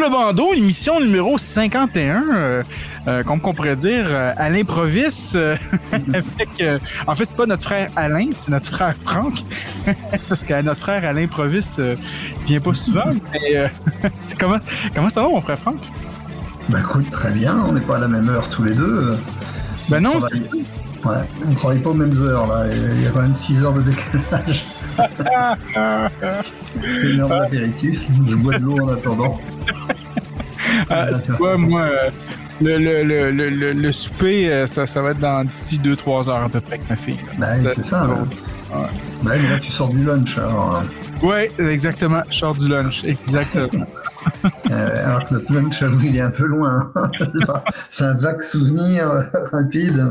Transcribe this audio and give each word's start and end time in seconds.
Le 0.00 0.08
bandeau, 0.08 0.54
émission 0.54 0.98
numéro 0.98 1.36
51, 1.36 2.24
euh, 2.32 2.62
euh, 3.06 3.22
comme 3.22 3.38
qu'on 3.40 3.52
pourrait 3.52 3.76
dire, 3.76 4.06
euh, 4.08 4.32
à 4.36 4.48
l'improviste. 4.48 5.36
avec, 5.92 6.64
en 7.06 7.14
fait, 7.14 7.24
c'est 7.26 7.36
pas 7.36 7.44
notre 7.44 7.64
frère 7.64 7.90
Alain, 7.96 8.28
c'est 8.32 8.48
notre 8.48 8.70
frère 8.70 8.94
Franck. 8.94 9.34
Parce 10.10 10.42
que 10.42 10.62
notre 10.62 10.80
frère 10.80 11.04
à 11.04 11.12
l'improviste 11.12 11.82
vient 12.46 12.60
pas 12.60 12.72
souvent. 12.72 13.10
Mais 13.32 13.56
euh, 13.56 13.68
comment, 14.40 14.58
comment 14.94 15.10
ça 15.10 15.22
va, 15.22 15.28
mon 15.28 15.42
frère 15.42 15.58
Franck? 15.58 15.80
Bah 16.70 16.78
écoute, 16.80 17.10
très 17.10 17.32
bien, 17.32 17.62
on 17.68 17.72
n'est 17.72 17.80
pas 17.80 17.96
à 17.96 18.00
la 18.00 18.08
même 18.08 18.28
heure 18.30 18.48
tous 18.48 18.62
les 18.62 18.74
deux. 18.74 19.18
Ben 19.90 20.00
non, 20.00 20.12
on 20.14 20.20
travaille, 20.20 20.48
ouais, 21.04 21.28
on 21.46 21.54
travaille 21.54 21.78
pas 21.80 21.90
aux 21.90 21.94
mêmes 21.94 22.16
heures 22.22 22.46
là, 22.46 22.64
il 22.70 23.02
y 23.02 23.06
a 23.06 23.10
quand 23.10 23.22
même 23.22 23.34
6 23.34 23.64
heures 23.64 23.74
de 23.74 23.82
décalage. 23.82 24.64
C'est 26.88 27.10
une 27.12 27.20
heure 27.20 27.28
d'apéritif, 27.28 28.00
je 28.28 28.34
bois 28.34 28.58
de 28.58 28.64
l'eau 28.64 28.76
en 28.82 28.88
attendant. 28.88 29.40
Ah, 30.88 31.06
tu 31.24 31.32
vois, 31.32 31.56
moi, 31.56 31.82
euh, 31.82 32.10
le, 32.60 32.78
le, 32.78 33.02
le, 33.02 33.30
le, 33.30 33.48
le- 33.50 33.72
le 33.72 33.92
souper, 33.92 34.50
euh, 34.52 34.66
ça, 34.66 34.86
ça 34.86 35.02
va 35.02 35.10
être 35.10 35.18
dans 35.18 35.44
d'ici 35.44 35.80
2-3 35.82 36.28
heures 36.30 36.44
à 36.44 36.48
peu 36.48 36.60
près 36.60 36.74
avec 36.76 36.88
ma 36.90 36.96
fille. 36.96 37.18
Bah, 37.38 37.54
c'est 37.54 37.82
ça. 37.82 38.06
là. 38.06 38.14
Ouais. 38.14 38.86
Bah, 39.22 39.32
mais 39.42 39.48
là 39.50 39.58
tu 39.58 39.72
sors 39.72 39.88
du 39.88 40.04
lunch 40.04 40.38
alors. 40.38 40.82
Ouais, 41.22 41.50
exactement. 41.58 42.22
Je 42.30 42.36
sors 42.38 42.54
du 42.54 42.68
lunch. 42.68 43.04
Exactement. 43.04 43.86
Euh, 44.70 45.06
alors 45.08 45.26
que 45.26 45.32
notre 45.34 45.50
lunch, 45.52 45.80
j'avoue, 45.80 46.00
il 46.04 46.14
est 46.14 46.20
un 46.20 46.30
peu 46.30 46.44
loin. 46.44 46.92
c'est 47.32 47.46
pas- 47.46 47.64
c'est 47.88 48.04
un 48.04 48.12
vague 48.18 48.42
souvenir 48.42 49.10
euh, 49.10 49.22
rapide. 49.50 50.06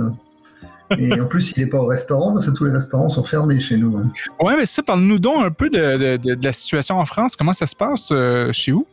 Et 0.97 1.19
en 1.19 1.25
plus, 1.27 1.53
il 1.55 1.63
n'est 1.63 1.69
pas 1.69 1.79
au 1.79 1.85
restaurant 1.87 2.31
parce 2.31 2.45
que 2.47 2.51
tous 2.51 2.65
les 2.65 2.71
restaurants 2.73 3.09
sont 3.09 3.23
fermés 3.23 3.59
chez 3.59 3.77
nous. 3.77 3.97
hein. 3.97 4.11
ouais, 4.41 4.57
mais 4.57 4.65
ça, 4.65 4.81
parle-nous 4.81 5.19
donc 5.19 5.43
un 5.43 5.51
peu 5.51 5.69
de, 5.69 5.77
de, 5.77 6.17
de- 6.17 6.35
de 6.35 6.43
la 6.43 6.53
situation 6.53 6.97
en 6.99 7.05
France. 7.05 7.35
Comment 7.35 7.53
ça 7.53 7.67
se 7.67 7.75
passe 7.75 8.09
euh, 8.11 8.49
chez 8.53 8.71
vous? 8.71 8.87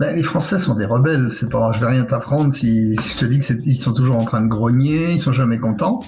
Ben, 0.00 0.14
les 0.16 0.24
Français 0.24 0.58
sont 0.58 0.74
des 0.74 0.84
rebelles, 0.84 1.28
c'est 1.32 1.48
pas, 1.48 1.72
je 1.74 1.80
vais 1.80 1.86
rien 1.86 2.04
t'apprendre 2.04 2.52
si, 2.52 2.96
si 2.98 3.14
je 3.14 3.18
te 3.18 3.24
dis 3.24 3.38
que 3.38 3.44
c'est- 3.44 3.64
ils 3.66 3.76
sont 3.76 3.92
toujours 3.92 4.16
en 4.16 4.24
train 4.24 4.42
de 4.42 4.48
grogner, 4.48 5.12
ils 5.12 5.18
sont 5.20 5.32
jamais 5.32 5.58
contents. 5.58 6.00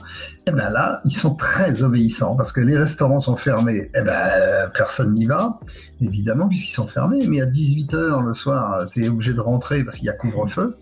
Et 0.49 0.53
ben 0.53 0.71
là, 0.71 1.01
ils 1.05 1.11
sont 1.11 1.35
très 1.35 1.83
obéissants 1.83 2.37
parce 2.37 2.53
que 2.53 2.61
les 2.61 2.79
restaurants 2.79 3.19
sont 3.19 3.35
fermés. 3.35 3.91
Et 3.97 4.03
ben 4.03 4.71
personne 4.73 5.13
n'y 5.13 5.25
va, 5.25 5.59
évidemment 6.01 6.47
puisqu'ils 6.47 6.73
sont 6.73 6.87
fermés. 6.87 7.27
Mais 7.27 7.41
à 7.41 7.47
18 7.47 7.93
h 7.95 8.25
le 8.25 8.33
soir, 8.33 8.87
tu 8.89 9.05
es 9.05 9.09
obligé 9.09 9.35
de 9.35 9.41
rentrer 9.41 9.83
parce 9.83 9.97
qu'il 9.97 10.07
y 10.07 10.09
a 10.09 10.13
couvre-feu. 10.13 10.77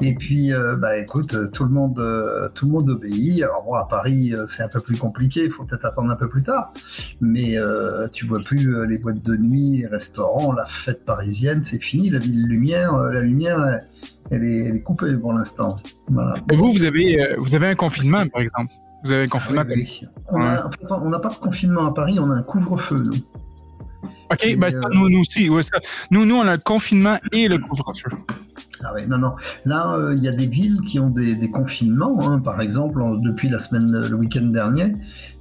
Et 0.00 0.14
puis, 0.14 0.52
euh, 0.52 0.76
bah 0.76 0.96
écoute, 0.96 1.50
tout 1.52 1.64
le 1.64 1.70
monde, 1.70 1.98
euh, 1.98 2.48
tout 2.54 2.66
le 2.66 2.70
monde 2.70 2.88
obéit. 2.88 3.42
Alors 3.42 3.64
bon, 3.64 3.74
à 3.74 3.84
Paris, 3.84 4.32
euh, 4.32 4.46
c'est 4.46 4.62
un 4.62 4.68
peu 4.68 4.80
plus 4.80 4.96
compliqué. 4.96 5.46
Il 5.46 5.50
faut 5.50 5.64
peut-être 5.64 5.86
attendre 5.86 6.12
un 6.12 6.16
peu 6.16 6.28
plus 6.28 6.44
tard. 6.44 6.72
Mais 7.20 7.58
euh, 7.58 8.06
tu 8.12 8.26
vois 8.26 8.38
plus 8.38 8.76
euh, 8.76 8.86
les 8.86 8.98
boîtes 8.98 9.24
de 9.24 9.36
nuit, 9.36 9.78
les 9.78 9.86
restaurants, 9.88 10.52
la 10.52 10.66
fête 10.66 11.04
parisienne, 11.04 11.62
c'est 11.64 11.82
fini. 11.82 12.10
La 12.10 12.20
ville 12.20 12.46
lumière, 12.46 12.96
la 12.96 13.22
lumière, 13.22 13.80
elle, 14.30 14.44
est, 14.44 14.66
elle 14.66 14.76
est 14.76 14.82
coupée 14.82 15.16
pour 15.16 15.32
l'instant. 15.32 15.74
Voilà. 16.06 16.36
Vous, 16.52 16.72
vous 16.72 16.84
avez, 16.84 17.34
vous 17.38 17.56
avez 17.56 17.66
un 17.66 17.74
confinement, 17.74 18.24
par 18.28 18.42
exemple? 18.42 18.72
Vous 19.04 19.12
avez 19.12 19.28
confinement. 19.28 19.62
Oui, 19.68 19.74
oui. 19.76 20.06
On 20.30 20.40
en 20.40 20.70
fait, 20.70 21.08
n'a 21.10 21.18
pas 21.18 21.30
de 21.30 21.34
confinement 21.36 21.86
à 21.86 21.94
Paris, 21.94 22.18
on 22.20 22.30
a 22.30 22.34
un 22.34 22.42
couvre-feu, 22.42 23.02
nous. 23.02 23.16
OK, 24.32 24.44
Et, 24.44 24.54
ben, 24.56 24.72
euh, 24.74 24.80
nous, 24.94 25.08
nous 25.10 25.20
aussi. 25.20 25.48
ouais, 25.48 25.62
ça. 25.62 25.78
Nous, 26.10 26.24
nous, 26.24 26.36
on 26.36 26.42
a 26.46 26.52
le 26.52 26.62
confinement 26.62 27.18
et 27.32 27.48
le 27.48 27.58
couvre-feu. 27.58 28.10
Ah 28.82 28.94
ouais, 28.94 29.06
non, 29.06 29.18
non. 29.18 29.32
Là, 29.66 29.94
euh, 29.96 30.14
il 30.14 30.22
y 30.22 30.28
a 30.28 30.32
des 30.32 30.46
villes 30.46 30.80
qui 30.86 30.98
ont 31.00 31.10
des, 31.10 31.34
des 31.34 31.50
confinements. 31.50 32.16
hein. 32.30 32.38
Par 32.40 32.60
exemple, 32.62 33.02
en- 33.02 33.14
depuis 33.16 33.48
la 33.50 33.58
semaine, 33.58 33.90
le 34.08 34.16
week-end 34.16 34.46
dernier, 34.46 34.92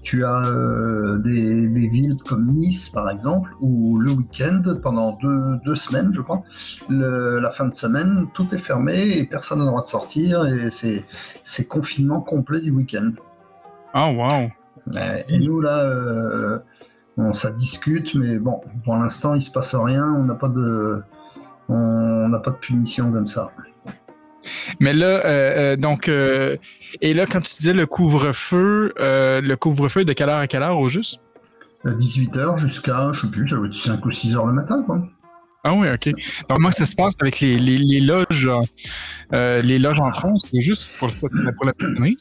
tu 0.02 0.26
as 0.26 0.46
euh, 0.48 1.20
des, 1.20 1.70
des 1.70 1.88
villes 1.88 2.18
comme 2.28 2.48
Nice, 2.48 2.90
par 2.90 3.10
exemple, 3.10 3.50
où 3.62 3.98
le 4.00 4.12
week-end, 4.12 4.62
pendant 4.82 5.18
deux, 5.22 5.58
deux 5.66 5.76
semaines, 5.76 6.12
je 6.14 6.20
crois, 6.22 6.42
le- 6.90 7.40
la 7.40 7.52
fin 7.52 7.68
de 7.68 7.76
semaine, 7.76 8.26
tout 8.34 8.54
est 8.54 8.58
fermé 8.60 9.18
et 9.18 9.24
personne 9.26 9.60
n'a 9.60 9.66
le 9.66 9.70
droit 9.70 9.84
de 9.84 9.88
sortir. 9.88 10.46
Et 10.48 10.70
c'est 10.72 11.66
confinement 11.68 12.20
complet 12.22 12.60
du 12.60 12.72
week-end. 12.72 13.12
Oh, 13.94 14.14
wow. 14.16 14.50
Ouais, 14.94 15.26
Et 15.30 15.40
nous, 15.40 15.62
là, 15.62 15.84
euh, 15.84 16.60
bon, 17.18 17.34
ça 17.34 17.52
discute, 17.52 18.16
mais 18.16 18.40
bon, 18.40 18.62
pour 18.84 18.96
l'instant, 18.96 19.34
il 19.36 19.42
se 19.42 19.52
passe 19.52 19.76
rien. 19.76 20.14
On 20.18 20.26
n'a 20.26 20.36
pas 20.36 20.50
de, 20.50 21.02
on 21.68 22.30
n'a 22.30 22.40
pas 22.40 22.52
de 22.52 22.58
punition 22.58 23.12
comme 23.12 23.28
ça. 23.28 23.52
Mais 24.80 24.94
là, 24.94 25.06
euh, 25.06 25.24
euh, 25.26 25.76
donc, 25.76 26.08
euh, 26.08 26.58
et 27.02 27.14
là, 27.14 27.26
quand 27.26 27.42
tu 27.42 27.54
disais 27.54 27.74
le 27.74 27.86
couvre-feu, 27.86 28.94
euh, 29.00 29.42
le 29.42 29.56
couvre-feu 29.56 30.06
de 30.06 30.14
quelle 30.14 30.30
heure 30.30 30.40
à 30.40 30.48
quelle 30.48 30.64
heure 30.64 30.80
au 30.80 30.90
juste? 30.90 31.20
18h 31.86 32.58
jusqu'à, 32.58 33.12
je 33.14 33.22
sais 33.22 33.28
plus, 33.28 33.48
ça 33.48 33.56
doit 33.56 33.68
être 33.68 33.74
5 33.74 34.06
ou 34.06 34.12
6 34.12 34.36
heures 34.36 34.48
le 34.48 34.54
matin, 34.54 34.84
quoi. 34.86 35.02
Ah 35.64 35.74
oui, 35.74 35.88
OK. 35.90 36.08
Donc, 36.08 36.56
comment 36.56 36.72
ça 36.72 36.86
se 36.86 36.96
passe 36.96 37.16
avec 37.20 37.40
les, 37.42 37.58
les, 37.60 37.78
les 37.78 38.00
loges, 38.00 38.50
les 39.32 39.80
loges 39.80 40.00
en 40.00 40.12
France, 40.12 40.46
juste 40.54 40.90
pour, 40.98 41.14
ça, 41.14 41.28
pour 41.56 41.66
la 41.66 41.74
pandémie? 41.74 42.18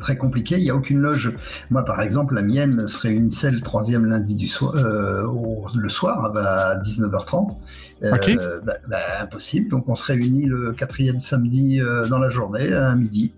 Très 0.00 0.16
compliqué, 0.16 0.56
il 0.58 0.64
n'y 0.64 0.70
a 0.70 0.74
aucune 0.76 0.98
loge. 1.00 1.32
Moi, 1.70 1.84
par 1.84 2.00
exemple, 2.00 2.34
la 2.34 2.42
mienne 2.42 2.88
se 2.88 2.98
réunissait 2.98 3.52
le 3.52 3.60
troisième 3.60 4.04
lundi 4.06 4.34
du 4.34 4.48
soir, 4.48 4.74
euh, 4.74 5.24
au- 5.24 5.66
le 5.74 5.88
soir, 5.88 6.32
bah, 6.32 6.70
à 6.70 6.76
19h30. 6.76 7.56
Euh, 8.02 8.12
Ok. 8.14 8.36
bah, 8.64 8.74
bah, 8.88 8.98
impossible. 9.22 9.70
Donc, 9.70 9.88
on 9.88 9.94
se 9.94 10.04
réunit 10.06 10.46
le 10.46 10.72
quatrième 10.72 11.20
samedi 11.20 11.80
euh, 11.80 12.08
dans 12.08 12.18
la 12.18 12.28
journée, 12.28 12.72
à 12.72 12.94
midi. 12.96 13.34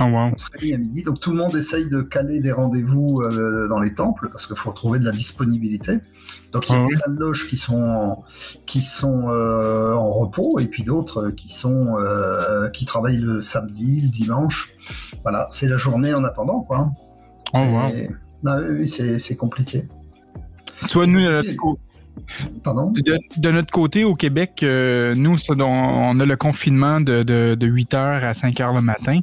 Oh, 0.00 0.04
wow. 0.04 0.30
On 0.32 0.36
se 0.36 0.46
réunit 0.52 0.74
à 0.74 0.78
midi. 0.78 1.02
Donc, 1.02 1.20
tout 1.20 1.30
le 1.30 1.36
monde 1.38 1.54
essaye 1.54 1.88
de 1.88 2.00
caler 2.00 2.40
des 2.40 2.52
rendez-vous 2.52 3.20
euh, 3.22 3.68
dans 3.68 3.80
les 3.80 3.94
temples 3.94 4.28
parce 4.32 4.46
qu'il 4.46 4.56
faut 4.56 4.72
trouver 4.72 4.98
de 4.98 5.04
la 5.04 5.12
disponibilité. 5.12 5.98
Donc, 6.52 6.68
il 6.68 6.72
y 6.72 6.76
a 6.76 6.78
Ah 6.80 6.84
oui. 6.86 6.94
plein 6.96 7.12
de 7.12 7.18
loges 7.20 7.48
qui 7.48 7.56
sont 7.56 7.82
en, 7.82 8.24
qui 8.66 8.80
sont 8.82 9.28
euh, 9.28 9.94
en 9.94 10.10
repos 10.10 10.58
et 10.58 10.66
puis 10.66 10.82
d'autres 10.84 11.30
qui 11.30 11.48
sont 11.48 11.96
euh, 11.98 12.68
qui 12.70 12.84
travaillent 12.84 13.18
le 13.18 13.40
samedi, 13.40 14.00
le 14.02 14.08
dimanche. 14.08 14.72
Voilà, 15.22 15.48
c'est 15.50 15.68
la 15.68 15.76
journée 15.76 16.14
en 16.14 16.24
attendant, 16.24 16.60
quoi. 16.60 16.90
Oh, 17.54 17.58
wow. 17.58 17.90
Oui, 18.44 18.52
oui, 18.78 18.88
c'est 18.88 19.18
c'est 19.18 19.36
compliqué. 19.36 19.88
Tu 20.88 20.98
vois, 20.98 21.06
nous, 21.06 21.20
notre, 21.20 21.56
cô- 21.56 21.78
De, 22.64 23.50
notre 23.50 23.70
côté, 23.70 24.04
au 24.04 24.14
Québec, 24.14 24.60
euh, 24.62 25.14
nous, 25.14 25.36
on, 25.60 26.20
a 26.20 26.24
le 26.24 26.36
confinement 26.36 27.00
de, 27.00 27.22
de, 27.22 27.54
de 27.54 27.66
8 27.66 27.92
h 27.94 28.24
à 28.24 28.34
5 28.34 28.54
h 28.56 28.74
le 28.74 28.80
matin. 28.80 29.20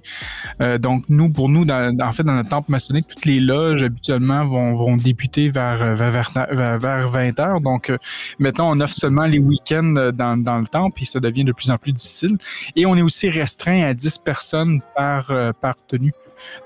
Euh, 0.62 0.78
donc, 0.78 1.06
nous, 1.10 1.30
pour 1.30 1.50
nous, 1.50 1.66
en 1.68 2.14
fait, 2.14 2.24
dans 2.24 2.34
notre 2.34 2.50
temple 2.50 2.72
maçonnique, 2.72 3.08
toutes 3.08 3.26
les 3.26 3.40
loges, 3.40 3.84
habituellement, 3.84 4.46
vont, 4.46 4.96
débuter 4.96 5.50
vers, 5.50 5.96
vers, 5.96 6.12
vers, 6.12 6.32
vers- 6.52 6.80
vers 6.80 7.08
20 7.08 7.32
h 7.32 7.62
Donc, 7.62 7.90
euh, 7.90 7.98
maintenant, 8.40 8.72
on 8.72 8.80
offre 8.80 8.94
seulement 8.94 9.26
les 9.26 9.40
week-ends 9.40 9.96
euh, 9.98 10.12
dans, 10.12 10.36
le 10.36 10.68
temple, 10.68 10.96
puis 10.96 11.06
ça 11.06 11.20
devient 11.20 11.44
de 11.44 11.52
plus 11.52 11.72
en 11.72 11.78
plus 11.78 11.94
difficile. 11.94 12.38
Et 12.76 12.86
on 12.86 12.96
est 12.96 13.02
aussi 13.02 13.30
restreint 13.30 13.84
à 13.84 13.94
10 13.94 14.20
personnes 14.20 14.82
euh, 15.00 15.54
par 15.54 15.76
tenue. 15.88 16.14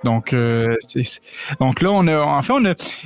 Donc, 0.03 0.33
euh, 0.33 0.75
donc 1.59 1.81
là, 1.81 1.91
on 1.91 2.07
a, 2.07 2.19
en 2.19 2.41
fait, 2.41 2.53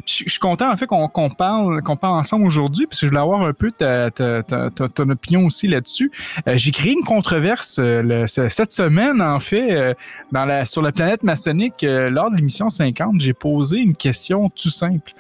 je 0.06 0.30
suis 0.30 0.40
content 0.40 0.72
en 0.72 0.76
fait 0.76 0.88
qu'on 0.88 1.30
parle, 1.30 1.82
qu'on 1.82 1.96
parle 1.96 2.20
ensemble 2.20 2.46
aujourd'hui, 2.46 2.86
parce 2.86 3.00
que 3.00 3.08
je 3.08 3.12
voulais 3.12 3.22
avoir 3.22 3.42
un 3.42 3.54
peu 3.54 3.72
ton 3.72 5.10
opinion 5.10 5.46
aussi 5.46 5.68
là-dessus. 5.68 6.12
Euh, 6.48 6.54
J'ai 6.58 6.72
créé 6.72 6.94
une 6.94 7.04
controverse 7.04 7.80
euh, 7.80 8.26
cette 8.28 8.72
semaine, 8.72 9.22
en 9.22 9.40
fait, 9.40 9.96
dans 10.32 10.46
la, 10.46 10.66
sur 10.66 10.82
la 10.82 10.92
planète 10.92 11.24
maçonnique, 11.24 11.84
lors 11.84 12.32
de 12.32 12.36
l'émission 12.36 12.70
50, 12.70 13.20
j'ai 13.20 13.34
posé 13.34 13.78
une 13.78 13.96
question 13.96 14.50
tout 14.50 14.70
simple. 14.70 15.12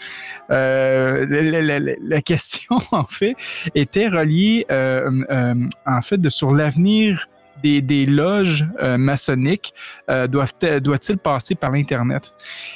La, 0.49 2.21
question, 2.23 2.77
en 2.91 3.03
fait, 3.03 3.35
était 3.75 4.07
reliée, 4.07 4.65
en 4.69 6.01
fait, 6.01 6.29
sur 6.29 6.53
l'avenir 6.53 7.27
des, 7.63 8.05
loges 8.05 8.67
maçonniques 8.97 9.73
euh, 10.11 10.27
doit-il 10.27 11.17
passer 11.17 11.55
par 11.55 11.71
l'internet? 11.71 12.35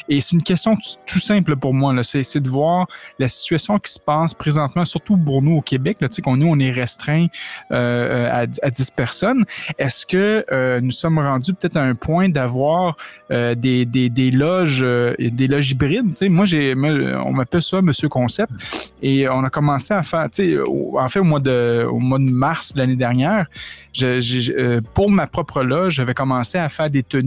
Et 0.10 0.22
c'est 0.22 0.32
une 0.34 0.44
question 0.44 0.76
tout 1.06 1.20
simple 1.20 1.56
pour 1.56 1.74
moi 1.74 1.94
c'est 2.04 2.40
de 2.40 2.50
voir 2.50 2.88
la 3.20 3.28
situation 3.28 3.78
qui 3.80 3.92
se 3.92 4.00
passe 4.00 4.34
présentement, 4.34 4.86
surtout 4.86 5.18
pour 5.18 5.42
nous 5.42 5.58
au 5.58 5.62
Québec. 5.62 5.98
Là, 6.02 6.08
qu'on 6.24 6.38
nous 6.38 6.48
on 6.48 6.60
est 6.60 6.72
restreint 6.72 7.28
euh, 7.72 8.30
à, 8.32 8.46
à 8.62 8.70
10 8.70 8.92
personnes. 8.92 9.46
Est-ce 9.78 10.06
que 10.06 10.80
nous 10.80 10.92
sommes 10.92 11.20
rendus 11.20 11.54
peut-être 11.54 11.78
à 11.78 11.82
un 11.82 11.96
point 11.96 12.30
d'avoir 12.30 12.96
des, 13.30 13.86
des, 13.86 14.10
des 14.10 14.32
loges 14.32 14.82
des 15.20 15.48
loges 15.48 15.72
hybrides? 15.72 16.14
Tu 16.16 16.26
sais, 16.26 16.30
moi 16.30 16.46
on 17.26 17.34
m'appelle 17.34 17.62
ça 17.62 17.82
Monsieur 17.82 18.10
Concept 18.10 18.52
et 19.02 19.28
on 19.30 19.44
a 19.44 19.50
commencé 19.50 19.94
à 19.94 20.04
faire, 20.04 20.28
en 20.28 21.08
fait 21.08 21.20
au 21.20 21.24
mois 21.24 21.40
de 21.40 21.86
au 21.90 22.00
mois 22.00 22.20
de 22.20 22.30
mars 22.30 22.74
l'année 22.76 22.96
dernière, 22.96 23.48
pour 24.94 25.10
ma 25.10 25.28
propre 25.28 25.64
loge, 25.64 25.96
j'avais 25.96 26.14
commencé 26.14 26.58
à 26.58 26.70
faire 26.70 26.90
des 26.90 27.04
tenues 27.04 27.25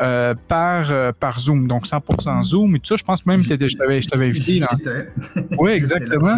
euh, 0.00 0.34
par, 0.48 0.90
euh, 0.90 1.12
par 1.18 1.38
Zoom, 1.40 1.66
donc 1.66 1.86
100% 1.86 2.42
Zoom 2.42 2.76
et 2.76 2.78
tout 2.78 2.86
ça. 2.86 2.96
Je 2.96 3.04
pense 3.04 3.24
même 3.26 3.44
que 3.44 3.68
je 3.68 3.76
t'avais 4.08 4.26
invité. 4.26 4.62
Oui, 5.58 5.70
exactement. 5.72 6.36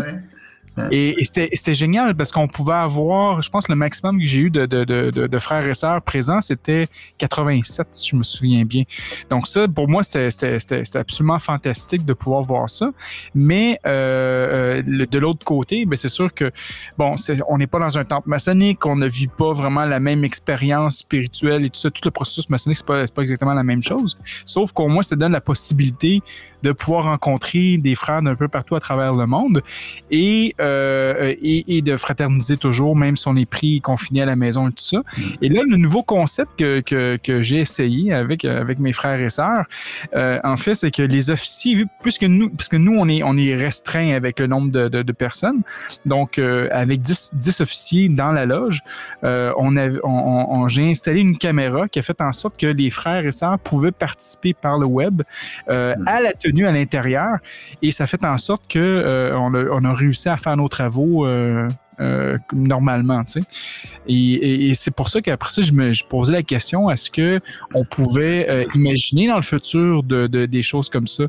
Et, 0.91 1.17
c'était 1.25 1.75
génial 1.75 2.15
parce 2.15 2.33
qu'on 2.33 2.49
pouvait 2.49 2.75
avoir, 2.75 3.43
je 3.43 3.51
pense, 3.51 3.69
le 3.69 3.75
maximum 3.75 4.19
que 4.19 4.27
j'ai 4.27 4.41
eu 4.43 4.51
de, 4.51 5.39
frères 5.39 5.67
et 5.67 5.75
sœurs 5.75 6.03
présents, 6.03 6.41
c'était 6.41 6.87
87, 7.19 7.89
si 7.93 8.11
je 8.11 8.17
me 8.17 8.23
souviens 8.23 8.65
bien. 8.65 8.85
Donc 9.31 9.47
ça, 9.47 9.67
pour 9.69 9.89
moi, 9.89 10.03
c'était 10.03 10.49
absolument 10.95 11.39
fantastique 11.39 12.05
de 12.05 12.13
pouvoir 12.13 12.43
voir 12.43 12.69
ça. 12.71 12.93
Mais 13.35 13.79
euh, 13.87 14.81
euh 14.81 15.07
de 15.07 15.19
l'autre 15.19 15.45
côté, 15.45 15.85
ben, 15.87 15.97
c'est 15.97 16.09
sûr 16.09 16.33
que, 16.33 16.51
bon, 16.99 17.15
on 17.49 17.59
n'est 17.59 17.67
pas 17.67 17.79
dans 17.79 17.97
un 17.99 18.05
temple 18.05 18.29
maçonnique, 18.29 18.85
on 18.87 18.97
ne 18.97 19.07
vit 19.07 19.29
pas 19.29 19.53
vraiment 19.53 19.85
la 19.85 20.01
même 20.01 20.25
expérience 20.25 20.99
spirituelle 20.99 21.65
et 21.65 21.71
tout 21.71 21.81
ça. 21.81 21.91
Tout 21.91 22.03
le 22.05 22.11
processus 22.11 22.49
maçonnique, 22.51 22.79
c'est 22.79 22.87
pas, 22.87 23.05
pas 23.07 23.23
exactement 23.23 23.55
la 23.55 23.63
même 23.63 23.83
chose. 23.83 24.19
Sauf 24.45 24.73
qu'au 24.73 24.89
moins, 24.89 25.03
ça 25.03 25.17
donne 25.17 25.33
la 25.33 25.41
possibilité 25.41 26.23
de 26.63 26.73
pouvoir 26.73 27.05
rencontrer 27.05 27.79
des 27.79 27.95
frères 27.95 28.23
d'un 28.23 28.35
peu 28.35 28.49
partout 28.49 28.75
à 28.75 28.81
travers 28.81 29.15
le 29.15 29.27
monde 29.27 29.63
et, 30.11 30.55
euh, 30.61 30.66
et, 30.67 31.77
et, 31.77 31.83
de 31.83 31.97
fraterniser 31.97 32.57
toujours, 32.57 32.97
même 32.97 33.17
si 33.17 33.29
on 33.29 33.37
est 33.37 33.49
pris 33.49 33.81
confiné 33.81 34.23
à 34.23 34.27
la 34.27 34.37
maison 34.37 34.69
et 34.69 34.73
tout 34.73 34.85
ça. 34.85 35.03
Et 35.43 35.49
là, 35.49 35.63
le 35.69 35.77
nouveau 35.77 36.03
concept 36.03 36.59
que, 36.59 36.81
que, 36.81 37.43
j'ai 37.43 37.59
essayé 37.61 38.13
avec, 38.13 38.45
avec 38.45 38.79
mes 38.79 38.93
frères 38.93 39.21
et 39.21 39.31
sœurs, 39.31 39.65
euh, 40.15 40.39
en 40.45 40.57
fait, 40.57 40.75
c'est 40.75 40.91
que 40.91 41.03
les 41.03 41.31
officiers, 41.31 41.85
puisque 42.03 42.25
nous, 42.25 42.51
puisque 42.51 42.75
nous 42.75 42.97
on 42.97 43.09
est, 43.09 43.23
on 43.23 43.37
est 43.37 43.55
restreint 43.55 44.15
avec 44.15 44.41
le 44.41 44.47
nombre 44.47 44.71
de, 44.71 45.13
personnes, 45.13 45.63
donc 46.05 46.39
euh, 46.39 46.69
avec 46.73 47.01
10, 47.01 47.37
10, 47.37 47.61
officiers 47.61 48.09
dans 48.09 48.33
la 48.33 48.45
loge, 48.45 48.81
euh, 49.25 49.53
on, 49.57 49.77
a, 49.77 49.89
on, 50.03 50.47
on 50.51 50.69
j'ai 50.69 50.91
installé 50.91 51.21
une 51.21 51.39
caméra 51.39 51.89
qui 51.89 51.99
a 51.99 52.03
fait 52.03 52.21
en 52.21 52.33
sorte 52.33 52.59
que 52.59 52.67
les 52.67 52.91
frères 52.91 53.25
et 53.25 53.33
sœurs 53.33 53.59
pouvaient 53.59 53.93
participer 53.93 54.55
par 54.55 54.79
le 54.79 54.87
web 54.87 55.23
euh, 55.69 55.95
à 56.07 56.21
la 56.21 56.33
tenue 56.33 56.67
à 56.67 56.73
l'intérieur 56.73 57.39
et 57.83 57.91
ça 57.91 58.07
fait 58.07 58.25
en 58.25 58.37
sorte 58.37 58.65
que 58.69 58.79
euh, 58.79 59.37
on, 59.39 59.85
a, 59.85 59.93
réussi 59.93 60.29
à 60.29 60.37
faire 60.37 60.56
nos 60.57 60.69
travaux 60.69 61.27
euh, 61.27 61.69
euh, 61.99 62.37
normalement, 62.53 63.25
tu 63.25 63.41
sais. 63.41 63.47
Et, 64.07 64.75
c'est 64.75 64.95
pour 64.95 65.09
ça 65.09 65.23
qu'après 65.23 65.51
ça, 65.51 65.63
je 65.63 65.73
me 65.73 65.93
posais 66.09 66.33
la 66.33 66.43
question 66.43 66.91
est-ce 66.91 67.11
que 67.11 67.41
on 67.75 67.85
pouvait 67.85 68.67
imaginer 68.75 69.29
dans 69.29 69.37
le 69.37 69.43
futur 69.43 70.03
de, 70.03 70.27
des 70.27 70.63
choses 70.63 70.91
comme 70.91 71.07
ça? 71.07 71.25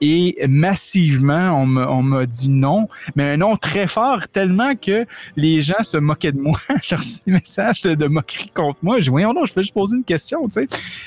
Et 0.00 0.36
massivement, 0.46 1.62
on 1.62 2.02
m'a 2.02 2.26
dit 2.26 2.50
non, 2.50 2.88
mais 3.16 3.32
un 3.32 3.36
non 3.38 3.56
très 3.56 3.86
fort, 3.86 4.28
tellement 4.28 4.74
que 4.74 5.06
les 5.36 5.62
gens 5.62 5.82
se 5.82 5.96
moquaient 5.96 6.32
de 6.32 6.40
moi. 6.40 6.58
J'ai 6.82 6.96
reçu 6.96 7.20
des 7.26 7.32
messages 7.32 7.82
de, 7.82 8.06
moquerie 8.06 8.50
contre 8.54 8.78
moi. 8.82 8.98
Je 8.98 9.04
dis 9.04 9.10
voyons 9.10 9.32
non, 9.32 9.46
je 9.46 9.54
vais 9.54 9.62
juste 9.62 9.74
poser 9.74 9.96
une 9.96 10.04
question, 10.04 10.46
tu 10.48 10.66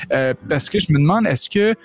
sais, 0.10 0.36
parce 0.50 0.70
que 0.70 0.80
je 0.80 0.92
me 0.92 1.00
demande 1.00 1.28
est-ce 1.28 1.50
que 1.50 1.76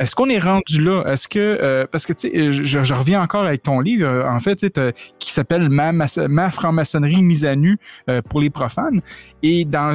est-ce 0.00 0.16
qu'on 0.16 0.30
est 0.30 0.38
rendu 0.38 0.80
là? 0.80 1.04
Est-ce 1.04 1.28
que, 1.28 1.38
euh, 1.38 1.86
parce 1.92 2.06
que, 2.06 2.14
tu 2.14 2.30
sais, 2.30 2.52
je, 2.52 2.94
reviens 2.94 3.22
encore 3.22 3.44
avec 3.44 3.62
ton 3.62 3.80
livre, 3.80 4.06
euh, 4.06 4.26
en 4.26 4.40
fait, 4.40 4.64
qui 5.18 5.30
s'appelle 5.30 5.68
Ma, 5.68 5.92
Ma 5.92 6.50
franc-maçonnerie 6.50 7.20
mise 7.20 7.44
à 7.44 7.54
nu 7.54 7.78
euh, 8.08 8.22
pour 8.22 8.40
les 8.40 8.48
profanes. 8.48 9.02
Et 9.42 9.66
dans 9.66 9.94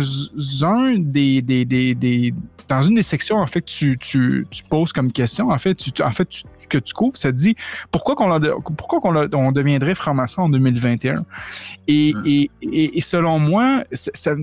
un 0.61 0.99
des, 0.99 1.41
des, 1.41 1.65
des, 1.65 1.95
des, 1.95 2.35
dans 2.67 2.83
une 2.83 2.93
des 2.93 3.01
sections, 3.01 3.37
en 3.37 3.47
fait, 3.47 3.61
que 3.61 3.71
tu, 3.71 3.97
tu, 3.97 4.45
tu 4.51 4.63
poses 4.69 4.93
comme 4.93 5.11
question, 5.11 5.49
en 5.49 5.57
fait, 5.57 5.73
tu, 5.73 6.03
en 6.03 6.11
fait, 6.11 6.29
que 6.69 6.77
tu 6.77 6.93
couvres, 6.93 7.17
ça 7.17 7.31
dit 7.31 7.55
pourquoi 7.91 8.15
qu'on 8.15 8.39
pourquoi 8.77 8.99
qu'on 8.99 9.15
on 9.15 9.51
deviendrait 9.51 9.95
franc-maçon 9.95 10.43
en 10.43 10.49
2021? 10.49 11.25
Et, 11.87 12.13
hum. 12.15 12.23
et, 12.27 12.51
et, 12.61 12.97
et 12.99 13.01
selon 13.01 13.39
moi, 13.39 13.83
ça, 13.91 14.11
ça 14.13 14.35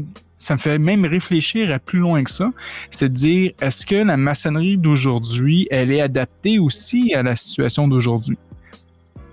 me 0.50 0.58
fait 0.58 0.78
même 0.78 1.04
réfléchir 1.04 1.72
à 1.72 1.78
plus 1.78 1.98
loin 1.98 2.22
que 2.24 2.30
ça. 2.30 2.50
C'est 2.90 3.08
de 3.08 3.14
dire, 3.14 3.52
est-ce 3.60 3.86
que 3.86 3.96
la 3.96 4.16
maçonnerie 4.16 4.76
d'aujourd'hui, 4.76 5.68
elle 5.70 5.92
est 5.92 6.00
adaptée 6.00 6.58
aussi 6.58 7.14
à 7.14 7.22
la 7.22 7.36
situation 7.36 7.88
d'aujourd'hui? 7.88 8.38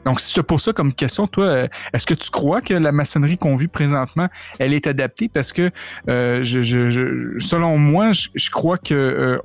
Donc, 0.06 0.22
tu 0.22 0.44
pour 0.44 0.60
ça 0.60 0.74
comme 0.74 0.94
question, 0.94 1.28
toi, 1.28 1.46
euh, 1.46 1.68
est-ce 1.94 2.06
que 2.06 2.14
tu 2.14 2.30
crois 2.30 2.62
que 2.62 2.74
la 2.74 2.92
maçonnerie 2.92 3.38
qu'on 3.38 3.56
vit 3.56 3.68
présentement, 3.68 4.28
elle 4.58 4.74
est 4.74 4.88
adaptée? 4.88 5.30
Parce 5.30 5.52
que, 5.52 5.72
euh, 6.08 6.44
selon 6.44 7.78
moi, 7.78 8.12
je, 8.12 8.50
crois 8.50 8.78
que 8.78 8.94
euh, 8.94 9.38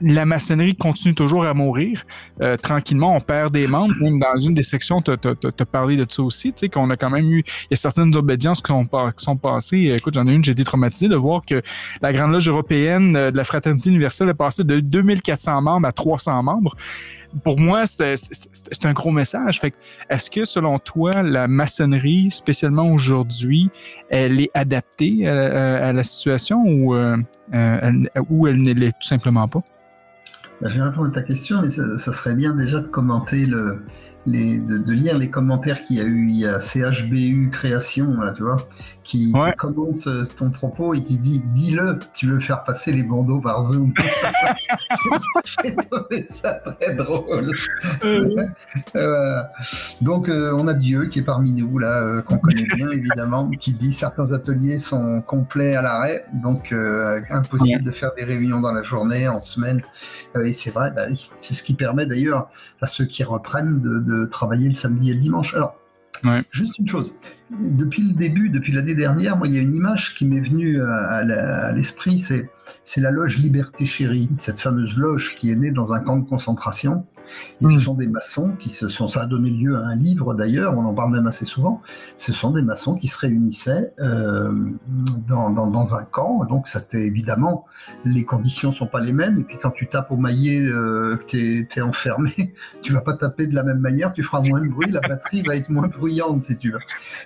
la 0.00 0.26
maçonnerie 0.26 0.76
continue 0.76 1.14
toujours 1.14 1.46
à 1.46 1.54
mourir. 1.54 2.04
Euh, 2.42 2.56
tranquillement, 2.56 3.16
on 3.16 3.20
perd 3.20 3.52
des 3.52 3.66
membres. 3.66 3.94
Même 4.00 4.18
dans 4.18 4.40
une 4.40 4.54
des 4.54 4.62
sections, 4.62 5.00
tu 5.00 5.10
as, 5.10 5.64
parlé 5.64 5.96
de 5.96 6.06
ça 6.08 6.22
aussi, 6.22 6.52
tu 6.52 6.66
sais, 6.66 6.66
a 6.66 6.96
quand 6.96 7.10
même 7.10 7.30
eu, 7.30 7.38
il 7.38 7.66
y 7.70 7.74
a 7.74 7.76
certaines 7.76 8.14
obédiences 8.16 8.60
qui 8.60 8.72
sont, 9.16 9.36
passées. 9.36 9.94
Écoute, 9.96 10.14
j'en 10.14 10.26
ai 10.26 10.32
une, 10.32 10.44
j'ai 10.44 10.52
été 10.52 10.64
traumatisé 10.64 11.08
de 11.08 11.16
voir 11.16 11.42
que 11.46 11.62
la 12.02 12.12
Grande 12.12 12.32
Loge 12.32 12.48
européenne 12.48 13.16
euh, 13.16 13.30
de 13.30 13.36
la 13.36 13.44
Fraternité 13.44 13.88
universelle 13.88 14.28
est 14.28 14.34
passée 14.34 14.64
de 14.64 14.80
2400 14.80 15.62
membres 15.62 15.86
à 15.86 15.92
300 15.92 16.42
membres. 16.42 16.74
Pour 17.42 17.58
moi, 17.58 17.84
c'est 17.86 18.84
un 18.84 18.92
gros 18.92 19.10
message. 19.10 19.60
Fait 19.60 19.74
est-ce 20.08 20.30
que, 20.30 20.44
selon 20.44 20.78
toi, 20.78 21.22
la 21.22 21.48
maçonnerie, 21.48 22.30
spécialement 22.30 22.90
aujourd'hui, 22.90 23.68
elle 24.08 24.40
est 24.40 24.50
adaptée 24.54 25.26
à, 25.28 25.92
la 25.92 26.04
situation 26.04 26.62
ou, 26.64 26.94
euh, 26.94 27.16
ou 28.30 28.46
elle 28.46 28.62
ne 28.62 28.72
l'est 28.72 28.92
tout 28.92 29.08
simplement 29.08 29.48
pas? 29.48 29.62
Ben, 30.60 30.70
je 30.70 30.78
vais 30.78 30.88
répondre 30.88 31.08
à 31.08 31.10
ta 31.10 31.22
question, 31.22 31.60
mais 31.62 31.70
ça, 31.70 32.12
serait 32.12 32.34
bien 32.34 32.54
déjà 32.54 32.80
de 32.80 32.88
commenter 32.88 33.46
le, 33.46 33.82
de, 34.26 34.92
lire 34.92 35.16
les 35.16 35.30
commentaires 35.30 35.82
qu'il 35.82 35.96
y 35.96 36.00
a 36.00 36.04
eu. 36.04 36.28
Il 36.28 36.36
y 36.36 36.46
a 36.46 36.58
CHBU 36.58 37.50
Création, 37.50 38.20
là, 38.20 38.32
tu 38.32 38.42
vois, 38.42 38.56
qui, 39.04 39.32
commente 39.56 40.06
euh, 40.08 40.24
ton 40.36 40.50
propos 40.50 40.94
et 40.94 41.02
qui 41.02 41.18
dit 41.18 41.42
Dis-le, 41.46 41.98
tu 42.14 42.26
veux 42.26 42.40
faire 42.40 42.64
passer 42.64 42.92
les 42.92 43.02
bandeaux 43.02 43.40
par 43.40 43.62
Zoom. 43.62 43.92
J'ai 45.62 45.76
trouvé 45.76 46.26
ça 46.28 46.54
très 46.54 46.94
drôle. 46.94 47.52
Euh. 48.04 48.46
Euh, 48.94 49.42
donc, 50.00 50.28
on 50.30 50.68
a 50.68 50.74
Dieu 50.74 51.06
qui 51.06 51.18
est 51.18 51.22
parmi 51.22 51.52
nous, 51.52 51.78
là, 51.78 52.22
qu'on 52.22 52.38
connaît 52.38 52.66
bien 52.74 52.88
évidemment, 52.88 53.50
qui 53.50 53.72
dit 53.72 53.92
Certains 53.92 54.32
ateliers 54.32 54.78
sont 54.78 55.20
complets 55.22 55.76
à 55.76 55.82
l'arrêt, 55.82 56.24
donc 56.32 56.74
impossible 57.30 57.82
de 57.82 57.90
faire 57.90 58.12
des 58.16 58.24
réunions 58.24 58.60
dans 58.60 58.72
la 58.72 58.82
journée, 58.82 59.28
en 59.28 59.40
semaine. 59.40 59.82
et 60.40 60.52
c'est 60.52 60.70
vrai, 60.70 60.90
bah 60.92 61.06
c'est 61.40 61.54
ce 61.54 61.62
qui 61.62 61.74
permet 61.74 62.06
d'ailleurs 62.06 62.48
à 62.80 62.86
ceux 62.86 63.04
qui 63.04 63.22
reprennent 63.22 63.80
de 63.80 64.15
travailler 64.24 64.68
le 64.68 64.74
samedi 64.74 65.10
et 65.10 65.14
le 65.14 65.20
dimanche. 65.20 65.54
Alors, 65.54 65.76
juste 66.50 66.78
une 66.78 66.88
chose. 66.88 67.12
Depuis 67.50 68.02
le 68.02 68.14
début, 68.14 68.48
depuis 68.48 68.72
l'année 68.72 68.94
dernière, 68.94 69.36
moi, 69.36 69.46
il 69.46 69.54
y 69.54 69.58
a 69.58 69.60
une 69.60 69.74
image 69.74 70.14
qui 70.14 70.26
m'est 70.26 70.40
venue 70.40 70.80
à 70.82 71.72
l'esprit, 71.72 72.18
c'est 72.18 72.50
c'est 72.82 73.00
la 73.00 73.10
loge 73.10 73.38
Liberté 73.38 73.86
Chérie, 73.86 74.28
cette 74.38 74.60
fameuse 74.60 74.96
loge 74.96 75.36
qui 75.36 75.50
est 75.50 75.56
née 75.56 75.70
dans 75.70 75.92
un 75.92 76.00
camp 76.00 76.16
de 76.18 76.28
concentration 76.28 77.04
et 77.60 77.64
ce 77.64 77.68
hmm. 77.68 77.78
sont 77.78 77.94
des 77.94 78.06
maçons 78.06 78.52
qui 78.58 78.70
se 78.70 78.88
sont, 78.88 79.08
ça 79.08 79.22
a 79.22 79.26
donné 79.26 79.50
lieu 79.50 79.76
à 79.76 79.86
un 79.86 79.96
livre 79.96 80.34
d'ailleurs, 80.34 80.76
on 80.76 80.84
en 80.84 80.94
parle 80.94 81.12
même 81.12 81.26
assez 81.26 81.44
souvent. 81.44 81.82
Ce 82.16 82.32
sont 82.32 82.50
des 82.50 82.62
maçons 82.62 82.94
qui 82.94 83.08
se 83.08 83.18
réunissaient 83.18 83.92
euh, 84.00 84.52
dans, 85.28 85.50
dans, 85.50 85.66
dans, 85.66 85.94
un 85.94 86.04
camp. 86.04 86.44
Donc, 86.44 86.68
c'était 86.68 87.06
évidemment, 87.06 87.66
les 88.04 88.24
conditions 88.24 88.72
sont 88.72 88.86
pas 88.86 89.00
les 89.00 89.12
mêmes. 89.12 89.40
Et 89.40 89.42
puis, 89.42 89.58
quand 89.60 89.70
tu 89.70 89.88
tapes 89.88 90.10
au 90.10 90.16
maillet, 90.16 90.66
euh, 90.66 91.16
que 91.16 91.26
tu 91.26 91.68
es, 91.76 91.80
enfermé, 91.80 92.54
tu 92.82 92.92
vas 92.92 93.00
pas 93.00 93.14
taper 93.14 93.46
de 93.46 93.54
la 93.54 93.62
même 93.62 93.78
manière, 93.78 94.12
tu 94.12 94.22
feras 94.22 94.40
moins 94.40 94.60
de 94.60 94.68
bruit, 94.68 94.90
la 94.90 95.00
batterie 95.00 95.42
va 95.42 95.56
être 95.56 95.70
moins 95.70 95.88
bruyante 95.88 96.44
si 96.44 96.56
tu 96.56 96.72
veux. 96.72 96.78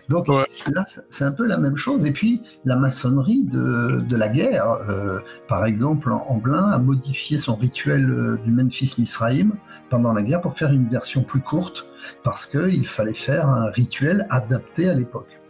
Donc, 0.09 0.29
là, 0.29 0.85
c'est 1.09 1.25
un 1.25 1.33
peu 1.33 1.47
la 1.47 1.59
même 1.59 1.77
chose. 1.77 2.07
Et 2.07 2.13
puis, 2.13 2.43
la 2.65 2.77
maçonnerie 2.77 3.45
de, 3.45 4.01
de 4.01 4.17
la 4.17 4.29
guerre, 4.29 4.79
euh, 4.89 5.19
par 5.49 5.65
exemple, 5.65 6.13
Amblin 6.13 6.71
a 6.71 6.79
modifié 6.79 7.39
son 7.39 7.57
rituel 7.57 8.39
du 8.45 8.53
Memphis 8.53 8.95
Misraïm 8.99 9.53
pendant 9.91 10.13
la 10.13 10.23
guerre 10.23 10.41
pour 10.41 10.57
faire 10.57 10.73
une 10.73 10.89
version 10.89 11.23
plus 11.23 11.41
courte, 11.41 11.87
parce 12.23 12.47
qu'il 12.47 12.87
fallait 12.87 13.13
faire 13.13 13.49
un 13.49 13.71
rituel 13.71 14.27
adapté 14.31 14.89
à 14.89 14.95
l'époque. 14.95 15.41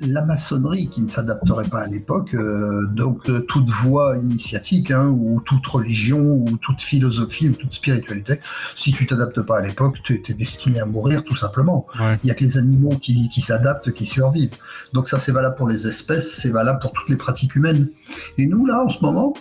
la, 0.00 0.24
maçonnerie 0.24 0.88
qui 0.88 1.00
ne 1.02 1.08
s'adapterait 1.08 1.68
pas 1.68 1.82
à 1.82 1.86
l'époque, 1.86 2.34
euh, 2.34 2.88
donc 2.88 3.30
euh, 3.30 3.40
toute 3.42 3.70
voie 3.70 4.16
initiatique, 4.16 4.90
hein, 4.90 5.06
ou 5.06 5.40
toute 5.40 5.64
religion, 5.64 6.18
ou 6.18 6.56
toute 6.60 6.80
philosophie, 6.80 7.48
ou 7.48 7.52
toute 7.52 7.72
spiritualité, 7.72 8.40
si 8.74 8.92
tu 8.92 9.06
t'adaptes 9.06 9.42
pas 9.42 9.58
à 9.58 9.62
l'époque, 9.62 9.98
tu 10.02 10.20
es 10.28 10.34
destiné 10.34 10.80
à 10.80 10.86
mourir 10.86 11.22
tout 11.22 11.36
simplement. 11.36 11.86
Il 12.00 12.18
n'y 12.24 12.30
a 12.32 12.34
que 12.34 12.42
les 12.42 12.58
animaux 12.58 12.96
qui, 13.00 13.28
qui 13.28 13.40
s'adaptent, 13.40 13.92
qui 13.92 14.04
survivent. 14.04 14.56
Donc 14.92 15.06
ça 15.06 15.20
c'est 15.20 15.32
valable 15.32 15.54
pour 15.54 15.68
les 15.68 15.86
espèces, 15.86 16.34
c'est 16.34 16.50
valable 16.50 16.80
pour 16.80 16.90
toutes 16.90 17.08
les 17.08 17.16
pratiques 17.16 17.54
humaines. 17.54 17.90
Et 18.38 18.46
nous 18.46 18.66
là, 18.66 18.82
en 18.84 18.88
ce 18.88 18.98
moment, 19.02 19.34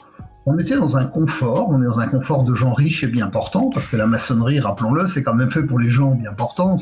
on 0.45 0.57
était 0.57 0.75
dans 0.75 0.97
un 0.97 1.05
confort, 1.05 1.69
on 1.69 1.81
est 1.81 1.85
dans 1.85 1.99
un 1.99 2.07
confort 2.07 2.43
de 2.43 2.53
gens 2.53 2.73
riches 2.73 3.03
et 3.03 3.07
bien 3.07 3.27
portants, 3.27 3.69
parce 3.69 3.87
que 3.87 3.95
la 3.95 4.07
maçonnerie, 4.07 4.59
rappelons-le, 4.59 5.07
c'est 5.07 5.23
quand 5.23 5.35
même 5.35 5.51
fait 5.51 5.63
pour 5.63 5.79
les 5.79 5.89
gens 5.89 6.11
bien 6.11 6.33
portants. 6.33 6.75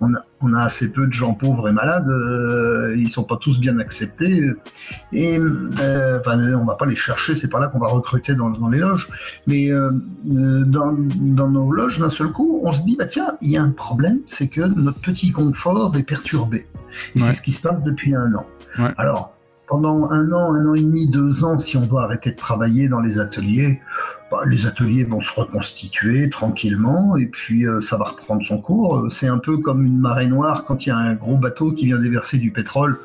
on, 0.00 0.52
a, 0.52 0.60
assez 0.60 0.90
peu 0.90 1.06
de 1.06 1.12
gens 1.12 1.34
pauvres 1.34 1.68
et 1.68 1.72
malades, 1.72 2.08
euh, 2.08 2.96
ils 2.96 3.10
sont 3.10 3.22
pas 3.22 3.36
tous 3.36 3.60
bien 3.60 3.78
acceptés, 3.78 4.50
et 5.12 5.38
euh, 5.38 6.20
on 6.60 6.64
va 6.64 6.74
pas 6.74 6.86
les 6.86 6.96
chercher, 6.96 7.36
c'est 7.36 7.48
pas 7.48 7.60
là 7.60 7.68
qu'on 7.68 7.78
va 7.78 7.88
recruter 7.88 8.34
dans, 8.34 8.68
les 8.68 8.78
loges, 8.78 9.08
mais 9.46 9.70
euh, 9.70 9.90
dans, 10.24 10.92
nos 10.92 11.70
loges, 11.70 12.00
d'un 12.00 12.10
seul 12.10 12.32
coup, 12.32 12.60
on 12.64 12.72
se 12.72 12.82
dit, 12.82 12.96
bah 12.96 13.06
tiens, 13.06 13.36
il 13.40 13.50
y 13.50 13.56
a 13.56 13.62
un 13.62 13.70
problème, 13.70 14.18
c'est 14.26 14.48
que 14.48 14.62
notre 14.62 15.00
petit 15.00 15.30
confort 15.30 15.96
est 15.96 16.02
perturbé, 16.02 16.66
et 17.14 17.20
c'est 17.20 17.32
ce 17.32 17.42
qui 17.42 17.52
se 17.52 17.62
passe 17.62 17.82
depuis 17.84 18.16
un 18.16 18.34
an. 18.34 18.46
Alors, 18.98 19.35
pendant 19.66 20.10
un 20.10 20.30
an, 20.32 20.54
un 20.54 20.66
an 20.66 20.74
et 20.74 20.82
demi, 20.82 21.08
deux 21.08 21.44
ans, 21.44 21.58
si 21.58 21.76
on 21.76 21.86
doit 21.86 22.04
arrêter 22.04 22.30
de 22.30 22.36
travailler 22.36 22.88
dans 22.88 23.00
les 23.00 23.18
ateliers, 23.18 23.80
bah, 24.30 24.38
les 24.46 24.66
ateliers 24.66 25.04
vont 25.04 25.20
se 25.20 25.32
reconstituer 25.32 26.30
tranquillement 26.30 27.16
et 27.16 27.26
puis 27.26 27.66
euh, 27.66 27.80
ça 27.80 27.96
va 27.96 28.04
reprendre 28.04 28.42
son 28.42 28.60
cours. 28.60 29.06
C'est 29.10 29.28
un 29.28 29.38
peu 29.38 29.58
comme 29.58 29.84
une 29.84 29.98
marée 29.98 30.28
noire 30.28 30.64
quand 30.64 30.86
il 30.86 30.90
y 30.90 30.92
a 30.92 30.96
un 30.96 31.14
gros 31.14 31.36
bateau 31.36 31.72
qui 31.72 31.86
vient 31.86 31.98
déverser 31.98 32.38
du 32.38 32.52
pétrole. 32.52 32.98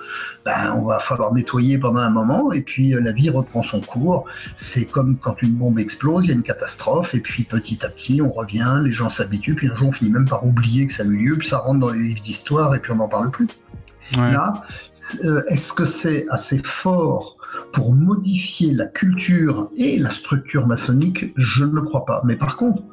Ben, 0.45 0.75
on 0.77 0.85
va 0.85 0.99
falloir 0.99 1.33
nettoyer 1.33 1.77
pendant 1.77 1.99
un 1.99 2.09
moment 2.09 2.51
et 2.51 2.61
puis 2.61 2.93
euh, 2.93 3.01
la 3.01 3.11
vie 3.11 3.29
reprend 3.29 3.63
son 3.63 3.81
cours. 3.81 4.25
C'est 4.55 4.85
comme 4.85 5.17
quand 5.17 5.41
une 5.41 5.53
bombe 5.53 5.79
explose, 5.79 6.25
il 6.25 6.29
y 6.29 6.31
a 6.31 6.35
une 6.35 6.43
catastrophe 6.43 7.15
et 7.15 7.21
puis 7.21 7.43
petit 7.43 7.83
à 7.85 7.89
petit 7.89 8.21
on 8.21 8.31
revient, 8.31 8.79
les 8.83 8.91
gens 8.91 9.09
s'habituent, 9.09 9.55
puis 9.55 9.67
un 9.67 9.75
jour 9.75 9.89
on 9.89 9.91
finit 9.91 10.11
même 10.11 10.27
par 10.27 10.45
oublier 10.45 10.87
que 10.87 10.93
ça 10.93 11.03
a 11.03 11.05
eu 11.05 11.17
lieu, 11.17 11.37
puis 11.37 11.47
ça 11.47 11.59
rentre 11.59 11.79
dans 11.79 11.91
les 11.91 11.99
livres 11.99 12.21
d'histoire 12.21 12.73
et 12.75 12.79
puis 12.79 12.91
on 12.91 12.97
n'en 12.97 13.07
parle 13.07 13.31
plus. 13.31 13.47
Là, 14.15 14.63
euh, 15.24 15.41
est-ce 15.48 15.74
que 15.74 15.86
c'est 15.86 16.25
assez 16.29 16.60
fort 16.60 17.38
pour 17.72 17.93
modifier 17.93 18.74
la 18.74 18.86
culture 18.86 19.70
et 19.77 19.98
la 19.98 20.10
structure 20.10 20.67
maçonnique? 20.67 21.34
Je 21.38 21.63
ne 21.63 21.74
le 21.74 21.81
crois 21.81 22.05
pas. 22.05 22.22
Mais 22.25 22.36
par 22.36 22.58
contre, 22.58 22.84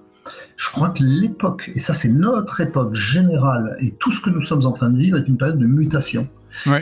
je 0.57 0.71
crois 0.71 0.91
que 0.91 1.03
l'époque, 1.03 1.71
et 1.75 1.81
ça 1.81 1.95
c'est 1.95 2.09
notre 2.09 2.61
époque 2.61 2.95
générale, 2.95 3.77
et 3.81 3.93
tout 3.93 4.13
ce 4.13 4.21
que 4.21 4.31
nous 4.31 4.43
sommes 4.43 4.67
en 4.67 4.73
train 4.73 4.91
de 4.91 4.99
vivre 4.99 5.17
est 5.17 5.27
une 5.27 5.37
période 5.37 5.59
de 5.59 5.67
mutation. 5.67 6.29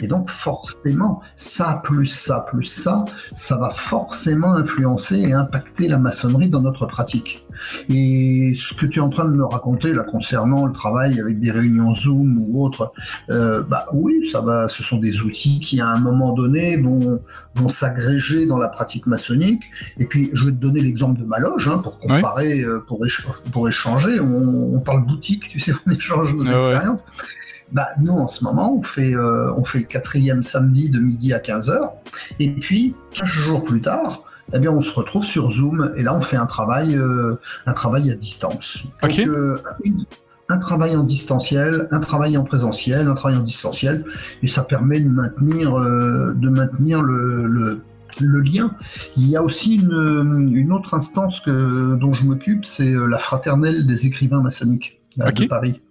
Et 0.03 0.07
donc 0.07 0.31
forcément, 0.31 1.21
ça 1.35 1.81
plus 1.83 2.07
ça 2.07 2.41
plus 2.41 2.65
ça, 2.65 3.05
ça 3.35 3.57
va 3.57 3.71
forcément 3.71 4.55
influencer 4.55 5.17
et 5.17 5.33
impacter 5.33 5.89
la 5.89 5.99
maçonnerie 5.99 6.49
dans 6.49 6.63
notre 6.63 6.87
pratique. 6.87 7.45
Et 7.89 8.53
ce 8.57 8.75
que 8.75 8.87
tu 8.87 8.99
es 8.99 9.03
en 9.03 9.09
train 9.09 9.25
de 9.25 9.35
me 9.35 9.45
raconter 9.45 9.95
là 9.95 10.03
concernant 10.03 10.67
le 10.67 10.73
travail 10.73 11.21
avec 11.21 11.41
des 11.41 11.51
réunions 11.51 11.95
Zoom 11.95 12.39
ou 12.39 12.65
autres, 12.65 12.93
euh, 13.31 13.63
bah 13.63 13.87
oui, 13.93 14.27
ça 14.31 14.41
va. 14.41 14.69
Ce 14.69 14.83
sont 14.83 14.99
des 14.99 15.23
outils 15.23 15.61
qui 15.61 15.81
à 15.81 15.89
un 15.89 15.99
moment 15.99 16.33
donné 16.33 16.81
vont 16.81 17.21
vont 17.55 17.69
s'agréger 17.69 18.47
dans 18.47 18.59
la 18.59 18.69
pratique 18.69 19.07
maçonnique. 19.07 19.63
Et 19.99 20.07
puis 20.07 20.31
je 20.35 20.45
vais 20.45 20.53
te 20.53 20.57
donner 20.57 20.81
l'exemple 20.81 21.21
de 21.21 21.25
ma 21.25 21.39
loge 21.39 21.69
hein, 21.69 21.79
pour 21.79 21.99
comparer, 21.99 22.61
euh, 22.61 22.81
pour, 22.87 23.05
pour 23.53 23.69
échanger. 23.69 24.21
On, 24.21 24.81
parle 24.81 25.05
boutique, 25.05 25.49
tu 25.49 25.59
sais, 25.59 25.73
on 25.87 25.91
échange 25.91 26.35
nos 26.35 26.47
ah 26.47 26.57
expériences. 26.57 27.05
Bah, 27.73 27.89
nous, 28.01 28.13
en 28.13 28.29
ce 28.29 28.45
moment, 28.45 28.77
on 28.77 28.83
fait, 28.83 29.15
euh, 29.15 29.53
on 29.57 29.65
fait 29.65 29.81
le 29.81 29.85
quatrième 29.85 30.43
samedi 30.43 30.89
de 30.89 31.01
midi 31.01 31.33
à 31.33 31.39
15h. 31.39 31.91
Et 32.39 32.51
puis, 32.51 32.95
15 33.13 33.29
jours 33.29 33.63
plus 33.63 33.81
tard, 33.81 34.23
eh 34.53 34.61
bien, 34.61 34.71
on 34.71 34.81
se 34.81 34.95
retrouve 34.95 35.25
sur 35.25 35.51
Zoom. 35.51 35.93
Et 35.97 36.03
là, 36.03 36.15
on 36.15 36.21
fait 36.21 36.37
un 36.37 36.47
travail, 36.47 36.97
euh, 36.97 37.35
un 37.67 37.73
travail 37.73 38.11
à 38.11 38.15
distance. 38.15 38.85
Donc, 39.03 39.19
euh, 39.19 39.61
un 40.49 40.59
travail 40.59 40.95
en 40.95 41.03
distanciel, 41.03 41.89
un 41.91 41.99
travail 41.99 42.37
en 42.37 42.45
présentiel, 42.45 43.09
un 43.09 43.15
travail 43.15 43.39
en 43.39 43.43
distanciel. 43.43 44.05
Et 44.43 44.47
ça 44.47 44.63
permet 44.63 45.01
de 45.01 45.09
maintenir, 45.09 45.73
de 45.73 46.49
maintenir 46.49 47.03
le, 47.03 47.47
le 47.47 47.83
le 48.19 48.41
lien. 48.41 48.75
Il 49.19 49.29
y 49.29 49.37
a 49.37 49.43
aussi 49.43 49.75
une, 49.75 50.51
une 50.55 50.73
autre 50.73 50.95
instance 50.95 51.41
que, 51.41 51.97
dont 51.97 52.15
je 52.15 52.25
m'occupe, 52.25 52.65
c'est 52.65 52.95
la 52.95 53.19
fraternelle 53.19 53.87
des 53.87 54.07
écrivains 54.07 54.41
maçonniques 54.41 55.03
de 55.19 55.47
Paris. 55.47 55.83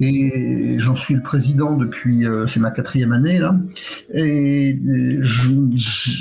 Et 0.00 0.76
j'en 0.78 0.96
suis 0.96 1.14
le 1.14 1.20
président 1.20 1.76
depuis, 1.76 2.26
euh, 2.26 2.46
c'est 2.46 2.60
ma 2.60 2.70
quatrième 2.70 3.12
année 3.12 3.38
là. 3.38 3.54
Et 4.14 4.78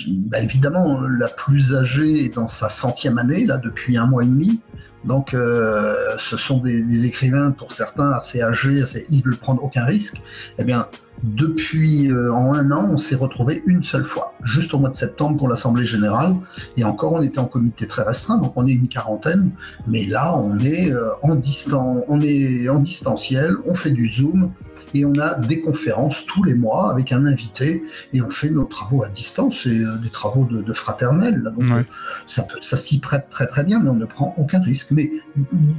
bah, 0.07 0.41
évidemment, 0.41 1.01
la 1.01 1.29
plus 1.29 1.75
âgée 1.75 2.25
est 2.25 2.35
dans 2.35 2.47
sa 2.47 2.69
centième 2.69 3.17
année 3.17 3.45
là 3.45 3.57
depuis 3.57 3.97
un 3.97 4.05
mois 4.05 4.23
et 4.23 4.27
demi. 4.27 4.59
Donc, 5.05 5.33
euh, 5.33 5.93
ce 6.17 6.35
sont 6.37 6.57
des, 6.57 7.05
écrivains 7.05 7.51
pour 7.51 7.71
certains 7.71 8.11
assez 8.11 8.41
âgés, 8.41 8.83
ils 9.09 9.19
ne 9.19 9.23
veulent 9.23 9.37
prendre 9.37 9.63
aucun 9.63 9.85
risque. 9.85 10.21
Eh 10.57 10.63
bien, 10.63 10.87
depuis 11.23 12.11
euh, 12.11 12.33
en 12.33 12.53
un 12.53 12.71
an, 12.71 12.89
on 12.91 12.97
s'est 12.97 13.15
retrouvé 13.15 13.63
une 13.65 13.83
seule 13.83 14.05
fois, 14.05 14.33
juste 14.43 14.73
au 14.73 14.79
mois 14.79 14.89
de 14.89 14.95
septembre 14.95 15.37
pour 15.37 15.47
l'Assemblée 15.47 15.85
générale. 15.85 16.35
Et 16.77 16.83
encore, 16.83 17.13
on 17.13 17.21
était 17.21 17.39
en 17.39 17.45
comité 17.45 17.87
très 17.87 18.03
restreint, 18.03 18.37
donc 18.37 18.53
on 18.55 18.67
est 18.67 18.73
une 18.73 18.87
quarantaine. 18.87 19.51
Mais 19.87 20.05
là, 20.05 20.35
on 20.35 20.59
est 20.59 20.91
euh, 20.91 21.09
en 21.21 21.35
distant, 21.35 22.03
on 22.07 22.21
est 22.21 22.67
en 22.67 22.79
distanciel, 22.79 23.55
on 23.65 23.75
fait 23.75 23.91
du 23.91 24.09
Zoom 24.09 24.51
et 24.95 25.05
on 25.05 25.13
a 25.19 25.35
des 25.35 25.59
conférences 25.59 26.25
tous 26.25 26.43
les 26.43 26.53
mois 26.53 26.89
avec 26.89 27.11
un 27.11 27.25
invité 27.25 27.83
et 28.13 28.21
on 28.21 28.29
fait 28.29 28.49
nos 28.49 28.63
travaux 28.63 29.03
à 29.03 29.09
distance 29.09 29.65
et 29.65 29.81
euh, 29.81 29.97
des 29.97 30.09
travaux 30.09 30.45
de, 30.45 30.61
de 30.61 30.73
fraternel. 30.73 31.51
Donc 31.55 31.85
ça, 32.27 32.47
ça 32.61 32.77
s'y 32.77 32.99
prête 32.99 33.27
très 33.29 33.45
très 33.45 33.65
bien, 33.65 33.79
mais 33.79 33.89
on 33.89 33.95
ne 33.95 34.05
prend 34.05 34.33
aucun 34.37 34.61
risque. 34.61 34.91
Mais 34.91 35.11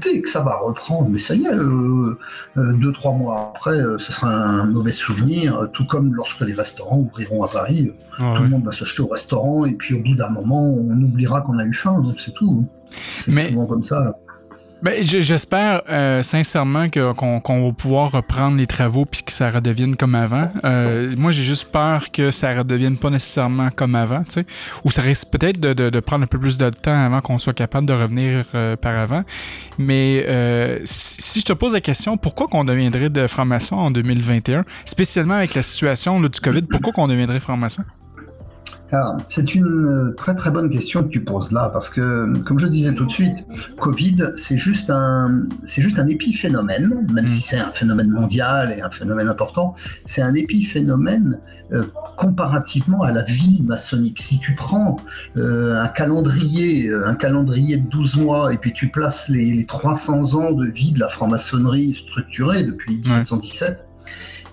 dès 0.02 0.20
que 0.20 0.28
ça 0.28 0.42
va 0.42 0.56
reprendre, 0.56 1.08
mais 1.08 1.18
ça 1.18 1.34
y 1.34 1.46
est, 1.46 1.54
euh, 1.54 2.18
euh, 2.58 2.72
deux 2.74 2.92
trois 2.92 3.12
mois 3.12 3.52
après, 3.54 3.80
ce 3.98 4.12
sera 4.12 4.28
un 4.28 4.66
mauvais 4.66 4.92
souvenir. 4.92 5.70
Tout 5.72 5.86
comme 5.86 6.12
lorsque 6.12 6.42
les 6.42 6.54
restaurants 6.54 6.98
ouvriront 6.98 7.42
à 7.42 7.48
Paris, 7.48 7.92
tout 8.18 8.42
le 8.42 8.48
monde 8.48 8.64
va 8.64 8.72
se 8.72 8.84
jeter 8.84 9.02
au 9.02 9.08
restaurant 9.08 9.64
et 9.64 9.74
puis 9.74 9.94
au 9.94 10.02
bout 10.02 10.14
d'un 10.14 10.30
moment, 10.30 10.62
on 10.62 11.02
oubliera 11.02 11.40
qu'on 11.40 11.58
a 11.58 11.64
eu 11.64 11.74
faim. 11.74 12.00
Donc 12.02 12.20
c'est 12.20 12.32
tout. 12.32 12.66
C'est 13.14 13.32
souvent 13.32 13.66
comme 13.66 13.82
ça. 13.82 14.18
Ben, 14.86 15.04
j'espère 15.04 15.82
euh, 15.88 16.22
sincèrement 16.22 16.88
qu'on 16.88 17.66
va 17.66 17.72
pouvoir 17.72 18.12
reprendre 18.12 18.56
les 18.56 18.68
travaux 18.68 19.04
puis 19.04 19.24
que 19.24 19.32
ça 19.32 19.50
redevienne 19.50 19.96
comme 19.96 20.14
avant. 20.14 20.48
Euh, 20.64 21.12
moi, 21.18 21.32
j'ai 21.32 21.42
juste 21.42 21.72
peur 21.72 22.12
que 22.12 22.30
ça 22.30 22.54
redevienne 22.54 22.96
pas 22.96 23.10
nécessairement 23.10 23.70
comme 23.70 23.96
avant, 23.96 24.22
tu 24.22 24.34
sais, 24.34 24.46
ou 24.84 24.92
ça 24.92 25.02
risque 25.02 25.32
peut-être 25.32 25.58
de, 25.58 25.98
prendre 25.98 26.22
un 26.22 26.28
peu 26.28 26.38
plus 26.38 26.56
de 26.56 26.70
temps 26.70 27.04
avant 27.04 27.20
qu'on 27.20 27.38
soit 27.38 27.52
capable 27.52 27.84
de 27.84 27.94
revenir 27.94 28.44
euh, 28.54 28.76
par 28.76 28.96
avant. 28.96 29.24
Mais 29.76 30.24
si, 30.84 31.40
je 31.40 31.46
te 31.46 31.52
pose 31.52 31.72
la 31.72 31.80
question, 31.80 32.16
pourquoi 32.16 32.46
qu'on 32.46 32.62
deviendrait 32.62 33.10
de 33.10 33.26
franc-maçon 33.26 33.74
en 33.74 33.90
2021, 33.90 34.64
spécialement 34.84 35.34
avec 35.34 35.54
la 35.54 35.64
situation 35.64 36.20
du 36.20 36.28
COVID, 36.28 36.62
pourquoi 36.62 36.92
qu'on 36.92 37.08
deviendrait 37.08 37.40
franc-maçon? 37.40 37.82
Alors, 38.92 39.16
c'est 39.26 39.54
une 39.54 39.86
euh, 39.86 40.14
très 40.16 40.34
très 40.36 40.50
bonne 40.50 40.70
question 40.70 41.02
que 41.02 41.08
tu 41.08 41.24
poses 41.24 41.50
là, 41.50 41.70
parce 41.72 41.90
que, 41.90 42.38
comme 42.44 42.60
je 42.60 42.66
disais 42.66 42.94
tout 42.94 43.04
de 43.04 43.10
suite, 43.10 43.44
Covid, 43.80 44.16
c'est 44.36 44.56
juste 44.56 44.90
un, 44.90 45.42
c'est 45.64 45.82
juste 45.82 45.98
un 45.98 46.06
épiphénomène, 46.06 47.06
même 47.12 47.26
si 47.26 47.38
mm. 47.38 47.42
c'est 47.42 47.58
un 47.58 47.72
phénomène 47.72 48.10
mondial 48.10 48.72
et 48.76 48.82
un 48.82 48.90
phénomène 48.90 49.28
important, 49.28 49.74
c'est 50.04 50.22
un 50.22 50.34
épiphénomène 50.34 51.40
euh, 51.72 51.82
comparativement 52.16 53.02
à 53.02 53.10
la 53.10 53.22
vie 53.22 53.60
maçonnique. 53.64 54.22
Si 54.22 54.38
tu 54.38 54.54
prends 54.54 54.96
euh, 55.36 55.82
un 55.82 55.88
calendrier, 55.88 56.88
un 56.92 57.16
calendrier 57.16 57.78
de 57.78 57.88
12 57.88 58.16
mois, 58.18 58.52
et 58.52 58.58
puis 58.58 58.72
tu 58.72 58.88
places 58.90 59.28
les, 59.28 59.66
300 59.66 60.36
ans 60.36 60.52
de 60.52 60.66
vie 60.66 60.92
de 60.92 61.00
la 61.00 61.08
franc-maçonnerie 61.08 61.92
structurée 61.92 62.62
depuis 62.62 62.98
1717, 62.98 63.85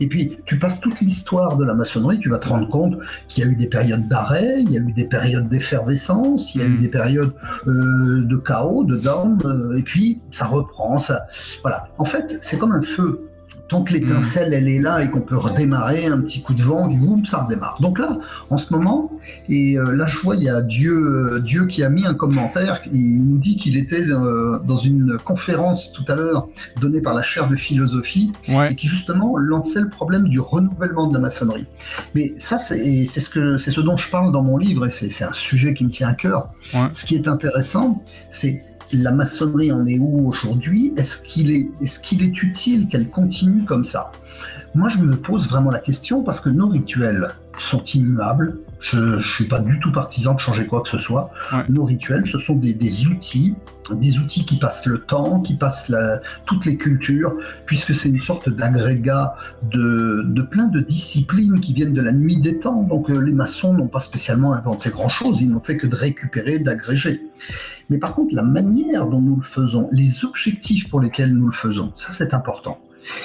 et 0.04 0.08
puis, 0.08 0.38
tu 0.44 0.60
passes 0.60 0.82
toute 0.82 1.00
l'histoire 1.00 1.56
de 1.56 1.64
la 1.64 1.74
maçonnerie, 1.74 2.20
tu 2.20 2.28
vas 2.28 2.38
te 2.38 2.50
rendre 2.50 2.68
compte 2.68 2.98
qu'il 3.30 3.46
y 3.46 3.48
a 3.48 3.50
eu 3.50 3.56
des 3.56 3.70
périodes 3.70 4.10
d'arrêt, 4.10 4.58
il 4.60 4.70
y 4.70 4.78
a 4.78 4.82
eu 4.82 4.92
des 4.92 5.08
périodes 5.08 5.48
d'effervescence, 5.48 6.54
il 6.56 6.60
y 6.60 6.64
a 6.66 6.68
eu 6.68 6.72
mm. 6.72 6.80
des 6.80 6.90
périodes 6.90 7.34
euh, 7.68 8.26
de 8.26 8.36
chaos, 8.36 8.84
de 8.84 8.98
down, 8.98 9.40
euh, 9.46 9.78
et 9.78 9.82
puis 9.82 10.22
ça 10.30 10.44
reprend. 10.44 11.00
Ça, 11.00 11.26
voilà. 11.62 11.88
En 11.98 12.04
fait, 12.04 12.38
c'est 12.42 12.58
comme 12.58 12.74
un 12.74 12.82
feu 12.82 13.30
tant 13.74 13.82
que 13.82 13.94
l'étincelle 13.94 14.52
mm. 14.52 14.54
elle 14.54 14.68
est 14.68 14.80
là 14.80 15.04
et 15.04 15.10
qu'on 15.10 15.22
peut 15.22 15.36
redémarrer 15.36 16.06
un 16.06 16.20
petit 16.20 16.44
coup 16.44 16.54
de 16.54 16.62
vent, 16.62 16.88
du 16.88 16.96
boum, 16.96 17.26
ça 17.26 17.40
redémarre. 17.40 17.78
Donc 17.82 17.98
là, 17.98 18.20
en 18.52 18.58
ce 18.58 18.72
moment, 18.72 19.12
et 19.50 19.80
euh, 19.80 19.92
là 19.96 20.06
je 20.06 20.20
vois 20.20 20.36
il 20.36 20.44
y 20.44 20.50
a 20.50 20.62
Dieu, 20.62 20.94
euh, 20.94 21.40
Dieu 21.40 21.66
qui 21.66 21.84
a 21.84 21.90
mis 21.90 22.06
un 22.06 22.14
commentaire, 22.14 22.82
il 22.92 23.28
nous 23.28 23.40
dit 23.40 23.58
qu'il 23.58 23.76
était 23.76 24.06
dans 24.06 24.78
une 24.78 25.18
conférence 25.18 25.92
tout 25.92 26.06
à 26.08 26.16
l'heure 26.16 26.50
donnée 26.80 27.02
par 27.02 27.16
la 27.16 27.24
chaire 27.24 27.48
de 27.48 27.56
philosophie 27.56 28.32
et 28.48 28.76
qui 28.76 28.88
justement 28.88 29.38
lançait 29.38 29.82
le 29.82 29.90
problème 29.90 30.28
du 30.28 30.40
renouvellement 30.40 31.08
de 31.08 31.16
la 31.16 31.20
maçonnerie. 31.20 31.66
Mais 32.14 32.36
ça 32.38 32.58
c'est 32.58 33.06
ce 33.06 33.30
que 33.30 33.58
c'est 33.58 33.72
ce 33.72 33.82
dont 33.82 33.98
je 33.98 34.10
parle 34.12 34.32
dans 34.32 34.44
mon 34.44 34.58
livre 34.58 34.86
et 34.86 34.92
c'est 34.92 35.24
un 35.24 35.34
sujet 35.34 35.74
qui 35.74 35.84
me 35.84 35.90
tient 35.90 36.10
à 36.10 36.14
cœur. 36.14 36.50
Ce 36.94 37.06
qui 37.06 37.16
est 37.16 37.28
intéressant, 37.28 38.04
c'est 38.30 38.62
la 38.98 39.12
maçonnerie 39.12 39.72
en 39.72 39.86
est 39.86 40.00
où 40.00 40.28
aujourd'hui? 40.28 40.94
Est-ce 40.98 41.18
qu'il 41.18 41.52
est, 41.52 41.70
qu'il 42.02 42.24
est 42.24 42.44
utile 42.44 42.88
qu'elle 42.88 43.10
continue 43.10 43.66
comme 43.66 43.86
ça? 43.86 44.12
Moi, 44.76 44.90
je 44.90 45.00
me 45.00 45.16
pose 45.16 45.48
vraiment 45.48 45.72
la 45.72 45.80
question 45.80 46.24
parce 46.24 46.42
que 46.42 46.50
nos 46.50 46.68
rituels 46.68 47.30
sont 47.58 47.84
immuables. 47.84 48.58
Je 48.84 48.98
ne 48.98 49.22
suis 49.22 49.48
pas 49.48 49.60
du 49.60 49.80
tout 49.80 49.94
partisan 49.94 50.34
de 50.34 50.42
changer 50.42 50.68
quoi 50.68 50.82
que 50.82 50.90
ce 50.90 50.98
soit. 50.98 51.32
Nos 51.70 51.86
rituels, 51.86 52.28
ce 52.28 52.38
sont 52.38 52.56
des, 52.56 53.08
outils, 53.08 53.56
des 53.92 54.20
outils 54.20 54.46
qui 54.46 54.58
passent 54.58 54.86
le 54.86 55.00
temps, 55.00 55.40
qui 55.40 55.56
passent 55.56 55.92
toutes 56.46 56.66
les 56.66 56.76
cultures, 56.76 57.34
puisque 57.66 57.96
c'est 57.96 58.10
une 58.10 58.20
sorte 58.20 58.50
d'agrégat 58.50 59.36
de, 59.72 60.24
de, 60.28 60.42
plein 60.42 60.68
de 60.68 60.82
disciplines 60.82 61.62
qui 61.62 61.74
viennent 61.74 61.94
de 61.94 62.02
la 62.02 62.12
nuit 62.12 62.38
des 62.38 62.60
temps. 62.60 62.84
Donc 62.84 63.10
euh, 63.10 63.20
les 63.20 63.32
maçons 63.32 63.74
n'ont 63.74 63.88
pas 63.88 64.02
spécialement 64.02 64.52
inventé 64.52 64.90
grand-chose, 64.90 65.42
ils 65.42 65.50
n'ont 65.50 65.62
fait 65.62 65.78
que 65.78 65.88
de 65.88 65.96
récupérer, 65.96 66.60
d'agréger. 66.60 67.22
Mais 67.90 68.00
par 68.00 68.14
contre, 68.14 68.36
la 68.36 68.44
manière 68.44 69.08
dont 69.08 69.22
nous 69.22 69.38
le 69.38 69.44
faisons, 69.44 69.88
les 69.94 70.26
objectifs 70.26 70.90
pour 70.90 71.00
lesquels 71.00 71.34
nous 71.34 71.48
le 71.48 71.54
faisons, 71.54 71.94
ça 71.96 72.12
c'est 72.12 72.34
important. 72.34 72.80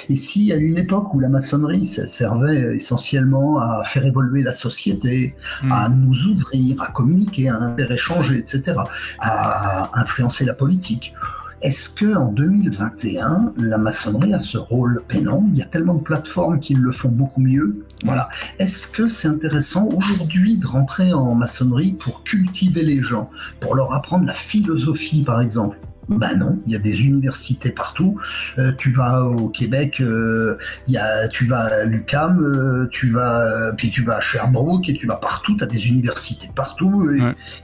Et 0.09 0.15
si 0.15 0.51
à 0.51 0.55
une 0.55 0.77
époque 0.77 1.13
où 1.13 1.19
la 1.19 1.29
maçonnerie 1.29 1.85
servait 1.85 2.75
essentiellement 2.75 3.59
à 3.59 3.83
faire 3.83 4.05
évoluer 4.05 4.41
la 4.41 4.53
société, 4.53 5.35
hmm. 5.63 5.71
à 5.71 5.89
nous 5.89 6.27
ouvrir, 6.27 6.81
à 6.81 6.87
communiquer, 6.87 7.49
à 7.49 7.75
échanger, 7.89 8.37
etc., 8.37 8.77
à 9.19 9.89
influencer 9.99 10.45
la 10.45 10.53
politique, 10.53 11.13
est-ce 11.61 11.89
que 11.89 12.15
en 12.15 12.31
2021, 12.31 13.53
la 13.57 13.77
maçonnerie 13.77 14.33
a 14.33 14.39
ce 14.39 14.57
rôle 14.57 15.03
non, 15.21 15.49
il 15.51 15.59
y 15.59 15.61
a 15.61 15.65
tellement 15.65 15.95
de 15.95 16.01
plateformes 16.01 16.59
qui 16.59 16.73
le 16.73 16.91
font 16.93 17.09
beaucoup 17.09 17.41
mieux. 17.41 17.85
Voilà. 18.05 18.29
Est-ce 18.59 18.87
que 18.87 19.07
c'est 19.07 19.27
intéressant 19.27 19.85
aujourd'hui 19.87 20.57
de 20.57 20.65
rentrer 20.65 21.11
en 21.11 21.35
maçonnerie 21.35 21.93
pour 21.99 22.23
cultiver 22.23 22.83
les 22.83 23.03
gens, 23.03 23.29
pour 23.59 23.75
leur 23.75 23.93
apprendre 23.93 24.25
la 24.25 24.33
philosophie, 24.33 25.23
par 25.23 25.41
exemple? 25.41 25.77
Ben 26.09 26.37
non, 26.37 26.59
il 26.65 26.73
y 26.73 26.75
a 26.75 26.79
des 26.79 27.03
universités 27.03 27.71
partout. 27.71 28.19
Euh, 28.57 28.71
tu 28.77 28.91
vas 28.91 29.23
au 29.23 29.49
Québec, 29.49 30.01
euh, 30.01 30.57
y 30.87 30.97
a, 30.97 31.27
tu 31.27 31.45
vas 31.45 31.65
à 31.65 31.83
l'UCAM, 31.85 32.43
euh, 32.43 32.87
tu 32.91 33.11
vas, 33.11 33.71
puis 33.77 33.91
tu 33.91 34.03
vas 34.03 34.17
à 34.17 34.21
Sherbrooke 34.21 34.89
et 34.89 34.93
tu 34.93 35.05
vas 35.05 35.17
partout. 35.17 35.55
Tu 35.55 35.63
as 35.63 35.67
des 35.67 35.87
universités 35.87 36.49
partout. 36.55 37.11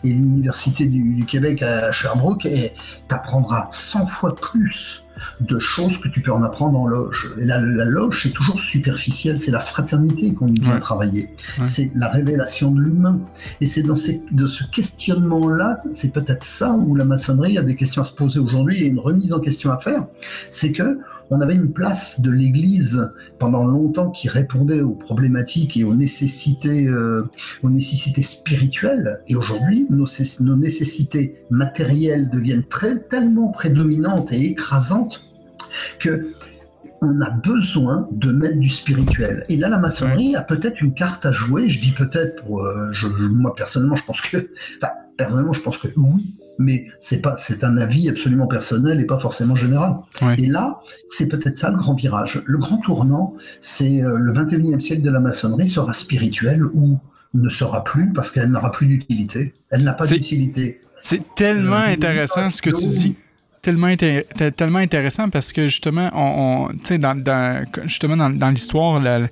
Et, 0.03 0.09
l'université 0.09 0.85
du, 0.85 1.15
du, 1.15 1.25
Québec 1.25 1.63
à 1.63 1.91
Sherbrooke, 1.91 2.47
t'apprendras 3.07 3.67
100 3.71 4.07
fois 4.07 4.35
plus 4.35 5.04
de 5.41 5.59
choses 5.59 5.97
que 5.97 6.07
tu 6.07 6.21
peux 6.21 6.31
en 6.31 6.43
apprendre 6.43 6.79
en 6.79 6.87
loge. 6.87 7.29
la, 7.37 7.59
loge, 7.59 8.23
c'est 8.23 8.31
toujours 8.31 8.59
superficiel, 8.59 9.39
c'est 9.39 9.51
la 9.51 9.59
fraternité 9.59 10.33
qu'on 10.33 10.47
y 10.47 10.59
vient 10.59 10.79
travailler. 10.79 11.29
C'est 11.63 11.91
la 11.95 12.09
révélation 12.09 12.71
de 12.71 12.81
l'humain. 12.81 13.19
Et 13.61 13.67
c'est 13.67 13.83
dans 13.83 13.95
de 14.31 14.45
ce 14.45 14.63
questionnement-là, 14.71 15.81
c'est 15.91 16.13
peut-être 16.13 16.43
ça 16.43 16.71
où 16.73 16.95
la 16.95 17.05
maçonnerie 17.05 17.57
a 17.57 17.63
des 17.63 17.75
questions 17.75 18.01
à 18.01 18.05
se 18.05 18.13
poser 18.13 18.39
aujourd'hui 18.39 18.83
et 18.83 18.87
une 18.87 18.99
remise 18.99 19.33
en 19.33 19.39
question 19.39 19.71
à 19.71 19.77
faire. 19.77 20.05
C'est 20.51 20.71
que 20.71 20.99
on 21.29 21.41
avait 21.41 21.55
une 21.55 21.71
place 21.71 22.21
de 22.21 22.29
l'Église 22.29 23.11
pendant 23.39 23.63
longtemps 23.63 24.09
qui 24.09 24.29
répondait 24.29 24.81
aux 24.81 24.93
problématiques 24.93 25.77
et 25.77 25.83
aux 25.83 25.95
nécessités, 25.95 26.87
euh, 26.87 27.23
aux 27.63 27.69
nécessités 27.69 28.21
spirituelles. 28.21 29.21
Et 29.27 29.35
aujourd'hui, 29.35 29.87
nos, 29.89 30.55
nécessités 30.55 31.45
matérielles 31.49 32.29
deviennent 32.29 32.65
tellement 33.09 33.49
prédominantes 33.49 34.31
et 34.31 34.45
écrasantes 34.45 35.23
que 35.99 36.27
on 37.01 37.21
a 37.21 37.29
besoin 37.29 38.07
de 38.11 38.31
mettre 38.31 38.57
du 38.57 38.69
spirituel. 38.69 39.45
Et 39.49 39.57
là, 39.57 39.69
la 39.69 39.77
maçonnerie 39.77 40.35
a 40.35 40.41
peut-être 40.41 40.81
une 40.81 40.93
carte 40.93 41.25
à 41.25 41.31
jouer. 41.31 41.67
Je 41.69 41.79
dis 41.79 41.91
peut-être, 41.91 42.41
pour, 42.43 42.63
euh, 42.63 42.91
moi 43.19 43.53
personnellement, 43.53 43.97
je 43.97 44.05
pense 44.05 44.21
que, 44.21 44.37
personnellement, 45.17 45.53
je 45.53 45.61
pense 45.61 45.77
que 45.77 45.87
oui, 45.95 46.35
mais 46.57 46.87
c'est 46.99 47.21
pas, 47.21 47.35
c'est 47.37 47.63
un 47.63 47.77
avis 47.77 48.09
absolument 48.09 48.47
personnel 48.47 48.99
et 48.99 49.05
pas 49.05 49.19
forcément 49.19 49.55
général. 49.55 49.95
Et 50.37 50.47
là, 50.47 50.79
c'est 51.09 51.27
peut-être 51.27 51.57
ça 51.57 51.71
le 51.71 51.77
grand 51.77 51.93
virage. 51.93 52.41
Le 52.45 52.57
grand 52.57 52.77
tournant, 52.77 53.33
c'est 53.61 54.03
euh, 54.03 54.17
le 54.17 54.33
21e 54.33 54.79
siècle 54.79 55.01
de 55.01 55.11
la 55.11 55.19
maçonnerie 55.19 55.67
sera 55.67 55.93
spirituel 55.93 56.65
ou 56.65 56.97
ne 57.33 57.49
sera 57.49 57.83
plus 57.83 58.13
parce 58.13 58.31
qu'elle 58.31 58.49
n'aura 58.49 58.71
plus 58.71 58.87
d'utilité. 58.87 59.53
Elle 59.69 59.83
n'a 59.83 59.93
pas 59.93 60.07
d'utilité. 60.07 60.81
C'est 61.01 61.21
tellement 61.35 61.75
euh, 61.75 61.93
intéressant 61.93 62.49
ce 62.49 62.61
que 62.61 62.69
tu 62.69 62.87
dis 62.87 63.15
tellement, 63.65 63.95
tellement 64.55 64.79
intéressant 64.79 65.29
parce 65.29 65.51
que 65.51 65.67
justement, 65.67 66.11
on, 66.13 66.69
dans, 66.99 67.19
dans, 67.19 67.65
justement 67.85 68.15
dans, 68.15 68.29
dans 68.29 68.49
l'histoire, 68.49 69.01
la, 69.01 69.27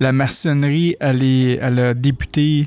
la, 0.00 0.12
maçonnerie, 0.12 0.96
elle, 0.98 1.22
est, 1.22 1.58
elle 1.62 1.78
a 1.78 1.94
débuté 1.94 2.66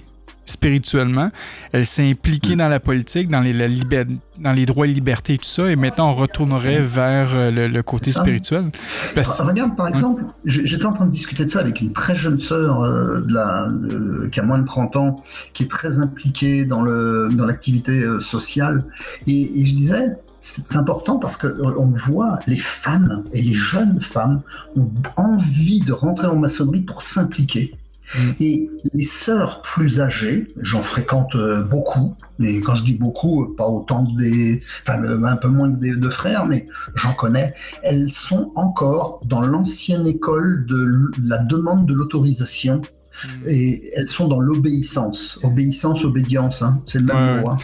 spirituellement. 0.50 1.32
Elle 1.72 1.86
s'est 1.86 2.10
impliquée 2.10 2.56
dans 2.56 2.68
la 2.68 2.80
politique, 2.80 3.30
dans 3.30 3.42
les, 3.42 3.54
dans 3.54 4.52
les 4.52 4.66
droits 4.66 4.88
et 4.88 4.94
libertés 4.94 5.36
et 5.36 5.38
tout 5.38 5.46
ça. 5.46 5.70
Et 5.70 5.76
maintenant, 5.76 6.12
on 6.12 6.16
retournerait 6.16 6.82
vers 6.82 7.36
euh, 7.36 7.52
le, 7.52 7.84
côté 7.84 8.12
spirituel. 8.12 8.72
Regarde, 9.16 9.76
par 9.76 9.88
exemple, 9.88 10.24
j'étais 10.46 10.86
en 10.86 10.94
train 10.94 11.06
de 11.06 11.12
discuter 11.12 11.46
de 11.46 11.50
ça 11.50 11.60
avec 11.60 11.82
une 11.82 11.94
très 11.94 12.16
jeune 12.16 12.40
sœur 12.40 12.82
euh, 12.82 14.30
qui 14.32 14.40
a 14.40 14.44
moins 14.44 14.60
de 14.60 14.66
30 14.66 14.96
ans, 14.96 15.16
qui 15.54 15.64
est 15.64 15.72
très 15.72 16.00
impliquée 16.00 16.66
dans 16.66 16.82
l'activité 16.84 18.02
dans 18.02 18.14
euh, 18.14 18.20
sociale. 18.20 18.86
Et, 19.28 19.62
et 19.62 19.66
je 19.66 19.76
disais, 19.76 20.08
c'est 20.42 20.76
important 20.76 21.20
parce 21.20 21.38
qu'on 21.38 21.92
voit 21.96 22.40
les 22.48 22.58
femmes 22.58 23.24
et 23.34 23.42
les 23.42 23.54
jeunes 23.54 24.00
femmes 24.00 24.42
ont 24.76 24.90
envie 25.18 25.82
de 25.82 25.92
rentrer 25.92 26.28
en 26.28 26.38
maçonnerie 26.38 26.82
pour 26.82 27.02
s'impliquer. 27.02 27.76
Mm. 28.16 28.32
Et 28.40 28.70
les 28.94 29.04
sœurs 29.04 29.62
plus 29.62 30.00
âgées, 30.00 30.48
j'en 30.62 30.82
fréquente 30.82 31.36
euh, 31.36 31.64
beaucoup, 31.64 32.16
mais 32.40 32.60
quand 32.62 32.76
je 32.76 32.84
dis 32.84 32.96
beaucoup, 32.96 33.54
pas 33.56 33.68
autant 33.68 34.04
des, 34.18 34.64
enfin 34.82 35.04
un 35.04 35.36
peu 35.36 35.48
moins 35.48 35.72
que 35.72 35.80
des, 35.80 35.96
de 35.96 36.10
frères, 36.10 36.46
mais 36.46 36.66
j'en 36.96 37.14
connais, 37.14 37.54
elles 37.84 38.10
sont 38.10 38.52
encore 38.56 39.22
dans 39.26 39.42
l'ancienne 39.42 40.08
école 40.08 40.66
de 40.68 41.12
la 41.24 41.38
demande 41.38 41.86
de 41.86 41.94
l'autorisation 41.94 42.82
mm. 42.82 43.48
et 43.48 43.92
elles 43.96 44.08
sont 44.08 44.28
dans 44.28 44.40
l'obéissance. 44.40 45.38
Obéissance, 45.44 46.04
obédience, 46.04 46.64
hein, 46.64 46.82
c'est 46.88 47.00
le 47.00 47.06
même 47.06 47.42
mot. 47.42 47.50
Hein. 47.50 47.58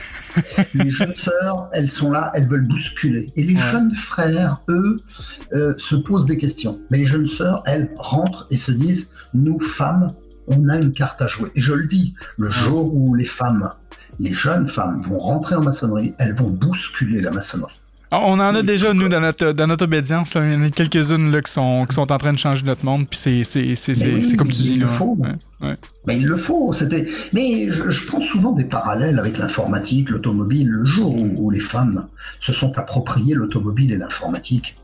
les 0.75 0.91
jeunes 0.91 1.15
sœurs, 1.15 1.69
elles 1.73 1.89
sont 1.89 2.11
là, 2.11 2.31
elles 2.35 2.47
veulent 2.47 2.67
bousculer. 2.67 3.31
Et 3.35 3.41
les 3.41 3.57
jeunes 3.57 3.95
frères, 3.95 4.61
eux, 4.69 4.97
euh, 5.53 5.73
se 5.79 5.95
posent 5.95 6.27
des 6.27 6.37
questions. 6.37 6.79
Mais 6.91 6.99
les 6.99 7.05
jeunes 7.07 7.27
sœurs, 7.27 7.63
elles 7.65 7.89
rentrent 7.97 8.45
et 8.51 8.57
se 8.57 8.71
disent, 8.71 9.09
nous, 9.33 9.59
femmes, 9.59 10.13
on 10.47 10.69
a 10.69 10.77
une 10.77 10.93
carte 10.93 11.21
à 11.21 11.27
jouer. 11.27 11.49
Et 11.55 11.61
je 11.61 11.73
le 11.73 11.85
dis, 11.85 12.15
le 12.37 12.49
jour 12.49 12.93
où 12.93 13.13
les 13.15 13.25
femmes, 13.25 13.71
les 14.19 14.33
jeunes 14.33 14.67
femmes 14.67 15.01
vont 15.03 15.19
rentrer 15.19 15.55
en 15.55 15.61
maçonnerie, 15.61 16.13
elles 16.19 16.35
vont 16.35 16.49
bousculer 16.49 17.21
la 17.21 17.31
maçonnerie. 17.31 17.79
Ah, 18.11 18.21
on 18.23 18.33
en 18.33 18.55
a 18.55 18.61
déjà, 18.61 18.93
nous, 18.93 19.09
dans 19.09 19.19
notre, 19.19 19.51
dans 19.51 19.67
notre 19.67 19.83
obédience. 19.85 20.35
Il 20.35 20.51
y 20.51 20.55
en 20.55 20.63
a 20.63 20.69
quelques-unes 20.69 21.41
qui 21.41 21.51
sont, 21.51 21.85
qui 21.89 21.95
sont 21.95 22.11
en 22.11 22.17
train 22.17 22.33
de 22.33 22.37
changer 22.37 22.63
notre 22.63 22.85
monde. 22.85 23.07
Puis 23.09 23.43
c'est 23.43 24.35
comme 24.37 24.49
tu 24.49 24.61
dis. 24.61 24.73
Il 24.73 24.79
le 24.79 24.87
faut. 24.87 25.17
Mais 26.07 26.17
il 26.17 26.25
le 26.25 26.37
faut. 26.37 26.71
Mais 27.33 27.67
je, 27.69 28.05
prends 28.05 28.21
souvent 28.21 28.51
des 28.51 28.63
parallèles 28.63 29.19
avec 29.19 29.37
l'informatique, 29.37 30.09
l'automobile. 30.11 30.69
Le 30.69 30.85
jour 30.85 31.13
où, 31.13 31.49
les 31.49 31.59
femmes 31.59 32.07
se 32.39 32.53
sont 32.53 32.77
appropriées 32.77 33.33
l'automobile 33.33 33.91
et 33.91 33.97
l'informatique, 33.97 34.77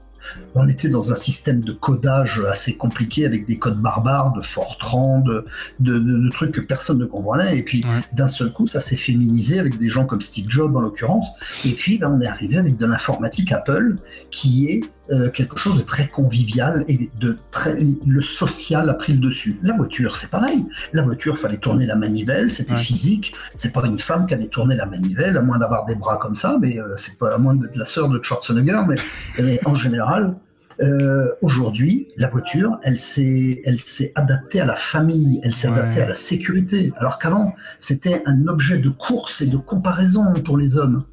on 0.56 0.68
était 0.68 0.90
dans 0.90 1.12
un 1.12 1.16
système 1.16 1.62
de 1.62 1.72
codage 1.72 2.42
assez 2.48 2.76
compliqué 2.76 3.26
avec 3.26 3.46
des 3.46 3.58
codes 3.58 3.82
barbares, 3.82 4.34
de 4.34 4.42
Fortran, 4.42 5.20
de, 5.20 5.46
de, 5.80 6.30
trucs 6.30 6.52
que 6.52 6.62
personne 6.62 7.00
ne 7.00 7.06
comprenait. 7.06 7.58
Et 7.58 7.64
puis, 7.64 7.84
d'un 8.14 8.28
seul 8.28 8.52
coup, 8.52 8.68
ça 8.68 8.82
s'est 8.82 8.96
féminisé 8.96 9.60
avec 9.60 9.78
des 9.78 9.90
gens 9.90 10.06
comme 10.06 10.22
Steve 10.22 10.50
Jobs 10.50 10.76
en 10.76 10.82
l'occurrence. 10.82 11.28
Et 11.66 11.72
puis, 11.72 11.98
ben, 11.98 12.12
on 12.14 12.22
est 12.22 12.28
arrivé 12.28 12.58
avec 12.58 12.78
de 12.78 12.86
l'informatique 12.86 13.52
Apple 13.52 13.96
qui 14.30 14.68
est 14.70 14.82
euh, 15.12 15.30
quelque 15.30 15.58
chose 15.58 15.78
de 15.78 15.82
très 15.82 16.08
convivial 16.08 16.86
et 16.88 17.10
de 17.20 17.38
très 17.50 17.76
le 18.06 18.22
social 18.22 18.90
a 18.90 18.94
pris 18.94 19.14
le 19.14 19.20
dessus. 19.20 19.60
La 19.62 19.76
voiture, 19.76 20.16
c'est 20.16 20.30
pareil. 20.30 20.66
La 20.94 21.04
voiture, 21.04 21.38
fallait 21.38 21.58
tourner 21.58 21.86
la 21.86 21.98
manivelle, 21.98 22.52
c'était 22.52 22.78
physique. 22.78 23.34
C'est 23.56 23.74
pas 23.74 23.86
une 23.86 24.00
femme 24.00 24.26
qui 24.26 24.36
allait 24.36 24.48
tourner 24.48 24.76
la 24.76 24.86
manivelle, 24.86 25.36
à 25.38 25.42
moins 25.42 25.58
d'avoir 25.58 25.86
des 25.86 25.96
bras 25.96 26.18
comme 26.18 26.36
ça, 26.36 26.58
mais 26.62 26.80
euh, 26.80 26.96
c'est 26.96 27.18
pas 27.18 27.34
à 27.34 27.38
moins 27.38 27.56
d'être 27.56 27.76
la 27.76 27.84
sœur 27.84 28.08
de 28.08 28.22
Schwarzenegger, 28.24 28.82
mais, 28.88 28.96
mais 29.44 29.60
en 29.66 29.76
général, 29.76 30.36
euh, 30.82 31.32
aujourd'hui, 31.42 32.08
la 32.18 32.28
voiture, 32.28 32.80
elle 32.84 33.00
s'est, 33.00 33.62
elle 33.66 33.80
s'est 33.80 34.12
adaptée 34.16 34.62
à 34.62 34.66
la 34.66 34.76
famille, 34.76 35.40
elle 35.44 35.54
s'est 35.54 35.68
adaptée 35.68 36.02
à 36.02 36.08
la 36.08 36.16
sécurité. 36.16 36.92
Alors 36.98 37.20
qu'avant, 37.20 37.54
c'était 37.78 38.24
un 38.26 38.48
objet 38.48 38.78
de 38.78 38.90
course 38.90 39.42
et 39.42 39.48
de 39.48 39.58
comparaison 39.58 40.34
pour 40.44 40.58
les 40.58 40.78
hommes. 40.78 41.04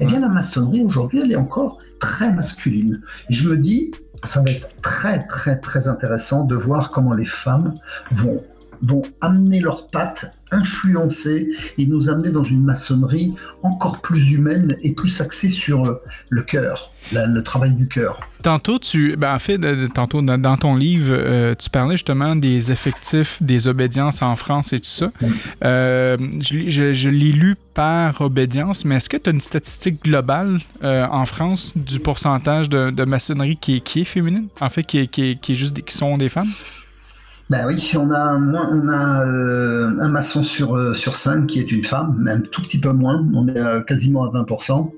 Eh 0.00 0.06
bien, 0.06 0.20
la 0.20 0.28
maçonnerie 0.28 0.82
aujourd'hui, 0.82 1.20
elle 1.22 1.32
est 1.32 1.36
encore 1.36 1.78
très 2.00 2.32
masculine. 2.32 3.02
Et 3.28 3.34
je 3.34 3.48
me 3.48 3.58
dis, 3.58 3.90
ça 4.22 4.40
va 4.40 4.50
être 4.50 4.68
très, 4.82 5.26
très, 5.26 5.58
très 5.58 5.88
intéressant 5.88 6.44
de 6.44 6.56
voir 6.56 6.90
comment 6.90 7.12
les 7.12 7.26
femmes 7.26 7.74
vont 8.10 8.42
vont 8.82 9.02
amener 9.20 9.60
leurs 9.60 9.88
pattes, 9.88 10.30
influencer 10.50 11.48
et 11.76 11.86
nous 11.86 12.08
amener 12.08 12.30
dans 12.30 12.44
une 12.44 12.64
maçonnerie 12.64 13.34
encore 13.62 14.00
plus 14.00 14.32
humaine 14.32 14.76
et 14.82 14.92
plus 14.92 15.20
axée 15.20 15.48
sur 15.48 16.00
le 16.30 16.42
cœur, 16.42 16.92
le 17.12 17.40
travail 17.40 17.72
du 17.72 17.88
cœur. 17.88 18.20
Tantôt, 18.42 18.78
tu, 18.78 19.16
ben 19.16 19.34
en 19.34 19.38
fait, 19.40 19.58
tantôt 19.94 20.22
dans 20.22 20.56
ton 20.56 20.76
livre, 20.76 21.10
euh, 21.10 21.54
tu 21.56 21.70
parlais 21.70 21.96
justement 21.96 22.36
des 22.36 22.70
effectifs 22.70 23.42
des 23.42 23.66
obédiences 23.66 24.22
en 24.22 24.36
France 24.36 24.72
et 24.72 24.78
tout 24.78 24.86
ça. 24.86 25.10
Euh, 25.64 26.16
je, 26.40 27.08
l'ai 27.08 27.32
lu 27.32 27.56
par 27.74 28.20
obédience, 28.20 28.84
mais 28.84 28.96
est-ce 28.96 29.08
que 29.08 29.16
tu 29.16 29.28
as 29.28 29.32
une 29.32 29.40
statistique 29.40 30.04
globale 30.04 30.60
euh, 30.84 31.06
en 31.10 31.24
France 31.24 31.72
du 31.76 31.98
pourcentage 31.98 32.68
de, 32.68 33.04
maçonnerie 33.04 33.56
qui 33.60 33.76
est, 33.76 33.80
qui 33.80 34.02
est 34.02 34.04
féminine, 34.04 34.46
en 34.60 34.68
fait, 34.68 34.84
qui 34.84 34.98
est, 34.98 35.06
qui 35.08 35.30
est, 35.30 35.40
qui 35.40 35.52
est 35.52 35.56
juste 35.56 35.82
qui 35.82 35.96
sont 35.96 36.16
des 36.16 36.28
femmes? 36.28 36.50
Ben 37.50 37.66
oui, 37.66 37.92
on 37.96 38.10
a, 38.10 38.36
on 38.36 38.88
a 38.88 39.26
euh, 39.26 39.98
un 40.00 40.08
maçon 40.08 40.42
sur, 40.42 40.76
euh, 40.76 40.92
sur 40.92 41.16
5 41.16 41.46
qui 41.46 41.60
est 41.60 41.72
une 41.72 41.82
femme, 41.82 42.14
même 42.18 42.46
tout 42.48 42.60
petit 42.60 42.78
peu 42.78 42.92
moins, 42.92 43.26
on 43.34 43.48
est 43.48 43.84
quasiment 43.86 44.24
à 44.24 44.28
20%. 44.30 44.92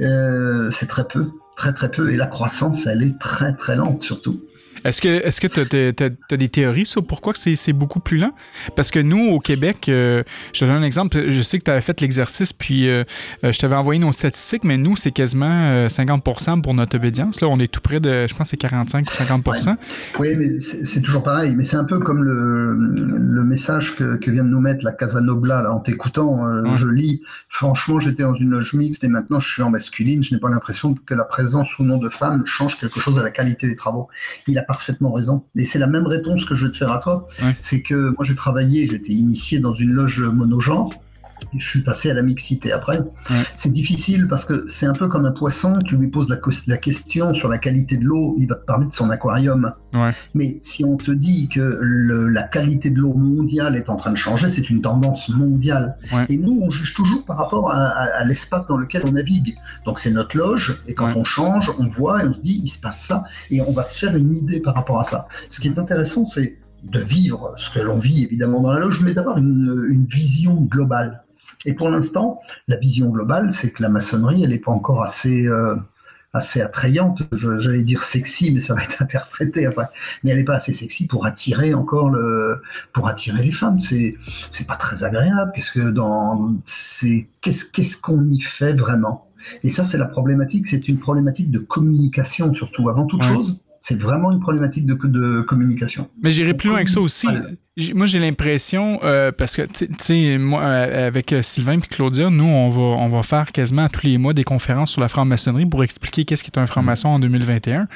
Euh, 0.00 0.70
c'est 0.70 0.86
très 0.86 1.08
peu, 1.08 1.26
très 1.56 1.72
très 1.72 1.90
peu, 1.90 2.12
et 2.12 2.16
la 2.16 2.26
croissance, 2.26 2.86
elle 2.86 3.02
est 3.02 3.18
très 3.18 3.52
très 3.54 3.74
lente 3.74 4.02
surtout. 4.02 4.40
Est-ce 4.88 5.02
que 5.02 5.08
est-ce 5.08 5.40
que 5.40 5.46
tu 5.46 6.04
as, 6.30 6.36
des 6.36 6.48
théories 6.48 6.86
sur 6.86 7.06
pourquoi 7.06 7.34
c'est 7.34 7.72
beaucoup 7.72 8.00
plus 8.00 8.16
lent? 8.16 8.32
Parce 8.74 8.90
que 8.90 8.98
nous, 8.98 9.28
au 9.28 9.38
Québec, 9.38 9.88
euh, 9.88 10.22
je 10.52 10.60
te 10.60 10.64
donne 10.64 10.76
un 10.76 10.82
exemple, 10.82 11.30
je 11.30 11.42
sais 11.42 11.58
que 11.58 11.64
tu 11.64 11.70
avais 11.70 11.82
fait 11.82 12.00
l'exercice, 12.00 12.52
puis 12.52 12.88
euh, 12.88 13.04
euh, 13.44 13.52
je 13.52 13.58
t'avais 13.58 13.74
envoyé 13.74 14.00
nos 14.00 14.12
statistiques, 14.12 14.64
mais 14.64 14.78
nous, 14.78 14.96
c'est 14.96 15.12
quasiment 15.12 15.86
50% 15.86 16.62
pour 16.62 16.72
notre 16.74 16.96
obédience. 16.96 17.40
Là, 17.40 17.48
on 17.48 17.58
est 17.58 17.70
tout 17.70 17.80
près 17.80 18.00
de, 18.00 18.26
je 18.26 18.34
pense, 18.34 18.48
c'est 18.48 18.56
45 18.56 19.06
ou 19.08 19.22
50%. 19.22 19.76
Oui, 20.18 20.36
mais 20.36 20.60
c'est 20.60 21.02
toujours 21.02 21.22
pareil. 21.22 21.54
Mais 21.54 21.64
c'est 21.64 21.76
un 21.76 21.84
peu 21.84 21.98
comme 21.98 22.22
le, 22.22 22.74
le 22.74 23.44
message 23.44 23.96
que, 23.96 24.16
que, 24.16 24.30
vient 24.30 24.44
de 24.44 24.48
nous 24.48 24.60
mettre 24.60 24.84
la 24.84 24.92
Casanobla, 24.92 25.62
là, 25.62 25.72
en 25.72 25.80
t'écoutant. 25.80 26.46
Je 26.76 26.86
lis, 26.86 27.22
franchement, 27.48 28.00
j'étais 28.00 28.22
dans 28.22 28.34
une 28.34 28.50
loge 28.50 28.72
mixte 28.74 29.04
et 29.04 29.08
maintenant 29.08 29.40
je 29.40 29.52
suis 29.52 29.62
en 29.62 29.70
masculine. 29.70 30.22
Je 30.22 30.34
n'ai 30.34 30.40
pas 30.40 30.48
l'impression 30.48 30.94
que 30.94 31.14
la 31.14 31.24
présence 31.24 31.78
ou 31.78 31.84
non 31.84 31.98
de 31.98 32.08
femmes 32.08 32.42
change 32.46 32.78
quelque 32.78 33.00
chose 33.00 33.18
à 33.18 33.22
la 33.22 33.30
qualité 33.30 33.66
des 33.66 33.76
travaux. 33.76 34.08
Il 34.46 34.58
a 34.58 34.62
parfaitement 34.78 35.12
raison. 35.12 35.44
Et 35.56 35.64
c'est 35.64 35.80
la 35.80 35.88
même 35.88 36.06
réponse 36.06 36.44
que 36.44 36.54
je 36.54 36.66
vais 36.66 36.70
te 36.70 36.76
faire 36.76 36.92
à 36.92 36.98
toi. 36.98 37.26
C'est 37.60 37.82
que 37.82 38.14
moi 38.16 38.24
j'ai 38.24 38.36
travaillé, 38.36 38.88
j'étais 38.88 39.12
initié 39.12 39.58
dans 39.58 39.74
une 39.74 39.90
loge 39.90 40.20
monogenre. 40.20 40.90
Je 41.56 41.68
suis 41.68 41.82
passé 41.82 42.10
à 42.10 42.14
la 42.14 42.22
mixité 42.22 42.72
après. 42.72 43.00
C'est 43.56 43.72
difficile 43.72 44.26
parce 44.28 44.44
que 44.44 44.64
c'est 44.66 44.86
un 44.86 44.92
peu 44.92 45.08
comme 45.08 45.26
un 45.26 45.32
poisson. 45.32 45.78
Tu 45.84 45.96
lui 45.96 46.08
poses 46.08 46.28
la, 46.28 46.36
la, 46.66 46.76
question 46.76 47.34
sur 47.34 47.48
la 47.48 47.58
qualité 47.58 47.96
de 47.96 48.04
l'eau, 48.04 48.36
il 48.38 48.48
va 48.48 48.54
te 48.54 48.64
parler 48.64 48.86
de 48.86 48.94
son 48.94 49.10
aquarium. 49.10 49.72
Mais 50.34 50.58
si 50.60 50.84
on 50.84 50.96
te 50.96 51.10
dit 51.10 51.48
que 51.48 51.80
la 52.30 52.42
qualité 52.42 52.90
de 52.90 53.00
l'eau 53.00 53.14
mondiale 53.14 53.76
est 53.76 53.88
en 53.88 53.96
train 53.96 54.10
de 54.10 54.16
changer, 54.16 54.48
c'est 54.48 54.70
une 54.70 54.82
tendance 54.82 55.28
mondiale. 55.28 55.96
Et 56.28 56.38
nous, 56.38 56.60
on 56.62 56.70
juge 56.70 56.94
toujours 56.94 57.24
par 57.24 57.38
rapport 57.38 57.70
à, 57.70 58.24
l'espace 58.24 58.66
dans 58.66 58.76
lequel 58.76 59.02
on 59.06 59.12
navigue. 59.12 59.56
Donc 59.84 59.98
c'est 59.98 60.10
notre 60.10 60.36
loge, 60.36 60.78
et 60.86 60.94
quand 60.94 61.14
on 61.16 61.24
change, 61.24 61.72
on 61.78 61.88
voit 61.88 62.22
et 62.22 62.28
on 62.28 62.32
se 62.32 62.40
dit, 62.40 62.60
il 62.62 62.68
se 62.68 62.78
passe 62.78 63.04
ça, 63.04 63.24
et 63.50 63.60
on 63.60 63.72
va 63.72 63.82
se 63.82 63.98
faire 63.98 64.14
une 64.16 64.34
idée 64.34 64.60
par 64.60 64.74
rapport 64.74 65.00
à 65.00 65.04
ça. 65.04 65.28
Ce 65.48 65.60
qui 65.60 65.68
est 65.68 65.78
intéressant, 65.78 66.24
c'est 66.24 66.58
de 66.84 67.00
vivre 67.00 67.52
ce 67.56 67.70
que 67.70 67.80
l'on 67.80 67.98
vit 67.98 68.24
évidemment 68.24 68.60
dans 68.60 68.72
la 68.72 68.80
loge, 68.80 69.00
mais 69.02 69.14
d'avoir 69.14 69.38
une 69.38 70.06
vision 70.08 70.54
globale. 70.62 71.24
Et 71.64 71.74
pour 71.74 71.90
l'instant, 71.90 72.40
la 72.68 72.76
vision 72.76 73.08
globale, 73.08 73.52
c'est 73.52 73.70
que 73.70 73.82
la 73.82 73.88
maçonnerie, 73.88 74.42
elle 74.44 74.50
n'est 74.50 74.58
pas 74.58 74.70
encore 74.70 75.02
assez, 75.02 75.46
euh, 75.48 75.74
assez 76.32 76.60
attrayante. 76.60 77.22
J'allais 77.32 77.82
dire 77.82 78.02
sexy, 78.02 78.52
mais 78.52 78.60
ça 78.60 78.74
va 78.74 78.82
être 78.82 79.02
interprété 79.02 79.66
après. 79.66 79.86
Mais 80.22 80.30
elle 80.30 80.38
n'est 80.38 80.44
pas 80.44 80.54
assez 80.54 80.72
sexy 80.72 81.06
pour 81.06 81.26
attirer 81.26 81.74
encore 81.74 82.10
le, 82.10 82.62
pour 82.92 83.08
attirer 83.08 83.42
les 83.42 83.52
femmes. 83.52 83.78
C'est, 83.78 84.16
c'est 84.50 84.66
pas 84.66 84.76
très 84.76 85.04
agréable 85.04 85.50
puisque 85.52 85.80
dans, 85.80 86.54
c'est 86.64 87.28
qu'est-ce 87.40 87.64
qu'est-ce 87.64 87.96
qu'on 87.96 88.30
y 88.30 88.40
fait 88.40 88.74
vraiment? 88.74 89.28
Et 89.62 89.70
ça, 89.70 89.82
c'est 89.82 89.98
la 89.98 90.06
problématique. 90.06 90.66
C'est 90.66 90.88
une 90.88 90.98
problématique 90.98 91.50
de 91.50 91.58
communication 91.58 92.52
surtout. 92.52 92.88
Avant 92.88 93.06
toute 93.06 93.24
chose, 93.24 93.60
c'est 93.80 93.98
vraiment 93.98 94.30
une 94.30 94.40
problématique 94.40 94.86
de, 94.86 94.94
de 94.94 95.40
communication. 95.42 96.08
Mais 96.22 96.30
j'irai 96.30 96.54
plus 96.54 96.68
loin 96.68 96.84
que 96.84 96.90
ça 96.90 97.00
aussi 97.00 97.26
moi, 97.94 98.06
j'ai 98.06 98.18
l'impression, 98.18 98.98
euh, 99.04 99.30
parce 99.30 99.54
que, 99.54 99.62
tu 99.62 99.86
sais, 99.98 100.38
moi, 100.38 100.62
euh, 100.62 101.06
avec 101.06 101.32
euh, 101.32 101.42
Sylvain 101.42 101.78
et 101.78 101.80
Claudia, 101.80 102.28
nous, 102.28 102.44
on 102.44 102.70
va, 102.70 102.80
on 102.80 103.08
va 103.08 103.22
faire 103.22 103.52
quasiment 103.52 103.88
tous 103.88 104.04
les 104.04 104.18
mois 104.18 104.34
des 104.34 104.42
conférences 104.42 104.90
sur 104.90 105.00
la 105.00 105.06
franc-maçonnerie 105.06 105.66
pour 105.66 105.84
expliquer 105.84 106.24
qu'est-ce 106.24 106.42
qu'est 106.42 106.58
un 106.58 106.66
franc-maçon 106.66 107.08
en 107.08 107.18
2021. 107.20 107.86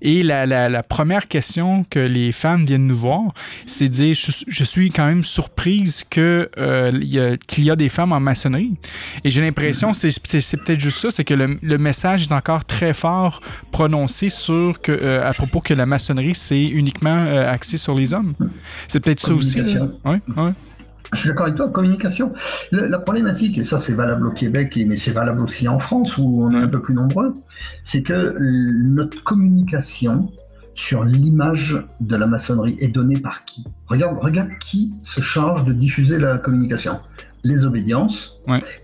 Et 0.00 0.22
la, 0.22 0.46
la, 0.46 0.82
première 0.84 1.26
question 1.26 1.84
que 1.90 1.98
les 1.98 2.30
femmes 2.30 2.64
viennent 2.64 2.86
nous 2.86 2.96
voir, 2.96 3.34
c'est 3.66 3.88
de 3.88 3.94
dire 3.94 4.14
je, 4.14 4.64
suis 4.64 4.92
quand 4.92 5.06
même 5.06 5.24
surprise 5.24 6.04
que 6.08 6.48
qu'il 7.48 7.64
y 7.64 7.70
a 7.70 7.74
des 7.74 7.88
femmes 7.88 8.12
en 8.12 8.20
maçonnerie. 8.20 8.76
Et 9.24 9.30
j'ai 9.30 9.40
l'impression, 9.40 9.92
c'est, 9.92 10.10
c'est, 10.10 10.62
peut-être 10.62 10.78
juste 10.78 11.00
ça, 11.00 11.10
c'est 11.10 11.24
que 11.24 11.34
le, 11.34 11.58
le, 11.60 11.78
message 11.78 12.22
est 12.22 12.32
encore 12.32 12.64
très 12.64 12.94
fort 12.94 13.40
prononcé 13.72 14.30
sur 14.30 14.80
que, 14.80 15.18
à 15.20 15.32
propos 15.32 15.58
que 15.58 15.74
la 15.74 15.84
maçonnerie, 15.84 16.36
c'est 16.36 16.62
uniquement 16.62 17.26
axé 17.48 17.76
sur 17.76 17.96
les 17.96 18.14
hommes. 18.14 18.34
C'est 18.86 19.00
je 21.12 21.20
suis 21.20 21.28
d'accord 21.28 21.46
avec 21.46 21.56
toi, 21.56 21.70
communication. 21.70 22.32
la 22.70 22.98
problématique, 22.98 23.56
et 23.58 23.64
ça 23.64 23.78
c'est 23.78 23.94
valable 23.94 24.26
au 24.26 24.30
Québec, 24.30 24.78
mais 24.86 24.96
c'est 24.96 25.10
valable 25.10 25.40
aussi 25.40 25.66
en 25.68 25.78
France 25.78 26.18
où 26.18 26.42
on 26.42 26.52
est 26.52 26.58
un 26.58 26.68
peu 26.68 26.82
plus 26.82 26.94
nombreux, 26.94 27.34
c'est 27.82 28.02
que 28.02 28.36
notre 28.38 29.22
communication 29.24 30.30
sur 30.74 31.04
l'image 31.04 31.84
de 32.00 32.16
la 32.16 32.26
maçonnerie 32.26 32.76
est 32.78 32.88
donnée 32.88 33.18
par 33.18 33.44
qui? 33.44 33.64
Regarde, 33.86 34.18
regarde 34.20 34.50
qui 34.60 34.94
se 35.02 35.20
charge 35.20 35.64
de 35.64 35.72
diffuser 35.72 36.18
la 36.18 36.38
communication. 36.38 37.00
Les 37.42 37.64
obédiences 37.64 38.37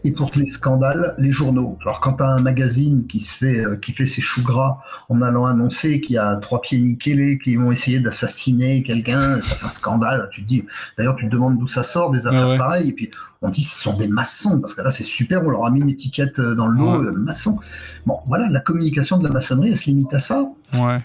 et 0.05 0.11
pour 0.11 0.31
les 0.35 0.47
scandales, 0.47 1.15
les 1.19 1.33
journaux. 1.33 1.79
Alors 1.83 2.01
quand 2.01 2.21
as 2.21 2.29
un 2.29 2.41
magazine 2.41 3.07
qui 3.07 3.21
se 3.21 3.37
fait 3.37 3.65
euh, 3.65 3.77
qui 3.77 3.93
fait 3.93 4.07
ses 4.07 4.21
choux 4.21 4.43
gras 4.43 4.79
en 5.09 5.23
allant 5.23 5.47
annoncer 5.47 6.01
qu'il 6.01 6.17
y 6.17 6.19
a 6.19 6.37
trois 6.37 6.61
pieds 6.61 6.79
nickelés 6.79 7.39
qui 7.39 7.57
vont 7.57 7.73
essayer 7.73 8.01
d'assassiner 8.01 8.83
quelqu'un, 8.83 9.41
ça 9.43 9.55
fait 9.55 9.67
un 9.67 9.71
scandale. 9.71 10.29
Tu 10.33 10.43
te 10.43 10.49
dis, 10.49 10.65
d'ailleurs 10.99 11.17
tu 11.17 11.27
te 11.27 11.31
demandes 11.31 11.59
d'où 11.59 11.67
ça 11.67 11.83
sort 11.83 12.11
des 12.11 12.27
affaires 12.27 12.59
pareilles 12.59 12.91
et 12.91 12.93
puis 12.93 13.11
on 13.43 13.51
dit 13.51 13.63
ce 13.63 13.83
sont 13.83 13.97
des 13.97 14.09
maçons 14.09 14.61
parce 14.61 14.75
que 14.75 14.83
là 14.83 14.91
c'est 14.91 15.05
super, 15.05 15.43
on 15.45 15.51
leur 15.51 15.65
a 15.65 15.71
mis 15.71 15.81
une 15.81 15.91
étiquette 15.91 16.39
euh, 16.39 16.55
dans 16.55 16.67
le 16.67 16.79
dos, 16.79 17.03
euh, 17.03 17.13
maçon. 17.13 17.59
Bon 18.07 18.19
voilà, 18.27 18.49
la 18.49 18.61
communication 18.61 19.19
de 19.19 19.25
la 19.25 19.31
maçonnerie 19.31 19.71
elle 19.71 19.77
se 19.77 19.87
limite 19.87 20.13
à 20.15 20.21
ça. 20.21 20.45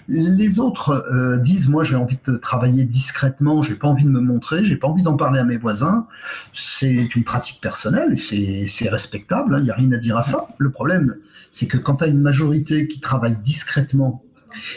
Les 0.08 0.60
autres 0.60 1.06
disent 1.44 1.70
moi 1.70 1.84
j'ai 1.84 1.96
envie 1.96 2.18
de 2.26 2.38
travailler 2.38 2.86
discrètement, 2.86 3.62
j'ai 3.62 3.76
pas 3.76 3.88
envie 3.88 4.04
de 4.04 4.10
me 4.10 4.20
montrer, 4.20 4.66
j'ai 4.66 4.78
pas 4.78 4.88
envie 4.88 5.04
d'en 5.04 5.16
parler 5.16 5.40
à 5.40 5.44
mes 5.44 5.58
voisins. 5.58 6.08
C'est 6.54 7.16
une 7.16 7.24
pratique 7.24 7.62
personnelle, 7.62 8.18
c'est 8.18 8.49
respectable, 8.90 9.52
il 9.52 9.56
hein, 9.56 9.64
n'y 9.64 9.70
a 9.72 9.76
rien 9.76 9.92
à 9.92 9.98
dire 9.98 10.18
à 10.18 10.22
ça. 10.22 10.48
Le 10.58 10.72
problème, 10.72 11.16
c'est 11.52 11.68
que 11.68 11.78
quand 11.78 11.98
tu 11.98 12.04
as 12.06 12.08
une 12.08 12.22
majorité 12.22 12.88
qui 12.88 13.00
travaille 13.00 13.38
discrètement 13.44 14.24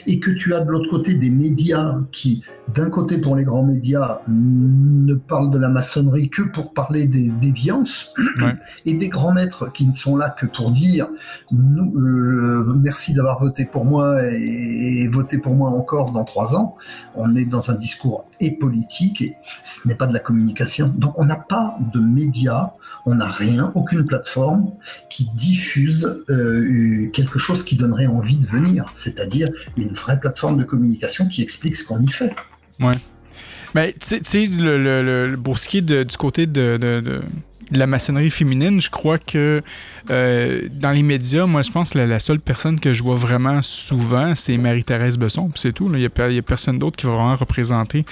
et 0.06 0.20
que 0.20 0.30
tu 0.30 0.54
as 0.54 0.60
de 0.60 0.70
l'autre 0.70 0.90
côté 0.90 1.14
des 1.14 1.30
médias 1.30 1.98
qui, 2.10 2.42
d'un 2.74 2.90
côté 2.90 3.20
pour 3.20 3.36
les 3.36 3.44
grands 3.44 3.64
médias, 3.64 4.20
ne 4.28 5.14
parlent 5.14 5.50
de 5.50 5.58
la 5.58 5.68
maçonnerie 5.68 6.28
que 6.28 6.42
pour 6.42 6.74
parler 6.74 7.06
des 7.06 7.30
déviances, 7.30 8.12
et 8.86 8.94
des 8.94 9.08
grands 9.08 9.32
maîtres 9.32 9.72
qui 9.72 9.86
ne 9.86 9.92
sont 9.92 10.16
là 10.16 10.30
que 10.30 10.46
pour 10.46 10.70
dire 10.70 11.08
euh, 11.52 12.74
merci 12.80 13.14
d'avoir 13.14 13.40
voté 13.40 13.66
pour 13.66 13.84
moi 13.84 14.22
et, 14.22 15.04
et 15.04 15.38
pour 15.38 15.54
moi 15.54 15.70
encore 15.70 16.12
dans 16.12 16.24
trois 16.24 16.54
ans, 16.56 16.76
on 17.14 17.34
est 17.34 17.46
dans 17.46 17.70
un 17.70 17.74
discours 17.74 18.28
et 18.40 18.52
politique 18.58 19.22
et 19.22 19.36
ce 19.64 19.88
n'est 19.88 19.94
pas 19.94 20.06
de 20.06 20.12
la 20.12 20.20
communication. 20.20 20.92
Donc 20.96 21.18
on 21.18 21.24
n'a 21.24 21.36
pas 21.36 21.78
de 21.92 22.00
médias 22.00 22.72
on 23.06 23.16
n'a 23.16 23.28
rien, 23.28 23.72
aucune 23.74 24.06
plateforme 24.06 24.72
qui 25.10 25.28
diffuse 25.34 26.22
euh, 26.30 27.08
quelque 27.12 27.38
chose 27.38 27.64
qui 27.64 27.76
donnerait 27.76 28.06
envie 28.06 28.36
de 28.36 28.46
venir, 28.46 28.92
c'est-à-dire 28.94 29.48
une 29.76 29.92
vraie 29.92 30.18
plateforme 30.20 30.58
de 30.58 30.64
communication 30.64 31.26
qui 31.26 31.42
explique 31.42 31.76
ce 31.76 31.84
qu'on 31.84 32.00
y 32.00 32.08
fait. 32.08 32.32
Ouais. 32.80 32.94
Mais 33.74 33.94
tu 33.94 34.20
sais, 34.22 34.46
le, 34.46 35.34
pour 35.42 35.58
ce 35.58 35.68
qui 35.68 35.78
est 35.78 36.04
du 36.04 36.16
côté 36.16 36.46
de, 36.46 37.22
la 37.70 37.86
maçonnerie 37.86 38.30
féminine, 38.30 38.80
je 38.80 38.90
crois 38.90 39.16
que 39.16 39.62
euh, 40.10 40.68
dans 40.70 40.90
les 40.90 41.02
médias, 41.02 41.46
moi, 41.46 41.62
je 41.62 41.70
pense 41.70 41.92
que 41.92 41.98
la, 41.98 42.18
seule 42.18 42.38
personne 42.38 42.78
que 42.78 42.92
je 42.92 43.02
vois 43.02 43.16
vraiment 43.16 43.62
souvent, 43.62 44.34
c'est 44.34 44.58
Marie-Thérèse 44.58 45.16
Besson, 45.16 45.50
c'est 45.54 45.72
tout. 45.72 45.90
Il 45.94 45.98
n'y 45.98 46.04
a, 46.04 46.08
a, 46.08 46.42
personne 46.42 46.78
d'autre 46.78 46.98
qui 46.98 47.06
va 47.06 47.12
vraiment 47.12 47.34
représenter 47.34 48.04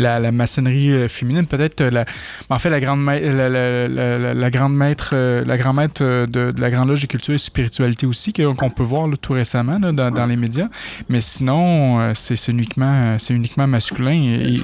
la, 0.00 0.32
maçonnerie 0.32 0.92
euh, 0.92 1.08
féminine, 1.08 1.46
peut-être 1.46 1.80
euh, 1.80 1.90
la, 1.90 2.04
en 2.48 2.58
fait 2.58 2.70
la 2.70 2.80
grande 2.80 3.04
la, 3.04 4.34
la, 4.34 4.50
grande 4.50 4.76
maître 4.76 5.10
euh, 5.14 5.44
la 5.44 5.56
grand 5.56 5.72
maître 5.72 6.02
de, 6.02 6.52
la 6.58 6.70
grande 6.70 6.88
loge 6.88 7.02
de 7.02 7.06
culture 7.06 7.34
et 7.34 7.38
spiritualité 7.38 8.06
aussi 8.06 8.32
qu'on 8.32 8.70
peut 8.70 8.82
voir 8.82 9.08
tout 9.20 9.32
récemment 9.32 9.78
dans, 9.78 10.26
les 10.26 10.36
médias, 10.36 10.68
mais 11.08 11.20
sinon 11.20 12.12
c'est 12.14 12.48
uniquement 12.48 13.16
c'est 13.18 13.34
uniquement 13.34 13.66
masculin 13.66 14.12
et, 14.12 14.56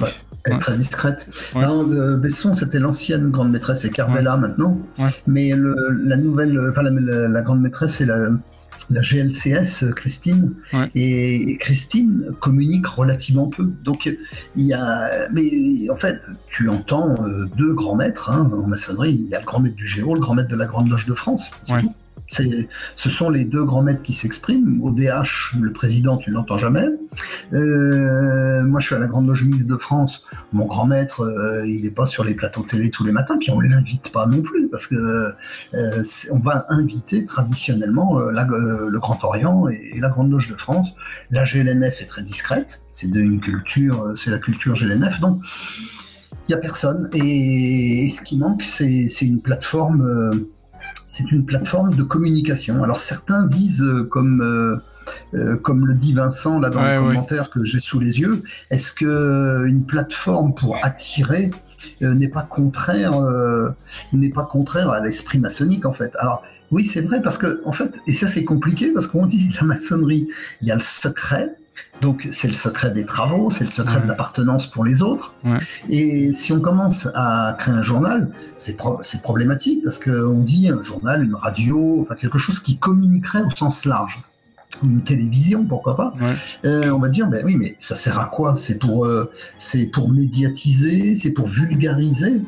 elle 0.45 0.53
est 0.53 0.59
très 0.59 0.77
discrète. 0.77 1.27
Besson, 2.21 2.53
c'était 2.53 2.79
l'ancienne 2.79 3.31
grande 3.31 3.51
maîtresse, 3.51 3.81
c'est 3.81 3.91
Carmela 3.91 4.37
maintenant. 4.37 4.77
Mais 5.25 5.51
la 6.05 6.15
nouvelle, 6.15 6.57
enfin 6.69 6.83
la, 6.83 7.27
la 7.27 7.41
grande 7.41 7.61
maîtresse, 7.61 7.95
c'est 7.95 8.05
la, 8.05 8.29
la 8.89 9.01
GLCS, 9.01 9.83
euh, 9.83 9.91
Christine, 9.91 10.53
et, 10.95 11.57
Christine 11.59 12.31
communique 12.39 12.87
relativement 12.87 13.47
peu. 13.47 13.69
Donc 13.83 14.05
il 14.55 14.65
y 14.65 14.73
a, 14.73 15.29
mais 15.31 15.89
en 15.89 15.95
fait, 15.95 16.21
tu 16.49 16.69
entends 16.69 17.15
euh, 17.23 17.45
deux 17.57 17.73
grands 17.73 17.95
maîtres 17.95 18.29
hein, 18.29 18.49
en 18.53 18.67
maçonnerie. 18.67 19.17
Il 19.19 19.29
y 19.29 19.35
a 19.35 19.39
le 19.39 19.45
grand 19.45 19.59
maître 19.59 19.75
du 19.75 19.87
Géo, 19.87 20.13
le 20.13 20.19
grand 20.19 20.35
maître 20.35 20.49
de 20.49 20.55
la 20.55 20.65
Grande 20.65 20.89
Loge 20.89 21.05
de 21.05 21.13
France. 21.13 21.51
C'est 21.65 21.79
tout. 21.79 21.93
Ce 22.29 23.09
sont 23.09 23.29
les 23.29 23.45
deux 23.45 23.63
grands 23.63 23.81
maîtres 23.81 24.03
qui 24.03 24.13
s'expriment. 24.13 24.81
Au 24.81 24.91
DH, 24.91 25.55
le 25.59 25.71
président, 25.71 26.17
tu 26.17 26.29
ne 26.29 26.35
l'entends 26.35 26.57
jamais. 26.57 26.85
Euh, 27.53 28.63
moi, 28.65 28.79
je 28.79 28.87
suis 28.87 28.95
à 28.95 28.99
la 28.99 29.07
Grande 29.07 29.27
Loge 29.27 29.45
Mixte 29.45 29.67
de 29.67 29.77
France. 29.77 30.25
Mon 30.51 30.65
grand 30.65 30.85
maître, 30.87 31.25
il 31.65 31.83
n'est 31.83 31.91
pas 31.91 32.05
sur 32.05 32.23
les 32.23 32.33
plateaux 32.33 32.63
télé 32.63 32.89
tous 32.89 33.05
les 33.05 33.11
matins, 33.11 33.37
puis 33.39 33.51
on 33.51 33.61
ne 33.61 33.67
l'invite 33.67 34.11
pas 34.11 34.27
non 34.27 34.41
plus, 34.41 34.67
parce 34.67 34.87
que 34.87 35.31
on 36.31 36.39
va 36.39 36.65
inviter 36.69 37.25
traditionnellement 37.25 38.19
le 38.19 38.99
Grand 38.99 39.23
Orient 39.23 39.67
et, 39.69 39.99
la 39.99 40.09
Grande 40.09 40.31
Loge 40.31 40.49
de 40.49 40.55
France. 40.55 40.95
La 41.31 41.43
GLNF 41.43 42.01
est 42.01 42.07
très 42.07 42.23
discrète. 42.23 42.81
C'est 42.89 43.07
une 43.07 43.39
culture, 43.39 44.11
c'est 44.15 44.29
la 44.29 44.39
culture 44.39 44.75
GLNF, 44.75 45.19
donc 45.19 45.41
il 46.47 46.51
n'y 46.51 46.55
a 46.55 46.57
personne. 46.57 47.09
Et, 47.13 48.09
ce 48.09 48.21
qui 48.21 48.37
manque, 48.37 48.63
c'est 48.63 49.07
une 49.21 49.41
plateforme 49.41 50.47
c'est 51.07 51.31
une 51.31 51.45
plateforme 51.45 51.95
de 51.95 52.03
communication. 52.03 52.83
Alors 52.83 52.97
certains 52.97 53.43
disent, 53.43 53.81
euh, 53.81 54.03
comme, 54.03 54.41
euh, 54.41 54.75
euh, 55.33 55.55
comme 55.55 55.87
le 55.87 55.95
dit 55.95 56.13
Vincent 56.13 56.59
là 56.59 56.69
dans 56.69 56.83
les 56.83 56.97
commentaires 56.97 57.49
que 57.49 57.63
j'ai 57.63 57.79
sous 57.79 57.99
les 57.99 58.19
yeux, 58.19 58.43
est-ce 58.69 58.91
que 58.91 59.65
une 59.65 59.85
plateforme 59.85 60.53
pour 60.53 60.77
attirer 60.83 61.49
n'est 62.01 62.27
pas 62.27 62.41
contraire 62.41 63.13
n'est 64.11 64.31
pas 64.31 64.43
contraire 64.43 64.89
à 64.89 64.99
l'esprit 64.99 65.39
maçonnique 65.39 65.85
en 65.85 65.93
fait? 65.93 66.13
Alors 66.19 66.43
oui, 66.71 66.83
c'est 66.83 67.01
vrai 67.01 67.21
parce 67.21 67.37
que 67.37 67.61
en 67.63 67.71
fait, 67.71 68.01
et 68.05 68.13
ça 68.13 68.27
c'est 68.27 68.43
compliqué 68.43 68.91
parce 68.91 69.07
qu'on 69.07 69.25
dit 69.25 69.49
la 69.59 69.65
maçonnerie, 69.65 70.27
il 70.61 70.67
y 70.67 70.71
a 70.71 70.75
le 70.75 70.81
secret, 70.81 71.55
donc 72.01 72.27
c'est 72.31 72.47
le 72.47 72.53
secret 72.53 72.91
des 72.91 73.05
travaux, 73.05 73.49
c'est 73.49 73.63
le 73.63 73.71
secret 73.71 74.01
de 74.01 74.07
l'appartenance 74.07 74.67
pour 74.67 74.85
les 74.85 75.01
autres. 75.01 75.35
Et 75.89 76.33
si 76.33 76.53
on 76.53 76.59
commence 76.59 77.07
à 77.15 77.55
créer 77.57 77.73
un 77.73 77.81
journal, 77.81 78.31
c'est 78.57 78.75
problématique 79.21 79.83
parce 79.83 79.99
qu'on 79.99 80.39
dit 80.39 80.69
un 80.69 80.83
journal, 80.83 81.23
une 81.23 81.35
radio, 81.35 81.99
enfin 82.01 82.15
quelque 82.15 82.37
chose 82.37 82.59
qui 82.59 82.77
communiquerait 82.77 83.41
au 83.41 83.49
sens 83.49 83.85
large. 83.85 84.21
Une 84.83 85.01
télévision, 85.01 85.65
pourquoi 85.65 85.95
pas 85.95 86.13
euh, 86.65 86.91
On 86.91 86.99
va 86.99 87.09
dire, 87.09 87.27
ben 87.27 87.43
oui, 87.43 87.55
mais 87.55 87.77
ça 87.79 87.95
sert 87.95 88.19
à 88.19 88.25
quoi? 88.25 88.55
C'est 88.55 88.77
pour, 88.77 89.05
euh, 89.05 89.31
c'est 89.57 89.85
pour 89.87 90.09
médiatiser, 90.09 91.15
c'est 91.15 91.31
pour 91.31 91.47
vulgariser? 91.47 92.41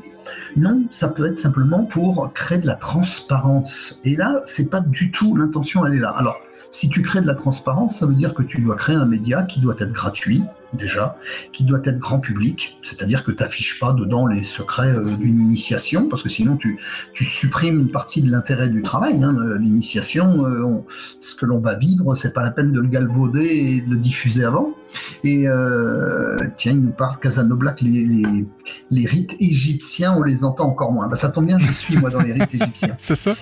Non, 0.55 0.83
ça 0.91 1.07
peut 1.07 1.25
être 1.25 1.37
simplement 1.37 1.85
pour 1.85 2.31
créer 2.33 2.59
de 2.59 2.67
la 2.67 2.75
transparence. 2.75 3.99
Et 4.03 4.15
là, 4.15 4.41
c'est 4.45 4.69
pas 4.69 4.81
du 4.81 5.09
tout 5.11 5.35
l'intention, 5.35 5.85
elle 5.87 5.93
est 5.93 5.99
là. 5.99 6.09
Alors, 6.09 6.39
si 6.71 6.89
tu 6.89 7.01
crées 7.01 7.21
de 7.21 7.27
la 7.27 7.35
transparence, 7.35 7.99
ça 7.99 8.05
veut 8.05 8.15
dire 8.15 8.33
que 8.33 8.43
tu 8.43 8.61
dois 8.61 8.75
créer 8.75 8.95
un 8.95 9.05
média 9.05 9.43
qui 9.43 9.59
doit 9.59 9.75
être 9.79 9.91
gratuit, 9.91 10.43
déjà, 10.73 11.17
qui 11.51 11.63
doit 11.63 11.81
être 11.83 11.97
grand 11.97 12.19
public, 12.19 12.77
c'est-à-dire 12.81 13.23
que 13.23 13.31
tu 13.31 13.43
n'affiches 13.43 13.79
pas 13.79 13.93
dedans 13.93 14.27
les 14.27 14.43
secrets 14.43 14.93
euh, 14.93 15.15
d'une 15.15 15.39
initiation, 15.39 16.07
parce 16.07 16.23
que 16.23 16.29
sinon 16.29 16.57
tu, 16.57 16.79
tu 17.13 17.25
supprimes 17.25 17.79
une 17.79 17.91
partie 17.91 18.21
de 18.21 18.31
l'intérêt 18.31 18.69
du 18.69 18.81
travail. 18.81 19.23
Hein. 19.23 19.35
L'initiation, 19.59 20.45
euh, 20.45 20.83
ce 21.17 21.35
que 21.35 21.45
l'on 21.45 21.59
va 21.59 21.75
vivre, 21.75 22.15
c'est 22.15 22.33
pas 22.33 22.43
la 22.43 22.51
peine 22.51 22.71
de 22.71 22.81
le 22.81 22.87
galvauder 22.87 23.45
et 23.45 23.81
de 23.81 23.91
le 23.91 23.97
diffuser 23.97 24.43
avant. 24.43 24.73
Et 25.23 25.47
euh, 25.47 26.39
tiens, 26.55 26.71
il 26.71 26.81
nous 26.81 26.91
parle 26.91 27.19
Casanobla 27.19 27.73
que 27.73 27.85
les, 27.85 28.05
les, 28.05 28.47
les, 28.89 29.05
rites 29.05 29.35
égyptiens, 29.39 30.15
on 30.17 30.23
les 30.23 30.43
entend 30.43 30.67
encore 30.67 30.91
moins. 30.91 31.07
Bah, 31.07 31.15
ça 31.15 31.29
tombe 31.29 31.45
bien, 31.45 31.57
je 31.59 31.71
suis 31.71 31.97
moi 31.97 32.09
dans 32.09 32.21
les 32.21 32.33
rites 32.33 32.53
égyptiens. 32.53 32.95
c'est 32.97 33.15
ça. 33.15 33.33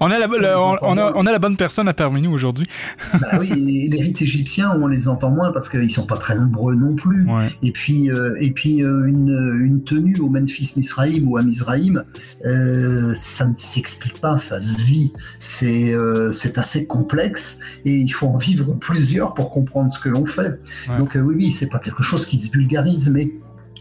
on, 0.00 0.10
a 0.10 0.18
la, 0.18 0.28
on, 0.60 0.96
a, 0.96 1.12
on, 1.14 1.26
a, 1.26 1.32
la 1.32 1.38
bonne 1.38 1.56
personne 1.56 1.88
à 1.88 1.94
parmi 1.94 2.20
nous 2.20 2.32
aujourd'hui. 2.32 2.66
bah 3.12 3.38
oui, 3.40 3.88
les 3.90 4.00
rites 4.00 4.22
égyptiens, 4.22 4.76
on 4.80 4.86
les 4.86 5.08
entend 5.08 5.30
moins 5.30 5.52
parce 5.52 5.68
qu'ils 5.68 5.90
sont 5.90 6.06
pas 6.06 6.16
très 6.16 6.36
nombreux 6.36 6.63
non 6.72 6.94
plus. 6.94 7.26
Et 7.62 7.72
puis, 7.72 8.10
euh, 8.10 8.36
et 8.40 8.52
puis 8.52 8.82
euh, 8.82 9.06
une, 9.06 9.58
une, 9.60 9.82
tenue 9.82 10.18
au 10.20 10.28
Memphis 10.28 10.72
Misraïm 10.76 11.28
ou 11.28 11.36
à 11.36 11.42
Misraïm, 11.42 12.04
euh, 12.46 13.12
ça 13.16 13.46
ne 13.46 13.54
s'explique 13.56 14.20
pas, 14.20 14.38
ça 14.38 14.60
se 14.60 14.82
vit. 14.82 15.12
C'est 15.38 15.94
c'est 16.32 16.58
assez 16.58 16.86
complexe 16.86 17.58
et 17.84 17.96
il 17.96 18.08
faut 18.10 18.26
en 18.26 18.36
vivre 18.36 18.74
plusieurs 18.74 19.34
pour 19.34 19.50
comprendre 19.50 19.92
ce 19.92 20.00
que 20.00 20.08
l'on 20.08 20.26
fait. 20.26 20.58
Donc 20.98 21.12
oui, 21.14 21.34
oui, 21.36 21.52
c'est 21.52 21.68
pas 21.68 21.78
quelque 21.78 22.02
chose 22.02 22.26
qui 22.26 22.38
se 22.38 22.50
vulgarise, 22.50 23.10
mais 23.10 23.32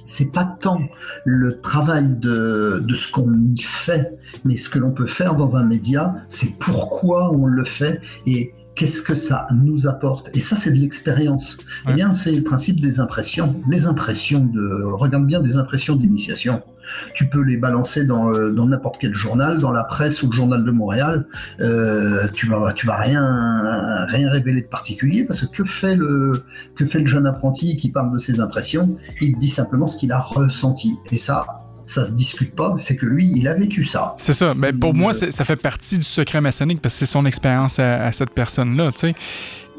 c'est 0.06 0.32
pas 0.32 0.44
tant 0.44 0.82
le 1.26 1.60
travail 1.62 2.18
de, 2.18 2.84
de 2.86 2.94
ce 2.94 3.12
qu'on 3.12 3.34
y 3.34 3.60
fait, 3.60 4.18
mais 4.44 4.58
ce 4.58 4.70
que 4.70 4.80
l'on 4.80 4.92
peut 4.92 5.08
faire 5.08 5.36
dans 5.36 5.56
un 5.56 5.64
média, 5.64 6.14
c'est 6.30 6.58
pourquoi 6.60 7.32
on 7.32 7.46
le 7.46 7.64
fait 7.64 8.02
et 8.26 8.54
qu'est-ce 8.76 9.02
que 9.02 9.16
ça 9.16 9.48
nous 9.54 9.88
apporte? 9.88 10.30
Et 10.36 10.40
ça, 10.40 10.56
c'est 10.56 10.72
de 10.72 10.78
l'expérience. 10.78 11.58
Eh 11.90 11.94
bien, 11.94 12.14
c'est 12.14 12.32
le 12.32 12.44
principe 12.44 12.80
des 12.80 13.00
impressions. 13.00 13.56
Les 13.70 13.86
impressions 13.86 14.40
de, 14.40 14.84
regarde 14.84 15.26
bien 15.26 15.42
des 15.42 15.58
impressions 15.58 15.96
d'initiation. 15.96 16.62
Tu 17.14 17.30
peux 17.30 17.42
les 17.42 17.58
balancer 17.58 18.06
dans, 18.06 18.30
euh, 18.34 18.52
dans 18.52 18.68
n'importe 18.68 18.98
quel 19.00 19.14
journal, 19.14 19.60
dans 19.60 19.72
la 19.72 19.86
presse 19.86 20.22
ou 20.22 20.28
le 20.30 20.34
journal 20.34 20.66
de 20.66 20.72
Montréal. 20.72 21.26
Euh, 21.62 22.28
tu 22.34 22.48
vas, 22.48 22.74
tu 22.74 22.88
vas 22.88 22.98
rien, 22.98 24.06
rien 24.08 24.30
révéler 24.30 24.62
de 24.64 24.68
particulier 24.68 25.24
parce 25.24 25.42
que 25.42 25.46
que 25.54 25.64
fait 25.66 25.96
le, 25.96 26.44
que 26.76 26.86
fait 26.86 27.00
le 27.00 27.08
jeune 27.08 27.28
apprenti 27.28 27.78
qui 27.78 27.90
parle 27.90 28.12
de 28.12 28.18
ses 28.18 28.42
impressions? 28.42 28.98
Il 29.22 29.38
dit 29.38 29.48
simplement 29.48 29.88
ce 29.88 29.96
qu'il 29.96 30.12
a 30.12 30.20
ressenti. 30.20 30.98
Et 31.12 31.18
ça, 31.18 31.46
ça 31.94 32.06
se 32.06 32.12
discute 32.12 32.56
pas, 32.56 32.76
c'est 32.80 32.96
que 32.96 33.06
lui, 33.06 33.32
il 33.36 33.48
a 33.48 33.54
vécu 33.54 33.84
ça. 33.84 34.16
C'est 34.18 34.34
ça. 34.34 34.54
Mais 34.56 34.74
pour 34.74 34.94
moi, 34.94 35.14
ça 35.14 35.44
fait 35.44 35.56
partie 35.56 35.98
du 35.98 36.04
secret 36.04 36.42
maçonnique 36.42 36.82
parce 36.82 36.96
que 36.96 37.00
c'est 37.00 37.12
son 37.12 37.26
expérience 37.26 37.80
à, 37.80 38.12
cette 38.12 38.32
personne-là, 38.32 38.92
tu 38.92 39.00
sais. 39.00 39.16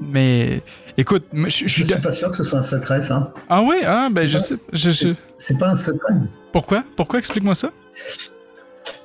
Mais 0.02 0.60
écoute, 0.96 1.24
je, 1.32 1.48
je, 1.48 1.84
suis 1.84 1.84
pas 1.84 2.10
sûr 2.10 2.30
que 2.30 2.36
ce 2.36 2.42
soit 2.42 2.58
un 2.58 2.62
secret, 2.62 3.02
ça. 3.02 3.32
Ah 3.48 3.62
oui, 3.62 3.76
ah, 3.84 4.08
ben 4.10 4.26
je 4.26 4.38
sais. 4.38 4.56
Je, 4.72 5.14
C'est 5.36 5.58
pas 5.58 5.70
un 5.70 5.74
secret. 5.76 6.14
Pourquoi? 6.52 6.84
Pourquoi? 6.96 7.18
Explique-moi 7.18 7.54
ça. 7.54 7.70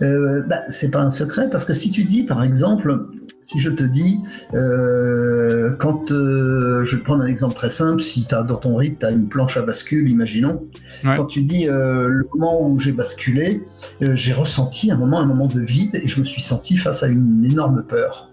Euh, 0.01 0.43
bah, 0.47 0.61
c'est 0.69 0.91
pas 0.91 0.99
un 0.99 1.11
secret 1.11 1.49
parce 1.49 1.65
que 1.65 1.73
si 1.73 1.89
tu 1.89 2.03
dis, 2.05 2.23
par 2.23 2.43
exemple, 2.43 3.05
si 3.41 3.59
je 3.59 3.69
te 3.69 3.83
dis, 3.83 4.19
euh, 4.53 5.71
quand 5.77 6.11
euh, 6.11 6.83
je 6.83 6.95
vais 6.95 7.01
prendre 7.01 7.23
un 7.23 7.27
exemple 7.27 7.55
très 7.55 7.69
simple, 7.69 8.01
si 8.01 8.27
as, 8.31 8.43
dans 8.43 8.57
ton 8.57 8.75
rite, 8.75 8.99
tu 8.99 9.05
as 9.05 9.11
une 9.11 9.29
planche 9.29 9.57
à 9.57 9.61
bascule, 9.61 10.09
imaginons, 10.09 10.67
quand 11.03 11.25
tu 11.25 11.43
dis 11.43 11.67
euh, 11.67 12.07
le 12.07 12.25
moment 12.33 12.67
où 12.67 12.79
j'ai 12.79 12.91
basculé, 12.91 13.63
j'ai 14.01 14.33
ressenti 14.33 14.91
un 14.91 14.97
moment, 14.97 15.19
un 15.19 15.25
moment 15.25 15.47
de 15.47 15.61
vide 15.61 15.95
et 15.95 16.07
je 16.07 16.19
me 16.19 16.25
suis 16.25 16.41
senti 16.41 16.77
face 16.77 17.03
à 17.03 17.07
une 17.07 17.45
énorme 17.45 17.83
peur. 17.83 18.29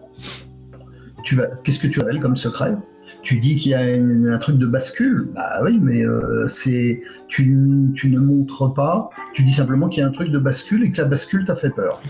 Tu 1.23 1.37
vas, 1.37 1.47
qu'est-ce 1.65 1.79
que 1.79 1.89
tu 1.89 2.01
appelles 2.01 2.21
comme 2.21 2.37
secret? 2.37 2.77
Tu 3.23 3.39
dis 3.39 3.57
qu'il 3.57 3.73
y 3.73 3.75
a 3.75 3.81
un 3.81 4.39
truc 4.39 4.59
de 4.59 4.67
bascule, 4.67 5.29
bah 5.35 5.61
oui, 5.65 5.81
mais 5.81 6.03
c'est 6.49 7.01
tu, 7.29 7.91
tu, 7.95 8.11
ne 8.11 8.21
montres 8.21 8.73
pas, 8.73 9.11
tu 9.33 9.43
dis 9.43 9.53
simplement 9.53 9.89
qu'il 9.89 10.03
y 10.03 10.05
a 10.05 10.09
un 10.09 10.13
truc 10.13 10.31
de 10.31 10.39
bascule 10.39 10.85
et 10.85 10.91
que 10.91 11.01
la 11.01 11.09
bascule 11.09 11.45
t'a 11.45 11.57
fait 11.57 11.71
peur. 11.71 12.01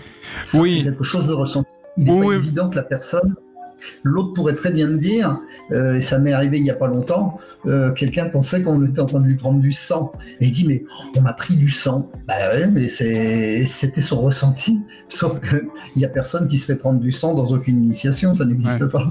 oui. 0.55 0.77
C'est 0.77 0.83
quelque 0.83 1.03
chose 1.03 1.27
de 1.27 1.33
ressenti 1.33 1.69
il 1.97 2.05
n'est 2.05 2.19
pas 2.19 2.33
évident 2.33 2.69
que 2.69 2.75
la 2.75 2.83
personne 2.83 3.35
L'autre 4.03 4.33
pourrait 4.33 4.55
très 4.55 4.71
bien 4.71 4.87
me 4.87 4.97
dire, 4.97 5.39
euh, 5.71 5.95
et 5.95 6.01
ça 6.01 6.19
m'est 6.19 6.33
arrivé 6.33 6.57
il 6.57 6.63
n'y 6.63 6.69
a 6.69 6.75
pas 6.75 6.87
longtemps, 6.87 7.39
euh, 7.65 7.91
quelqu'un 7.91 8.25
pensait 8.25 8.63
qu'on 8.63 8.83
était 8.85 8.99
en 8.99 9.05
train 9.05 9.19
de 9.19 9.27
lui 9.27 9.35
prendre 9.35 9.59
du 9.59 9.71
sang. 9.71 10.11
Et 10.39 10.45
il 10.45 10.51
dit, 10.51 10.65
mais 10.65 10.83
on 11.15 11.21
m'a 11.21 11.33
pris 11.33 11.55
du 11.55 11.69
sang. 11.69 12.09
Bah 12.27 12.35
ouais, 12.53 12.67
mais 12.67 12.87
c'était 12.87 14.01
son 14.01 14.21
ressenti. 14.21 14.81
Sauf 15.09 15.39
qu'il 15.39 15.61
n'y 15.95 16.05
a 16.05 16.09
personne 16.09 16.47
qui 16.47 16.57
se 16.57 16.65
fait 16.65 16.75
prendre 16.75 16.99
du 16.99 17.11
sang 17.11 17.33
dans 17.33 17.45
aucune 17.45 17.81
initiation, 17.81 18.33
ça 18.33 18.45
n'existe 18.45 18.85
pas. 18.87 19.07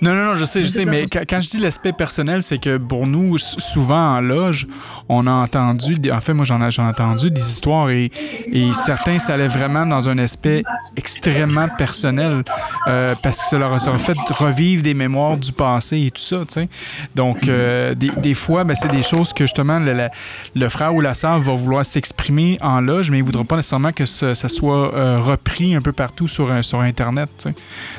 Non, 0.00 0.14
non, 0.14 0.26
non, 0.26 0.34
je 0.36 0.44
sais, 0.44 0.62
je 0.62 0.68
sais, 0.68 0.84
mais 0.84 1.06
quand, 1.06 1.40
je 1.40 1.48
dis 1.48 1.58
l'aspect 1.58 1.92
personnel, 1.92 2.42
c'est 2.42 2.58
que 2.58 2.76
pour 2.76 3.06
nous, 3.06 3.36
souvent 3.38 4.16
en 4.16 4.20
loge, 4.20 4.68
on 5.08 5.26
a 5.26 5.32
entendu, 5.32 5.94
en 6.10 6.20
fait, 6.20 6.34
moi 6.34 6.44
j'en 6.44 6.60
ai, 6.60 6.80
entendu 6.80 7.30
des 7.30 7.40
histoires 7.40 7.90
et, 7.90 8.12
et, 8.52 8.72
certains, 8.72 9.18
ça 9.18 9.34
allait 9.34 9.48
vraiment 9.48 9.86
dans 9.86 10.08
un 10.08 10.18
aspect 10.18 10.62
extrêmement 10.96 11.68
personnel 11.76 12.44
euh, 12.86 13.14
parce 13.22 13.38
que 13.38 13.44
ça 13.44 13.58
leur 13.58 13.72
a 13.72 13.98
fait 13.98 14.09
revivre 14.30 14.82
des 14.82 14.94
mémoires 14.94 15.36
du 15.36 15.52
passé 15.52 16.06
et 16.06 16.10
tout 16.10 16.20
ça, 16.20 16.38
tu 16.40 16.54
sais. 16.54 16.68
Donc, 17.14 17.48
euh, 17.48 17.94
des, 17.94 18.10
des, 18.10 18.34
fois, 18.34 18.64
ben, 18.64 18.74
c'est 18.74 18.90
des 18.90 19.02
choses 19.02 19.32
que 19.32 19.44
justement 19.44 19.78
le, 19.78 20.08
le, 20.54 20.68
frère 20.68 20.94
ou 20.94 21.00
la 21.00 21.14
sœur 21.14 21.38
va 21.38 21.54
vouloir 21.54 21.84
s'exprimer 21.84 22.58
en 22.60 22.80
loge, 22.80 23.10
mais 23.10 23.18
il 23.18 23.22
ne 23.22 23.26
voudra 23.26 23.44
pas 23.44 23.56
nécessairement 23.56 23.92
que 23.92 24.04
ça, 24.04 24.34
soit 24.34 24.94
euh, 24.94 25.18
repris 25.20 25.74
un 25.74 25.82
peu 25.82 25.92
partout 25.92 26.26
sur, 26.26 26.50
euh, 26.50 26.62
sur 26.62 26.80
Internet, 26.80 27.28
tu 27.38 27.48
sais. 27.48 27.54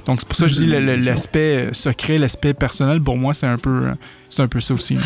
Donc, 0.05 0.21
c'est 0.21 0.27
pour 0.27 0.37
ça 0.37 0.45
que 0.45 0.51
je 0.51 0.55
dis 0.55 0.67
l'aspect 0.67 1.69
secret, 1.73 2.17
l'aspect 2.17 2.53
personnel, 2.53 3.01
pour 3.01 3.17
moi, 3.17 3.33
c'est 3.33 3.47
un 3.47 3.57
peu, 3.57 3.91
c'est 4.29 4.41
un 4.41 4.47
peu 4.47 4.61
ça 4.61 4.73
aussi. 4.73 4.97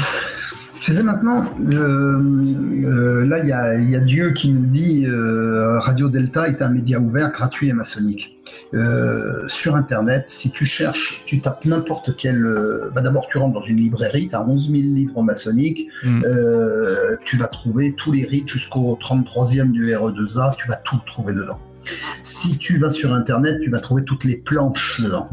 Tu 0.86 0.94
sais 0.94 1.02
maintenant, 1.02 1.50
là 1.58 3.40
il 3.40 3.48
y 3.48 3.52
a, 3.52 3.80
y 3.80 3.96
a, 3.96 4.00
Dieu 4.02 4.34
qui 4.34 4.52
nous 4.52 4.68
dit 4.68 5.08
Radio 5.10 6.10
Delta 6.10 6.48
est 6.48 6.62
un 6.62 6.70
média 6.70 7.00
ouvert, 7.00 7.32
gratuit 7.32 7.70
et 7.70 7.74
maçonnique. 7.74 8.38
Euh, 8.76 9.48
sur 9.48 9.76
Internet, 9.76 10.26
si 10.28 10.52
tu 10.52 10.64
cherches, 10.64 11.24
tu 11.26 11.42
tapes 11.42 11.66
n'importe 11.66 12.16
quel... 12.16 12.46
Euh, 12.46 12.92
bah 12.94 13.02
D'abord, 13.02 13.26
tu 13.28 13.40
rentres 13.40 13.54
dans 13.54 13.66
une 13.66 13.78
librairie, 13.78 14.28
tu 14.30 14.36
as 14.36 14.48
11 14.48 14.70
000 14.70 14.74
livres 14.74 15.24
maçonniques, 15.24 15.88
mm. 16.04 16.24
euh, 16.24 17.16
tu 17.26 17.38
vas 17.38 17.48
trouver 17.48 17.96
tous 17.96 18.12
les 18.12 18.24
rites 18.24 18.48
jusqu'au 18.48 18.96
33e 19.02 19.72
du 19.72 19.88
RE2A, 19.88 20.56
tu 20.56 20.68
vas 20.68 20.76
tout 20.76 21.00
trouver 21.08 21.34
dedans. 21.34 21.60
Si 22.22 22.60
tu 22.60 22.78
vas 22.78 22.92
sur 22.92 23.12
Internet, 23.12 23.60
tu 23.62 23.72
vas 23.72 23.80
trouver 23.80 24.04
toutes 24.04 24.24
les 24.24 24.38
planches 24.38 25.02
dedans. 25.02 25.28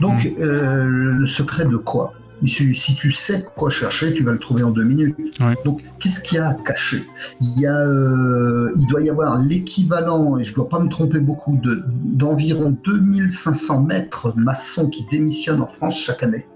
Donc, 0.00 0.24
mm. 0.24 0.34
le 0.40 1.26
secret 1.26 1.66
de 1.66 1.76
quoi? 1.76 2.14
Si, 2.48 2.94
tu 2.94 3.10
sais 3.10 3.44
quoi 3.54 3.70
chercher, 3.70 4.12
tu 4.12 4.22
vas 4.22 4.32
le 4.32 4.38
trouver 4.38 4.62
en 4.62 4.70
deux 4.70 4.84
minutes. 4.84 5.16
Donc, 5.64 5.82
qu'est-ce 5.98 6.20
qu'il 6.20 6.38
y 6.38 6.40
a 6.40 6.54
caché 6.54 7.04
il, 7.40 7.60
y 7.60 7.66
a, 7.66 7.76
euh, 7.76 8.72
il 8.76 8.86
doit 8.86 9.02
y 9.02 9.10
avoir 9.10 9.36
l'équivalent, 9.36 10.38
et 10.38 10.44
je 10.44 10.50
ne 10.50 10.54
dois 10.56 10.68
pas 10.68 10.78
me 10.78 10.88
tromper 10.88 11.20
beaucoup, 11.20 11.58
d'environ 11.62 12.76
2500 12.84 13.82
maîtres 13.82 14.32
maçons 14.36 14.88
qui 14.88 15.06
démissionnent 15.10 15.62
en 15.62 15.66
France 15.66 15.98
chaque 15.98 16.22
année. 16.22 16.46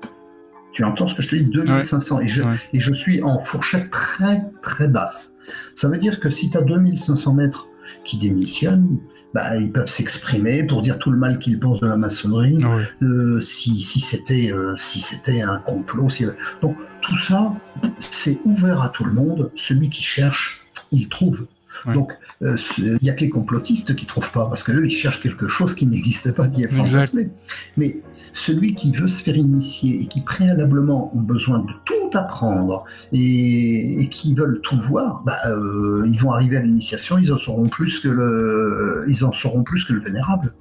Tu 0.73 0.83
entends 0.83 1.07
ce 1.07 1.15
que 1.15 1.23
je 1.23 1.29
te 1.29 1.37
dis? 1.37 1.45
2500 1.45 2.21
et, 2.21 2.27
je, 2.27 2.43
et 2.73 2.81
je 2.81 2.93
suis 2.93 3.23
en 3.23 3.39
fourchette 3.39 3.91
très 3.91 4.43
très 4.61 4.89
basse. 4.89 5.35
Ça 5.77 5.89
veut 5.89 5.99
dire 5.99 6.19
que 6.19 6.29
si 6.29 6.51
tu 6.51 6.59
as 6.59 6.63
2500 6.63 7.33
mètres 7.35 7.69
qui 8.05 8.19
démissionnent, 8.19 8.99
bah, 9.35 9.57
ils 9.57 9.73
peuvent 9.73 9.89
s'exprimer 9.89 10.65
pour 10.65 10.81
dire 10.81 10.99
tout 10.99 11.11
le 11.11 11.19
mal 11.19 11.41
qu'ils 11.41 11.59
pensent 11.59 11.81
de 11.81 11.89
la 11.89 11.97
maçonnerie, 11.97 12.61
euh, 13.03 13.41
si, 13.41 13.81
si 13.81 14.01
c'était 14.01 14.53
euh, 14.53 14.75
si 14.79 15.01
c'était 15.01 15.43
un 15.43 15.59
complot. 15.59 16.09
Si... 16.09 16.25
Donc 16.63 16.77
tout 17.01 17.19
ça, 17.19 17.53
c'est 17.99 18.39
ouvert 18.45 18.81
à 18.81 18.89
tout 18.89 19.05
le 19.05 19.13
monde. 19.13 19.51
Celui 19.57 19.91
qui 19.91 20.03
cherche, 20.03 20.65
il 20.93 21.09
trouve. 21.09 21.47
Donc, 21.93 22.13
euh, 22.43 22.57
il 22.79 22.99
n'y 23.03 23.11
a 23.11 23.13
que 23.13 23.23
les 23.23 23.29
complotistes 23.29 23.97
qui 23.97 24.07
trouvent 24.07 24.31
pas, 24.31 24.47
parce 24.47 24.63
que 24.63 24.73
eux, 24.73 24.87
ils 24.87 24.91
cherchent 24.91 25.21
quelque 25.21 25.49
chose 25.49 25.75
qui 25.75 25.87
n'existe 25.87 26.33
pas, 26.33 26.47
qui 26.47 26.63
est 26.63 26.69
fantasmé. 26.69 27.29
Mais 27.77 27.99
celui 28.35 28.75
qui 28.75 28.91
veut 28.91 29.09
se 29.09 29.23
faire 29.23 29.37
initier 29.37 30.03
et 30.03 30.07
qui 30.07 30.21
préalablement 30.21 31.17
ont 31.17 31.21
besoin 31.21 31.61
de 31.61 31.73
tout 31.85 32.19
apprendre 32.19 32.85
et, 33.13 34.09
qui 34.11 34.35
veulent 34.35 34.61
tout 34.61 34.77
voir, 34.77 35.23
bah, 35.25 35.37
euh, 35.47 36.05
ils 36.07 36.19
vont 36.19 36.33
arriver 36.33 36.57
à 36.57 36.61
l'initiation, 36.61 37.17
ils 37.17 37.33
en 37.33 37.39
sauront 37.39 37.69
plus 37.69 38.01
que 38.01 38.09
le, 38.09 39.05
ils 39.09 39.25
en 39.25 39.33
sauront 39.33 39.63
plus 39.63 39.85
que 39.85 39.93
le 39.93 40.01
vénérable. 40.01 40.53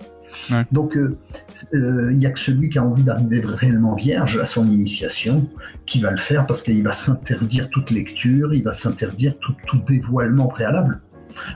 Donc, 0.72 0.98
euh, 0.98 1.18
il 1.74 2.18
n'y 2.18 2.26
a 2.26 2.32
que 2.32 2.40
celui 2.40 2.70
qui 2.70 2.80
a 2.80 2.84
envie 2.84 3.04
d'arriver 3.04 3.42
réellement 3.44 3.96
vierge 3.96 4.38
à 4.38 4.46
son 4.46 4.68
initiation 4.68 5.48
qui 5.86 6.00
va 6.00 6.10
le 6.10 6.18
faire 6.18 6.48
parce 6.48 6.64
qu'il 6.64 6.84
va 6.84 6.92
s'interdire 6.92 7.70
toute 7.70 7.92
lecture, 7.92 8.54
il 8.54 8.64
va 8.64 8.72
s'interdire 8.72 9.38
tout, 9.40 9.54
tout, 9.68 9.80
dévoilement 9.88 10.48
préalable. 10.48 11.02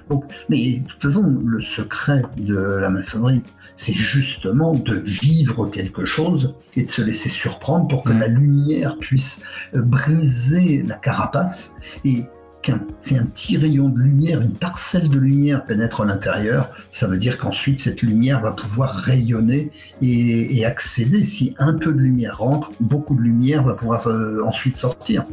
Donc, 0.09 0.25
mais 0.49 0.79
de 0.79 0.87
toute 0.87 1.01
façon, 1.01 1.23
le 1.43 1.59
secret 1.59 2.23
de 2.37 2.57
la 2.57 2.89
maçonnerie, 2.89 3.43
c'est 3.77 3.93
justement 3.93 4.73
de 4.73 4.95
vivre 4.95 5.67
quelque 5.67 6.05
chose 6.05 6.55
et 6.75 6.83
de 6.83 6.91
se 6.91 7.01
laisser 7.01 7.29
surprendre 7.29 7.87
pour 7.87 8.03
que 8.03 8.11
la 8.11 8.27
lumière 8.27 8.97
puisse 8.99 9.41
euh, 9.75 9.81
briser 9.83 10.83
la 10.83 10.95
carapace 10.95 11.75
et 12.03 12.25
qu'un 12.63 12.81
un 13.11 13.25
petit 13.25 13.55
rayon 13.55 13.87
de 13.87 13.99
lumière, 13.99 14.41
une 14.41 14.53
parcelle 14.53 15.09
de 15.09 15.19
lumière 15.19 15.65
pénètre 15.65 16.01
à 16.01 16.05
l'intérieur, 16.05 16.71
ça 16.89 17.07
veut 17.07 17.19
dire 17.19 17.37
qu'ensuite 17.37 17.79
cette 17.79 18.01
lumière 18.01 18.41
va 18.41 18.51
pouvoir 18.51 18.95
rayonner 18.95 19.71
et, 20.01 20.65
accéder. 20.65 21.23
Si 21.23 21.55
un 21.59 21.73
peu 21.73 21.93
de 21.93 21.99
lumière 21.99 22.39
rentre, 22.39 22.71
beaucoup 22.79 23.15
de 23.15 23.21
lumière 23.21 23.63
va 23.63 23.75
pouvoir 23.75 24.07
euh, 24.07 24.41
ensuite 24.43 24.75
sortir. 24.75 25.25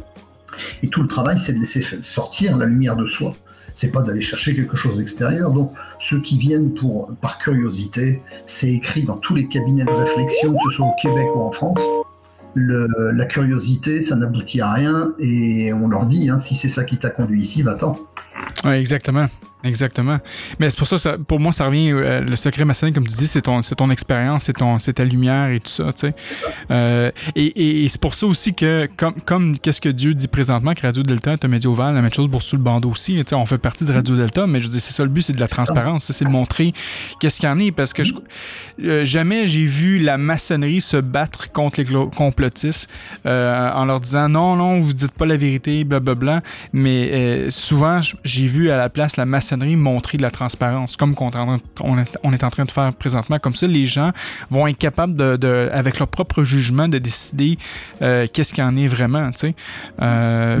Et 0.83 0.87
tout 0.87 1.01
le 1.01 1.07
travail, 1.07 1.37
c'est 1.37 1.51
de 1.51 1.59
laisser 1.59 1.81
sortir 1.99 2.55
la 2.55 2.67
lumière 2.67 2.95
de 2.95 3.05
soi 3.05 3.35
c'est 3.75 3.91
pas 3.91 4.01
d'aller 4.01 4.21
chercher 4.21 4.55
quelque 4.55 4.75
chose 4.75 4.97
d'extérieur. 4.97 5.51
Donc, 5.51 5.73
ceux 5.99 6.19
qui 6.21 6.39
viennent 6.39 6.73
pour, 6.73 7.11
par 7.21 7.37
curiosité, 7.37 8.23
c'est 8.47 8.71
écrit 8.71 9.03
dans 9.03 9.17
tous 9.17 9.35
les 9.35 9.47
cabinets 9.47 9.85
de 9.85 9.91
réflexion, 9.91 10.53
que 10.53 10.71
ce 10.71 10.77
soit 10.77 10.87
au 10.87 10.95
Québec 10.99 11.27
ou 11.35 11.41
en 11.41 11.51
France. 11.51 11.81
la 12.55 13.25
curiosité, 13.25 14.01
ça 14.01 14.15
n'aboutit 14.15 14.61
à 14.61 14.71
rien, 14.71 15.13
et 15.19 15.73
on 15.73 15.89
leur 15.89 16.05
dit, 16.05 16.29
hein, 16.29 16.37
si 16.37 16.55
c'est 16.55 16.69
ça 16.69 16.85
qui 16.85 16.97
t'a 16.97 17.09
conduit 17.09 17.41
ici, 17.41 17.61
va-t'en. 17.61 17.99
Oui, 18.63 18.75
exactement. 18.75 19.27
Exactement. 19.65 20.19
Mais 20.59 20.69
c'est 20.69 20.77
pour 20.77 20.87
ça, 20.87 20.99
ça, 20.99 21.17
pour 21.17 21.39
moi, 21.39 21.51
ça 21.51 21.65
revient, 21.65 21.91
euh, 21.91 22.21
le 22.21 22.35
secret 22.35 22.65
maçonnique, 22.65 22.93
comme 22.93 23.07
tu 23.07 23.15
dis, 23.15 23.25
c'est 23.25 23.41
ton, 23.41 23.63
c'est 23.63 23.73
ton 23.73 23.89
expérience, 23.89 24.43
c'est, 24.43 24.53
ton, 24.53 24.77
c'est 24.77 24.93
ta 24.93 25.03
lumière 25.03 25.49
et 25.49 25.59
tout 25.59 25.69
ça, 25.69 25.85
tu 25.85 26.07
sais. 26.07 26.13
Euh, 26.69 27.09
et, 27.35 27.83
et, 27.83 27.89
c'est 27.89 27.99
pour 27.99 28.13
ça 28.13 28.27
aussi 28.27 28.53
que, 28.53 28.87
comme, 28.95 29.15
comme 29.21 29.57
qu'est-ce 29.57 29.81
que 29.81 29.89
Dieu 29.89 30.13
dit 30.13 30.27
présentement, 30.27 30.75
que 30.75 30.81
Radio 30.81 31.01
Delta 31.01 31.33
est 31.33 31.43
un 31.43 31.47
média 31.47 31.67
ouvert, 31.67 31.91
la 31.91 32.01
même 32.03 32.13
chose 32.13 32.29
pour 32.29 32.43
sous 32.43 32.57
le 32.57 32.61
bandeau 32.61 32.91
aussi, 32.91 33.15
tu 33.15 33.23
sais, 33.27 33.35
on 33.35 33.45
fait 33.47 33.57
partie 33.57 33.85
de 33.85 33.91
Radio 33.91 34.15
Delta, 34.15 34.45
mais 34.45 34.59
je 34.59 34.67
dis, 34.67 34.79
c'est 34.79 34.93
ça 34.93 35.01
le 35.01 35.09
but, 35.09 35.21
c'est 35.21 35.33
de 35.33 35.39
la 35.39 35.47
transparence, 35.47 36.11
c'est 36.11 36.25
de 36.25 36.29
montrer 36.29 36.71
qu'est-ce 37.19 37.39
qu'il 37.39 37.49
y 37.49 37.51
en 37.51 37.57
est, 37.57 37.71
parce 37.71 37.91
que 37.91 38.03
je, 38.03 38.13
euh, 38.83 39.03
jamais 39.03 39.47
j'ai 39.47 39.65
vu 39.65 39.97
la 39.97 40.19
maçonnerie 40.19 40.81
se 40.81 40.97
battre 40.97 41.51
contre 41.51 41.81
les 41.81 41.87
complotistes 42.15 42.87
en 43.25 43.85
leur 43.85 43.99
disant, 43.99 44.29
non, 44.29 44.55
non, 44.55 44.79
vous 44.79 44.93
dites 44.93 45.11
pas 45.11 45.25
la 45.25 45.37
vérité, 45.37 45.83
blablabla, 45.85 46.43
mais 46.71 47.49
souvent, 47.49 47.99
j'ai 48.23 48.45
vu 48.45 48.69
à 48.69 48.77
la 48.77 48.89
place 48.89 49.17
la 49.17 49.25
maçonnerie 49.25 49.54
montrer 49.57 50.17
de 50.17 50.21
la 50.21 50.31
transparence, 50.31 50.97
comme 50.97 51.15
on, 51.19 52.33
est 52.33 52.43
en 52.43 52.49
train 52.49 52.65
de 52.65 52.71
faire 52.71 52.93
présentement. 52.93 53.39
Comme 53.39 53.55
ça, 53.55 53.67
les 53.67 53.85
gens 53.85 54.11
vont 54.49 54.67
être 54.67 54.77
capables, 54.77 55.15
de, 55.15 55.69
avec 55.73 55.99
leur 55.99 56.07
propre 56.07 56.43
jugement, 56.43 56.87
de 56.87 56.97
décider 56.97 57.57
euh, 58.01 58.27
qu'est-ce 58.31 58.53
qu'il 58.53 58.63
en 58.63 58.75
est 58.77 58.87
vraiment. 58.87 59.31
Euh, 60.01 60.59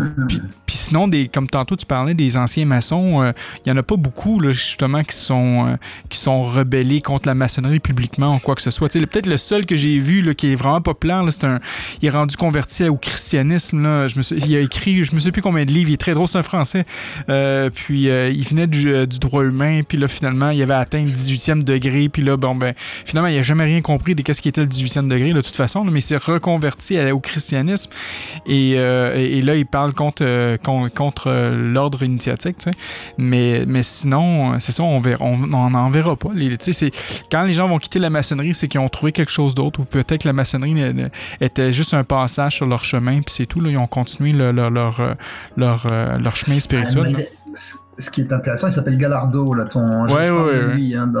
puis, 0.65 0.75
sinon, 0.75 1.07
des, 1.07 1.27
comme 1.27 1.47
tantôt 1.47 1.75
tu 1.75 1.85
parlais 1.85 2.13
des 2.13 2.37
anciens 2.37 2.65
maçons, 2.65 3.21
euh, 3.21 3.31
il 3.65 3.71
n'y 3.71 3.77
en 3.77 3.79
a 3.79 3.83
pas 3.83 3.95
beaucoup 3.95 4.41
justement 4.51 5.03
qui 5.03 5.15
sont, 5.15 5.77
qui 6.09 6.17
sont 6.17 6.43
rebellés 6.43 7.01
contre 7.01 7.27
la 7.27 7.35
maçonnerie 7.35 7.79
publiquement 7.79 8.35
ou 8.35 8.39
quoi 8.39 8.55
que 8.55 8.61
ce 8.61 8.71
soit. 8.71 8.91
Peut-être 8.91 9.27
le 9.27 9.37
seul 9.37 9.65
que 9.65 9.75
j'ai 9.75 9.99
vu 9.99 10.21
là, 10.21 10.33
qui 10.33 10.51
est 10.51 10.55
vraiment 10.55 10.81
populaire, 10.81 11.23
c'est 11.31 11.45
un, 11.45 11.59
il 12.01 12.07
est 12.07 12.11
rendu 12.11 12.37
converti 12.37 12.87
au 12.87 12.97
christianisme. 12.97 13.81
Là. 13.81 14.07
Je 14.07 14.17
me 14.17 14.23
il 14.45 14.55
a 14.55 14.59
écrit, 14.59 15.03
je 15.03 15.13
me 15.13 15.19
sais 15.19 15.31
plus 15.31 15.41
combien 15.41 15.65
de 15.65 15.71
livres, 15.71 15.89
il 15.89 15.93
est 15.93 15.97
très 15.97 16.13
drôle, 16.13 16.27
c'est 16.27 16.37
un 16.37 16.43
français. 16.43 16.85
puis 17.27 18.03
il 18.05 18.47
venait 18.47 18.67
du 18.67 18.84
euh, 18.87 19.05
du, 19.05 19.19
droit 19.19 19.43
humain, 19.43 19.81
puis 19.87 19.97
là, 19.97 20.07
finalement, 20.07 20.49
il 20.49 20.61
avait 20.61 20.73
atteint 20.73 21.03
le 21.03 21.11
18e 21.11 21.63
degré, 21.63 22.09
puis 22.09 22.21
là, 22.21 22.37
bon, 22.37 22.55
ben, 22.55 22.73
finalement, 23.05 23.29
il 23.29 23.35
n'a 23.35 23.41
jamais 23.41 23.65
rien 23.65 23.81
compris 23.81 24.15
de 24.15 24.21
qu'est-ce 24.21 24.41
qui 24.41 24.49
était 24.49 24.61
le 24.61 24.67
18e 24.67 25.07
degré, 25.07 25.33
de 25.33 25.41
toute 25.41 25.55
façon, 25.55 25.83
mais 25.83 25.99
il 25.99 26.01
s'est 26.01 26.17
reconverti 26.17 26.99
au 27.11 27.19
christianisme, 27.19 27.91
euh, 28.49 29.15
et, 29.15 29.37
et, 29.37 29.41
là, 29.41 29.55
il 29.55 29.65
parle 29.65 29.93
contre, 29.93 30.23
euh, 30.25 30.57
contre, 30.57 31.31
l'ordre 31.51 32.03
initiatique, 32.03 32.57
tu 32.57 32.71
sais. 32.71 32.77
Mais, 33.17 33.65
mais 33.67 33.83
sinon, 33.83 34.59
c'est 34.59 34.71
ça, 34.71 34.83
on 34.83 34.99
n'en 35.69 35.89
verra 35.89 36.15
pas. 36.15 36.29
Les, 36.33 36.55
c'est, 36.59 36.91
quand 37.31 37.43
les 37.43 37.53
gens 37.53 37.67
vont 37.67 37.79
quitter 37.79 37.99
la 37.99 38.09
maçonnerie, 38.09 38.53
c'est 38.53 38.67
qu'ils 38.67 38.81
ont 38.81 38.89
trouvé 38.89 39.11
quelque 39.11 39.31
chose 39.31 39.55
d'autre, 39.55 39.79
ou 39.79 39.85
peut-être 39.85 40.23
que 40.23 40.27
la 40.27 40.33
maçonnerie 40.33 40.75
était 41.41 41.71
juste 41.71 41.93
un 41.93 42.03
passage 42.03 42.55
sur 42.55 42.65
leur 42.65 42.83
chemin, 42.83 43.21
puis 43.21 43.33
c'est 43.35 43.45
tout, 43.45 43.61
là, 43.61 43.69
ils 43.69 43.77
ont 43.77 43.87
continué 43.87 44.33
leur, 44.33 44.53
leur, 44.53 45.15
leur, 45.57 45.87
leur, 46.19 46.35
chemin 46.35 46.59
spirituel 46.59 47.15
ce 47.97 48.09
qui 48.09 48.21
est 48.21 48.31
intéressant, 48.31 48.67
il 48.67 48.73
s'appelle 48.73 48.97
Gallardo, 48.97 49.53
là, 49.53 49.65
ton 49.65 50.05
ouais, 50.07 50.29
ouais, 50.29 50.73
lui, 50.73 50.95
hein, 50.95 51.11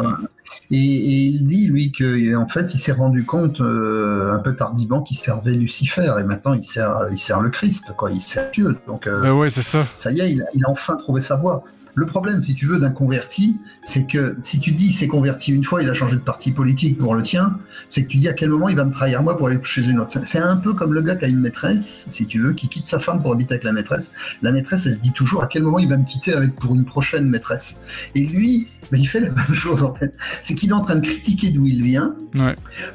et, 0.71 0.77
il 0.77 1.45
dit, 1.45 1.67
lui, 1.67 1.91
qu'en 1.91 2.47
fait, 2.47 2.73
il 2.73 2.77
s'est 2.77 2.91
rendu 2.91 3.25
compte 3.25 3.61
euh, 3.61 4.33
un 4.33 4.39
peu 4.39 4.55
tardivement 4.55 5.01
qu'il 5.01 5.17
servait 5.17 5.53
Lucifer, 5.53 6.13
et 6.19 6.23
maintenant 6.23 6.53
il 6.53 6.63
sert, 6.63 7.07
il 7.11 7.17
sert 7.17 7.41
le 7.41 7.49
Christ, 7.49 7.93
quoi, 7.97 8.11
il 8.11 8.19
sert 8.19 8.49
Dieu. 8.51 8.77
Donc, 8.87 9.07
euh, 9.07 9.31
ouais, 9.31 9.49
c'est 9.49 9.61
ça. 9.61 9.83
Ça 9.97 10.11
y 10.11 10.21
est, 10.21 10.31
il, 10.31 10.43
il, 10.53 10.65
a 10.65 10.69
enfin 10.69 10.95
trouvé 10.95 11.21
sa 11.21 11.35
voie. 11.35 11.63
Le 11.95 12.05
problème, 12.05 12.41
si 12.41 12.55
tu 12.55 12.65
veux, 12.65 12.77
d'un 12.77 12.91
converti, 12.91 13.57
c'est 13.81 14.05
que 14.05 14.35
si 14.41 14.59
tu 14.59 14.73
dis 14.73 14.91
c'est 14.91 15.07
converti 15.07 15.53
une 15.53 15.63
fois, 15.63 15.81
il 15.81 15.89
a 15.89 15.93
changé 15.93 16.15
de 16.15 16.21
parti 16.21 16.51
politique 16.51 16.97
pour 16.97 17.15
le 17.15 17.21
tien, 17.21 17.57
c'est 17.87 18.03
que 18.03 18.09
tu 18.09 18.17
dis 18.17 18.27
à 18.27 18.33
quel 18.33 18.49
moment 18.49 18.67
il 18.67 18.75
va 18.75 18.83
me 18.83 18.91
trahir 18.91 19.23
moi 19.23 19.37
pour 19.37 19.47
aller 19.47 19.59
chez 19.63 19.87
une 19.87 19.99
autre. 19.99 20.19
C'est 20.23 20.39
un 20.39 20.57
peu 20.57 20.73
comme 20.73 20.93
le 20.93 21.01
gars 21.01 21.15
qui 21.15 21.25
a 21.25 21.27
une 21.29 21.39
maîtresse, 21.39 22.05
si 22.09 22.27
tu 22.27 22.39
veux, 22.39 22.51
qui 22.51 22.67
quitte 22.67 22.87
sa 22.87 22.99
femme 22.99 23.21
pour 23.21 23.31
habiter 23.31 23.53
avec 23.53 23.63
la 23.63 23.71
maîtresse. 23.71 24.11
La 24.41 24.51
maîtresse, 24.51 24.85
elle 24.85 24.93
se 24.93 24.99
dit 24.99 25.13
toujours 25.13 25.41
à 25.41 25.47
quel 25.47 25.63
moment 25.63 25.79
il 25.79 25.87
va 25.87 25.97
me 25.97 26.05
quitter 26.05 26.33
avec 26.33 26.55
pour 26.55 26.75
une 26.75 26.83
prochaine 26.83 27.29
maîtresse. 27.29 27.79
Et 28.13 28.25
lui, 28.25 28.67
mais 28.91 28.99
il 28.99 29.05
fait 29.05 29.19
la 29.19 29.29
même 29.29 29.53
chose 29.53 29.83
en 29.83 29.93
fait. 29.93 30.13
C'est 30.41 30.55
qu'il 30.55 30.69
est 30.69 30.73
en 30.73 30.81
train 30.81 30.95
de 30.95 31.05
critiquer 31.05 31.49
d'où 31.49 31.65
il 31.65 31.83
vient 31.83 32.15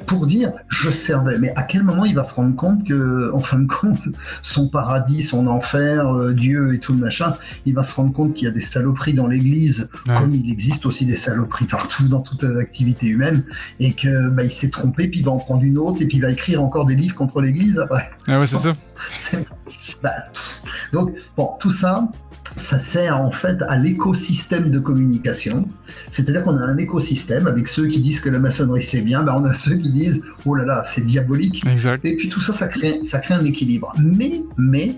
pour 0.05 0.25
dire 0.25 0.51
je 0.67 0.89
servais. 0.89 1.37
Mais 1.39 1.51
à 1.55 1.63
quel 1.63 1.83
moment 1.83 2.05
il 2.05 2.15
va 2.15 2.23
se 2.23 2.33
rendre 2.33 2.55
compte 2.55 2.87
que, 2.87 3.33
en 3.33 3.39
fin 3.39 3.59
de 3.59 3.67
compte, 3.67 4.07
son 4.41 4.67
paradis, 4.67 5.21
son 5.21 5.47
enfer, 5.47 6.07
euh, 6.07 6.33
Dieu 6.33 6.73
et 6.73 6.79
tout 6.79 6.93
le 6.93 6.99
machin, 6.99 7.33
il 7.65 7.73
va 7.73 7.83
se 7.83 7.95
rendre 7.95 8.13
compte 8.13 8.33
qu'il 8.33 8.45
y 8.45 8.47
a 8.47 8.53
des 8.53 8.61
saloperies 8.91 9.13
dans 9.13 9.27
l'Église, 9.27 9.89
comme 10.05 10.35
il 10.35 10.51
existe 10.51 10.85
aussi 10.85 11.05
des 11.05 11.15
saloperies 11.15 11.65
partout 11.65 12.07
dans 12.07 12.21
toute 12.21 12.43
activité 12.43 13.07
humaine, 13.07 13.43
et 13.79 13.93
que 13.93 14.29
bah, 14.29 14.43
il 14.43 14.51
s'est 14.51 14.69
trompé, 14.69 15.07
puis 15.07 15.19
il 15.19 15.25
va 15.25 15.31
en 15.31 15.37
prendre 15.37 15.63
une 15.63 15.77
autre, 15.77 16.01
et 16.01 16.05
puis 16.05 16.17
il 16.17 16.21
va 16.21 16.31
écrire 16.31 16.61
encore 16.61 16.85
des 16.85 16.95
livres 16.95 17.15
contre 17.15 17.41
l'Église 17.41 17.79
après. 17.79 18.11
Ah 18.27 18.39
ouais, 18.39 18.47
c'est 18.47 18.57
ça. 18.57 18.73
Bah, 20.03 20.11
donc 20.91 21.11
bon, 21.37 21.51
tout 21.59 21.71
ça, 21.71 22.07
ça 22.55 22.77
sert 22.77 23.19
en 23.19 23.31
fait 23.31 23.61
à 23.67 23.77
l'écosystème 23.77 24.69
de 24.69 24.79
communication. 24.79 25.67
C'est-à-dire 26.09 26.43
qu'on 26.43 26.57
a 26.57 26.63
un 26.63 26.77
écosystème 26.77 27.47
avec 27.47 27.67
ceux 27.67 27.87
qui 27.87 27.99
disent 27.99 28.19
que 28.19 28.29
la 28.29 28.39
maçonnerie 28.39 28.83
c'est 28.83 29.01
bien, 29.01 29.23
ben 29.23 29.35
on 29.39 29.45
a 29.45 29.53
ceux 29.53 29.75
qui 29.75 29.89
disent 29.89 30.23
oh 30.45 30.55
là 30.55 30.65
là 30.65 30.83
c'est 30.85 31.05
diabolique. 31.05 31.63
Et 32.03 32.15
puis 32.15 32.29
tout 32.29 32.41
ça, 32.41 32.53
ça 32.53 32.67
crée, 32.67 32.99
ça 33.03 33.19
crée 33.19 33.33
un 33.33 33.45
équilibre. 33.45 33.93
Mais, 33.97 34.43
mais, 34.57 34.97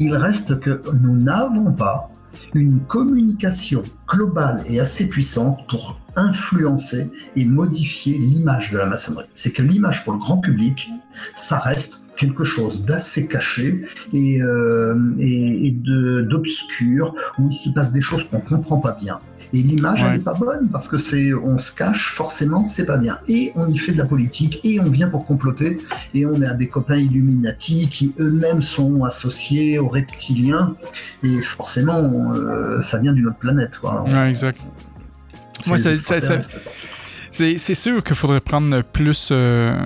il 0.00 0.14
reste 0.16 0.58
que 0.60 0.82
nous 1.00 1.16
n'avons 1.16 1.72
pas 1.72 2.10
une 2.54 2.80
communication 2.80 3.82
globale 4.08 4.62
et 4.68 4.80
assez 4.80 5.08
puissante 5.08 5.66
pour 5.68 6.00
influencer 6.16 7.10
et 7.34 7.44
modifier 7.44 8.18
l'image 8.18 8.70
de 8.70 8.78
la 8.78 8.86
maçonnerie. 8.86 9.26
C'est 9.34 9.52
que 9.52 9.62
l'image 9.62 10.04
pour 10.04 10.12
le 10.12 10.18
grand 10.18 10.38
public, 10.38 10.90
ça 11.34 11.58
reste 11.58 12.00
quelque 12.16 12.44
chose 12.44 12.84
d'assez 12.84 13.28
caché 13.28 13.84
et, 14.12 14.40
euh, 14.42 15.14
et, 15.18 15.72
d'obscur, 15.72 17.14
où 17.38 17.48
il 17.48 17.52
s'y 17.52 17.72
passe 17.72 17.92
des 17.92 18.00
choses 18.00 18.24
qu'on 18.24 18.40
comprend 18.40 18.78
pas 18.78 18.92
bien. 18.92 19.18
Et 19.52 19.62
l'image, 19.62 20.02
elle 20.04 20.12
n'est 20.12 20.18
pas 20.18 20.34
bonne 20.34 20.68
parce 20.70 20.88
que 20.88 20.98
c'est, 20.98 21.32
on 21.34 21.58
se 21.58 21.74
cache, 21.74 22.14
forcément, 22.14 22.64
c'est 22.64 22.86
pas 22.86 22.96
bien. 22.96 23.18
Et 23.28 23.52
on 23.54 23.68
y 23.68 23.78
fait 23.78 23.92
de 23.92 23.98
la 23.98 24.04
politique 24.04 24.60
et 24.64 24.80
on 24.80 24.90
vient 24.90 25.08
pour 25.08 25.26
comploter 25.26 25.78
et 26.14 26.26
on 26.26 26.40
à 26.42 26.54
des 26.54 26.68
copains 26.68 26.96
Illuminati 26.96 27.88
qui 27.88 28.14
eux-mêmes 28.18 28.62
sont 28.62 29.04
associés 29.04 29.78
aux 29.78 29.88
reptiliens 29.88 30.76
et 31.22 31.42
forcément, 31.42 32.32
euh, 32.34 32.80
ça 32.82 32.98
vient 32.98 33.12
d'une 33.12 33.28
autre 33.28 33.38
planète. 33.38 33.78
Quoi. 33.78 34.04
Ouais, 34.04 34.28
exact. 34.28 34.60
Moi, 35.66 35.78
c'est 35.78 37.74
sûr 37.74 38.04
qu'il 38.04 38.16
faudrait 38.16 38.40
prendre 38.40 38.82
plus. 38.82 39.30
Euh, 39.32 39.76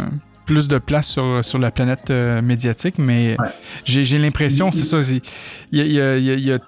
plus 0.46 0.66
de 0.66 0.78
place 0.78 1.06
sur, 1.06 1.44
sur 1.44 1.61
la 1.61 1.70
planète 1.70 2.11
euh, 2.11 2.42
médiatique, 2.42 2.96
mais 2.98 3.36
j'ai 3.84 4.18
l'impression, 4.18 4.72
c'est 4.72 4.82
ça, 4.82 4.98
il 5.70 5.86
y 5.86 6.00
a, 6.50 6.58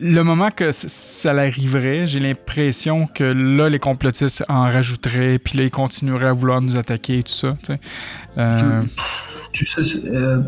le 0.00 0.22
moment 0.22 0.50
que 0.50 0.70
ça 0.72 1.32
l'arriverait, 1.32 2.06
j'ai 2.06 2.20
l'impression 2.20 3.06
que 3.06 3.24
là, 3.24 3.68
les 3.68 3.78
complotistes 3.78 4.44
en 4.48 4.62
rajouteraient, 4.62 5.38
puis 5.38 5.58
là, 5.58 5.64
ils 5.64 5.70
continueraient 5.70 6.28
à 6.28 6.32
vouloir 6.32 6.60
nous 6.60 6.76
attaquer 6.76 7.18
et 7.18 7.22
tout 7.22 7.32
ça. 7.32 7.56
Tu 7.62 7.72
sais, 7.72 7.80
euh... 8.38 8.82
tu 9.52 9.66
sais 9.66 9.80
euh, 10.06 10.42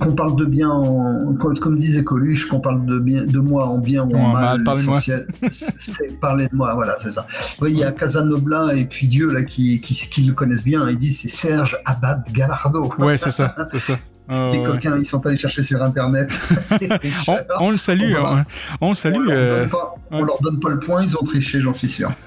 qu'on 0.00 0.12
parle 0.12 0.36
de 0.36 0.44
bien, 0.44 0.68
en, 0.68 1.34
comme 1.34 1.78
disait 1.78 2.04
Coluche, 2.04 2.48
qu'on 2.48 2.60
parle 2.60 2.84
de, 2.84 2.98
bien, 2.98 3.24
de 3.24 3.38
moi 3.38 3.66
en 3.66 3.78
bien 3.78 4.04
ou 4.04 4.16
en 4.16 4.32
mal, 4.32 4.64
l'essentiel, 4.64 5.26
c'est 5.50 6.20
parler 6.20 6.48
de 6.48 6.56
moi, 6.56 6.74
voilà, 6.74 6.96
c'est 7.02 7.12
ça. 7.12 7.26
Oui, 7.60 7.70
il 7.72 7.78
y 7.78 7.84
a 7.84 7.92
Casanobla 7.92 8.74
et 8.74 8.84
puis 8.86 9.06
Dieu 9.06 9.32
là 9.32 9.44
qui, 9.44 9.80
qui, 9.80 9.94
qui 9.94 10.22
le 10.22 10.34
connaissent 10.34 10.64
bien, 10.64 10.88
ils 10.90 10.98
disent 10.98 11.20
c'est 11.20 11.28
Serge 11.28 11.78
Abad 11.84 12.24
Galardo. 12.32 12.92
Ouais, 12.98 13.16
c'est 13.16 13.30
ça, 13.30 13.54
c'est 13.72 13.78
ça. 13.78 13.98
Oh, 14.28 14.50
les 14.52 14.64
coquins, 14.64 14.98
ils 14.98 15.06
sont 15.06 15.24
allés 15.24 15.36
chercher 15.36 15.62
sur 15.62 15.82
Internet. 15.82 16.28
on, 17.28 17.36
on, 17.60 17.70
le 17.70 17.76
salue. 17.76 18.14
On, 18.16 18.44
on, 18.80 18.88
le 18.88 18.94
salue. 18.94 19.28
On, 19.28 19.30
euh... 19.30 19.66
pas, 19.66 19.94
on 20.10 20.22
leur 20.22 20.40
donne 20.42 20.58
pas 20.58 20.70
le 20.70 20.80
point, 20.80 21.02
ils 21.02 21.16
ont 21.16 21.22
triché, 21.22 21.60
j'en 21.60 21.72
suis 21.72 21.88
sûr. 21.88 22.12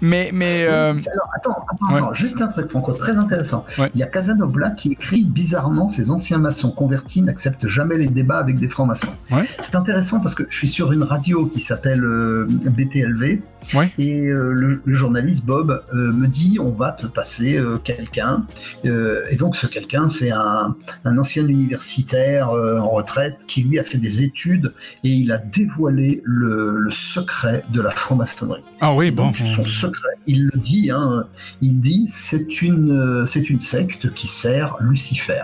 mais, 0.00 0.30
mais. 0.32 0.64
Euh... 0.64 0.92
Alors, 0.92 1.30
attends, 1.36 1.66
attends, 1.70 1.94
attends, 1.94 2.14
juste 2.14 2.40
un 2.40 2.48
truc, 2.48 2.70
Franco, 2.70 2.92
très 2.92 3.18
intéressant. 3.18 3.66
Ouais. 3.78 3.90
Il 3.94 4.00
y 4.00 4.02
a 4.02 4.06
Casanobla 4.06 4.70
qui 4.70 4.92
écrit 4.92 5.24
bizarrement 5.24 5.88
ces 5.88 6.10
anciens 6.10 6.38
maçons 6.38 6.70
convertis 6.70 7.20
n'acceptent 7.22 7.66
jamais 7.66 7.98
les 7.98 8.08
débats 8.08 8.38
avec 8.38 8.58
des 8.58 8.68
francs-maçons. 8.68 9.12
C'est 9.60 9.74
intéressant 9.74 10.20
parce 10.20 10.34
que 10.34 10.44
je 10.48 10.56
suis 10.56 10.68
sur 10.68 10.92
une 10.92 11.02
radio 11.02 11.46
qui 11.46 11.60
s'appelle 11.60 12.04
euh, 12.04 12.46
BTLV. 12.48 13.40
Ouais. 13.74 13.92
Et 13.98 14.28
euh, 14.28 14.52
le, 14.52 14.82
le, 14.84 14.94
journaliste 14.94 15.44
Bob 15.44 15.82
euh, 15.94 16.12
me 16.12 16.26
dit 16.26 16.58
on 16.60 16.70
va 16.70 16.92
te 16.92 17.06
passer 17.06 17.58
euh, 17.58 17.78
quelqu'un. 17.78 18.44
et 18.84 19.36
donc 19.36 19.56
ce 19.56 19.66
quelqu'un, 19.66 20.08
c'est 20.08 20.30
un, 20.30 20.76
un, 21.04 21.18
ancien 21.18 21.46
universitaire 21.46 22.50
en 22.50 22.90
retraite 22.90 23.44
qui 23.46 23.62
lui 23.62 23.78
a 23.78 23.84
fait 23.84 23.98
des 23.98 24.22
études 24.22 24.74
et 25.04 25.08
il 25.08 25.32
a 25.32 25.38
dévoilé 25.38 26.22
le, 26.24 26.76
le 26.76 26.90
secret 26.90 27.64
de 27.70 27.80
la 27.80 27.90
franc-maçonnerie. 27.90 28.64
Ah 28.80 28.94
oui, 28.94 29.08
et 29.08 29.10
bon. 29.10 29.26
Donc, 29.26 29.38
son 29.38 29.64
secret, 29.64 30.14
il 30.26 30.46
le 30.46 30.58
dit, 30.58 30.90
hein, 30.90 31.26
il 31.60 31.80
dit 31.80 32.06
c'est 32.08 32.62
une, 32.62 33.24
c'est 33.26 33.48
une 33.50 33.60
secte 33.60 34.12
qui 34.14 34.26
sert 34.26 34.76
Lucifer. 34.80 35.42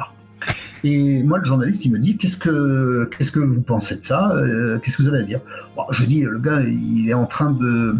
Et 0.85 1.23
moi, 1.23 1.39
le 1.39 1.45
journaliste, 1.45 1.85
il 1.85 1.93
me 1.93 1.99
dit 1.99 2.17
qu'est-ce 2.17 2.37
que 2.37 3.09
qu'est-ce 3.17 3.33
que 3.33 3.41
vous 3.41 3.61
pensez 3.61 3.97
de 3.97 4.05
ça? 4.05 4.33
Euh, 4.37 4.79
Qu'est-ce 4.79 4.97
que 4.99 5.03
vous 5.03 5.09
avez 5.09 5.19
à 5.19 5.23
dire? 5.23 5.41
Je 5.93 6.05
dis 6.05 6.25
le 6.25 6.39
gars, 6.39 6.61
il 6.63 7.09
est 7.09 7.15
en 7.15 7.27
train 7.27 7.51
de 7.51 7.97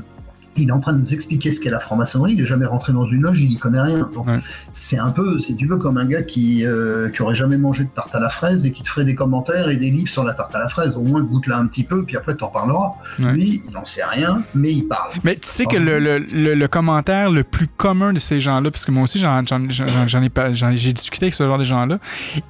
il 0.63 0.69
est 0.69 0.73
en 0.73 0.81
train 0.81 0.93
de 0.93 0.99
nous 0.99 1.15
expliquer 1.15 1.51
ce 1.51 1.61
qu'est 1.61 1.71
la 1.71 1.81
franc-maçonnerie, 1.81 2.35
il 2.35 2.41
est 2.41 2.47
jamais 2.47 2.67
rentré 2.67 2.93
dans 2.93 3.07
une 3.07 3.23
loge, 3.23 3.41
il 3.41 3.49
n'y 3.49 3.57
connaît 3.57 3.81
rien. 3.81 4.09
Donc 4.13 4.27
ouais. 4.27 4.41
c'est 4.71 4.99
un 4.99 5.11
peu, 5.11 5.39
si 5.39 5.57
tu 5.57 5.67
veux, 5.67 5.77
comme 5.77 5.99
un 5.99 6.05
gars 6.05 6.23
qui, 6.23 6.67
euh, 6.67 7.11
qui 7.11 7.23
aurait 7.23 7.35
jamais 7.35 7.57
mangé 7.57 7.85
de 7.85 7.89
tarte 7.91 8.15
à 8.15 8.21
la 8.21 8.29
fraise 8.29 8.65
et 8.67 8.73
qui 8.73 8.83
te 8.83 8.89
ferait 8.89 9.05
des 9.05 9.15
commentaires 9.15 9.69
et 9.69 9.77
des 9.77 9.91
livres 9.91 10.09
sur 10.09 10.25
la 10.25 10.35
tarte 10.35 10.55
à 10.55 10.59
la 10.59 10.69
fraise. 10.69 10.97
Au 10.97 11.03
moins 11.03 11.23
goûte-la 11.23 11.59
un 11.59 11.67
petit 11.67 11.85
peu, 11.85 12.05
puis 12.05 12.17
après 12.17 12.35
t'en 12.35 12.49
parleras. 12.49 12.93
Ouais. 13.19 13.33
Lui, 13.33 13.63
il 13.67 13.73
n'en 13.73 13.85
sait 13.85 14.05
rien, 14.05 14.43
mais 14.55 14.73
il 14.73 14.89
parle. 14.89 15.13
Mais 15.25 15.35
tu 15.35 15.49
sais 15.49 15.67
que 15.67 15.77
le, 15.77 15.99
le, 15.99 16.19
le, 16.19 16.55
le, 16.55 16.69
commentaire 16.69 17.31
le 17.31 17.45
plus 17.45 17.67
commun 17.67 18.13
de 18.13 18.19
ces 18.19 18.41
gens-là, 18.41 18.71
parce 18.71 18.85
que 18.85 18.91
moi 18.91 19.05
aussi 19.05 19.19
j'en, 19.19 19.45
j'en, 19.47 19.69
j'en 19.71 20.23
ai 20.23 20.29
pas, 20.29 20.53
j'ai 20.53 20.93
discuté 20.93 21.27
avec 21.27 21.35
ce 21.35 21.45
genre 21.45 21.59
de 21.59 21.65
gens-là, 21.65 21.99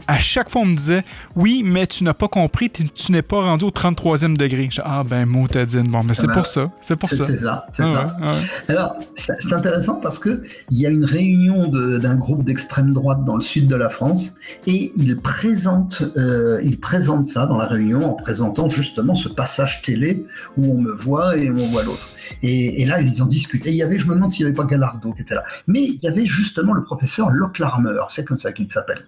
à 0.07 0.19
chaque 0.19 0.51
fois 0.51 0.63
on 0.63 0.67
me 0.67 0.77
disait 0.77 1.05
oui, 1.37 1.63
mais 1.65 1.87
tu 1.87 2.05
n'as 2.05 2.15
pas 2.15 2.29
compris, 2.29 2.71
tu, 2.71 2.89
tu 2.89 3.13
n'es 3.13 3.23
pas 3.23 3.41
rendu 3.41 3.65
au 3.65 3.71
33e 3.71 4.37
degré. 4.37 4.69
Je, 4.71 4.81
ah 4.85 5.05
ben 5.05 5.27
motadine, 5.27 5.83
bon, 5.83 6.03
mais 6.05 6.15
c'est 6.15 6.27
ben, 6.27 6.35
pour 6.35 6.47
ça, 6.47 6.71
c'est 6.81 6.97
pour 6.97 7.09
ça. 7.09 7.25
C'est 7.25 7.39
ça, 7.39 7.67
c'est 7.73 7.83
ah, 7.85 7.89
ça. 7.89 7.98
Ouais. 7.99 8.43
Alors, 8.69 8.97
c'est 9.15 9.53
intéressant 9.53 9.97
parce 9.97 10.19
que 10.19 10.43
il 10.71 10.79
y 10.79 10.87
a 10.87 10.91
une 10.91 11.05
réunion 11.05 11.69
d'un 11.69 12.17
groupe 12.17 12.45
d'extrême 12.45 12.93
droite 12.93 13.25
dans 13.25 13.37
le 13.37 13.41
sud 13.41 13.67
de 13.67 13.77
la 13.77 13.91
France 13.91 14.35
et 14.67 14.93
ils 14.97 15.21
présentent, 15.21 16.03
euh, 16.17 16.61
ils 16.63 16.79
présentent 16.79 17.29
ça 17.29 17.47
dans 17.47 17.59
la 17.59 17.67
réunion 17.67 18.11
en 18.11 18.15
présentant 18.15 18.69
justement 18.71 19.15
ce 19.15 19.29
passage 19.29 19.83
télé 19.83 20.27
où 20.57 20.73
on 20.73 20.81
me 20.81 20.93
voit 20.93 21.37
et 21.37 21.51
on 21.51 21.69
voit 21.71 21.83
l'autre. 21.83 22.09
Et, 22.43 22.83
et, 22.83 22.85
là, 22.85 23.01
ils 23.01 23.23
en 23.23 23.27
discutent. 23.27 23.67
Et 23.67 23.71
il 23.71 23.77
y 23.77 23.83
avait, 23.83 23.99
je 23.99 24.07
me 24.07 24.15
demande 24.15 24.31
s'il 24.31 24.45
n'y 24.45 24.51
avait 24.51 24.57
pas 24.57 24.65
Gallardo 24.65 25.13
qui 25.13 25.23
était 25.23 25.35
là. 25.35 25.45
Mais 25.67 25.83
il 25.83 26.01
y 26.03 26.09
avait 26.09 26.27
justement 26.27 26.75
le 26.75 26.83
professeur 26.83 27.31
Locklarmer, 27.31 27.97
c'est 28.11 28.25
comme 28.25 28.39
ça 28.39 28.53
qu'il 28.53 28.69
s'appelle. 28.69 29.07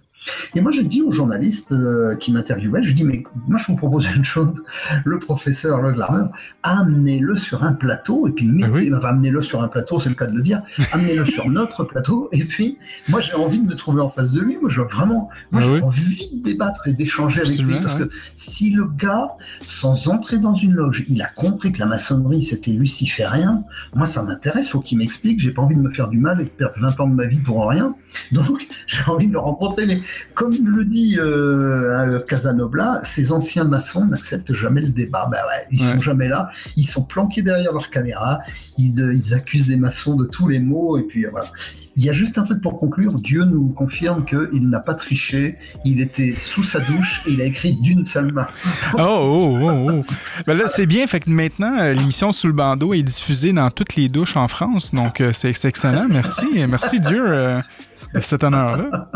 Et 0.54 0.60
moi, 0.60 0.70
j'ai 0.70 0.84
dit 0.84 1.02
au 1.02 1.10
journaliste 1.10 1.72
euh, 1.72 2.14
qui 2.16 2.32
m'interviewait, 2.32 2.82
je 2.82 2.92
dis, 2.92 3.04
mais 3.04 3.24
moi, 3.48 3.58
je 3.58 3.66
vous 3.66 3.76
propose 3.76 4.10
une 4.14 4.24
chose, 4.24 4.62
le 5.04 5.18
professeur 5.18 5.80
Le 5.80 5.92
Glamour, 5.92 6.28
amenez-le 6.62 7.36
sur 7.36 7.64
un 7.64 7.72
plateau, 7.72 8.28
et 8.28 8.32
puis 8.32 8.46
mettez, 8.46 8.68
ah 8.68 8.70
oui. 8.72 8.92
enfin, 8.94 9.08
amenez-le 9.08 9.40
sur 9.40 9.62
un 9.62 9.68
plateau, 9.68 9.98
c'est 9.98 10.10
le 10.10 10.14
cas 10.14 10.26
de 10.26 10.34
le 10.34 10.42
dire, 10.42 10.62
amenez-le 10.92 11.24
sur 11.24 11.48
notre 11.50 11.84
plateau, 11.84 12.28
et 12.32 12.44
puis, 12.44 12.78
moi, 13.08 13.20
j'ai 13.20 13.34
envie 13.34 13.60
de 13.60 13.66
me 13.66 13.74
trouver 13.74 14.02
en 14.02 14.10
face 14.10 14.32
de 14.32 14.40
lui, 14.40 14.58
moi, 14.60 14.68
je 14.68 14.80
vraiment, 14.80 15.28
moi, 15.52 15.62
ah 15.62 15.64
j'ai 15.64 15.70
oui. 15.70 15.82
envie 15.82 16.30
de 16.34 16.42
débattre 16.42 16.86
et 16.88 16.92
d'échanger 16.92 17.40
avec 17.40 17.58
lui, 17.58 17.76
parce 17.80 17.94
ouais. 17.94 18.06
que 18.06 18.10
si 18.36 18.70
le 18.70 18.86
gars, 18.86 19.28
sans 19.64 20.08
entrer 20.08 20.38
dans 20.38 20.54
une 20.54 20.74
loge, 20.74 21.04
il 21.08 21.22
a 21.22 21.28
compris 21.28 21.72
que 21.72 21.78
la 21.78 21.86
maçonnerie, 21.86 22.42
c'était 22.42 22.72
luciférien, 22.72 23.64
moi, 23.94 24.06
ça 24.06 24.22
m'intéresse, 24.22 24.68
faut 24.68 24.80
qu'il 24.80 24.98
m'explique, 24.98 25.40
j'ai 25.40 25.52
pas 25.52 25.62
envie 25.62 25.76
de 25.76 25.82
me 25.82 25.90
faire 25.90 26.08
du 26.08 26.18
mal 26.18 26.40
et 26.40 26.44
de 26.44 26.50
perdre 26.50 26.78
20 26.78 27.00
ans 27.00 27.08
de 27.08 27.14
ma 27.14 27.26
vie 27.26 27.38
pour 27.38 27.66
rien, 27.66 27.94
donc, 28.32 28.66
j'ai 28.86 29.02
envie 29.06 29.26
de 29.26 29.32
le 29.32 29.38
rencontrer, 29.38 29.86
mais 29.86 30.00
comme 30.34 30.54
le 30.64 30.84
dit 30.84 31.16
euh, 31.18 32.20
Casanobla, 32.20 33.00
ces 33.02 33.32
anciens 33.32 33.64
maçons 33.64 34.06
n'acceptent 34.06 34.54
jamais 34.54 34.80
le 34.80 34.90
débat. 34.90 35.28
Ben 35.30 35.38
ouais, 35.38 35.66
ils 35.70 35.82
ouais. 35.82 35.92
sont 35.92 36.00
jamais 36.00 36.28
là. 36.28 36.48
Ils 36.76 36.86
sont 36.86 37.02
planqués 37.02 37.42
derrière 37.42 37.72
leur 37.72 37.90
caméra. 37.90 38.40
Ils, 38.78 39.34
accusent 39.34 39.68
les 39.68 39.76
maçons 39.76 40.16
de 40.16 40.26
tous 40.26 40.48
les 40.48 40.58
maux. 40.58 40.98
Et 40.98 41.02
puis 41.02 41.26
voilà. 41.30 41.50
Il 41.96 42.04
y 42.04 42.08
a 42.08 42.12
juste 42.12 42.38
un 42.38 42.44
truc 42.44 42.61
pour 42.61 42.78
conclure. 42.78 43.14
Dieu 43.14 43.44
nous 43.44 43.68
confirme 43.68 44.24
qu'il 44.24 44.68
n'a 44.68 44.80
pas 44.80 44.94
triché. 44.94 45.58
Il 45.84 46.00
était 46.00 46.34
sous 46.38 46.62
sa 46.62 46.80
douche 46.80 47.22
et 47.26 47.32
il 47.32 47.42
a 47.42 47.44
écrit 47.44 47.74
d'une 47.74 48.04
seule 48.04 48.32
main. 48.32 48.46
oh, 48.94 48.98
oh, 48.98 49.58
oh, 49.61 49.90
oh. 49.90 50.14
Ben 50.46 50.56
là, 50.56 50.66
c'est 50.66 50.86
bien. 50.86 51.06
Fait 51.06 51.20
que 51.20 51.30
maintenant, 51.30 51.78
euh, 51.78 51.92
l'émission 51.92 52.32
Sous 52.32 52.46
le 52.46 52.52
bandeau 52.52 52.94
est 52.94 53.02
diffusée 53.02 53.52
dans 53.52 53.70
toutes 53.70 53.96
les 53.96 54.08
douches 54.08 54.36
en 54.36 54.48
France. 54.48 54.94
Donc, 54.94 55.20
euh, 55.20 55.32
c'est 55.32 55.50
excellent. 55.64 56.06
Merci. 56.08 56.46
Merci 56.68 57.00
Dieu 57.00 57.22
euh, 57.26 57.61
cet 57.90 58.44
honneur-là. 58.44 59.11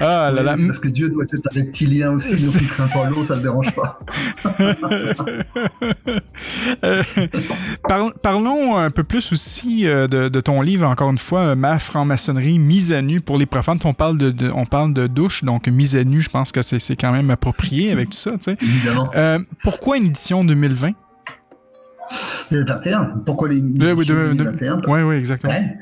Ah 0.00 0.30
là 0.30 0.42
là. 0.42 0.54
Oui, 0.56 0.66
parce 0.66 0.78
que 0.78 0.88
Dieu 0.88 1.08
doit 1.08 1.24
être 1.24 1.34
un 1.34 1.54
reptilien 1.54 2.12
aussi, 2.12 2.32
donc 2.32 2.70
Saint-Paulo, 2.70 3.24
ça 3.24 3.34
ne 3.34 3.38
le 3.38 3.44
dérange 3.44 3.74
pas. 3.74 3.98
euh, 6.84 7.02
par, 7.88 8.12
parlons 8.14 8.76
un 8.76 8.90
peu 8.90 9.04
plus 9.04 9.32
aussi 9.32 9.86
euh, 9.86 10.08
de, 10.08 10.28
de, 10.28 10.40
ton 10.40 10.60
livre, 10.60 10.86
encore 10.86 11.10
une 11.10 11.18
fois, 11.18 11.54
Ma 11.54 11.78
franc-maçonnerie 11.78 12.58
mise 12.58 12.92
à 12.92 13.02
nu 13.02 13.20
pour 13.20 13.38
les 13.38 13.46
profanes. 13.46 13.78
On 13.84 13.94
parle 13.94 14.18
de, 14.18 14.30
de, 14.30 14.50
on 14.50 14.66
parle 14.66 14.92
de 14.94 15.06
douche, 15.06 15.44
donc 15.44 15.68
mise 15.68 15.96
à 15.96 16.04
nu, 16.04 16.20
je 16.20 16.30
pense 16.30 16.52
que 16.52 16.62
c'est 16.62 16.96
quand 16.96 17.12
même 17.12 17.30
approprié 17.30 17.92
avec 17.92 18.10
tout 18.10 18.18
ça. 18.18 18.32
Tu 18.32 18.42
sais. 18.42 18.56
Évidemment. 18.60 19.10
Euh, 19.14 19.38
pourquoi 19.62 19.96
une 19.96 20.06
édition 20.06 20.44
2020 20.44 20.92
2021 22.50 23.04
Pourquoi 23.26 23.48
l'édition 23.48 23.94
oui, 23.94 24.06
2021 24.06 24.80
Oui, 24.86 25.02
oui, 25.02 25.16
exactement. 25.16 25.52
Ouais. 25.52 25.76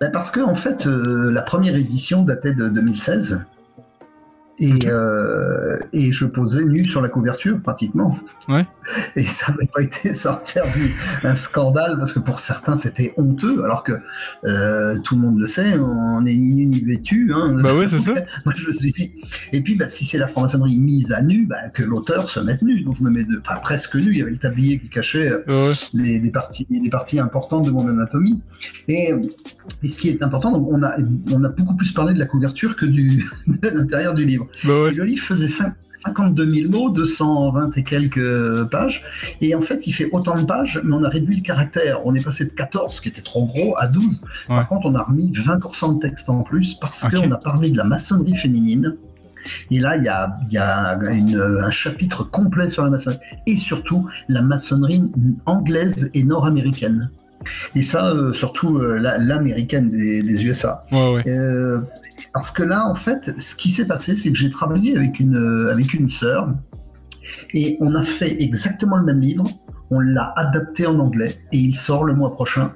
Ben 0.00 0.12
parce 0.12 0.30
que 0.30 0.40
en 0.40 0.54
fait, 0.54 0.86
euh, 0.86 1.30
la 1.32 1.42
première 1.42 1.74
édition 1.74 2.22
datait 2.22 2.54
de 2.54 2.68
2016. 2.68 3.44
Et, 4.60 4.72
okay. 4.72 4.88
euh, 4.90 5.78
et 5.92 6.10
je 6.10 6.24
posais 6.24 6.64
nu 6.64 6.84
sur 6.84 7.00
la 7.00 7.08
couverture 7.08 7.60
pratiquement. 7.60 8.18
Ouais. 8.48 8.66
Et 9.14 9.24
ça 9.24 9.52
n'avait 9.52 9.68
pas 9.72 9.82
été 9.82 10.12
sans 10.14 10.40
faire 10.44 10.64
un 11.22 11.36
scandale 11.36 11.96
parce 11.98 12.12
que 12.12 12.18
pour 12.18 12.40
certains 12.40 12.74
c'était 12.74 13.14
honteux 13.16 13.62
alors 13.62 13.84
que 13.84 13.92
euh, 14.44 14.98
tout 15.00 15.14
le 15.14 15.20
monde 15.20 15.38
le 15.38 15.46
sait, 15.46 15.78
on 15.78 16.24
est 16.24 16.34
ni 16.34 16.52
nu 16.54 16.66
ni 16.66 16.80
vêtu. 16.80 17.30
Hein. 17.32 17.54
Bah 17.62 17.72
oui, 17.74 17.88
c'est 17.88 17.98
ça. 17.98 18.14
Moi 18.44 18.54
je 18.56 18.66
me 18.66 18.72
suis 18.72 18.92
dit. 18.92 19.12
Et 19.52 19.60
puis 19.60 19.76
bah, 19.76 19.88
si 19.88 20.04
c'est 20.04 20.18
la 20.18 20.26
franc-maçonnerie 20.26 20.78
mise 20.78 21.12
à 21.12 21.22
nu, 21.22 21.46
bah, 21.46 21.68
que 21.72 21.82
l'auteur 21.82 22.28
se 22.28 22.40
mette 22.40 22.62
nu. 22.62 22.82
Donc 22.82 22.96
je 22.98 23.04
me 23.04 23.10
mets 23.10 23.24
de, 23.24 23.40
enfin, 23.40 23.60
presque 23.60 23.94
nu. 23.94 24.10
Il 24.10 24.18
y 24.18 24.22
avait 24.22 24.32
le 24.32 24.38
tablier 24.38 24.78
qui 24.78 24.88
cachait 24.88 25.32
ouais. 25.46 25.72
les, 25.92 26.20
des, 26.20 26.30
parties, 26.30 26.66
des 26.68 26.90
parties 26.90 27.20
importantes 27.20 27.64
de 27.64 27.70
mon 27.70 27.86
anatomie. 27.86 28.40
Et, 28.88 29.12
et 29.82 29.88
ce 29.88 30.00
qui 30.00 30.08
est 30.08 30.22
important, 30.22 30.50
donc 30.50 30.66
on 30.70 30.82
a, 30.82 30.96
on 31.30 31.44
a 31.44 31.48
beaucoup 31.48 31.76
plus 31.76 31.92
parlé 31.92 32.14
de 32.14 32.18
la 32.18 32.26
couverture 32.26 32.76
que 32.76 32.86
du, 32.86 33.24
de 33.46 33.68
l'intérieur 33.68 34.14
du 34.14 34.24
livre. 34.24 34.46
Bah 34.64 34.82
ouais. 34.82 34.90
Le 34.90 35.04
livre 35.04 35.24
faisait 35.24 35.46
5, 35.46 35.74
52 35.90 36.50
000 36.50 36.70
mots, 36.70 36.90
220 36.90 37.76
et 37.76 37.82
quelques 37.82 38.64
pages. 38.70 39.04
Et 39.40 39.54
en 39.54 39.60
fait, 39.60 39.86
il 39.86 39.92
fait 39.92 40.08
autant 40.12 40.38
de 40.40 40.44
pages, 40.44 40.80
mais 40.84 40.94
on 40.94 41.02
a 41.02 41.08
réduit 41.08 41.36
le 41.36 41.42
caractère. 41.42 42.06
On 42.06 42.14
est 42.14 42.24
passé 42.24 42.44
de 42.44 42.50
14, 42.50 43.00
qui 43.00 43.08
était 43.08 43.22
trop 43.22 43.46
gros, 43.46 43.74
à 43.78 43.86
12. 43.86 44.22
Ouais. 44.22 44.56
Par 44.56 44.68
contre, 44.68 44.86
on 44.86 44.94
a 44.94 45.02
remis 45.02 45.32
20% 45.32 45.96
de 45.96 46.00
texte 46.00 46.28
en 46.28 46.42
plus 46.42 46.74
parce 46.74 47.04
okay. 47.04 47.16
qu'on 47.16 47.30
a 47.32 47.38
parlé 47.38 47.70
de 47.70 47.76
la 47.76 47.84
maçonnerie 47.84 48.34
féminine. 48.34 48.96
Et 49.70 49.80
là, 49.80 49.96
il 49.96 50.04
y 50.04 50.08
a, 50.08 50.34
y 50.50 50.58
a 50.58 50.98
une, 51.12 51.40
un 51.40 51.70
chapitre 51.70 52.22
complet 52.22 52.68
sur 52.68 52.84
la 52.84 52.90
maçonnerie. 52.90 53.20
Et 53.46 53.56
surtout, 53.56 54.08
la 54.28 54.42
maçonnerie 54.42 55.10
anglaise 55.46 56.10
et 56.14 56.22
nord-américaine. 56.22 57.10
Et 57.74 57.82
ça, 57.82 58.12
euh, 58.12 58.32
surtout 58.32 58.78
euh, 58.78 58.98
l'américaine 58.98 59.90
des, 59.90 60.22
des, 60.22 60.44
USA. 60.44 60.80
Ouais, 60.92 61.14
ouais. 61.14 61.22
Euh, 61.28 61.80
parce 62.38 62.50
que 62.52 62.62
là, 62.62 62.86
en 62.86 62.94
fait, 62.94 63.38
ce 63.38 63.54
qui 63.56 63.68
s'est 63.70 63.84
passé, 63.86 64.14
c'est 64.14 64.30
que 64.30 64.36
j'ai 64.38 64.50
travaillé 64.50 64.96
avec 64.96 65.18
une, 65.18 65.68
avec 65.70 65.92
une 65.94 66.08
sœur 66.08 66.48
et 67.52 67.76
on 67.80 67.94
a 67.94 68.02
fait 68.02 68.40
exactement 68.42 68.96
le 68.96 69.04
même 69.04 69.20
livre. 69.20 69.44
On 69.90 69.98
l'a 70.00 70.32
adapté 70.36 70.86
en 70.86 70.98
anglais 71.00 71.40
et 71.52 71.58
il 71.58 71.74
sort 71.74 72.04
le 72.04 72.14
mois 72.14 72.32
prochain. 72.32 72.72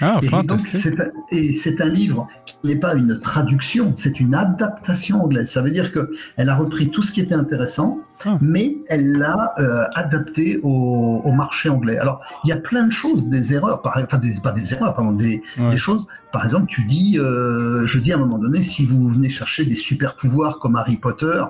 Ah, 0.00 0.20
et 0.22 0.28
donc, 0.44 0.60
c'est 0.60 1.00
un- 1.00 1.10
et 1.30 1.52
c'est 1.52 1.80
un 1.80 1.88
livre 1.88 2.28
n'est 2.66 2.76
pas 2.76 2.94
une 2.94 3.20
traduction, 3.20 3.92
c'est 3.96 4.20
une 4.20 4.34
adaptation 4.34 5.22
anglaise. 5.24 5.50
Ça 5.50 5.62
veut 5.62 5.70
dire 5.70 5.92
que 5.92 6.10
elle 6.36 6.48
a 6.48 6.54
repris 6.54 6.90
tout 6.90 7.02
ce 7.02 7.12
qui 7.12 7.20
était 7.20 7.34
intéressant, 7.34 8.00
Ah. 8.24 8.38
mais 8.40 8.76
elle 8.88 9.12
l'a 9.18 9.54
euh, 9.58 9.82
adapté 9.94 10.58
au, 10.62 11.20
au 11.24 11.32
marché 11.32 11.68
anglais. 11.68 11.98
Alors, 11.98 12.20
il 12.44 12.48
y 12.48 12.52
a 12.52 12.56
plein 12.56 12.84
de 12.86 12.92
choses, 12.92 13.28
des 13.28 13.52
erreurs, 13.54 13.82
par, 13.82 13.96
enfin, 14.02 14.18
des, 14.18 14.34
pas 14.42 14.52
des 14.52 14.72
erreurs, 14.74 14.94
pardon, 14.94 15.12
des, 15.12 15.42
Ouais. 15.58 15.70
des 15.70 15.76
choses. 15.76 16.06
Par 16.32 16.44
exemple, 16.44 16.66
tu 16.68 16.84
dis, 16.84 17.18
euh, 17.18 17.84
je 17.86 17.98
dis 17.98 18.12
à 18.12 18.16
un 18.16 18.20
moment 18.20 18.38
donné, 18.38 18.62
si 18.62 18.84
vous 18.86 19.08
venez 19.08 19.28
chercher 19.28 19.64
des 19.64 19.74
super 19.74 20.14
pouvoirs 20.16 20.58
comme 20.58 20.76
Harry 20.76 20.96
Potter, 20.96 21.42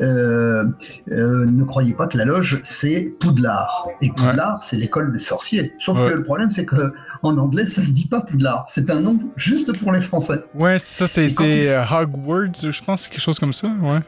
euh, 0.00 0.64
euh, 1.10 1.46
ne 1.46 1.64
croyez 1.64 1.94
pas 1.94 2.06
que 2.06 2.16
la 2.16 2.24
loge 2.24 2.58
c'est 2.62 3.12
Poudlard. 3.20 3.88
Et 4.00 4.10
Poudlard, 4.10 4.62
c'est 4.62 4.76
l'école 4.76 5.12
des 5.12 5.18
sorciers. 5.18 5.72
Sauf 5.78 5.98
Ouais. 6.00 6.08
que 6.10 6.14
le 6.14 6.22
problème, 6.22 6.50
c'est 6.52 6.64
que 6.64 6.92
en 7.22 7.36
anglais, 7.38 7.66
ça 7.66 7.82
se 7.82 7.90
dit 7.90 8.06
pas 8.06 8.20
Poudlard. 8.20 8.64
C'est 8.66 8.90
un 8.90 9.00
nom 9.00 9.18
juste 9.36 9.76
pour 9.78 9.92
les 9.92 10.00
Français. 10.00 10.44
Ouais, 10.54 10.78
ça, 10.78 11.06
c'est 11.06 11.26
euh, 11.40 11.82
Hogwarts, 11.84 12.70
je 12.70 12.82
pense, 12.82 13.08
quelque 13.08 13.20
chose 13.20 13.38
comme 13.38 13.52
ça. 13.52 13.68
Ouais. 13.68 13.98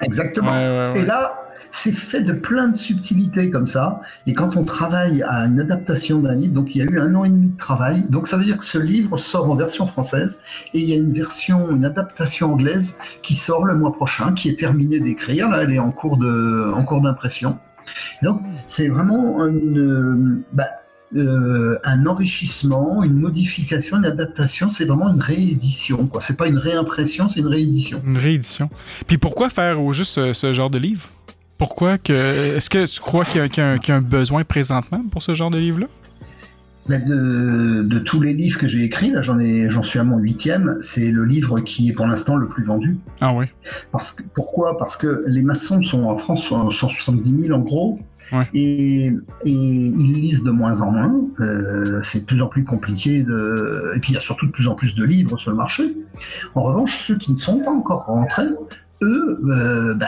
Exactement. 0.00 0.48
Ouais, 0.48 0.68
ouais, 0.68 0.92
ouais. 0.92 1.00
Et 1.00 1.04
là, 1.04 1.38
c'est 1.70 1.92
fait 1.92 2.22
de 2.22 2.32
plein 2.32 2.68
de 2.68 2.76
subtilités 2.76 3.50
comme 3.50 3.66
ça. 3.66 4.00
Et 4.26 4.34
quand 4.34 4.56
on 4.56 4.64
travaille 4.64 5.22
à 5.22 5.46
une 5.46 5.60
adaptation 5.60 6.20
d'un 6.20 6.34
livre, 6.34 6.54
donc 6.54 6.74
il 6.74 6.78
y 6.78 6.82
a 6.82 6.90
eu 6.90 6.98
un 6.98 7.14
an 7.14 7.24
et 7.24 7.30
demi 7.30 7.50
de 7.50 7.56
travail. 7.56 8.02
Donc 8.08 8.26
ça 8.26 8.36
veut 8.36 8.44
dire 8.44 8.58
que 8.58 8.64
ce 8.64 8.78
livre 8.78 9.16
sort 9.18 9.50
en 9.50 9.56
version 9.56 9.86
française 9.86 10.38
et 10.74 10.78
il 10.78 10.88
y 10.88 10.92
a 10.92 10.96
une 10.96 11.12
version, 11.12 11.70
une 11.70 11.84
adaptation 11.84 12.52
anglaise 12.52 12.96
qui 13.22 13.34
sort 13.34 13.64
le 13.64 13.74
mois 13.74 13.92
prochain, 13.92 14.32
qui 14.32 14.48
est 14.48 14.58
terminée 14.58 15.00
d'écrire. 15.00 15.50
Là, 15.50 15.62
elle 15.62 15.72
est 15.72 15.78
en 15.78 15.90
cours 15.90 16.16
de, 16.16 16.72
en 16.72 16.84
cours 16.84 17.00
d'impression. 17.00 17.58
Donc 18.22 18.40
c'est 18.66 18.88
vraiment 18.88 19.46
une, 19.46 19.78
euh, 19.78 20.44
bah, 20.52 20.66
euh, 21.16 21.78
un 21.84 22.06
enrichissement, 22.06 23.02
une 23.02 23.14
modification, 23.14 23.96
une 23.98 24.04
adaptation. 24.04 24.68
C'est 24.68 24.84
vraiment 24.84 25.12
une 25.12 25.20
réédition. 25.20 26.06
Quoi. 26.06 26.20
C'est 26.20 26.36
pas 26.36 26.46
une 26.48 26.58
réimpression, 26.58 27.28
c'est 27.28 27.40
une 27.40 27.46
réédition. 27.46 28.02
Une 28.06 28.18
réédition. 28.18 28.68
Puis 29.06 29.18
pourquoi 29.18 29.48
faire 29.50 29.82
au 29.82 29.92
juste 29.92 30.12
ce, 30.12 30.32
ce 30.32 30.52
genre 30.52 30.70
de 30.70 30.78
livre? 30.78 31.08
Pourquoi 31.56 31.98
que. 31.98 32.12
Est-ce 32.56 32.70
que 32.70 32.86
tu 32.86 33.00
crois 33.00 33.24
qu'il 33.24 33.40
y, 33.40 33.44
a- 33.44 33.48
qu'il 33.48 33.62
y 33.62 33.66
a 33.66 33.70
un- 33.72 33.78
qu'il 33.78 33.88
y 33.88 33.92
a 33.92 33.96
un 33.96 34.00
besoin 34.02 34.44
présentement 34.44 35.02
pour 35.10 35.22
ce 35.22 35.34
genre 35.34 35.50
de 35.50 35.58
livre-là? 35.58 35.86
Ben, 36.88 37.04
de, 37.04 37.82
de 37.82 37.98
tous 37.98 38.20
les 38.22 38.32
livres 38.32 38.58
que 38.58 38.66
j'ai 38.66 38.82
écrits, 38.82 39.10
là 39.10 39.20
j'en 39.20 39.38
ai, 39.38 39.68
j'en 39.68 39.82
suis 39.82 39.98
à 39.98 40.04
mon 40.04 40.16
huitième. 40.18 40.78
C'est 40.80 41.10
le 41.12 41.24
livre 41.26 41.60
qui 41.60 41.88
est 41.90 41.92
pour 41.92 42.06
l'instant 42.06 42.36
le 42.36 42.48
plus 42.48 42.64
vendu. 42.64 42.96
Ah 43.20 43.34
oui. 43.34 43.44
Parce 43.92 44.12
que, 44.12 44.22
pourquoi? 44.34 44.78
Parce 44.78 44.96
que 44.96 45.22
les 45.26 45.42
maçons 45.42 45.82
sont 45.82 46.04
en 46.04 46.16
France 46.16 46.44
sont 46.44 46.70
170 46.70 47.42
000 47.42 47.54
en 47.58 47.60
gros. 47.62 47.98
Ouais. 48.32 48.44
Et, 48.54 49.06
et 49.06 49.12
ils 49.44 50.12
lisent 50.20 50.42
de 50.42 50.50
moins 50.50 50.80
en 50.80 50.90
moins. 50.90 51.20
Euh, 51.40 52.00
c'est 52.02 52.20
de 52.20 52.24
plus 52.24 52.42
en 52.42 52.48
plus 52.48 52.64
compliqué. 52.64 53.22
De... 53.22 53.92
Et 53.96 54.00
puis 54.00 54.12
il 54.12 54.14
y 54.14 54.18
a 54.18 54.20
surtout 54.20 54.46
de 54.46 54.50
plus 54.52 54.68
en 54.68 54.74
plus 54.74 54.94
de 54.94 55.04
livres 55.04 55.36
sur 55.36 55.50
le 55.50 55.56
marché. 55.56 55.96
En 56.54 56.62
revanche, 56.62 56.96
ceux 56.98 57.16
qui 57.16 57.32
ne 57.32 57.36
sont 57.36 57.60
pas 57.60 57.70
encore 57.70 58.04
rentrés, 58.06 58.48
eux, 59.02 59.40
euh, 59.48 59.94
ben, 59.94 60.06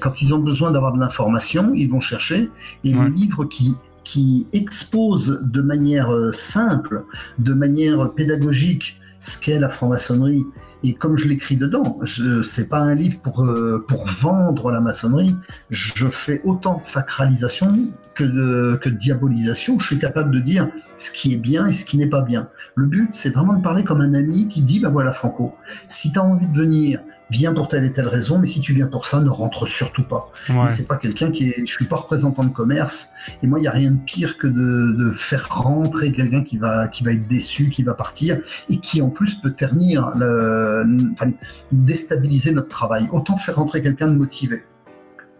quand 0.00 0.20
ils 0.20 0.34
ont 0.34 0.40
besoin 0.40 0.70
d'avoir 0.72 0.92
de 0.92 1.00
l'information, 1.00 1.70
ils 1.74 1.88
vont 1.90 2.00
chercher. 2.00 2.50
Et 2.84 2.94
Ouais. 2.94 3.04
les 3.04 3.10
livres 3.10 3.44
qui, 3.44 3.76
qui 4.02 4.46
exposent 4.52 5.40
de 5.44 5.62
manière 5.62 6.12
euh, 6.12 6.32
simple, 6.32 7.04
de 7.38 7.54
manière 7.54 8.10
pédagogique, 8.12 8.98
ce 9.20 9.38
qu'est 9.38 9.58
la 9.58 9.68
franc-maçonnerie, 9.68 10.44
et 10.84 10.92
comme 10.92 11.16
je 11.16 11.26
l'écris 11.26 11.56
dedans, 11.56 11.98
je 12.02 12.42
c'est 12.42 12.68
pas 12.68 12.78
un 12.78 12.94
livre 12.94 13.18
pour 13.20 13.42
euh, 13.42 13.84
pour 13.88 14.06
vendre 14.06 14.70
la 14.70 14.80
maçonnerie. 14.80 15.34
Je 15.70 16.08
fais 16.08 16.42
autant 16.44 16.78
de 16.78 16.84
sacralisation 16.84 17.88
que 18.14 18.22
de 18.22 18.76
que 18.76 18.90
diabolisation. 18.90 19.78
Je 19.78 19.86
suis 19.86 19.98
capable 19.98 20.30
de 20.30 20.40
dire 20.40 20.68
ce 20.98 21.10
qui 21.10 21.32
est 21.32 21.38
bien 21.38 21.66
et 21.66 21.72
ce 21.72 21.86
qui 21.86 21.96
n'est 21.96 22.08
pas 22.08 22.20
bien. 22.20 22.50
Le 22.74 22.84
but, 22.84 23.08
c'est 23.12 23.30
vraiment 23.30 23.54
de 23.54 23.62
parler 23.62 23.82
comme 23.82 24.02
un 24.02 24.12
ami 24.12 24.46
qui 24.46 24.62
dit 24.62 24.78
bah 24.78 24.90
voilà 24.90 25.14
Franco, 25.14 25.54
si 25.88 26.12
tu 26.12 26.18
as 26.18 26.24
envie 26.24 26.46
de 26.46 26.54
venir, 26.54 27.00
viens 27.30 27.52
pour 27.52 27.68
telle 27.68 27.84
et 27.84 27.92
telle 27.92 28.08
raison, 28.08 28.38
mais 28.38 28.46
si 28.46 28.60
tu 28.60 28.72
viens 28.72 28.86
pour 28.86 29.06
ça, 29.06 29.20
ne 29.20 29.28
rentre 29.28 29.66
surtout 29.66 30.04
pas. 30.04 30.30
Ouais. 30.48 30.68
C'est 30.68 30.86
pas 30.86 30.96
quelqu'un 30.96 31.30
qui 31.30 31.48
est. 31.48 31.66
Je 31.66 31.72
suis 31.72 31.86
pas 31.86 31.96
représentant 31.96 32.44
de 32.44 32.50
commerce. 32.50 33.10
Et 33.42 33.46
moi, 33.46 33.58
il 33.58 33.64
y 33.64 33.68
a 33.68 33.72
rien 33.72 33.92
de 33.92 33.98
pire 33.98 34.38
que 34.38 34.46
de, 34.46 34.92
de 34.92 35.10
faire 35.10 35.46
rentrer 35.48 36.12
quelqu'un 36.12 36.42
qui 36.42 36.58
va 36.58 36.88
qui 36.88 37.04
va 37.04 37.12
être 37.12 37.26
déçu, 37.26 37.68
qui 37.68 37.82
va 37.82 37.94
partir 37.94 38.38
et 38.68 38.78
qui 38.78 39.00
en 39.02 39.10
plus 39.10 39.34
peut 39.36 39.52
ternir, 39.52 40.10
le, 40.16 40.84
enfin, 41.12 41.30
déstabiliser 41.72 42.52
notre 42.52 42.68
travail. 42.68 43.08
Autant 43.12 43.36
faire 43.36 43.56
rentrer 43.56 43.82
quelqu'un 43.82 44.08
de 44.08 44.16
motivé. 44.16 44.64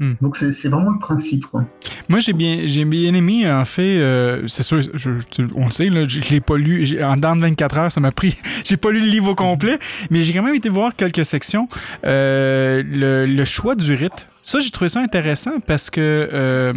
Hmm. 0.00 0.14
Donc 0.20 0.36
c'est 0.36 0.68
vraiment 0.68 0.90
le 0.90 0.98
principe. 0.98 1.46
Quoi. 1.46 1.64
Moi, 2.08 2.18
j'ai 2.18 2.32
bien, 2.32 2.62
j'ai 2.64 2.84
bien 2.84 3.14
aimé, 3.14 3.50
en 3.50 3.64
fait, 3.64 3.82
euh, 3.98 4.42
c'est 4.48 4.64
sûr, 4.64 4.80
je- 4.82 4.90
je- 4.94 5.42
on 5.54 5.66
le 5.66 5.70
sait, 5.70 5.88
là, 5.88 6.02
je, 6.08 6.20
je 6.20 6.28
l'ai 6.30 6.40
pas 6.40 6.56
lu, 6.56 7.00
en 7.02 7.16
dedans 7.16 7.36
de 7.36 7.40
24 7.42 7.78
heures, 7.78 7.92
ça 7.92 8.00
m'a 8.00 8.10
pris, 8.10 8.36
j'ai 8.64 8.76
pas 8.76 8.90
lu 8.90 8.98
le 9.00 9.06
livre 9.06 9.30
au 9.30 9.34
complet, 9.36 9.78
mais 10.10 10.22
j'ai 10.22 10.32
quand 10.32 10.42
même 10.42 10.54
été 10.56 10.68
voir 10.68 10.96
quelques 10.96 11.24
sections. 11.24 11.68
Euh, 12.04 12.82
le, 12.84 13.24
le 13.26 13.44
choix 13.44 13.74
du 13.76 13.94
rite, 13.94 14.26
ça, 14.42 14.58
j'ai 14.60 14.70
trouvé 14.70 14.88
ça 14.88 15.00
intéressant 15.00 15.60
parce 15.66 15.90
que 15.90 16.00
euh, 16.32 16.72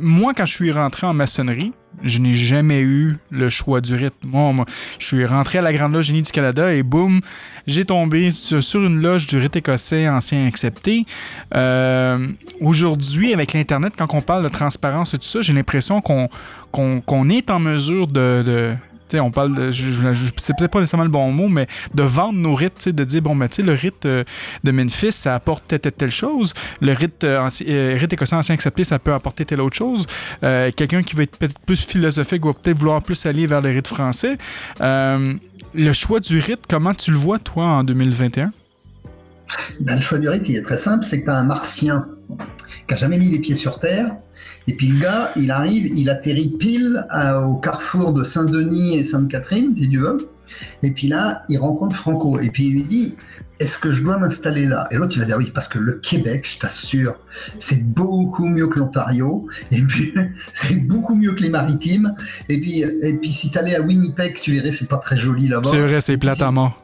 moi, 0.00 0.34
quand 0.34 0.46
je 0.46 0.54
suis 0.54 0.72
rentré 0.72 1.06
en 1.06 1.14
maçonnerie, 1.14 1.72
je 2.02 2.18
n'ai 2.18 2.34
jamais 2.34 2.80
eu 2.80 3.16
le 3.30 3.48
choix 3.48 3.80
du 3.80 3.94
rite. 3.94 4.14
Moi, 4.24 4.64
je 4.98 5.06
suis 5.06 5.24
rentré 5.24 5.58
à 5.58 5.62
la 5.62 5.72
Grande 5.72 5.92
Loge 5.92 6.12
du 6.12 6.22
Canada 6.22 6.72
et 6.72 6.82
boum, 6.82 7.20
j'ai 7.66 7.84
tombé 7.84 8.30
sur, 8.30 8.84
une 8.84 9.00
loge 9.00 9.26
du 9.26 9.38
rite 9.38 9.56
écossais 9.56 10.08
ancien 10.08 10.46
accepté. 10.46 11.06
Euh, 11.54 12.26
Aujourd'hui, 12.60 13.32
avec 13.32 13.52
l'Internet, 13.52 13.94
quand 13.96 14.12
on 14.14 14.20
parle 14.20 14.44
de 14.44 14.48
transparence 14.48 15.14
et 15.14 15.18
tout 15.18 15.24
ça, 15.24 15.40
j'ai 15.40 15.52
l'impression 15.52 16.00
qu'on 16.00 17.30
est 17.30 17.50
en 17.50 17.60
mesure 17.60 18.06
de... 18.06 18.74
sais, 19.08 19.20
on 19.20 19.30
parle 19.30 19.54
de, 19.54 19.70
c'est 19.70 20.56
peut-être 20.56 20.70
pas 20.70 20.80
nécessairement 20.80 21.04
le 21.04 21.10
bon 21.10 21.30
mot, 21.30 21.48
mais 21.48 21.66
de 21.94 22.02
vendre 22.02 22.38
nos 22.38 22.54
rites, 22.54 22.78
tu 22.78 22.92
de 22.92 23.04
dire, 23.04 23.22
bon, 23.22 23.34
mais 23.34 23.48
tu 23.48 23.56
sais, 23.56 23.62
le 23.62 23.72
rite 23.72 24.06
euh, 24.06 24.24
de 24.62 24.70
Memphis, 24.70 25.12
ça 25.12 25.34
apporte 25.34 25.64
telle, 25.66 25.80
telle, 25.80 25.92
telle 25.92 26.10
chose. 26.10 26.54
Le 26.80 26.92
rite, 26.92 27.24
euh, 27.24 27.48
euh, 27.68 27.98
écossais 27.98 28.36
ancien 28.36 28.54
accepté, 28.54 28.84
ça 28.84 28.98
peut 28.98 29.12
apporter 29.12 29.44
telle 29.44 29.60
autre 29.60 29.76
chose. 29.76 30.06
Quelqu'un 30.40 31.02
qui 31.02 31.14
va 31.16 31.22
être 31.24 31.36
peut-être 31.36 31.58
plus 31.60 31.80
philosophique 31.80 32.44
va 32.44 32.52
peut-être 32.52 32.78
vouloir 32.78 33.02
plus 33.02 33.26
aller 33.26 33.46
vers 33.46 33.60
le 33.60 33.70
rite 33.70 33.88
français. 33.88 34.38
Le 34.80 35.92
choix 35.92 36.20
du 36.20 36.38
rite, 36.38 36.60
comment 36.68 36.94
tu 36.94 37.10
le 37.10 37.16
vois, 37.16 37.38
toi, 37.38 37.64
en 37.64 37.84
2021? 37.84 38.52
Ben, 39.80 39.96
le 39.96 40.00
choix 40.00 40.18
du 40.18 40.28
rite, 40.28 40.48
il 40.48 40.56
est 40.56 40.62
très 40.62 40.76
simple, 40.76 41.04
c'est 41.04 41.20
que 41.20 41.24
tu 41.24 41.30
as 41.30 41.36
un 41.36 41.44
martien 41.44 42.06
qui 42.86 42.94
a 42.94 42.96
jamais 42.96 43.18
mis 43.18 43.30
les 43.30 43.38
pieds 43.38 43.56
sur 43.56 43.78
Terre, 43.78 44.14
et 44.66 44.74
puis 44.74 44.88
le 44.88 45.00
gars, 45.00 45.32
il 45.36 45.50
arrive, 45.50 45.86
il 45.96 46.10
atterrit 46.10 46.54
pile 46.58 47.04
à- 47.10 47.40
au 47.40 47.56
carrefour 47.56 48.12
de 48.12 48.24
Saint-Denis 48.24 48.98
et 48.98 49.04
Sainte-Catherine, 49.04 49.74
si 49.76 49.88
tu 49.90 49.98
veux, 49.98 50.28
et 50.82 50.90
puis 50.92 51.08
là, 51.08 51.42
il 51.48 51.58
rencontre 51.58 51.96
Franco, 51.96 52.38
et 52.38 52.50
puis 52.50 52.66
il 52.66 52.72
lui 52.74 52.84
dit, 52.84 53.14
est-ce 53.60 53.78
que 53.78 53.90
je 53.92 54.02
dois 54.02 54.18
m'installer 54.18 54.66
là? 54.66 54.86
Et 54.90 54.96
l'autre, 54.96 55.12
il 55.14 55.20
va 55.20 55.24
dire 55.26 55.36
oui, 55.38 55.50
parce 55.54 55.68
que 55.68 55.78
le 55.78 55.94
Québec, 55.94 56.46
je 56.52 56.58
t'assure, 56.58 57.14
c'est 57.58 57.82
beaucoup 57.84 58.46
mieux 58.46 58.66
que 58.66 58.78
l'Ontario, 58.78 59.46
et 59.70 59.80
puis 59.80 60.12
c'est 60.52 60.74
beaucoup 60.74 61.14
mieux 61.14 61.32
que 61.32 61.42
les 61.42 61.50
maritimes, 61.50 62.14
et 62.48 62.60
puis, 62.60 62.80
et 62.82 63.14
puis 63.14 63.30
si 63.30 63.50
t'allais 63.50 63.76
à 63.76 63.80
Winnipeg, 63.80 64.40
tu 64.40 64.52
verrais, 64.52 64.72
c'est 64.72 64.88
pas 64.88 64.98
très 64.98 65.16
joli 65.16 65.48
là-bas. 65.48 65.70
C'est 65.70 65.80
vrai, 65.80 66.00
c'est 66.00 66.16
plate 66.18 66.42
à 66.42 66.50
mort. 66.50 66.83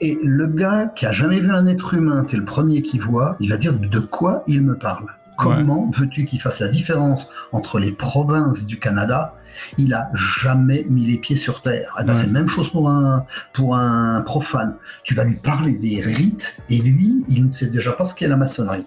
Et 0.00 0.18
le 0.22 0.46
gars 0.46 0.86
qui 0.86 1.06
a 1.06 1.12
jamais 1.12 1.40
vu 1.40 1.50
un 1.50 1.66
être 1.66 1.94
humain, 1.94 2.24
t'es 2.24 2.36
le 2.36 2.44
premier 2.44 2.82
qui 2.82 2.98
voit, 2.98 3.36
il 3.40 3.48
va 3.48 3.56
dire 3.56 3.72
de 3.74 3.98
quoi 3.98 4.44
il 4.46 4.62
me 4.62 4.76
parle? 4.76 5.06
Comment 5.38 5.90
veux-tu 5.94 6.24
qu'il 6.24 6.40
fasse 6.40 6.60
la 6.60 6.68
différence 6.68 7.28
entre 7.52 7.78
les 7.78 7.92
provinces 7.92 8.66
du 8.66 8.78
Canada? 8.78 9.34
Il 9.78 9.94
a 9.94 10.10
jamais 10.14 10.86
mis 10.88 11.06
les 11.06 11.18
pieds 11.18 11.36
sur 11.36 11.62
terre. 11.62 11.94
Eh 11.98 12.04
ben, 12.04 12.12
Ouais. 12.12 12.18
C'est 12.18 12.26
la 12.26 12.32
même 12.32 12.48
chose 12.48 12.70
pour 12.70 12.90
un, 12.90 13.24
pour 13.52 13.76
un 13.76 14.20
profane. 14.22 14.76
Tu 15.02 15.14
vas 15.14 15.24
lui 15.24 15.36
parler 15.36 15.74
des 15.74 16.00
rites 16.00 16.58
et 16.68 16.78
lui, 16.78 17.24
il 17.28 17.46
ne 17.46 17.50
sait 17.50 17.70
déjà 17.70 17.92
pas 17.92 18.04
ce 18.04 18.14
qu'est 18.14 18.28
la 18.28 18.36
maçonnerie. 18.36 18.86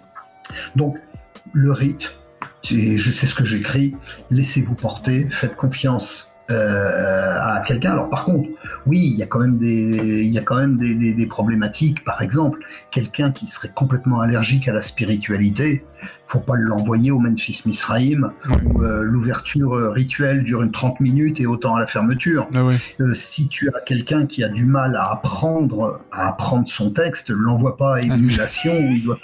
Donc, 0.75 0.97
le 1.53 1.71
rite, 1.71 2.15
je 2.63 3.11
sais 3.11 3.25
ce 3.25 3.35
que 3.35 3.45
j'écris, 3.45 3.95
laissez-vous 4.29 4.75
porter, 4.75 5.27
faites 5.29 5.55
confiance 5.55 6.33
euh, 6.49 7.37
à 7.39 7.61
quelqu'un. 7.65 7.91
Alors 7.91 8.09
par 8.09 8.25
contre, 8.25 8.49
oui, 8.85 8.99
il 9.13 9.17
y 9.19 9.23
a 9.23 9.25
quand 9.27 9.39
même 9.39 9.57
des, 9.57 10.23
il 10.23 10.31
y 10.33 10.37
a 10.37 10.41
quand 10.41 10.57
même 10.57 10.77
des, 10.77 10.95
des- 10.95 11.13
des 11.13 11.27
problématiques. 11.27 12.03
Par 12.03 12.21
exemple, 12.21 12.59
quelqu'un 12.91 13.31
qui 13.31 13.47
serait 13.47 13.71
complètement 13.73 14.19
allergique 14.21 14.67
à 14.67 14.73
la 14.73 14.81
spiritualité, 14.81 15.85
faut 16.25 16.39
pas 16.39 16.55
l'envoyer 16.55 17.11
au 17.11 17.19
Memphis 17.19 17.61
Misraïm 17.65 18.31
Ouais. 18.49 18.55
où 18.65 18.83
euh, 18.83 19.03
l'ouverture 19.03 19.73
euh, 19.73 19.89
rituelle 19.91 20.43
dure 20.43 20.61
une 20.61 20.71
30 20.71 20.99
minutes 20.99 21.39
et 21.41 21.45
autant 21.45 21.75
à 21.75 21.79
la 21.79 21.87
fermeture. 21.87 22.47
Ah. 22.55 22.59
Euh, 23.01 23.13
si 23.13 23.47
tu 23.47 23.69
as 23.69 23.79
quelqu'un 23.81 24.25
qui 24.25 24.43
a 24.43 24.49
du 24.49 24.65
mal 24.65 24.95
à 24.95 25.11
apprendre, 25.11 26.01
à 26.11 26.29
apprendre 26.29 26.67
son 26.67 26.91
texte, 26.91 27.29
l'envoie 27.29 27.77
pas 27.77 27.95
à 27.97 28.01
émulation 28.01 28.73
où 28.73 28.91
il 28.91 29.03
doit 29.03 29.17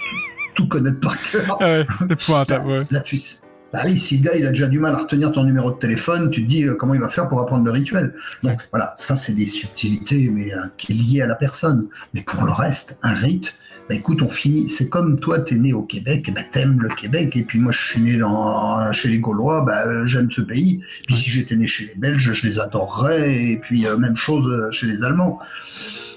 tout 0.54 0.68
connaître 0.68 1.00
par 1.00 1.16
cœur. 1.30 1.58
Ah 1.60 2.66
ouais. 2.66 2.82
Là, 2.90 3.00
tu 3.00 3.16
sais. 3.18 3.38
Bah 3.76 3.82
oui, 3.84 3.98
si 3.98 4.16
le 4.16 4.24
gars 4.24 4.34
il 4.34 4.46
a 4.46 4.50
déjà 4.50 4.68
du 4.68 4.78
mal 4.78 4.94
à 4.94 4.96
retenir 4.96 5.30
ton 5.32 5.44
numéro 5.44 5.70
de 5.70 5.76
téléphone, 5.76 6.30
tu 6.30 6.42
te 6.42 6.48
dis 6.48 6.64
euh, 6.64 6.76
comment 6.76 6.94
il 6.94 7.00
va 7.00 7.10
faire 7.10 7.28
pour 7.28 7.40
apprendre 7.40 7.62
le 7.66 7.70
rituel. 7.70 8.14
Donc 8.42 8.58
voilà, 8.72 8.94
ça 8.96 9.16
c'est 9.16 9.34
des 9.34 9.44
subtilités, 9.44 10.30
mais 10.32 10.50
euh, 10.54 10.60
qui 10.78 10.92
est 10.92 10.94
lié 10.94 11.20
à 11.20 11.26
la 11.26 11.34
personne. 11.34 11.86
Mais 12.14 12.22
pour 12.22 12.42
le 12.44 12.52
reste, 12.52 12.96
un 13.02 13.12
rite, 13.12 13.58
bah 13.90 13.94
écoute, 13.94 14.22
on 14.22 14.30
finit. 14.30 14.70
C'est 14.70 14.88
comme 14.88 15.20
toi, 15.20 15.40
t'es 15.40 15.56
né 15.56 15.74
au 15.74 15.82
Québec, 15.82 16.32
bah 16.34 16.40
t'aimes 16.50 16.80
le 16.80 16.88
Québec, 16.88 17.36
et 17.36 17.42
puis 17.42 17.58
moi, 17.58 17.70
je 17.70 17.84
suis 17.84 18.00
né 18.00 18.16
dans, 18.16 18.90
chez 18.92 19.08
les 19.08 19.18
Gaulois, 19.18 19.62
bah 19.66 20.06
j'aime 20.06 20.30
ce 20.30 20.40
pays. 20.40 20.82
Puis 21.06 21.14
si 21.14 21.30
j'étais 21.30 21.56
né 21.56 21.66
chez 21.66 21.84
les 21.84 21.96
Belges, 21.96 22.32
je 22.32 22.46
les 22.46 22.58
adorerais, 22.58 23.44
et 23.52 23.58
puis 23.58 23.86
euh, 23.86 23.98
même 23.98 24.16
chose 24.16 24.50
euh, 24.50 24.70
chez 24.70 24.86
les 24.86 25.04
Allemands 25.04 25.38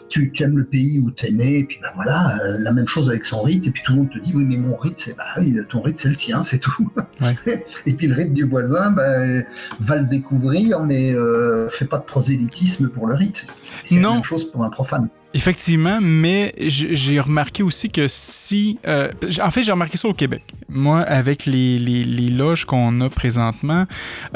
tu, 0.09 0.33
aimes 0.39 0.57
le 0.57 0.65
pays 0.65 0.99
où 0.99 1.11
tu 1.11 1.27
es 1.27 1.31
né, 1.31 1.59
et 1.59 1.63
puis 1.63 1.79
ben 1.81 1.89
voilà, 1.95 2.37
euh, 2.37 2.57
la 2.59 2.71
même 2.71 2.87
chose 2.87 3.09
avec 3.09 3.25
son 3.25 3.41
rite, 3.41 3.67
et 3.67 3.71
puis 3.71 3.83
tout 3.83 3.93
le 3.93 3.99
monde 3.99 4.09
te 4.09 4.19
dit 4.19 4.33
oui 4.35 4.43
mais 4.45 4.57
mon 4.57 4.75
rite, 4.75 4.95
c'est 4.97 5.15
bah 5.15 5.23
oui, 5.37 5.55
ton 5.69 5.81
rite 5.81 5.97
c'est 5.97 6.09
le 6.09 6.15
tien, 6.15 6.43
c'est 6.43 6.59
tout. 6.59 6.91
et 7.85 7.93
puis 7.93 8.07
le 8.07 8.15
rite 8.15 8.33
du 8.33 8.43
voisin, 8.43 8.91
ben, 8.91 9.45
va 9.79 9.95
le 9.97 10.05
découvrir, 10.05 10.81
mais 10.81 11.13
euh, 11.13 11.69
fais 11.69 11.85
pas 11.85 11.97
de 11.97 12.03
prosélytisme 12.03 12.89
pour 12.89 13.07
le 13.07 13.13
rite. 13.13 13.47
C'est 13.83 13.99
la 13.99 14.11
même 14.11 14.23
chose 14.23 14.49
pour 14.51 14.63
un 14.63 14.69
profane. 14.69 15.09
Effectivement, 15.35 15.99
mais 16.01 16.55
j'ai 16.57 17.19
remarqué 17.19 17.61
aussi 17.61 17.91
que 17.91 18.07
si... 18.07 18.79
Euh, 18.87 19.11
en 19.43 19.51
fait, 19.51 19.61
j'ai 19.61 19.71
remarqué 19.71 19.95
ça 19.95 20.07
au 20.07 20.13
Québec. 20.15 20.41
Moi, 20.69 21.01
avec 21.01 21.45
les, 21.45 21.77
les, 21.77 22.29
loges 22.29 22.65
qu'on 22.65 22.99
a 23.01 23.09
présentement, 23.09 23.85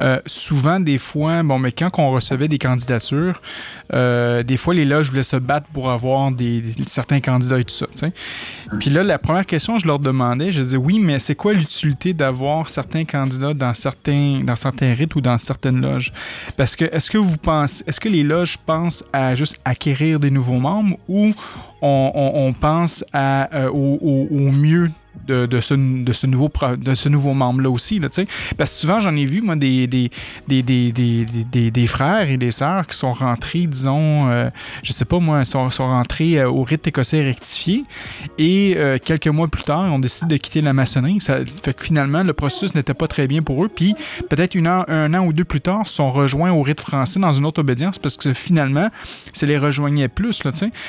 euh, 0.02 0.20
souvent, 0.28 0.80
des 0.80 1.00
fois, 1.00 1.41
bon, 1.41 1.58
mais 1.58 1.72
quand 1.72 1.88
on 1.98 2.12
recevait 2.12 2.48
des 2.48 2.60
candidatures, 2.60 3.41
euh, 3.94 4.44
des 4.44 4.56
fois, 4.56 4.76
les 4.76 4.86
loges 4.86 5.10
voulaient 5.10 5.24
se 5.24 5.36
battre 5.36 5.66
pour 5.74 5.89
avoir 5.89 6.32
des, 6.32 6.62
certains 6.86 7.22
candidats 7.22 7.60
et 7.60 7.64
tout 7.64 7.74
ça. 7.74 7.88
Puis 8.80 8.91
là, 8.91 9.02
la 9.02 9.18
première 9.18 9.48
question, 9.48 9.80
je 9.80 9.88
leur 9.88 9.98
demandais, 9.98 10.52
je 10.52 10.62
disais, 10.62 10.78
oui, 10.78 11.00
mais 11.00 11.18
c'est 11.18 11.36
quoi 11.36 11.54
l'utilité 11.54 12.14
d'avoir 12.14 12.70
certains 12.70 13.06
candidats 13.06 13.56
dans 13.56 13.74
certains, 13.74 14.41
dans 14.44 14.56
certains 14.56 14.94
rites 14.94 15.16
ou 15.16 15.22
dans 15.22 15.39
certaines 15.39 15.82
loges? 15.82 16.14
Parce 16.56 16.76
que, 16.76 16.86
est-ce 16.86 17.10
que 17.10 17.18
vous 17.18 17.38
pensez, 17.38 17.84
est-ce 17.88 18.00
que 18.00 18.10
les 18.10 18.24
loges 18.24 18.58
pensent 18.58 19.04
à 19.12 19.34
juste 19.34 19.60
acquérir 19.66 20.20
des 20.20 20.30
nouveaux 20.30 20.60
membres? 20.60 20.82
Ou 21.07 21.34
on, 21.81 22.53
pense 22.59 23.05
euh, 23.15 23.69
au, 23.69 24.51
mieux 24.51 24.91
de, 25.28 25.59
ce, 25.61 25.74
nouveau, 25.74 26.51
de 26.78 26.93
ce 26.93 27.09
nouveau 27.09 27.34
membre-là 27.34 27.70
aussi. 27.70 27.99
Là, 27.99 28.09
Parce 28.57 28.72
que 28.72 28.78
souvent, 28.78 28.99
j'en 28.99 29.16
ai 29.16 29.26
vu, 29.26 29.41
moi, 29.41 29.55
des, 29.55 29.88
des, 29.88 30.09
des, 30.47 30.61
des, 30.61 31.72
des 31.72 31.88
frères 31.88 32.30
et 32.30 32.38
des 32.38 32.51
sœurs 32.51 32.88
qui 32.88 32.97
sont 32.97 33.14
rentrés, 33.14 33.68
disons, 33.68 34.30
euh, 34.30 34.49
je 34.84 34.91
sais 34.91 35.05
pas 35.05 35.20
moi, 35.20 35.45
sont, 35.45 35.70
sont 35.70 35.88
rentrés 35.88 36.39
euh, 36.39 36.49
au 36.49 36.64
rite 36.64 36.88
écossais 36.88 37.24
rectifié 37.24 37.86
et 38.38 38.76
euh, 38.78 38.97
quelques 39.03 39.28
mois 39.28 39.47
plus 39.47 39.64
tard, 39.64 39.91
ont 39.91 39.99
décidé 39.99 40.36
de 40.36 40.41
quitter 40.41 40.61
la 40.61 40.74
maçonnerie. 40.74 41.22
Ça 41.22 41.39
fait 41.64 41.74
que 41.74 41.84
finalement, 41.84 42.24
le 42.24 42.34
processus 42.34 42.76
n'était 42.76 42.93
pas 42.93 43.07
très 43.07 43.28
bien 43.28 43.41
pour 43.41 43.64
eux. 43.64 43.70
Puis 43.70 43.95
peut-être 44.30 44.55
un 44.55 45.14
an 45.14 45.26
ou 45.26 45.34
deux 45.34 45.43
plus 45.43 45.61
tard, 45.61 45.88
sont 45.88 46.11
rejoints 46.11 46.51
au 46.51 46.61
rite 46.61 46.82
français 46.82 47.20
dans 47.20 47.34
une 47.34 47.45
autre 47.45 47.61
obédience 47.61 47.97
parce 47.97 48.18
que 48.18 48.34
finalement, 48.34 48.89
ça 49.34 49.45
les 49.45 49.57
rejoignait 49.57 50.07
plus. 50.07 50.41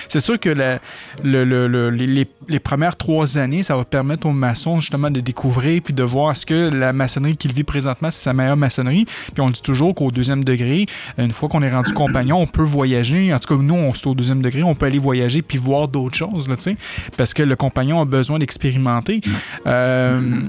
C'est 0.09 0.20
sûr 0.20 0.39
que 0.39 0.51
le, 0.51 1.45
le, 1.45 1.91
les, 1.91 2.27
les 2.49 2.59
premières 2.61 2.97
trois 2.97 3.39
années, 3.39 3.62
ça 3.62 3.77
va 3.77 3.85
permettre 3.85 4.14
aux 4.25 4.33
maçons 4.33 4.81
justement 4.81 5.11
de 5.11 5.21
découvrir 5.21 5.83
puis 5.83 5.95
de 5.95 6.03
voir 6.03 6.33
est-ce 6.33 6.47
que 6.47 6.71
la 6.75 6.93
maçonnerie 6.93 7.37
qu'il 7.37 7.53
vit 7.53 7.65
présentement, 7.65 8.11
c'est 8.11 8.23
sa 8.23 8.33
meilleure 8.33 8.57
maçonnerie. 8.57 9.05
Puis 9.05 9.41
on 9.41 9.51
dit 9.51 9.62
toujours 9.62 9.95
qu'au 9.95 10.11
deuxième 10.11 10.45
degré, 10.45 10.87
une 11.19 11.33
fois 11.33 11.49
qu'on 11.49 11.62
est 11.62 11.73
rendu 11.73 11.93
compagnon, 11.95 12.39
on 12.39 12.47
peut 12.47 12.62
voyager. 12.62 13.33
En 13.33 13.39
tout 13.39 13.55
cas, 13.55 13.62
nous, 13.62 13.75
on 13.75 13.91
est 13.91 14.07
au 14.07 14.15
deuxième 14.15 14.43
degré, 14.43 14.62
on 14.62 14.75
peut 14.75 14.87
aller 14.87 14.99
voyager 14.99 15.43
puis 15.43 15.59
voir 15.59 15.89
d'autres 15.89 16.17
choses, 16.17 16.49
là, 16.49 16.57
parce 17.17 17.35
que 17.35 17.43
le 17.43 17.57
compagnon 17.57 18.01
a 18.01 18.05
besoin 18.05 18.39
d'expérimenter. 18.39 19.21
Euh, 19.67 20.41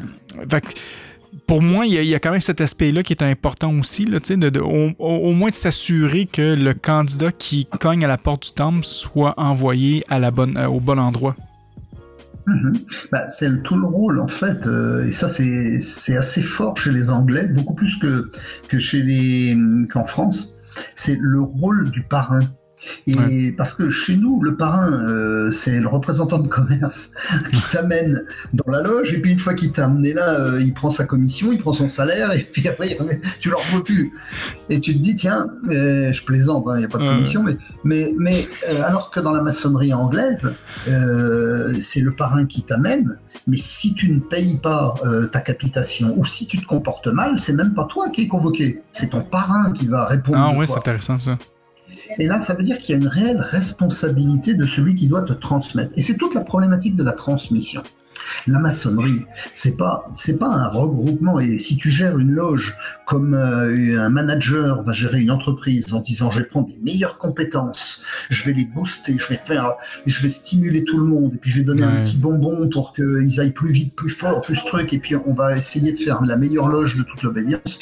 pour 1.47 1.61
moi, 1.61 1.85
il 1.85 1.93
y, 1.93 2.15
a, 2.15 2.19
quand 2.19 2.31
même 2.31 2.41
cet 2.41 2.61
aspect-là 2.61 3.03
qui 3.03 3.13
est 3.13 3.23
important 3.23 3.73
aussi, 3.77 4.05
là, 4.05 4.19
de, 4.19 4.49
de, 4.49 4.59
au, 4.59 5.31
moins 5.31 5.49
de 5.49 5.53
s'assurer 5.53 6.25
que 6.25 6.55
le 6.55 6.73
candidat 6.73 7.31
qui 7.31 7.65
cogne 7.65 8.03
à 8.03 8.07
la 8.07 8.17
porte 8.17 8.43
du 8.43 8.51
temple 8.51 8.83
soit 8.83 9.33
envoyé 9.37 10.03
à 10.09 10.19
la 10.19 10.31
bonne, 10.31 10.57
euh, 10.57 10.67
au 10.67 10.79
bon 10.79 10.99
endroit. 10.99 11.35
Mhm. 12.47 12.73
Bah, 13.11 13.29
c'est 13.29 13.63
tout 13.63 13.77
le 13.77 13.87
rôle 13.87 14.19
en 14.19 14.27
fait, 14.27 14.67
euh, 14.67 15.03
et 15.03 15.11
ça 15.11 15.27
c'est 15.27 16.17
assez 16.17 16.41
fort 16.41 16.77
chez 16.77 16.91
les 16.91 17.09
Anglais, 17.09 17.47
beaucoup 17.47 17.73
plus 17.73 17.97
que, 17.97 18.29
que 18.67 18.77
chez 18.77 19.01
les 19.01 19.57
qu'en 19.91 20.05
France. 20.05 20.51
C'est 20.93 21.17
le 21.19 21.41
rôle 21.41 21.89
du 21.91 22.03
parrain. 22.03 22.41
Et 23.07 23.53
parce 23.57 23.73
que 23.73 23.89
chez 23.89 24.17
nous, 24.17 24.41
le 24.41 24.55
parrain, 24.55 24.91
euh, 24.91 25.51
c'est 25.51 25.79
le 25.79 25.87
représentant 25.87 26.39
de 26.39 26.47
commerce 26.47 27.11
qui 27.51 27.61
t'amène 27.71 28.23
dans 28.53 28.71
la 28.71 28.81
loge, 28.81 29.13
et 29.13 29.21
puis 29.21 29.31
une 29.31 29.39
fois 29.39 29.53
qu'il 29.53 29.71
t'a 29.71 29.85
amené 29.85 30.13
là, 30.13 30.39
euh, 30.39 30.61
il 30.61 30.73
prend 30.73 30.89
sa 30.89 31.05
commission, 31.05 31.51
il 31.51 31.59
prend 31.59 31.73
son 31.73 31.87
salaire, 31.87 32.31
et 32.33 32.43
puis 32.43 32.67
après, 32.67 32.97
tu 33.39 33.49
leur 33.49 33.61
vois 33.71 33.83
plus. 33.83 34.11
Et 34.69 34.79
tu 34.79 34.93
te 34.93 34.99
dis, 34.99 35.15
tiens, 35.15 35.47
euh, 35.69 36.11
je 36.11 36.23
plaisante, 36.23 36.65
hein, 36.67 36.75
il 36.75 36.79
n'y 36.79 36.85
a 36.85 36.89
pas 36.89 36.97
de 36.97 37.07
commission, 37.07 37.43
mais, 37.43 37.57
mais, 37.83 38.13
mais 38.17 38.47
alors 38.83 39.11
que 39.11 39.19
dans 39.19 39.31
la 39.31 39.41
maçonnerie 39.41 39.93
anglaise, 39.93 40.53
c'est 41.79 42.01
le 42.01 42.11
parrain 42.11 42.45
qui 42.45 42.63
t'amène, 42.63 43.17
mais 43.47 43.57
si 43.57 43.93
tu 43.93 44.11
ne 44.11 44.19
payes 44.19 44.59
pas 44.61 44.95
ta 45.31 45.39
capitation, 45.39 46.13
ou 46.17 46.25
si 46.25 46.47
tu 46.47 46.59
te 46.59 46.65
comportes 46.65 47.07
mal, 47.07 47.39
c'est 47.39 47.53
même 47.53 47.73
pas 47.73 47.85
toi 47.85 48.09
qui 48.09 48.23
es 48.23 48.27
convoqué, 48.27 48.81
c'est 48.91 49.09
ton 49.09 49.21
parrain 49.21 49.71
qui 49.71 49.87
va 49.87 50.05
répondre. 50.05 50.37
Ah 50.39 50.57
ouais, 50.57 50.67
c'est 50.67 50.77
intéressant 50.77 51.19
ça. 51.19 51.37
Et 52.19 52.25
là, 52.25 52.39
ça 52.39 52.53
veut 52.53 52.63
dire 52.63 52.79
qu'il 52.79 52.95
y 52.95 52.97
a 52.97 53.01
une 53.01 53.07
réelle 53.07 53.41
responsabilité 53.41 54.53
de 54.53 54.65
celui 54.65 54.95
qui 54.95 55.07
doit 55.07 55.23
te 55.23 55.33
transmettre. 55.33 55.91
Et 55.95 56.01
c'est 56.01 56.17
toute 56.17 56.33
la 56.33 56.41
problématique 56.41 56.95
de 56.95 57.03
la 57.03 57.13
transmission. 57.13 57.83
La 58.47 58.59
maçonnerie, 58.59 59.25
c'est 59.53 59.77
pas 59.77 60.05
c'est 60.15 60.37
pas 60.37 60.47
un 60.47 60.67
regroupement. 60.67 61.39
Et 61.39 61.57
si 61.57 61.77
tu 61.77 61.89
gères 61.89 62.17
une 62.17 62.31
loge 62.31 62.75
comme 63.07 63.33
euh, 63.33 63.99
un 63.99 64.09
manager 64.09 64.83
va 64.83 64.93
gérer 64.93 65.21
une 65.21 65.31
entreprise 65.31 65.93
en 65.93 65.99
disant 65.99 66.31
je 66.31 66.39
vais 66.39 66.45
prendre 66.45 66.69
les 66.69 66.77
meilleures 66.77 67.17
compétences, 67.17 68.01
je 68.29 68.45
vais 68.45 68.53
les 68.53 68.65
booster, 68.65 69.17
je 69.17 69.27
vais 69.29 69.39
faire, 69.43 69.73
je 70.05 70.21
vais 70.21 70.29
stimuler 70.29 70.83
tout 70.83 70.97
le 70.97 71.05
monde 71.05 71.33
et 71.33 71.37
puis 71.37 71.51
je 71.51 71.59
vais 71.59 71.65
donner 71.65 71.83
un 71.83 72.01
petit 72.01 72.17
bonbon 72.17 72.69
pour 72.69 72.93
qu'ils 72.93 73.39
aillent 73.39 73.51
plus 73.51 73.71
vite, 73.71 73.95
plus 73.95 74.09
fort, 74.09 74.41
plus 74.41 74.63
truc 74.63 74.93
et 74.93 74.99
puis 74.99 75.15
on 75.15 75.33
va 75.33 75.57
essayer 75.57 75.91
de 75.91 75.97
faire 75.97 76.21
la 76.23 76.37
meilleure 76.37 76.67
loge 76.67 76.95
de 76.95 77.03
toute 77.03 77.23
l'obédience. 77.23 77.79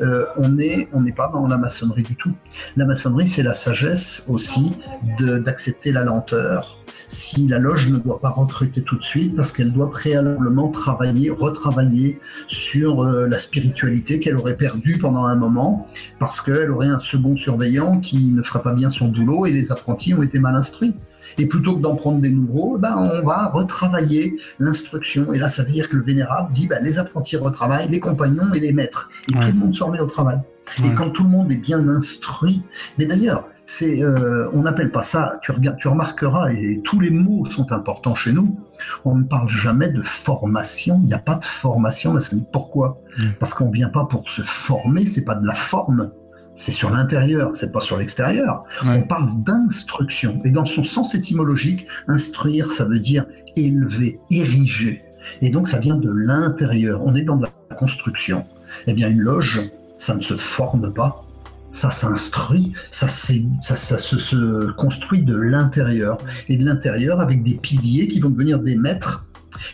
Euh, 0.00 0.24
on 0.36 0.58
est 0.58 0.88
on 0.92 1.02
n'est 1.02 1.12
pas 1.12 1.30
dans 1.32 1.46
la 1.46 1.58
maçonnerie 1.58 2.02
du 2.02 2.16
tout. 2.16 2.34
La 2.76 2.86
maçonnerie 2.86 3.28
c'est 3.28 3.42
la 3.42 3.54
sagesse 3.54 4.24
aussi 4.28 4.72
d'accepter 5.18 5.92
la 5.92 6.04
lenteur 6.04 6.79
si 7.08 7.48
la 7.48 7.58
loge 7.58 7.88
ne 7.88 7.98
doit 7.98 8.20
pas 8.20 8.30
recruter 8.30 8.82
tout 8.82 8.96
de 8.96 9.02
suite 9.02 9.34
parce 9.34 9.52
qu'elle 9.52 9.72
doit 9.72 9.90
préalablement 9.90 10.68
travailler, 10.68 11.30
retravailler 11.30 12.20
sur 12.46 13.02
euh, 13.02 13.26
la 13.26 13.38
spiritualité 13.38 14.20
qu'elle 14.20 14.36
aurait 14.36 14.56
perdue 14.56 14.98
pendant 14.98 15.24
un 15.24 15.36
moment 15.36 15.88
parce 16.18 16.40
qu'elle 16.40 16.70
aurait 16.70 16.88
un 16.88 16.98
second 16.98 17.36
surveillant 17.36 17.98
qui 17.98 18.32
ne 18.32 18.42
fera 18.42 18.62
pas 18.62 18.72
bien 18.72 18.88
son 18.88 19.08
boulot 19.08 19.46
et 19.46 19.50
les 19.50 19.72
apprentis 19.72 20.14
ont 20.14 20.22
été 20.22 20.38
mal 20.38 20.54
instruits. 20.54 20.94
Et 21.38 21.46
plutôt 21.46 21.76
que 21.76 21.80
d'en 21.80 21.94
prendre 21.94 22.20
des 22.20 22.30
nouveaux, 22.30 22.76
ben 22.76 22.96
on 22.96 23.24
va 23.24 23.50
retravailler 23.52 24.36
l'instruction. 24.58 25.32
Et 25.32 25.38
là, 25.38 25.48
ça 25.48 25.62
veut 25.62 25.70
dire 25.70 25.88
que 25.88 25.96
le 25.96 26.02
vénérable 26.02 26.50
dit 26.50 26.66
ben, 26.66 26.82
les 26.82 26.98
apprentis 26.98 27.36
retravaillent, 27.36 27.88
les 27.88 28.00
compagnons 28.00 28.52
et 28.52 28.60
les 28.60 28.72
maîtres. 28.72 29.10
Et 29.28 29.32
tout 29.32 29.46
le 29.46 29.54
monde 29.54 29.74
se 29.74 29.84
remet 29.84 30.00
au 30.00 30.06
travail. 30.06 30.38
Et 30.84 30.94
quand 30.94 31.10
tout 31.10 31.24
le 31.24 31.30
monde 31.30 31.50
est 31.50 31.56
bien 31.56 31.86
instruit, 31.88 32.62
mais 32.98 33.06
d'ailleurs, 33.06 33.48
c'est, 33.70 34.02
euh, 34.02 34.50
on 34.52 34.62
n'appelle 34.62 34.90
pas 34.90 35.02
ça, 35.02 35.38
tu, 35.42 35.52
regardes, 35.52 35.76
tu 35.76 35.86
remarqueras, 35.86 36.52
et 36.52 36.80
tous 36.82 36.98
les 36.98 37.10
mots 37.10 37.46
sont 37.46 37.70
importants 37.70 38.16
chez 38.16 38.32
nous, 38.32 38.58
on 39.04 39.14
ne 39.14 39.22
parle 39.22 39.48
jamais 39.48 39.88
de 39.88 40.02
formation, 40.02 40.98
il 41.04 41.06
n'y 41.06 41.14
a 41.14 41.20
pas 41.20 41.36
de 41.36 41.44
formation 41.44 42.16
Pourquoi 42.52 43.00
mm. 43.18 43.22
Parce 43.38 43.54
qu'on 43.54 43.68
ne 43.68 43.72
vient 43.72 43.88
pas 43.88 44.06
pour 44.06 44.28
se 44.28 44.42
former, 44.42 45.06
c'est 45.06 45.24
pas 45.24 45.36
de 45.36 45.46
la 45.46 45.54
forme, 45.54 46.10
c'est 46.52 46.72
sur 46.72 46.90
l'intérieur, 46.90 47.54
c'est 47.54 47.70
pas 47.70 47.78
sur 47.78 47.96
l'extérieur. 47.96 48.64
On 48.84 49.02
parle 49.02 49.30
d'instruction. 49.44 50.40
Et 50.44 50.50
dans 50.50 50.64
son 50.64 50.82
sens 50.82 51.14
étymologique, 51.14 51.86
instruire, 52.08 52.72
ça 52.72 52.84
veut 52.84 52.98
dire 52.98 53.24
élever, 53.54 54.18
ériger. 54.32 55.04
Et 55.42 55.50
donc 55.50 55.68
ça 55.68 55.78
vient 55.78 55.96
de 55.96 56.10
l'intérieur. 56.10 57.02
On 57.04 57.14
est 57.14 57.22
dans 57.22 57.36
de 57.36 57.46
la 57.70 57.76
construction. 57.76 58.44
Eh 58.88 58.94
bien, 58.94 59.08
une 59.08 59.20
loge, 59.20 59.60
ça 59.96 60.16
ne 60.16 60.22
se 60.22 60.34
forme 60.34 60.92
pas, 60.92 61.24
ça 61.72 61.90
s'instruit, 61.90 62.72
ça, 62.90 63.06
ça, 63.06 63.34
ça, 63.60 63.98
se, 63.98 64.70
construit 64.72 65.22
de 65.22 65.36
l'intérieur. 65.36 66.18
Et 66.48 66.56
de 66.56 66.64
l'intérieur 66.64 67.20
avec 67.20 67.42
des 67.42 67.54
piliers 67.54 68.08
qui 68.08 68.20
vont 68.20 68.30
devenir 68.30 68.58
des 68.58 68.76
maîtres, 68.76 69.26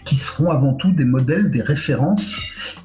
qui 0.04 0.16
seront 0.16 0.50
avant 0.50 0.74
tout 0.74 0.92
des 0.92 1.04
modèles, 1.04 1.50
des 1.50 1.62
références, 1.62 2.36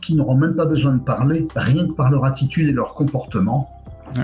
qui 0.01 0.15
n'auront 0.15 0.37
même 0.37 0.55
pas 0.55 0.65
besoin 0.65 0.93
de 0.93 1.01
parler, 1.01 1.47
rien 1.55 1.87
que 1.87 1.93
par 1.93 2.09
leur 2.09 2.25
attitude 2.25 2.69
et 2.69 2.73
leur 2.73 2.93
comportement. 2.93 3.69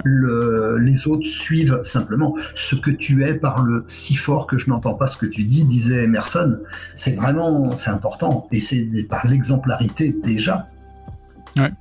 les 0.03 1.07
autres 1.07 1.27
suivent 1.27 1.79
simplement. 1.83 2.35
Ce 2.55 2.75
que 2.75 2.91
tu 2.91 3.25
es 3.25 3.35
parle 3.35 3.83
si 3.87 4.15
fort 4.15 4.47
que 4.47 4.57
je 4.57 4.69
n'entends 4.69 4.95
pas 4.95 5.07
ce 5.07 5.17
que 5.17 5.25
tu 5.25 5.43
dis, 5.43 5.65
disait 5.65 6.03
Emerson. 6.03 6.59
C'est 6.95 7.15
vraiment, 7.15 7.75
c'est 7.75 7.89
important. 7.89 8.47
Et 8.51 8.59
c'est 8.59 9.07
par 9.09 9.25
l'exemplarité 9.27 10.15
déjà. 10.23 10.67
Ouais. 11.57 11.71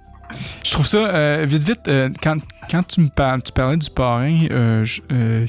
Je 0.65 0.73
trouve 0.73 0.87
ça, 0.87 0.99
euh, 0.99 1.45
vite, 1.49 1.63
vite, 1.63 1.89
euh, 1.89 2.09
quand, 2.23 2.39
quand 2.71 2.83
tu 2.87 3.01
me 3.01 3.09
parles, 3.09 3.43
tu 3.43 3.53
parlais 3.53 3.77
du 3.77 3.91
parrain 3.91 4.47
euh, 4.51 4.85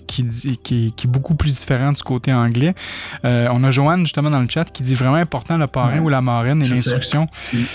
qui, 0.07 0.23
dit, 0.23 0.57
qui, 0.57 0.93
qui, 0.95 1.07
est 1.07 1.09
beaucoup 1.09 1.36
plus 1.36 1.59
différent 1.59 1.91
du 1.91 2.03
côté 2.03 2.34
anglais, 2.34 2.75
on 3.23 3.63
a 3.63 3.71
Joanne 3.71 4.01
justement 4.01 4.30
dans 4.30 4.41
le 4.41 4.47
chat 4.49 4.65
qui 4.65 4.84
dit 4.84 4.95
vraiment 4.95 5.15
important 5.15 5.57
le 5.57 5.67
parrain 5.67 5.99
ou 5.99 6.09
la 6.09 6.21
marraine 6.21 6.61
et 6.61 6.69
l'instruction. 6.69 7.28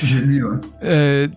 J'ai 0.03 0.20
lu, 0.20 0.44
ouais 0.44 1.28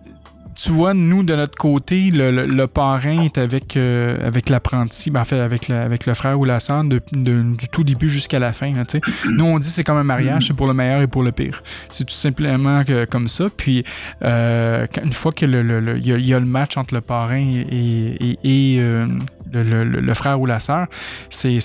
tu 0.56 0.70
vois, 0.70 0.94
nous, 0.94 1.22
de 1.22 1.36
notre 1.36 1.56
côté, 1.56 2.10
le, 2.10 2.30
le, 2.30 2.66
parrain 2.66 3.22
est 3.22 3.36
avec, 3.36 3.76
euh, 3.76 4.26
avec 4.26 4.48
l'apprenti, 4.48 5.10
ben, 5.10 5.20
en 5.20 5.24
fait, 5.24 5.38
avec 5.38 5.68
le, 5.68 5.76
avec 5.76 6.06
le 6.06 6.14
frère 6.14 6.40
ou 6.40 6.44
la 6.44 6.60
sœur 6.60 6.82
du 6.84 7.68
tout 7.70 7.84
début 7.84 8.08
jusqu'à 8.08 8.38
la 8.38 8.52
fin. 8.52 8.72
sais. 8.88 9.00
nous, 9.30 9.44
on 9.44 9.58
dit 9.58 9.68
c'est 9.68 9.84
comme 9.84 9.98
un 9.98 10.04
mariage, 10.04 10.46
c'est 10.48 10.56
pour 10.56 10.66
le 10.66 10.74
meilleur 10.74 11.02
et 11.02 11.06
pour 11.06 11.22
le 11.22 11.32
pire. 11.32 11.62
C'est 11.90 12.04
tout 12.04 12.14
simplement 12.14 12.84
que, 12.84 13.04
comme 13.04 13.28
ça. 13.28 13.46
Puis, 13.54 13.84
euh, 14.22 14.86
une 15.04 15.12
fois 15.12 15.32
que 15.32 15.44
le, 15.44 15.62
le, 15.62 15.98
y, 15.98 16.08
y, 16.08 16.34
a, 16.34 16.40
le 16.40 16.46
match 16.46 16.76
entre 16.76 16.94
le 16.94 17.02
parrain 17.02 17.36
et, 17.36 18.16
et, 18.20 18.38
et 18.74 18.80
euh, 18.80 19.06
le, 19.52 19.84
le, 19.84 20.14
frère 20.14 20.40
ou 20.40 20.46
la 20.46 20.60
sœur, 20.60 20.86
c'est 21.30 21.58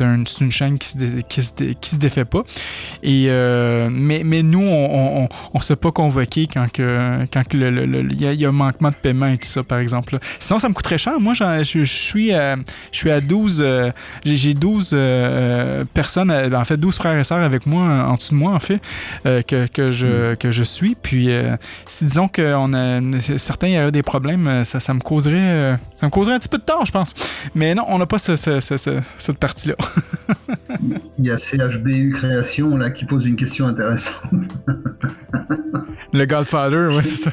un, 0.00 0.24
une 0.40 0.52
chaîne 0.52 0.78
qui 0.78 0.88
se, 0.88 0.96
qui 1.28 1.42
se, 1.42 1.52
qui 1.52 1.90
se 1.90 1.96
défait 1.96 2.24
pas. 2.24 2.42
Et, 3.02 3.26
euh, 3.28 3.88
mais, 3.90 4.22
mais 4.24 4.42
nous, 4.42 4.62
on 4.62 5.22
ne 5.22 5.28
on, 5.54 5.60
s'est 5.60 5.76
pas 5.76 5.90
convoqué 5.90 6.46
quand 6.46 6.66
il 6.78 7.28
quand 7.32 7.54
y, 7.54 8.26
a, 8.26 8.32
y, 8.32 8.44
a 8.44 8.48
un 8.48 8.52
manquement 8.52 8.90
de 8.90 8.94
paiement 8.94 9.26
et 9.26 9.38
tout 9.38 9.48
ça, 9.48 9.62
par 9.62 9.78
exemple. 9.78 10.18
Sinon, 10.38 10.58
ça 10.58 10.68
me 10.68 10.74
coûte 10.74 10.84
très 10.84 10.98
cher. 10.98 11.18
Moi, 11.20 11.34
je, 11.34 11.84
suis, 11.84 12.32
à, 12.32 12.56
je 12.92 12.98
suis 12.98 13.10
à 13.10 13.20
12, 13.20 13.62
euh, 13.64 13.90
j'ai 14.24 14.54
12 14.54 14.90
euh, 14.92 15.84
personnes, 15.92 16.30
en 16.30 16.64
fait 16.64 16.76
12 16.76 16.96
frères 16.96 17.18
et 17.18 17.24
sœurs 17.24 17.42
avec 17.42 17.66
moi, 17.66 17.82
en 17.82 18.14
dessous 18.14 18.34
de 18.34 18.38
moi, 18.38 18.52
en 18.52 18.60
fait, 18.60 18.80
que, 19.24 19.66
que, 19.66 19.92
je, 19.92 20.32
mm. 20.32 20.36
que 20.36 20.50
je 20.50 20.62
suis. 20.62 20.94
Puis, 20.94 21.28
si 21.86 22.04
disons 22.04 22.28
qu'on 22.28 22.74
a 22.74 23.00
certains 23.36 23.68
y 23.68 23.76
a 23.76 23.90
des 23.90 24.02
problèmes, 24.02 24.64
ça, 24.64 24.80
ça 24.80 24.94
me 24.94 25.00
causerait 25.00 25.76
ça 25.94 26.06
me 26.06 26.10
causerait 26.10 26.34
un 26.34 26.38
petit 26.38 26.48
peu 26.48 26.58
de 26.58 26.62
temps 26.62 26.75
je 26.84 26.92
pense. 26.92 27.14
Mais 27.54 27.74
non, 27.74 27.84
on 27.88 27.98
n'a 27.98 28.06
pas 28.06 28.18
cette 28.18 29.38
partie-là. 29.38 29.76
Il 31.18 31.26
y 31.26 31.30
a 31.30 31.36
CHBU 31.36 32.12
Création 32.12 32.76
là, 32.76 32.90
qui 32.90 33.04
pose 33.04 33.26
une 33.26 33.36
question 33.36 33.66
intéressante. 33.66 34.44
Le 36.12 36.24
Godfather, 36.26 36.88
oui, 36.90 37.04
c'est 37.04 37.16
ça. 37.16 37.32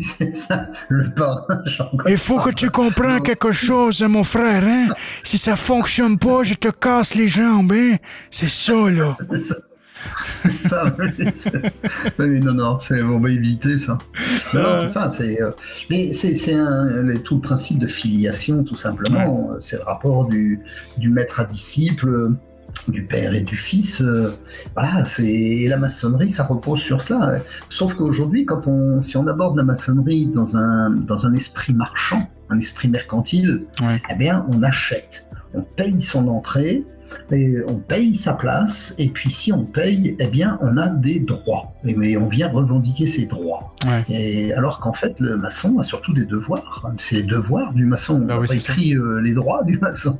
c'est 0.00 0.32
ça, 0.32 0.66
le 0.88 1.10
parrain. 1.14 1.62
Il 2.08 2.18
faut 2.18 2.40
que 2.40 2.50
tu 2.50 2.70
comprennes 2.70 3.22
quelque 3.22 3.52
chose, 3.52 4.02
mon 4.02 4.24
frère. 4.24 4.64
Hein? 4.64 4.88
Si 5.22 5.38
ça 5.38 5.56
fonctionne 5.56 6.18
pas, 6.18 6.42
je 6.42 6.54
te 6.54 6.68
casse 6.68 7.14
les 7.14 7.28
jambes. 7.28 7.72
Hein? 7.72 7.96
C'est 8.30 8.48
ça, 8.48 8.74
là. 8.90 9.14
C'est 9.18 9.36
ça 9.36 9.56
c'est 10.28 10.56
ça, 10.56 10.94
oui. 12.18 12.40
non, 12.40 12.54
non, 12.54 12.78
c'est, 12.78 13.02
on 13.02 13.20
va 13.20 13.30
éviter 13.30 13.78
ça. 13.78 13.98
non, 14.54 14.74
c'est 14.74 14.90
ça, 14.90 15.10
c'est, 15.10 15.40
euh, 15.42 15.50
c'est, 16.12 17.22
tout 17.22 17.36
le 17.36 17.40
principe 17.40 17.78
de 17.78 17.86
filiation, 17.86 18.64
tout 18.64 18.76
simplement. 18.76 19.50
C'est 19.60 19.76
le 19.76 19.84
rapport 19.84 20.26
du, 20.26 20.60
du 20.98 21.10
maître 21.10 21.40
à 21.40 21.44
disciple 21.44 22.36
du 22.88 23.06
père 23.06 23.34
et 23.34 23.42
du 23.42 23.56
fils. 23.56 24.00
Euh, 24.00 24.34
voilà, 24.74 25.04
c'est 25.04 25.66
la 25.68 25.76
maçonnerie, 25.76 26.30
ça 26.30 26.44
repose 26.44 26.80
sur 26.80 27.02
cela. 27.02 27.40
Sauf 27.68 27.94
qu'aujourd'hui, 27.94 28.44
quand 28.44 28.66
on, 28.66 29.00
si 29.00 29.16
on 29.16 29.26
aborde 29.26 29.56
la 29.56 29.64
maçonnerie 29.64 30.26
dans 30.26 30.56
un 30.56 30.90
dans 30.90 31.26
un 31.26 31.34
esprit 31.34 31.72
marchand, 31.72 32.28
un 32.48 32.58
esprit 32.58 32.88
mercantile, 32.88 33.66
eh 34.10 34.14
bien, 34.16 34.46
on 34.52 34.62
achète, 34.62 35.26
on 35.54 35.62
paye 35.62 36.00
son 36.00 36.28
entrée 36.28 36.84
et 37.30 37.56
on 37.66 37.76
paye 37.76 38.14
sa 38.14 38.34
place, 38.34 38.94
et 38.98 39.08
puis 39.08 39.30
si 39.30 39.52
on 39.52 39.64
paye, 39.64 40.16
eh 40.18 40.26
bien, 40.26 40.58
on 40.62 40.76
a 40.76 40.88
des 40.88 41.20
droits. 41.20 41.72
Mais 41.84 42.16
on 42.16 42.28
vient 42.28 42.48
revendiquer 42.48 43.06
ses 43.06 43.26
droits. 43.26 43.74
Et 44.08 44.52
alors 44.54 44.80
qu'en 44.80 44.92
fait, 44.92 45.18
le 45.20 45.36
maçon 45.36 45.78
a 45.78 45.82
surtout 45.82 46.12
des 46.12 46.24
devoirs. 46.24 46.90
C'est 46.98 47.16
les 47.16 47.22
devoirs 47.22 47.72
du 47.72 47.86
maçon. 47.86 48.22
on 48.22 48.26
bah 48.26 48.40
pas 48.46 48.54
écrit 48.54 48.94
euh, 48.94 49.20
les 49.20 49.34
droits 49.34 49.62
du 49.64 49.78
maçon. 49.78 50.18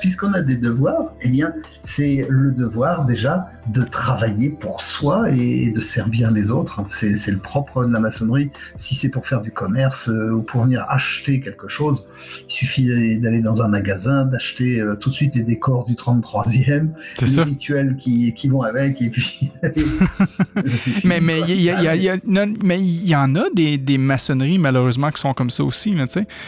Puisqu'on 0.00 0.32
a 0.32 0.42
des 0.42 0.56
devoirs, 0.56 1.12
eh 1.22 1.28
bien, 1.28 1.52
c'est 1.80 2.26
le 2.28 2.52
devoir 2.52 3.04
déjà 3.04 3.48
de 3.68 3.82
travailler 3.82 4.50
pour 4.50 4.82
soi 4.82 5.30
et 5.30 5.70
de 5.70 5.80
servir 5.80 6.30
les 6.30 6.50
autres. 6.50 6.80
C'est 6.88 7.30
le 7.30 7.38
propre 7.38 7.84
de 7.84 7.92
la 7.92 8.00
maçonnerie. 8.00 8.50
Si 8.74 8.94
c'est 8.94 9.08
pour 9.08 9.26
faire 9.26 9.40
du 9.40 9.50
commerce 9.50 10.08
euh, 10.08 10.32
ou 10.32 10.42
pour 10.42 10.64
venir 10.64 10.84
acheter 10.88 11.40
quelque 11.40 11.68
chose, 11.68 12.06
il 12.48 12.52
suffit 12.52 13.18
d'aller 13.18 13.40
dans 13.40 13.62
un 13.62 13.68
magasin, 13.68 14.24
d'acheter 14.24 14.80
euh, 14.80 14.94
tout 14.96 15.10
de 15.10 15.14
suite 15.14 15.34
les 15.34 15.42
décors 15.42 15.84
du 15.84 15.94
33e, 15.94 16.88
les 17.20 17.42
rituels 17.42 17.96
qui, 17.96 18.34
qui 18.34 18.48
vont 18.48 18.62
avec, 18.62 19.02
et 19.02 19.10
puis. 19.10 19.50
mais 21.04 21.20
mais 21.20 21.40
il 21.48 21.60
y, 21.60 23.10
y, 23.10 23.14
en 23.16 23.34
a 23.34 23.44
des, 23.54 23.78
des, 23.78 23.98
maçonneries, 23.98 24.58
malheureusement, 24.58 25.10
qui 25.10 25.20
sont 25.20 25.34
comme 25.34 25.50
ça 25.50 25.64
aussi, 25.64 25.92
là, 25.92 26.06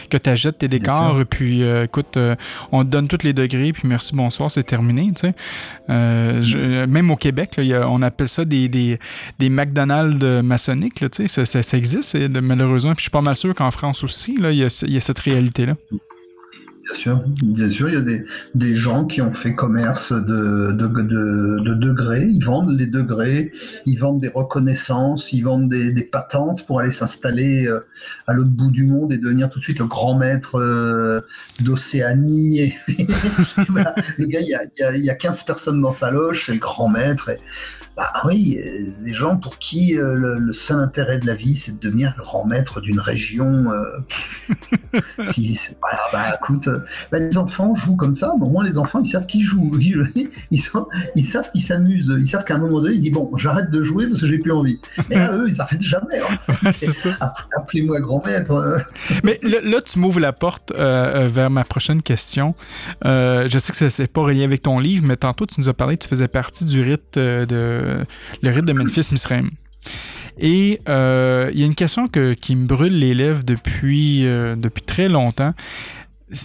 que 0.09 0.17
tu 0.17 0.29
achètes 0.29 0.59
tes 0.59 0.67
décors, 0.67 1.23
puis 1.29 1.63
euh, 1.63 1.85
écoute, 1.85 2.17
on 2.71 2.83
te 2.83 2.89
donne 2.89 3.07
tous 3.07 3.23
les 3.23 3.33
degrés, 3.33 3.73
puis 3.73 3.87
merci, 3.87 4.15
bonsoir, 4.15 4.49
c'est 4.49 4.63
terminé. 4.63 5.11
Euh, 5.89 6.87
même 6.87 7.08
au 7.11 7.15
Québec, 7.15 7.59
on 7.59 8.01
appelle 8.01 8.27
ça 8.27 8.45
des, 8.45 8.67
des, 8.67 8.99
des 9.37 9.49
McDonald's 9.49 10.23
maçonniques, 10.43 11.01
là, 11.01 11.07
ça, 11.27 11.45
ça, 11.45 11.77
existe, 11.77 12.17
malheureusement, 12.41 12.93
puis 12.93 12.99
je 12.99 13.03
suis 13.03 13.11
pas 13.11 13.21
mal 13.21 13.35
sûr 13.35 13.53
qu'en 13.53 13.71
France 13.71 14.03
aussi, 14.03 14.35
il 14.37 14.51
y, 14.51 14.57
y 14.57 14.97
a 14.97 15.01
cette 15.01 15.19
réalité-là. 15.19 15.75
Bien 16.89 16.97
sûr, 16.97 17.23
bien 17.43 17.69
sûr, 17.69 17.87
il 17.89 17.93
y 17.93 17.97
a 17.97 18.01
des, 18.01 18.25
des 18.55 18.75
gens 18.75 19.05
qui 19.05 19.21
ont 19.21 19.31
fait 19.31 19.53
commerce 19.53 20.11
de, 20.11 20.71
de, 20.71 20.87
de, 20.87 21.63
de, 21.63 21.73
degrés, 21.75 22.23
ils 22.23 22.43
vendent 22.43 22.71
les 22.71 22.87
degrés, 22.87 23.51
ils 23.85 23.97
vendent 23.97 24.19
des 24.19 24.29
reconnaissances, 24.29 25.31
ils 25.31 25.41
vendent 25.41 25.69
des, 25.69 25.91
des 25.91 26.03
patentes 26.03 26.65
pour 26.65 26.79
aller 26.79 26.89
s'installer 26.89 27.67
euh, 27.67 27.85
à 28.25 28.33
l'autre 28.33 28.49
bout 28.49 28.71
du 28.71 28.85
monde 28.85 29.13
et 29.13 29.19
devenir 29.19 29.51
tout 29.51 29.59
de 29.59 29.63
suite 29.63 29.77
le 29.79 29.85
grand 29.85 30.17
maître 30.17 30.55
euh, 30.55 31.21
d'Océanie. 31.59 32.73
gars, 32.87 33.93
il 34.17 34.27
y, 34.27 34.35
a, 34.55 34.63
il, 34.63 34.79
y 34.79 34.83
a, 34.83 34.95
il 34.95 35.05
y 35.05 35.09
a 35.11 35.15
15 35.15 35.43
personnes 35.43 35.81
dans 35.81 35.91
sa 35.93 36.09
loge, 36.09 36.45
c'est 36.47 36.53
le 36.53 36.59
grand 36.59 36.89
maître. 36.89 37.29
Bah 37.99 38.13
oui, 38.23 38.57
les 39.01 39.13
gens 39.13 39.35
pour 39.35 39.59
qui 39.59 39.97
euh, 39.97 40.15
le, 40.15 40.53
seul 40.53 40.79
intérêt 40.79 41.17
de 41.17 41.27
la 41.27 41.35
vie, 41.35 41.53
c'est 41.53 41.77
de 41.77 41.79
devenir 41.81 42.15
grand 42.17 42.45
maître 42.45 42.79
d'une 42.79 43.01
région. 43.01 43.73
Euh, 43.73 45.01
si, 45.25 45.59
bah, 45.81 45.89
bah, 46.13 46.37
écoute, 46.41 46.69
euh, 46.69 46.79
bah, 47.11 47.19
les 47.19 47.37
enfants 47.37 47.75
jouent 47.75 47.97
comme 47.97 48.13
ça, 48.13 48.33
mais 48.39 48.45
au 48.45 48.49
moins 48.49 48.63
les 48.63 48.77
enfants, 48.77 49.01
ils 49.03 49.05
savent 49.09 49.25
qu'ils 49.25 49.41
jouent. 49.43 49.77
Ils, 50.49 50.61
sont, 50.61 50.87
ils 51.17 51.25
savent 51.25 51.51
qu'ils 51.51 51.61
s'amusent. 51.61 52.15
Ils 52.17 52.27
savent 52.27 52.45
qu'à 52.45 52.55
un 52.55 52.59
moment 52.59 52.79
donné, 52.79 52.93
ils 52.93 53.01
disent 53.01 53.11
Bon, 53.11 53.35
j'arrête 53.35 53.69
de 53.69 53.83
jouer 53.83 54.07
parce 54.07 54.21
que 54.21 54.27
j'ai 54.27 54.37
plus 54.37 54.53
envie. 54.53 54.79
Mais 55.09 55.17
là, 55.17 55.33
eux, 55.33 55.49
ils 55.49 55.57
n'arrêtent 55.57 55.81
jamais. 55.81 56.21
Appelez-moi 57.57 57.99
grand 57.99 58.25
maître. 58.25 58.81
mais 59.25 59.41
là, 59.43 59.81
tu 59.81 59.99
m'ouvres 59.99 60.21
la 60.21 60.31
porte 60.31 60.71
vers 60.73 61.49
ma 61.49 61.65
prochaine 61.65 62.01
question. 62.01 62.55
je 63.03 63.57
sais 63.59 63.73
que 63.73 63.89
c'est 63.89 64.07
pas 64.07 64.21
relié 64.21 64.45
avec 64.45 64.61
ton 64.61 64.79
livre, 64.79 65.03
mais 65.05 65.17
tantôt, 65.17 65.45
tu 65.45 65.55
nous 65.59 65.67
as 65.67 65.73
parlé 65.73 65.97
tu 65.97 66.07
faisais 66.07 66.29
partie 66.29 66.63
du 66.63 66.81
rite 66.81 67.15
de 67.15 67.88
le 68.41 68.49
rite 68.49 68.65
de 68.65 68.73
Memphis 68.73 69.09
Misraim. 69.11 69.49
Et 70.39 70.79
euh, 70.87 71.49
il 71.53 71.59
y 71.59 71.63
a 71.63 71.65
une 71.65 71.75
question 71.75 72.07
qui 72.07 72.55
me 72.55 72.65
brûle 72.65 72.97
les 72.97 73.13
lèvres 73.13 73.43
depuis, 73.43 74.25
euh, 74.25 74.55
depuis 74.55 74.83
très 74.83 75.09
longtemps. 75.09 75.53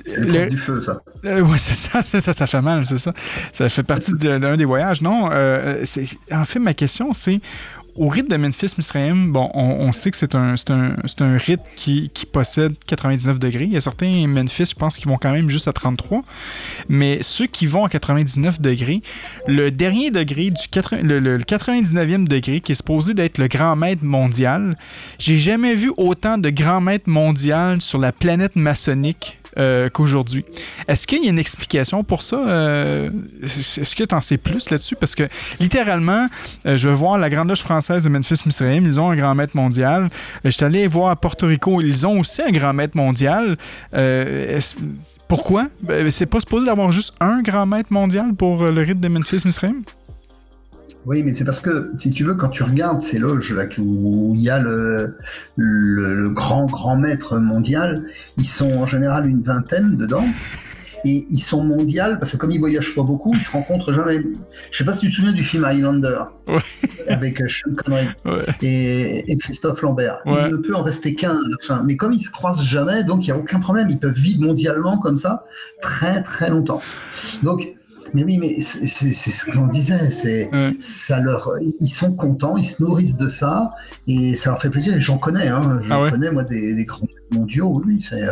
Le, 0.06 0.48
du 0.48 0.56
feu, 0.56 0.80
ça. 0.80 1.02
Euh, 1.26 1.40
oui, 1.40 1.58
c'est 1.58 1.74
ça, 1.74 2.02
ça, 2.20 2.32
ça 2.32 2.46
fait 2.46 2.62
mal, 2.62 2.84
c'est 2.86 2.98
ça. 2.98 3.12
Ça 3.52 3.68
fait 3.68 3.82
partie 3.82 4.14
d'un 4.14 4.56
des 4.56 4.64
voyages. 4.64 5.02
Non, 5.02 5.26
en 5.26 6.44
fait, 6.44 6.58
ma 6.58 6.74
question, 6.74 7.12
c'est 7.12 7.40
au 7.96 8.08
rite 8.08 8.28
de 8.28 8.36
Memphis 8.36 8.74
Misraim, 8.76 9.28
bon, 9.28 9.50
on, 9.54 9.92
sait 9.92 10.10
que 10.10 10.16
c'est 10.16 10.34
un, 10.34 10.54
un, 10.70 10.96
un, 11.20 11.36
rite 11.36 11.60
qui, 11.76 12.10
qui, 12.12 12.26
possède 12.26 12.74
99 12.86 13.38
degrés. 13.38 13.64
Il 13.64 13.72
y 13.72 13.76
a 13.76 13.80
certains 13.80 14.26
Memphis, 14.26 14.66
je 14.70 14.74
pense, 14.74 14.96
qui 14.96 15.06
vont 15.06 15.16
quand 15.16 15.30
même 15.30 15.48
juste 15.48 15.68
à 15.68 15.72
33. 15.72 16.22
Mais 16.88 17.18
ceux 17.22 17.46
qui 17.46 17.66
vont 17.66 17.84
à 17.84 17.88
99 17.88 18.60
degrés, 18.60 19.02
le 19.46 19.70
dernier 19.70 20.10
degré, 20.10 20.50
du 20.50 21.02
le, 21.02 21.18
le, 21.20 21.38
99e 21.38 22.26
degré, 22.26 22.60
qui 22.60 22.72
est 22.72 22.76
supposé 22.76 23.14
d'être 23.14 23.38
le 23.38 23.46
grand 23.46 23.76
maître 23.76 24.04
mondial, 24.04 24.76
j'ai 25.18 25.38
jamais 25.38 25.74
vu 25.74 25.92
autant 25.96 26.38
de 26.38 26.50
grands 26.50 26.80
maîtres 26.80 27.08
mondial 27.08 27.80
sur 27.80 27.98
la 27.98 28.12
planète 28.12 28.56
maçonnique 28.56 29.38
euh, 29.58 29.88
qu'aujourd'hui. 29.88 30.44
Est-ce 30.88 31.06
qu'il 31.06 31.24
y 31.24 31.26
a 31.26 31.30
une 31.30 31.38
explication 31.38 32.04
pour 32.04 32.22
ça? 32.22 32.36
Euh, 32.36 33.10
est-ce 33.42 33.94
que 33.94 34.04
tu 34.04 34.14
en 34.14 34.20
sais 34.20 34.36
plus 34.36 34.70
là-dessus? 34.70 34.96
Parce 34.96 35.14
que 35.14 35.28
littéralement, 35.60 36.28
euh, 36.66 36.76
je 36.76 36.88
vais 36.88 36.94
voir 36.94 37.18
la 37.18 37.30
Grande 37.30 37.48
Loge 37.48 37.62
française 37.62 38.04
de 38.04 38.08
Memphis 38.08 38.40
Misraim, 38.46 38.84
ils 38.84 39.00
ont 39.00 39.10
un 39.10 39.16
grand 39.16 39.34
maître 39.34 39.56
mondial. 39.56 40.10
Je 40.44 40.50
suis 40.50 40.64
allé 40.64 40.86
voir 40.86 41.10
à 41.10 41.16
Porto 41.16 41.46
Rico, 41.46 41.80
ils 41.80 42.06
ont 42.06 42.20
aussi 42.20 42.42
un 42.42 42.50
grand 42.50 42.72
maître 42.72 42.96
mondial. 42.96 43.56
pourquoi? 45.28 45.68
Ben, 45.82 46.10
c'est 46.10 46.26
pas 46.26 46.40
supposé 46.40 46.66
d'avoir 46.66 46.92
juste 46.92 47.14
un 47.20 47.42
grand 47.42 47.66
maître 47.66 47.92
mondial 47.92 48.34
pour 48.34 48.64
le 48.64 48.82
rite 48.82 49.00
de 49.00 49.08
Memphis 49.08 49.42
Misraim? 49.44 49.82
Oui, 51.06 51.22
mais 51.22 51.34
c'est 51.34 51.44
parce 51.44 51.60
que, 51.60 51.90
si 51.96 52.12
tu 52.12 52.24
veux, 52.24 52.34
quand 52.34 52.48
tu 52.48 52.62
regardes 52.62 53.02
ces 53.02 53.18
loges 53.18 53.52
là 53.52 53.64
où 53.78 54.32
il 54.34 54.40
y 54.40 54.48
a 54.48 54.58
le, 54.58 55.16
le, 55.56 56.30
grand, 56.30 56.66
grand 56.66 56.96
maître 56.96 57.38
mondial, 57.38 58.06
ils 58.38 58.46
sont 58.46 58.72
en 58.72 58.86
général 58.86 59.28
une 59.28 59.42
vingtaine 59.42 59.96
dedans. 59.96 60.24
Et 61.06 61.26
ils 61.28 61.40
sont 61.40 61.62
mondiaux 61.62 62.16
parce 62.18 62.32
que 62.32 62.38
comme 62.38 62.50
ils 62.50 62.58
voyagent 62.58 62.94
pas 62.94 63.02
beaucoup, 63.02 63.34
ils 63.34 63.40
se 63.40 63.50
rencontrent 63.50 63.92
jamais. 63.92 64.22
Je 64.70 64.78
sais 64.78 64.84
pas 64.84 64.92
si 64.94 65.00
tu 65.00 65.10
te 65.10 65.16
souviens 65.16 65.32
du 65.32 65.44
film 65.44 65.62
Highlander 65.62 66.18
avec 67.08 67.42
euh, 67.42 67.46
Sean 67.46 67.74
Connery 67.74 68.08
et, 68.62 69.30
et, 69.30 69.36
Christophe 69.36 69.82
Lambert. 69.82 70.20
Il 70.24 70.32
ne 70.32 70.56
peut 70.56 70.74
en 70.74 70.82
rester 70.82 71.14
qu'un. 71.14 71.38
mais 71.84 71.96
comme 71.98 72.14
ils 72.14 72.22
se 72.22 72.30
croisent 72.30 72.64
jamais, 72.64 73.04
donc 73.04 73.26
il 73.26 73.28
y 73.28 73.32
a 73.32 73.36
aucun 73.36 73.60
problème. 73.60 73.88
Ils 73.90 73.98
peuvent 73.98 74.14
vivre 74.14 74.40
mondialement 74.40 74.96
comme 74.96 75.18
ça 75.18 75.44
très 75.82 76.22
très 76.22 76.48
longtemps. 76.48 76.80
Donc 77.42 77.74
Mais 78.14 78.24
oui, 78.24 78.38
mais 78.38 78.60
c'est 78.60 78.86
ce 78.86 79.50
qu'on 79.50 79.66
disait. 79.66 80.10
C'est 80.10 80.50
ça 80.78 81.20
leur, 81.20 81.50
ils 81.80 81.88
sont 81.88 82.12
contents, 82.12 82.56
ils 82.56 82.64
se 82.64 82.82
nourrissent 82.82 83.16
de 83.16 83.28
ça 83.28 83.70
et 84.06 84.34
ça 84.34 84.50
leur 84.50 84.62
fait 84.62 84.70
plaisir. 84.70 84.94
Et 84.94 85.00
j'en 85.00 85.18
connais, 85.18 85.48
hein, 85.48 85.78
je 85.82 85.92
ah 85.92 86.10
connais 86.10 86.30
moi 86.30 86.44
des, 86.44 86.74
des 86.74 86.84
grands 86.84 87.06
mondiaux. 87.30 87.82
Oui, 87.84 88.00
c'est 88.00 88.22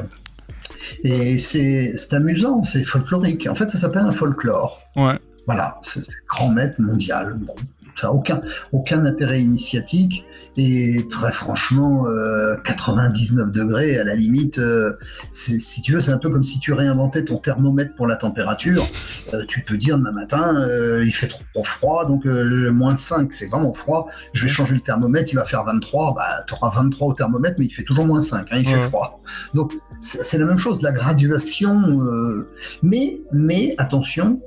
et 1.05 1.39
c'est 1.39 2.13
amusant, 2.13 2.63
c'est 2.63 2.85
folklorique. 2.85 3.49
En 3.49 3.55
fait, 3.55 3.69
ça 3.69 3.79
s'appelle 3.79 4.05
un 4.05 4.13
folklore. 4.13 4.81
Ouais. 4.97 5.19
Voilà, 5.47 5.79
c'est 5.83 6.03
grand 6.29 6.51
maître 6.51 6.81
mondial. 6.81 7.35
Bon, 7.39 7.55
ça 7.95 8.09
n'a 8.09 8.13
aucun, 8.13 8.41
aucun 8.73 9.05
intérêt 9.07 9.41
initiatique. 9.41 10.25
Et 10.57 11.07
très 11.11 11.33
franchement, 11.33 12.05
99 12.65 13.47
euh, 13.47 13.51
degrés, 13.51 13.99
à 13.99 14.05
la 14.05 14.15
limite, 14.15 14.59
euh, 14.59 14.99
si 15.31 15.81
tu 15.81 15.93
veux, 15.93 16.01
c'est 16.01 16.11
un 16.11 16.19
peu 16.19 16.29
comme 16.29 16.45
si 16.45 16.59
tu 16.59 16.73
réinventais 16.73 17.25
ton 17.25 17.39
thermomètre 17.39 17.95
pour 17.95 18.07
la 18.07 18.17
température. 18.17 18.87
Euh, 19.33 19.45
tu 19.49 19.63
peux 19.63 19.79
dire 19.79 19.97
demain 19.97 20.13
matin, 20.13 20.55
il 21.05 21.13
fait 21.13 21.29
trop 21.29 21.65
froid, 21.65 22.07
donc 22.07 22.25
moins 22.27 22.97
5, 22.97 23.33
c'est 23.33 23.47
vraiment 23.47 23.73
froid. 23.73 24.09
Je 24.35 24.45
vais 24.45 24.53
changer 24.53 24.75
le 24.75 24.81
thermomètre, 24.81 25.31
il 25.33 25.37
va 25.37 25.45
faire 25.45 25.65
23. 25.65 26.15
Bah, 26.15 26.23
tu 26.47 26.55
auras 26.55 26.71
23 26.71 27.09
au 27.09 27.13
thermomètre, 27.15 27.57
mais 27.59 27.67
il 27.67 27.71
fait 27.71 27.85
toujours 27.85 28.05
moins 28.05 28.23
5, 28.23 28.49
hein, 28.51 28.57
il 28.59 28.69
fait 28.69 28.81
froid. 28.81 29.23
Donc, 29.55 29.73
c'est 30.01 30.39
la 30.39 30.45
même 30.45 30.59
chose, 30.59 30.83
la 30.83 30.93
graduation. 30.93 31.83
mais, 32.83 33.23
mais 33.33 33.75
attention, 33.79 34.39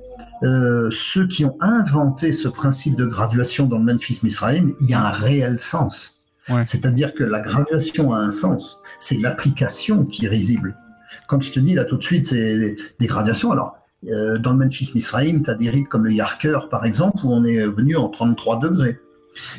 euh, 0.46 0.90
ceux 0.92 1.28
qui 1.28 1.44
ont 1.44 1.58
inventé 1.60 2.32
ce 2.32 2.48
principe 2.48 2.96
de 2.96 3.06
graduation 3.06 3.66
dans 3.66 3.80
le 3.80 3.84
Memphis 3.84 4.20
Misraïm, 4.24 4.74
il 4.80 4.90
y 4.90 4.94
a 4.94 5.06
un 5.06 5.12
réel 5.12 5.60
sens. 5.60 6.20
C'est-à-dire 6.66 7.16
que 7.16 7.24
la 7.24 7.40
graduation 7.40 8.14
a 8.14 8.20
un 8.20 8.30
sens. 8.30 8.80
C'est 9.00 9.18
l'application 9.18 10.06
qui 10.06 10.26
est 10.26 10.30
risible. 10.30 10.78
Quand 11.28 11.42
je 11.42 11.52
te 11.52 11.60
dis 11.60 11.74
là 11.74 11.86
tout 11.86 11.98
de 11.98 12.04
suite, 12.04 12.28
c'est 12.28 12.76
des 13.00 13.08
gradations. 13.08 13.52
Alors, 13.52 13.78
euh, 14.08 14.38
dans 14.38 14.52
le 14.52 14.58
Memphis 14.58 14.92
Misraïm, 14.94 15.42
tu 15.42 15.50
as 15.50 15.56
des 15.56 15.72
rites 15.72 15.88
comme 15.88 16.06
le 16.06 16.12
Yarker, 16.12 16.60
par 16.70 16.86
exemple, 16.86 17.26
où 17.26 17.32
on 17.32 17.44
est 17.44 17.66
venu 17.66 17.96
en 17.96 18.10
33 18.10 18.60
degrés. 18.60 19.00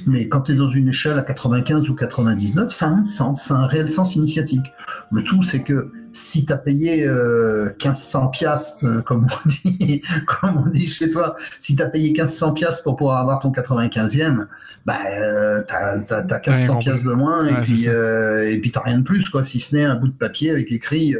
Mais 0.06 0.28
quand 0.28 0.42
tu 0.42 0.52
es 0.52 0.54
dans 0.54 0.68
une 0.68 0.88
échelle 0.88 1.18
à 1.18 1.22
95 1.22 1.90
ou 1.90 1.94
99, 1.94 2.72
ça 2.72 2.86
a 2.86 2.90
un 2.90 3.04
sens, 3.04 3.42
ça 3.42 3.56
a 3.56 3.58
un 3.58 3.66
réel 3.66 3.88
sens 3.88 4.14
initiatique. 4.14 4.66
Le 5.10 5.22
tout, 5.22 5.42
c'est 5.42 5.62
que 5.62 5.90
si 6.16 6.46
tu 6.46 6.52
as 6.52 6.56
payé 6.56 7.06
1500 7.06 8.24
euh, 8.24 8.28
piastres, 8.28 8.86
euh, 8.86 9.02
comme 9.02 9.26
on 9.26 9.48
dit, 9.68 10.02
comme 10.26 10.64
on 10.66 10.68
dit 10.68 10.88
chez 10.88 11.10
toi, 11.10 11.36
si 11.58 11.76
tu 11.76 11.82
as 11.82 11.86
payé 11.86 12.08
1500 12.08 12.52
piastres 12.52 12.82
pour 12.82 12.96
pouvoir 12.96 13.18
avoir 13.18 13.38
ton 13.38 13.50
95e, 13.50 14.46
bah, 14.86 14.98
euh, 15.10 15.62
tu 15.68 15.74
as, 15.74 16.40
1500 16.46 16.78
piastres 16.78 17.04
de 17.04 17.12
moins 17.12 17.46
et 17.46 17.60
puis 17.60 17.86
et 17.86 18.58
puis 18.60 18.70
t'as 18.70 18.82
rien 18.82 18.98
de 18.98 19.04
plus 19.04 19.28
quoi, 19.28 19.44
si 19.44 19.60
ce 19.60 19.74
n'est 19.74 19.84
un 19.84 19.96
bout 19.96 20.08
de 20.08 20.12
papier 20.12 20.50
avec 20.50 20.72
écrit. 20.72 21.14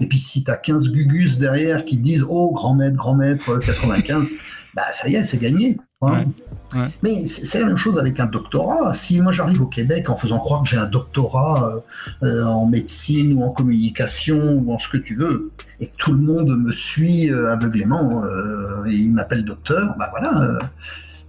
Et 0.00 0.06
puis 0.06 0.18
si 0.18 0.44
tu 0.44 0.50
as 0.50 0.56
15 0.56 0.90
gugus 0.90 1.38
derrière 1.38 1.84
qui 1.84 1.96
te 1.96 2.02
disent 2.02 2.24
oh 2.28 2.52
grand 2.52 2.74
maître, 2.74 2.96
grand 2.96 3.14
maître 3.14 3.58
95, 3.58 4.28
bah 4.74 4.86
ça 4.92 5.08
y 5.08 5.16
est, 5.16 5.24
c'est 5.24 5.38
gagné. 5.38 5.78
Mais 7.02 7.26
c'est 7.26 7.60
la 7.60 7.66
même 7.66 7.76
chose 7.76 7.98
avec 7.98 8.20
un 8.20 8.26
doctorat. 8.26 8.94
Si 8.94 9.20
moi 9.20 9.32
j'arrive 9.32 9.60
au 9.60 9.66
Québec 9.66 10.08
en 10.08 10.16
faisant 10.16 10.38
croire 10.38 10.62
que 10.62 10.68
j'ai 10.68 10.78
un 10.78 10.86
doctorat 10.86 11.82
euh, 12.22 12.26
euh, 12.26 12.44
en 12.44 12.66
médecine 12.66 13.34
ou 13.34 13.44
en 13.44 13.50
communication 13.50 14.54
ou 14.54 14.72
en 14.72 14.78
ce 14.78 14.88
que 14.88 14.96
tu 14.96 15.16
veux, 15.16 15.50
et 15.80 15.88
que 15.88 15.96
tout 15.96 16.12
le 16.12 16.20
monde 16.20 16.56
me 16.56 16.72
suit 16.72 17.30
euh, 17.30 17.52
aveuglément 17.52 18.22
et 18.86 18.92
il 18.92 19.12
m'appelle 19.12 19.44
docteur, 19.44 19.94
bah 19.98 20.08
voilà. 20.10 20.58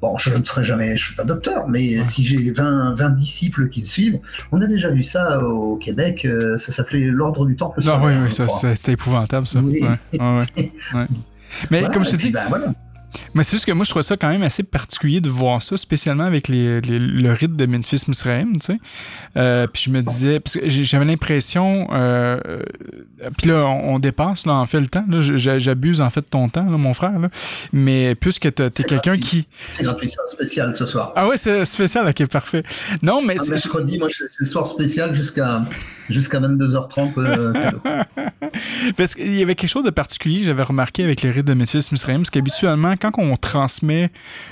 Bon, 0.01 0.17
je 0.17 0.32
ne 0.32 0.43
serai 0.43 0.65
jamais, 0.65 0.97
je 0.97 1.05
suis 1.05 1.15
pas 1.15 1.24
docteur, 1.24 1.67
mais 1.67 1.97
si 1.97 2.24
j'ai 2.24 2.51
20, 2.51 2.95
20, 2.95 3.11
disciples 3.11 3.69
qui 3.69 3.82
me 3.82 3.86
suivent, 3.86 4.19
on 4.51 4.59
a 4.59 4.65
déjà 4.65 4.89
vu 4.89 5.03
ça 5.03 5.39
au 5.43 5.76
Québec, 5.76 6.28
ça 6.57 6.72
s'appelait 6.72 7.05
l'ordre 7.05 7.45
du 7.45 7.55
temple. 7.55 7.82
Non, 7.86 8.03
oui, 8.03 8.13
oui, 8.24 8.32
c'est 8.76 8.93
épouvantable 8.93 9.47
ça. 9.47 9.61
mais 11.69 11.84
comme 11.93 12.03
je 12.03 12.11
te 12.11 12.15
dis, 12.15 12.32
bah, 12.32 12.45
voilà. 12.49 12.74
Mais 13.34 13.43
c'est 13.43 13.53
juste 13.53 13.65
que 13.65 13.71
moi, 13.71 13.86
je 13.86 13.89
trouve 13.89 14.01
ça 14.01 14.17
quand 14.17 14.29
même 14.29 14.43
assez 14.43 14.63
particulier 14.63 15.21
de 15.21 15.29
voir 15.29 15.61
ça, 15.61 15.77
spécialement 15.77 16.25
avec 16.25 16.47
les, 16.47 16.82
le 16.82 17.32
rite 17.32 17.55
de 17.55 17.65
Memphis 17.65 18.03
Misraim, 18.07 18.53
tu 18.53 18.59
sais. 18.61 18.77
Euh, 19.38 19.67
puis 19.71 19.84
je 19.86 19.89
me 19.89 20.01
disais, 20.01 20.39
parce 20.39 20.57
que 20.57 20.69
j'avais 20.69 21.05
l'impression, 21.05 21.88
euh, 21.93 22.39
puis 23.38 23.49
là, 23.49 23.65
on, 23.65 23.99
dépasse, 23.99 24.45
là, 24.45 24.53
en 24.53 24.65
fait, 24.65 24.79
le 24.79 24.88
temps. 24.88 25.05
J'abuse, 25.09 26.01
en 26.01 26.09
fait, 26.09 26.21
de 26.21 26.25
ton 26.25 26.49
temps, 26.49 26.69
là, 26.69 26.77
mon 26.77 26.93
frère, 26.93 27.17
là. 27.19 27.29
Mais 27.71 28.15
puisque 28.15 28.53
t'es 28.53 28.65
es, 28.65 28.84
quelqu'un 28.84 29.17
qui... 29.17 29.47
C'est 29.71 29.86
spécial 30.27 30.75
ce 30.75 30.86
soir. 30.86 31.13
Ah 31.15 31.27
ouais, 31.27 31.38
c'est 31.38 31.63
spécial, 31.65 32.07
ok, 32.07 32.27
parfait. 32.27 32.63
Non, 33.01 33.21
mais... 33.21 33.39
Un 33.39 33.45
mercredi, 33.49 33.97
moi, 33.97 34.07
c'est 34.09 34.25
le 34.39 34.45
soir 34.45 34.67
spécial 34.67 35.13
jusqu'à 35.13 35.63
jusqu'à 36.11 36.39
22h30. 36.39 37.13
Euh, 37.17 37.71
parce 38.97 39.15
qu'il 39.15 39.36
y 39.36 39.41
avait 39.41 39.55
quelque 39.55 39.69
chose 39.69 39.84
de 39.84 39.89
particulier, 39.89 40.43
j'avais 40.43 40.63
remarqué 40.63 41.03
avec 41.03 41.21
les 41.21 41.32
rites 41.32 41.45
de 41.45 41.53
Memphis 41.53 41.88
Misraim, 41.91 42.17
parce 42.17 42.29
qu'habituellement, 42.29 42.95
quand 42.97 43.11
on 43.17 43.20
transmet 43.38 44.09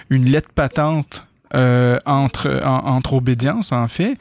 une 0.10 0.26
lettre 0.26 0.50
patente 0.54 1.26
euh, 1.56 1.98
entre, 2.06 2.62
entre 2.64 3.14
obédience, 3.14 3.72
en 3.72 3.88
fait. 3.88 4.18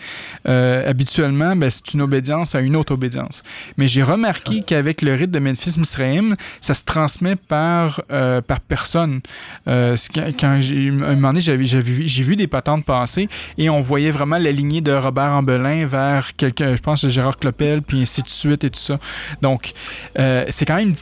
Euh, 0.49 0.89
habituellement, 0.89 1.55
ben, 1.57 1.68
c'est 1.68 1.93
une 1.93 2.01
obédience 2.01 2.55
à 2.55 2.61
une 2.61 2.74
autre 2.74 2.95
obédience. 2.95 3.43
Mais 3.76 3.87
j'ai 3.87 4.03
remarqué 4.03 4.62
qu'avec 4.62 5.03
le 5.03 5.12
rite 5.14 5.31
de 5.31 5.39
Memphis 5.39 5.79
Misraim, 5.79 6.37
ça 6.62 6.72
se 6.72 6.85
transmet 6.85 7.37
par, 7.37 8.01
euh, 8.11 8.41
par 8.41 8.61
personne. 8.61 9.20
quand 9.66 10.59
j'ai, 10.61 10.89
un 10.89 11.14
moment 11.14 11.29
donné, 11.29 11.41
j'avais, 11.41 11.64
j'ai 11.64 12.22
vu 12.22 12.37
des 12.37 12.47
patentes 12.47 12.87
passer 12.87 13.29
et 13.59 13.68
on 13.68 13.81
voyait 13.81 14.11
vraiment 14.11 14.39
la 14.39 14.53
lignée 14.53 14.81
de 14.81 14.93
Robert 14.93 15.33
Ambelin 15.33 15.85
vers 15.85 16.35
quelqu'un, 16.35 16.76
je 16.76 16.81
pense, 16.81 17.07
Gérard 17.09 17.39
Clopel, 17.39 17.83
puis 17.83 18.01
ainsi 18.01 18.22
de 18.22 18.29
suite 18.29 18.64
et 18.64 18.70
tout 18.70 18.81
ça. 18.81 18.99
Donc, 19.43 19.72
c'est 20.16 20.64
quand 20.64 20.76
même... 20.76 20.95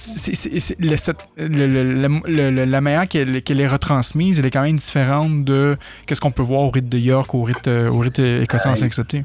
la 1.36 2.80
manière 2.80 3.06
qu'elle, 3.06 3.42
qu'elle 3.42 3.60
est 3.60 3.68
retransmise, 3.68 4.40
elle 4.40 4.46
est 4.46 4.50
quand 4.50 4.62
même 4.62 4.76
différente 4.76 5.44
de 5.44 5.76
ce 6.16 6.20
qu'on 6.20 6.32
peut 6.32 6.42
voir 6.42 6.62
au 6.62 6.70
rite 6.70 6.88
de 6.88 6.98
York, 6.98 7.34
au 7.34 7.42
rite, 7.42 7.68
euh, 7.68 7.88
au 7.88 7.98
rite 7.98 8.18
écossais 8.18 8.68
en 8.68 8.82
accepté. 8.82 9.22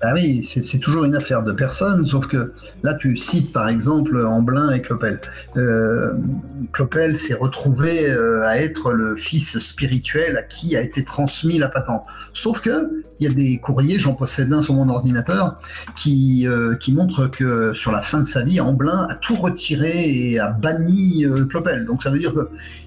Ben 0.00 0.14
oui, 0.14 0.44
c'est 0.44 0.78
toujours 0.78 1.04
une 1.04 1.16
affaire 1.16 1.42
de 1.42 1.52
personne, 1.52 2.06
sauf 2.06 2.26
que 2.26 2.52
là 2.82 2.94
tu 2.94 3.16
cites 3.16 3.52
par 3.52 3.68
exemple 3.68 4.16
Amblin 4.24 4.72
et 4.72 4.80
Clopel. 4.80 5.20
Euh, 5.56 6.12
Clopel 6.72 7.16
s'est 7.16 7.34
retrouvé 7.34 8.08
euh, 8.08 8.42
à 8.44 8.58
être 8.58 8.92
le 8.92 9.16
fils 9.16 9.58
spirituel 9.58 10.36
à 10.36 10.42
qui 10.42 10.76
a 10.76 10.82
été 10.82 11.04
transmis 11.04 11.58
la 11.58 11.68
patente. 11.68 12.04
Sauf 12.32 12.60
que 12.60 13.02
il 13.20 13.28
y 13.28 13.30
a 13.30 13.34
des 13.34 13.58
courriers, 13.58 13.98
j'en 13.98 14.14
possède 14.14 14.52
un 14.52 14.62
sur 14.62 14.74
mon 14.74 14.88
ordinateur, 14.88 15.58
qui, 15.96 16.46
euh, 16.46 16.76
qui 16.76 16.92
montrent 16.92 17.26
que 17.26 17.74
sur 17.74 17.90
la 17.90 18.00
fin 18.00 18.20
de 18.20 18.26
sa 18.26 18.44
vie, 18.44 18.60
Amblin 18.60 19.08
a 19.10 19.16
tout 19.16 19.34
retiré 19.34 20.08
et 20.08 20.38
a 20.38 20.50
banni 20.50 21.24
Clopel. 21.50 21.84
Donc 21.84 22.04
ça 22.04 22.10
veut 22.10 22.20
dire 22.20 22.32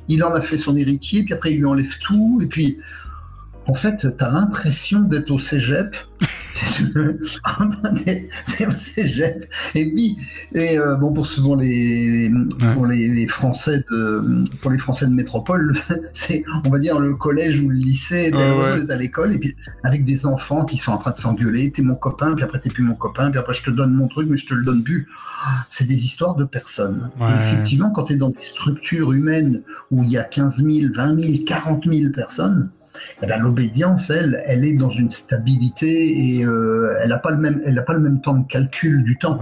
qu'il 0.08 0.24
en 0.24 0.34
a 0.34 0.40
fait 0.40 0.58
son 0.58 0.78
héritier, 0.78 1.24
puis 1.24 1.34
après 1.34 1.52
il 1.52 1.58
lui 1.58 1.66
enlève 1.66 1.98
tout, 2.00 2.40
et 2.42 2.48
puis 2.48 2.80
en 3.68 3.74
fait, 3.76 3.98
tu 3.98 4.24
as 4.24 4.30
l'impression 4.30 5.02
d'être 5.02 5.30
au 5.30 5.38
cégep. 5.38 5.96
au 8.68 8.72
cégep. 8.72 9.46
Et 9.76 9.92
puis, 9.92 10.18
et, 10.54 10.80
euh, 10.80 10.96
bon, 10.96 11.14
pour 11.14 11.28
souvent 11.28 11.56
les, 11.56 12.32
pour 12.74 12.88
les, 12.88 13.28
Français 13.28 13.84
de, 13.92 14.44
pour 14.62 14.72
les 14.72 14.80
Français 14.80 15.06
de 15.06 15.12
métropole, 15.12 15.74
c'est, 16.14 16.44
on 16.66 16.70
va 16.70 16.80
dire, 16.80 17.00
le 17.00 17.14
collège 17.14 17.62
ou 17.62 17.70
le 17.70 17.76
lycée, 17.76 18.32
t'es 18.32 18.92
à 18.92 18.96
l'école, 18.96 19.34
et 19.36 19.38
puis 19.38 19.56
avec 19.84 20.06
des 20.06 20.26
enfants 20.26 20.66
qui 20.66 20.78
sont 20.78 20.92
en 20.92 20.98
train 20.98 21.12
de 21.12 21.18
s'engueuler, 21.18 21.72
t'es 21.72 21.84
mon 21.84 21.96
copain, 21.96 22.34
puis 22.34 22.44
après 22.44 22.60
t'es 22.60 22.70
plus 22.70 22.84
mon 22.84 22.96
copain, 22.96 23.30
puis 23.30 23.40
après 23.40 23.54
je 23.54 23.64
te 23.64 23.70
donne 23.70 23.94
mon 23.94 24.08
truc, 24.08 24.28
mais 24.30 24.38
je 24.38 24.48
te 24.48 24.56
le 24.56 24.64
donne 24.64 24.84
plus. 24.84 25.08
C'est 25.70 25.88
des 25.88 26.06
histoires 26.06 26.36
de 26.36 26.46
personnes. 26.46 27.12
Et 27.22 27.46
effectivement, 27.46 27.92
quand 27.92 28.06
tu 28.06 28.14
es 28.14 28.16
dans 28.16 28.30
des 28.30 28.42
structures 28.42 29.14
humaines 29.14 29.62
où 29.92 30.04
il 30.04 30.10
y 30.10 30.18
a 30.18 30.24
15 30.24 30.64
000, 30.64 30.94
20 30.94 31.20
000, 31.20 31.44
40 31.46 31.86
000 31.86 32.12
personnes, 32.12 32.72
eh 33.22 33.28
ben, 33.28 33.40
l'obédience, 33.42 34.10
elle, 34.10 34.42
elle 34.46 34.66
est 34.66 34.76
dans 34.76 34.90
une 34.90 35.10
stabilité 35.10 36.38
et 36.38 36.46
euh, 36.46 36.96
elle 37.02 37.10
n'a 37.10 37.18
pas, 37.18 37.32
le 37.32 37.38
même, 37.38 37.62
elle 37.66 37.84
pas 37.86 37.94
le 37.94 38.00
même 38.00 38.22
temps 38.22 38.36
de 38.36 38.48
calcul 38.48 39.04
du 39.04 39.18
temps. 39.18 39.40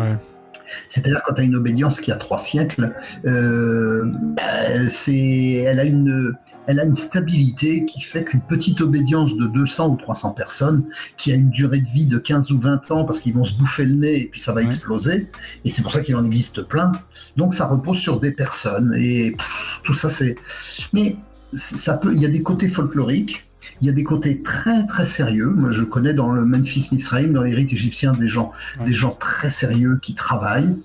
C'est-à-dire 0.88 1.22
quand 1.26 1.34
tu 1.34 1.42
as 1.42 1.44
une 1.44 1.56
obédience 1.56 2.00
qui 2.00 2.12
a 2.12 2.16
trois 2.16 2.38
siècles, 2.38 2.94
euh, 3.26 4.04
ben, 4.06 4.88
c'est, 4.88 5.64
elle, 5.66 5.80
a 5.80 5.84
une, 5.84 6.34
elle 6.68 6.80
a 6.80 6.84
une 6.84 6.96
stabilité 6.96 7.86
qui 7.86 8.02
fait 8.02 8.24
qu'une 8.24 8.42
petite 8.42 8.82
obédience 8.82 9.36
de 9.36 9.48
200 9.48 9.90
ou 9.90 9.96
300 9.96 10.32
personnes, 10.32 10.86
qui 11.18 11.32
a 11.32 11.36
une 11.36 11.50
durée 11.50 11.80
de 11.80 11.90
vie 11.90 12.06
de 12.06 12.18
15 12.18 12.52
ou 12.52 12.60
20 12.60 12.92
ans 12.92 13.06
parce 13.06 13.20
qu'ils 13.20 13.34
vont 13.34 13.46
se 13.46 13.54
bouffer 13.54 13.86
le 13.86 13.96
nez 13.96 14.22
et 14.22 14.28
puis 14.28 14.40
ça 14.40 14.54
va 14.54 14.62
exploser, 14.62 15.30
et 15.66 15.70
c'est 15.70 15.82
pour 15.82 15.92
ça 15.92 16.02
qu'il 16.02 16.16
en 16.16 16.24
existe 16.24 16.62
plein, 16.64 16.92
donc 17.38 17.54
ça 17.54 17.66
repose 17.66 17.98
sur 17.98 18.20
des 18.20 18.32
personnes, 18.32 18.94
et 18.98 19.36
tout 19.84 19.94
ça 19.94 20.10
c'est... 20.10 20.36
Mais 20.94 21.16
ça 21.52 21.98
peut, 21.98 22.14
il 22.14 22.22
y 22.22 22.26
a 22.26 22.30
des 22.30 22.44
côtés 22.44 22.70
folkloriques, 22.70 23.49
il 23.82 23.88
y 23.88 23.90
a 23.90 23.94
des 23.94 24.04
côtés 24.04 24.42
très 24.42 24.86
très 24.88 25.06
sérieux. 25.06 25.50
Moi, 25.50 25.72
je 25.72 25.84
connais 25.84 26.14
dans 26.14 26.32
le 26.32 26.46
Memphis 26.46 26.90
Misraim, 26.92 27.30
dans 27.30 27.44
les 27.44 27.54
rites 27.54 27.74
égyptiens, 27.74 28.14
des 28.14 28.30
gens, 28.30 28.52
des 28.86 28.94
gens 28.94 29.16
très 29.20 29.50
sérieux 29.50 30.00
qui 30.02 30.16
travaillent. 30.16 30.76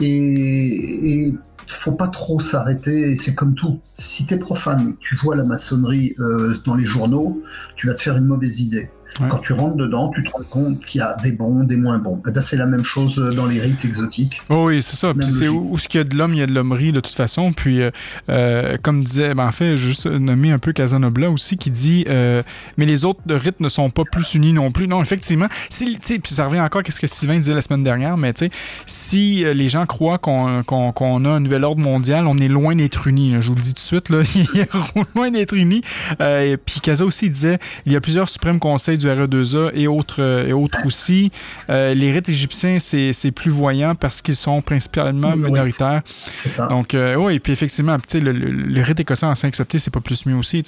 Et, 0.00 1.26
et 1.26 1.34
faut 1.66 1.92
pas 1.92 2.08
trop 2.08 2.40
s'arrêter. 2.40 3.16
C'est 3.16 3.34
comme 3.34 3.54
tout. 3.54 3.80
Si 3.94 4.26
tu 4.26 4.34
es 4.34 4.38
profane, 4.38 4.94
tu 5.00 5.14
vois 5.16 5.36
la 5.36 5.44
maçonnerie 5.44 6.14
euh, 6.18 6.56
dans 6.64 6.74
les 6.74 6.84
journaux, 6.84 7.42
tu 7.76 7.86
vas 7.86 7.94
te 7.94 8.00
faire 8.00 8.16
une 8.16 8.26
mauvaise 8.26 8.60
idée. 8.60 8.90
Quand 9.18 9.38
tu 9.38 9.52
rentres 9.52 9.76
dedans, 9.76 10.10
tu 10.10 10.22
te 10.22 10.30
rends 10.30 10.42
compte 10.48 10.84
qu'il 10.84 11.00
y 11.00 11.02
a 11.02 11.16
des 11.22 11.32
bons, 11.32 11.64
des 11.64 11.76
moins 11.76 11.98
bons. 11.98 12.16
Et 12.16 12.28
eh 12.28 12.32
ben, 12.32 12.40
c'est 12.40 12.56
la 12.56 12.66
même 12.66 12.84
chose 12.84 13.16
dans 13.36 13.46
les 13.46 13.60
rites 13.60 13.84
exotiques. 13.84 14.42
Oh 14.48 14.66
oui, 14.66 14.82
c'est 14.82 14.96
ça. 14.96 15.14
Puis 15.14 15.26
c'est 15.26 15.48
où, 15.48 15.76
ce 15.78 15.88
qu'il 15.88 15.98
y 15.98 16.00
a 16.00 16.04
de 16.04 16.16
l'homme, 16.16 16.34
il 16.34 16.40
y 16.40 16.42
a 16.42 16.46
de 16.46 16.52
l'hommerie 16.52 16.92
de 16.92 17.00
toute 17.00 17.14
façon. 17.14 17.52
Puis, 17.52 17.80
euh, 17.80 17.90
euh, 18.28 18.76
comme 18.82 19.04
disait, 19.04 19.34
ben, 19.34 19.46
en 19.46 19.52
fait, 19.52 19.76
juste 19.76 20.06
nommer 20.06 20.52
un 20.52 20.58
peu 20.58 20.72
Casanobla 20.72 21.30
aussi, 21.30 21.56
qui 21.56 21.70
dit 21.70 22.04
euh, 22.08 22.42
Mais 22.76 22.86
les 22.86 23.04
autres 23.04 23.20
rites 23.28 23.60
ne 23.60 23.68
sont 23.68 23.90
pas 23.90 24.02
plus 24.10 24.34
unis 24.34 24.52
non 24.52 24.72
plus. 24.72 24.88
Non, 24.88 25.02
effectivement. 25.02 25.46
Si, 25.70 25.98
puis 25.98 26.34
ça 26.34 26.46
revient 26.46 26.60
encore 26.60 26.82
à 26.86 26.90
ce 26.90 27.00
que 27.00 27.06
Sylvain 27.06 27.38
disait 27.38 27.54
la 27.54 27.62
semaine 27.62 27.84
dernière, 27.84 28.16
mais 28.16 28.32
tu 28.32 28.46
sais, 28.46 28.50
si 28.86 29.44
les 29.44 29.68
gens 29.68 29.86
croient 29.86 30.18
qu'on 30.18 31.24
a 31.24 31.28
un 31.28 31.40
nouvel 31.40 31.64
ordre 31.64 31.80
mondial, 31.80 32.26
on 32.26 32.36
est 32.38 32.48
loin 32.48 32.74
d'être 32.74 33.06
unis. 33.06 33.36
Je 33.40 33.48
vous 33.48 33.54
le 33.54 33.60
dis 33.60 33.74
tout 33.74 33.74
de 33.74 33.78
suite, 33.78 34.08
là, 34.08 34.22
il 34.34 34.60
est 34.60 34.68
loin 35.14 35.30
d'être 35.30 35.54
unis. 35.54 35.82
puis 36.18 36.80
Casa 36.82 37.04
aussi 37.04 37.30
disait 37.30 37.58
il 37.86 37.92
y 37.92 37.96
a 37.96 38.00
plusieurs 38.00 38.28
suprêmes 38.28 38.58
conseils 38.58 38.98
du 38.98 39.03
RE2A 39.08 39.70
et 39.74 39.86
autres, 39.86 40.22
euh, 40.22 40.48
et 40.48 40.52
autres 40.52 40.78
aussi. 40.84 41.30
Euh, 41.70 41.94
les 41.94 42.12
rites 42.12 42.28
égyptiens, 42.28 42.78
c'est 42.78 43.30
plus 43.30 43.50
voyant 43.50 43.94
parce 43.94 44.22
qu'ils 44.22 44.36
sont 44.36 44.62
principalement 44.62 45.36
minoritaires. 45.36 46.02
C'est 46.04 46.48
ça. 46.48 46.66
Donc, 46.66 46.94
euh, 46.94 47.14
oui, 47.16 47.34
et 47.34 47.40
puis 47.40 47.52
effectivement, 47.52 47.96
le, 48.14 48.20
le, 48.20 48.32
le, 48.32 48.82
rite 48.82 49.00
écossais 49.00 49.26
ancien 49.26 49.48
accepté, 49.48 49.78
c'est 49.78 49.92
pas 49.92 50.00
plus 50.00 50.26
mieux 50.26 50.36
aussi. 50.36 50.62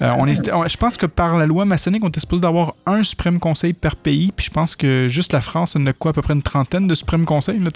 on 0.00 0.26
est, 0.26 0.44
je 0.44 0.76
pense 0.76 0.96
que 0.96 1.06
par 1.06 1.36
la 1.36 1.46
loi 1.46 1.64
maçonnique, 1.64 2.04
on 2.04 2.08
était 2.08 2.20
supposé 2.20 2.42
d'avoir 2.42 2.74
un 2.86 3.02
suprême 3.02 3.38
conseil 3.38 3.72
par 3.72 3.96
pays, 3.96 4.32
puis 4.34 4.46
je 4.46 4.50
pense 4.50 4.76
que 4.76 5.06
juste 5.08 5.32
la 5.32 5.40
France, 5.40 5.76
elle 5.76 5.86
a 5.88 5.92
quoi, 5.92 6.10
à 6.10 6.14
peu 6.14 6.22
près 6.22 6.34
une 6.34 6.42
trentaine 6.42 6.86
de 6.86 6.94
suprêmes 6.94 7.24
conseils. 7.24 7.58
Là, 7.58 7.70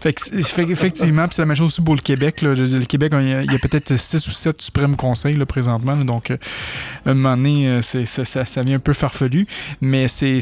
fait, 0.00 0.12
que, 0.12 0.42
fait 0.42 0.62
effectivement, 0.70 1.26
c'est 1.30 1.42
la 1.42 1.46
même 1.46 1.56
chose 1.56 1.68
aussi 1.68 1.82
pour 1.82 1.94
le 1.94 2.00
Québec. 2.00 2.42
Là. 2.42 2.54
Le 2.54 2.84
Québec, 2.84 3.12
il 3.20 3.28
y 3.28 3.54
a, 3.54 3.58
peut-être 3.58 3.96
six 3.98 4.26
ou 4.26 4.30
sept 4.30 4.60
suprêmes 4.62 4.96
conseils 4.96 5.34
là, 5.34 5.46
présentement. 5.46 5.96
donc, 5.96 6.30
à 6.30 7.10
un 7.10 7.14
moment 7.14 7.36
donné, 7.36 7.80
ça, 7.82 8.04
ça, 8.06 8.44
ça 8.44 8.62
vient 8.62 8.76
un 8.76 8.80
peu 8.80 8.92
farfelu, 8.92 9.29
mais 9.80 10.08
c'est 10.08 10.40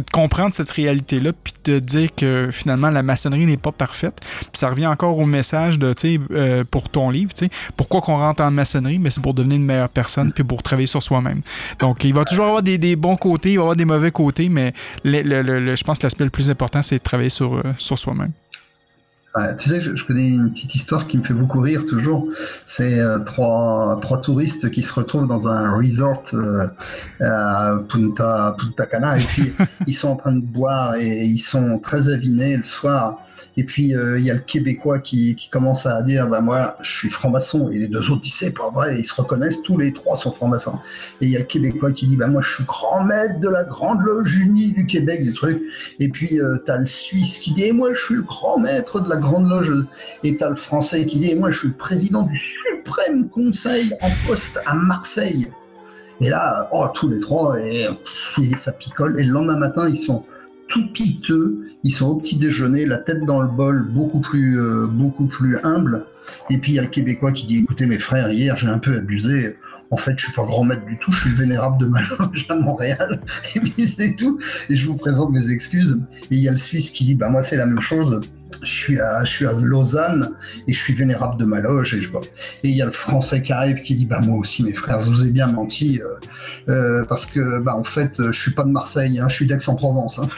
de 0.00 0.10
comprendre 0.10 0.54
cette 0.54 0.70
réalité-là, 0.70 1.32
puis 1.32 1.52
de 1.64 1.78
dire 1.78 2.14
que 2.14 2.48
finalement 2.50 2.90
la 2.90 3.02
maçonnerie 3.02 3.44
n'est 3.46 3.56
pas 3.56 3.72
parfaite. 3.72 4.20
Puis 4.40 4.48
ça 4.54 4.70
revient 4.70 4.86
encore 4.86 5.18
au 5.18 5.26
message 5.26 5.78
de, 5.78 5.92
tu 5.92 6.14
sais, 6.14 6.20
euh, 6.30 6.64
pour 6.64 6.88
ton 6.88 7.10
livre, 7.10 7.34
tu 7.34 7.46
sais, 7.46 7.50
pourquoi 7.76 8.00
qu'on 8.00 8.16
rentre 8.16 8.42
en 8.42 8.50
maçonnerie, 8.50 8.98
mais 8.98 9.10
c'est 9.10 9.20
pour 9.20 9.34
devenir 9.34 9.56
une 9.56 9.64
meilleure 9.64 9.88
personne, 9.88 10.32
puis 10.32 10.44
pour 10.44 10.62
travailler 10.62 10.86
sur 10.86 11.02
soi-même. 11.02 11.42
Donc 11.78 12.04
il 12.04 12.14
va 12.14 12.24
toujours 12.24 12.46
avoir 12.46 12.62
des, 12.62 12.78
des, 12.78 12.96
bons 12.96 13.16
côtés, 13.16 13.52
il 13.52 13.56
va 13.56 13.62
avoir 13.62 13.76
des 13.76 13.84
mauvais 13.84 14.10
côtés, 14.10 14.48
mais 14.48 14.72
le, 15.04 15.74
je 15.74 15.84
pense 15.84 15.98
que 15.98 16.06
l'aspect 16.06 16.24
le 16.24 16.30
plus 16.30 16.50
important, 16.50 16.82
c'est 16.82 16.96
de 16.96 17.02
travailler 17.02 17.30
sur, 17.30 17.54
euh, 17.54 17.62
sur 17.76 17.98
soi-même 17.98 18.32
tu 19.58 19.68
sais, 19.68 19.80
je, 19.80 20.04
connais 20.04 20.28
une 20.28 20.50
petite 20.50 20.74
histoire 20.74 21.06
qui 21.06 21.16
me 21.16 21.24
fait 21.24 21.32
beaucoup 21.34 21.60
rire 21.60 21.84
toujours. 21.86 22.28
C'est 22.66 23.00
euh, 23.00 23.18
trois, 23.20 23.98
trois 24.02 24.20
touristes 24.20 24.70
qui 24.70 24.82
se 24.82 24.92
retrouvent 24.92 25.26
dans 25.26 25.48
un 25.48 25.74
resort 25.74 26.22
euh, 26.34 26.66
à 27.20 27.78
Punta, 27.88 28.56
Punta 28.58 28.86
Cana 28.86 29.16
et 29.16 29.22
puis 29.22 29.52
ils 29.86 29.94
sont 29.94 30.08
en 30.08 30.16
train 30.16 30.32
de 30.32 30.44
boire 30.44 30.96
et 30.96 31.24
ils 31.24 31.38
sont 31.38 31.78
très 31.78 32.10
avinés 32.10 32.56
le 32.56 32.64
soir. 32.64 33.20
Et 33.56 33.64
puis 33.64 33.94
euh, 33.94 34.18
il 34.18 34.24
y 34.24 34.30
a 34.30 34.34
le 34.34 34.40
Québécois 34.40 34.98
qui, 34.98 35.36
commence 35.50 35.86
à 35.86 36.02
dire 36.02 36.28
bah 36.28 36.40
moi 36.40 36.76
je 36.80 36.90
suis 36.90 37.10
franc-maçon 37.10 37.70
et 37.70 37.78
les 37.78 37.88
deux 37.88 38.10
autres 38.10 38.22
disent 38.22 38.34
c'est 38.34 38.56
pas 38.56 38.70
vrai 38.70 38.98
ils 38.98 39.04
se 39.04 39.14
reconnaissent 39.14 39.60
tous 39.62 39.76
les 39.76 39.92
trois 39.92 40.16
sont 40.16 40.32
francs-maçons. 40.32 40.78
Et 41.20 41.26
il 41.26 41.30
y 41.30 41.36
a 41.36 41.40
le 41.40 41.44
Québécois 41.44 41.92
qui 41.92 42.06
dit 42.06 42.16
bah 42.16 42.28
moi 42.28 42.42
je 42.42 42.54
suis 42.54 42.64
grand 42.64 43.04
maître 43.04 43.40
de 43.40 43.48
la 43.48 43.64
grande 43.64 44.00
loge 44.02 44.34
unie 44.36 44.72
du 44.72 44.86
Québec 44.86 45.22
du 45.22 45.32
truc. 45.32 45.62
Et 46.00 46.08
puis 46.08 46.40
euh, 46.40 46.58
t'as 46.64 46.78
le 46.78 46.86
Suisse 46.86 47.38
qui 47.38 47.52
dit 47.54 47.64
et 47.64 47.72
moi 47.72 47.92
je 47.92 48.00
suis 48.00 48.14
le 48.14 48.22
grand 48.22 48.58
maître 48.58 49.00
de 49.00 49.08
la 49.08 49.16
grande 49.16 49.48
loge. 49.48 49.72
Et 50.24 50.36
t'as 50.36 50.50
le 50.50 50.56
Français 50.56 51.04
qui 51.06 51.18
dit 51.18 51.32
et 51.32 51.36
moi 51.36 51.50
je 51.50 51.58
suis 51.58 51.68
le 51.68 51.74
président 51.74 52.22
du 52.22 52.36
suprême 52.36 53.28
conseil 53.28 53.94
en 54.00 54.10
poste 54.26 54.60
à 54.66 54.74
Marseille. 54.74 55.48
Et 56.20 56.28
là, 56.28 56.68
oh, 56.72 56.86
tous 56.94 57.08
les 57.08 57.18
trois, 57.18 57.58
et, 57.58 57.88
et, 58.40 58.56
ça 58.56 58.70
picole. 58.70 59.18
Et 59.18 59.24
le 59.24 59.32
lendemain 59.32 59.56
matin, 59.56 59.88
ils 59.88 59.96
sont 59.96 60.24
tout 60.72 60.88
piteux. 60.88 61.66
Ils 61.84 61.90
sont 61.90 62.06
au 62.06 62.14
petit 62.16 62.36
déjeuner, 62.36 62.86
la 62.86 62.96
tête 62.96 63.24
dans 63.26 63.42
le 63.42 63.48
bol, 63.48 63.86
beaucoup 63.90 64.20
plus, 64.20 64.58
euh, 64.58 64.86
beaucoup 64.86 65.26
plus 65.26 65.58
humble. 65.64 66.06
Et 66.48 66.58
puis 66.58 66.72
il 66.72 66.74
y 66.76 66.78
a 66.78 66.82
le 66.82 66.88
Québécois 66.88 67.30
qui 67.32 67.46
dit 67.46 67.58
écoutez 67.58 67.86
mes 67.86 67.98
frères, 67.98 68.32
hier 68.32 68.56
j'ai 68.56 68.68
un 68.68 68.78
peu 68.78 68.96
abusé. 68.96 69.58
En 69.90 69.96
fait, 69.96 70.14
je 70.16 70.24
suis 70.24 70.32
pas 70.32 70.44
grand 70.44 70.64
maître 70.64 70.86
du 70.86 70.96
tout, 70.96 71.12
je 71.12 71.20
suis 71.20 71.30
vénérable 71.30 71.76
de 71.78 71.86
Maloge 71.86 72.46
à 72.48 72.56
Montréal. 72.56 73.20
Et 73.54 73.60
puis 73.60 73.86
c'est 73.86 74.14
tout. 74.14 74.38
Et 74.70 74.76
je 74.76 74.86
vous 74.86 74.96
présente 74.96 75.30
mes 75.30 75.50
excuses. 75.50 75.98
Et 76.30 76.36
il 76.36 76.40
y 76.40 76.48
a 76.48 76.52
le 76.52 76.56
Suisse 76.56 76.90
qui 76.90 77.04
dit 77.04 77.14
bah 77.14 77.28
moi 77.28 77.42
c'est 77.42 77.58
la 77.58 77.66
même 77.66 77.80
chose 77.80 78.20
je 78.62 78.70
suis 78.72 79.00
à, 79.00 79.24
je 79.24 79.46
à 79.46 79.52
Lausanne 79.60 80.30
et 80.66 80.72
je 80.72 80.78
suis 80.78 80.94
vénérable 80.94 81.38
de 81.38 81.44
ma 81.44 81.60
loge 81.60 81.94
et 81.94 82.02
je 82.02 82.10
et 82.10 82.68
il 82.68 82.76
y 82.76 82.82
a 82.82 82.86
le 82.86 82.92
français 82.92 83.42
qui 83.42 83.52
arrive 83.52 83.82
qui 83.82 83.94
dit 83.94 84.06
bah 84.06 84.20
moi 84.20 84.38
aussi 84.38 84.62
mes 84.62 84.72
frères 84.72 85.02
je 85.02 85.08
vous 85.08 85.26
ai 85.26 85.30
bien 85.30 85.46
menti 85.46 86.00
euh, 86.00 86.06
euh, 86.68 87.04
parce 87.04 87.26
que 87.26 87.58
bah 87.60 87.74
en 87.76 87.84
fait 87.84 88.14
je 88.30 88.40
suis 88.40 88.52
pas 88.52 88.64
de 88.64 88.70
Marseille 88.70 89.18
hein, 89.18 89.28
je 89.28 89.34
suis 89.34 89.46
d'Aix-en-Provence 89.46 90.20
hein. 90.20 90.28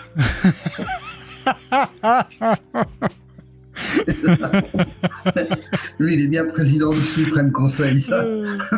Lui, 5.98 6.14
il 6.14 6.20
est 6.22 6.28
bien 6.28 6.44
président 6.46 6.92
du 6.92 7.00
suprême 7.00 7.52
conseil, 7.52 8.00
ça. 8.00 8.24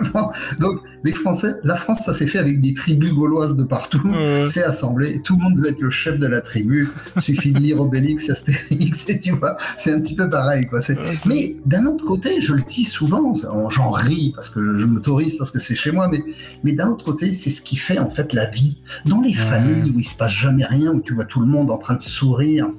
Donc, 0.60 0.80
les 1.04 1.12
Français, 1.12 1.54
la 1.64 1.76
France, 1.76 2.00
ça 2.04 2.12
s'est 2.12 2.26
fait 2.26 2.38
avec 2.38 2.60
des 2.60 2.74
tribus 2.74 3.12
gauloises 3.12 3.56
de 3.56 3.64
partout. 3.64 4.02
C'est 4.44 4.64
assemblé. 4.64 5.20
Tout 5.22 5.36
le 5.36 5.44
monde 5.44 5.54
doit 5.54 5.70
être 5.70 5.80
le 5.80 5.90
chef 5.90 6.18
de 6.18 6.26
la 6.26 6.40
tribu. 6.40 6.88
Suffit 7.18 7.52
de 7.52 7.58
lire 7.58 7.80
Obélix, 7.80 8.28
Astérix, 8.36 9.08
et 9.08 9.20
tu 9.20 9.32
vois, 9.32 9.56
c'est 9.78 9.92
un 9.92 10.00
petit 10.00 10.14
peu 10.14 10.28
pareil, 10.28 10.66
quoi. 10.66 10.80
Mais 11.26 11.56
d'un 11.64 11.86
autre 11.86 12.04
côté, 12.04 12.40
je 12.40 12.52
le 12.52 12.62
dis 12.62 12.84
souvent, 12.84 13.32
j'en 13.70 13.90
ris 13.90 14.32
parce 14.34 14.50
que 14.50 14.78
je 14.78 14.86
m'autorise 14.86 15.36
parce 15.36 15.50
que 15.50 15.58
c'est 15.58 15.74
chez 15.74 15.92
moi, 15.92 16.08
mais, 16.08 16.22
mais 16.64 16.72
d'un 16.72 16.88
autre 16.88 17.04
côté, 17.04 17.32
c'est 17.32 17.50
ce 17.50 17.62
qui 17.62 17.76
fait 17.76 17.98
en 17.98 18.10
fait 18.10 18.32
la 18.32 18.46
vie. 18.46 18.78
Dans 19.04 19.20
les 19.20 19.34
familles 19.34 19.92
où 19.94 20.00
il 20.00 20.04
se 20.04 20.16
passe 20.16 20.32
jamais 20.32 20.64
rien, 20.64 20.92
où 20.92 21.00
tu 21.00 21.14
vois 21.14 21.24
tout 21.24 21.40
le 21.40 21.46
monde 21.46 21.70
en 21.70 21.78
train 21.78 21.94
de 21.94 22.00
sourire, 22.00 22.70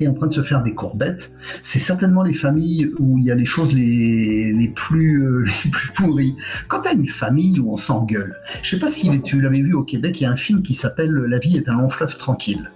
et 0.00 0.08
en 0.08 0.14
train 0.14 0.26
de 0.26 0.34
se 0.34 0.42
faire 0.42 0.62
des 0.62 0.74
courbettes. 0.74 1.30
C'est 1.62 1.78
certainement 1.78 2.22
les 2.22 2.34
familles 2.34 2.90
où 2.98 3.18
il 3.18 3.24
y 3.24 3.30
a 3.30 3.34
les 3.34 3.46
choses 3.46 3.74
les, 3.74 4.52
les, 4.52 4.68
plus, 4.68 5.24
euh, 5.24 5.44
les 5.64 5.70
plus 5.70 5.92
pourries. 5.92 6.36
Quand 6.68 6.82
tu 6.82 6.88
as 6.88 6.92
une 6.92 7.08
famille 7.08 7.60
où 7.60 7.72
on 7.72 7.76
s'engueule, 7.76 8.34
je 8.62 8.70
sais 8.70 8.78
pas 8.78 8.88
si 8.88 9.20
tu 9.22 9.40
l'avais 9.40 9.62
vu 9.62 9.74
au 9.74 9.84
Québec, 9.84 10.20
il 10.20 10.24
y 10.24 10.26
a 10.26 10.30
un 10.30 10.36
film 10.36 10.62
qui 10.62 10.74
s'appelle 10.74 11.12
La 11.12 11.38
vie 11.38 11.56
est 11.56 11.68
un 11.68 11.74
long 11.74 11.90
fleuve 11.90 12.16
tranquille. 12.16 12.70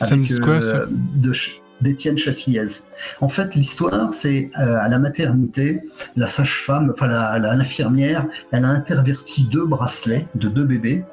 Ça 0.00 0.16
me 0.16 0.40
quoi, 0.40 0.60
ça? 0.60 0.76
euh, 0.76 0.86
de, 1.16 1.32
d'Étienne 1.80 2.18
Châtillez. 2.18 2.82
En 3.20 3.28
fait, 3.28 3.54
l'histoire, 3.54 4.12
c'est 4.12 4.50
euh, 4.58 4.78
à 4.80 4.88
la 4.88 4.98
maternité, 4.98 5.82
la 6.16 6.26
sage-femme, 6.26 6.92
enfin 6.92 7.06
l'infirmière, 7.38 8.26
elle 8.52 8.64
a 8.64 8.68
interverti 8.68 9.44
deux 9.44 9.66
bracelets 9.66 10.26
de 10.34 10.48
deux 10.48 10.64
bébés 10.64 11.04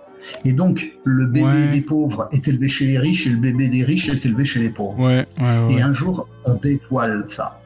et 0.45 0.53
donc, 0.53 0.93
le 1.03 1.25
bébé 1.25 1.67
des 1.71 1.81
pauvres 1.81 2.27
est 2.31 2.47
élevé 2.47 2.67
chez 2.67 2.85
les 2.85 2.97
riches 2.97 3.27
et 3.27 3.29
le 3.29 3.37
bébé 3.37 3.67
des 3.67 3.83
riches 3.83 4.09
est 4.09 4.25
élevé 4.25 4.45
chez 4.45 4.59
les 4.59 4.69
pauvres. 4.69 5.09
et 5.09 5.81
un 5.81 5.93
jour, 5.93 6.27
on 6.45 6.55
dévoile 6.55 7.23
ça. 7.27 7.59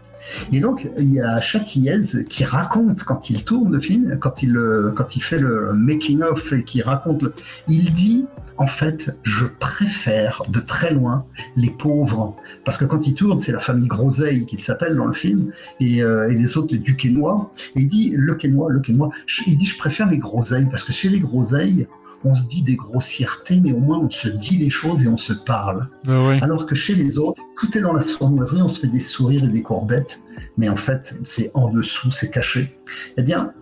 Et 0.51 0.59
donc, 0.59 0.89
il 0.97 1.13
y 1.13 1.21
a 1.21 1.39
Châtillez 1.39 2.25
qui 2.29 2.43
raconte, 2.43 3.03
quand 3.03 3.29
il 3.29 3.43
tourne 3.43 3.73
le 3.73 3.79
film, 3.79 4.17
quand 4.19 4.43
il, 4.43 4.57
euh, 4.57 4.91
quand 4.91 5.15
il 5.15 5.21
fait 5.21 5.39
le 5.39 5.73
making-of 5.73 6.53
et 6.53 6.63
qui 6.63 6.81
raconte, 6.81 7.25
il 7.67 7.93
dit, 7.93 8.25
en 8.57 8.67
fait, 8.67 9.15
je 9.23 9.45
préfère 9.45 10.41
de 10.49 10.59
très 10.59 10.93
loin 10.93 11.25
les 11.55 11.69
pauvres. 11.69 12.35
Parce 12.65 12.77
que 12.77 12.85
quand 12.85 13.07
il 13.07 13.13
tourne, 13.13 13.39
c'est 13.39 13.51
la 13.51 13.59
famille 13.59 13.87
Groseille 13.87 14.45
qu'il 14.45 14.61
s'appelle 14.61 14.95
dans 14.95 15.05
le 15.05 15.13
film, 15.13 15.51
et, 15.79 16.03
euh, 16.03 16.29
et, 16.29 16.35
les 16.35 16.57
autres, 16.57 16.73
les 16.73 16.79
Duquesnois. 16.79 17.51
Et 17.75 17.81
il 17.81 17.87
dit, 17.87 18.13
le 18.15 18.35
Quénois, 18.35 18.69
le 18.69 18.79
Quénois, 18.79 19.09
il 19.45 19.57
dit, 19.57 19.65
je 19.65 19.77
préfère 19.77 20.09
les 20.09 20.17
Groseilles, 20.17 20.67
parce 20.69 20.83
que 20.83 20.91
chez 20.91 21.09
les 21.09 21.19
Groseilles, 21.19 21.87
on 22.23 22.33
se 22.33 22.47
dit 22.47 22.63
des 22.63 22.75
grossièretés, 22.75 23.61
mais 23.61 23.71
au 23.71 23.79
moins 23.79 23.99
on 23.99 24.09
se 24.09 24.27
dit 24.27 24.57
les 24.57 24.69
choses 24.69 25.05
et 25.05 25.07
on 25.07 25.17
se 25.17 25.33
parle. 25.33 25.87
Ben 26.05 26.39
Alors 26.41 26.65
que 26.65 26.75
chez 26.75 26.95
les 26.95 27.17
autres, 27.19 27.41
tout 27.59 27.77
est 27.77 27.81
dans 27.81 27.93
la 27.93 28.01
sournoiserie, 28.01 28.61
on 28.61 28.67
se 28.67 28.79
fait 28.79 28.87
des 28.87 28.99
sourires 28.99 29.43
et 29.43 29.49
des 29.49 29.61
courbettes, 29.61 30.21
mais 30.57 30.69
en 30.69 30.75
fait, 30.75 31.17
c'est 31.23 31.51
en 31.53 31.69
dessous, 31.69 32.11
c'est 32.11 32.31
caché. 32.31 32.75
Eh 33.17 33.23
bien, 33.23 33.53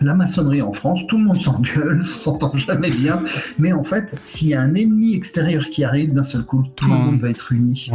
la 0.00 0.14
maçonnerie 0.14 0.62
en 0.62 0.72
France, 0.72 1.06
tout 1.06 1.18
le 1.18 1.24
monde 1.24 1.40
s'engueule, 1.40 2.02
s'entend 2.02 2.56
jamais 2.56 2.90
bien, 2.90 3.22
mais 3.58 3.72
en 3.72 3.84
fait, 3.84 4.14
s'il 4.22 4.48
y 4.48 4.54
a 4.54 4.60
un 4.60 4.74
ennemi 4.74 5.14
extérieur 5.14 5.64
qui 5.70 5.84
arrive 5.84 6.12
d'un 6.12 6.24
seul 6.24 6.44
coup, 6.44 6.64
tout 6.76 6.88
le 6.88 6.94
monde 6.94 7.20
va 7.20 7.30
être 7.30 7.52
uni. 7.52 7.90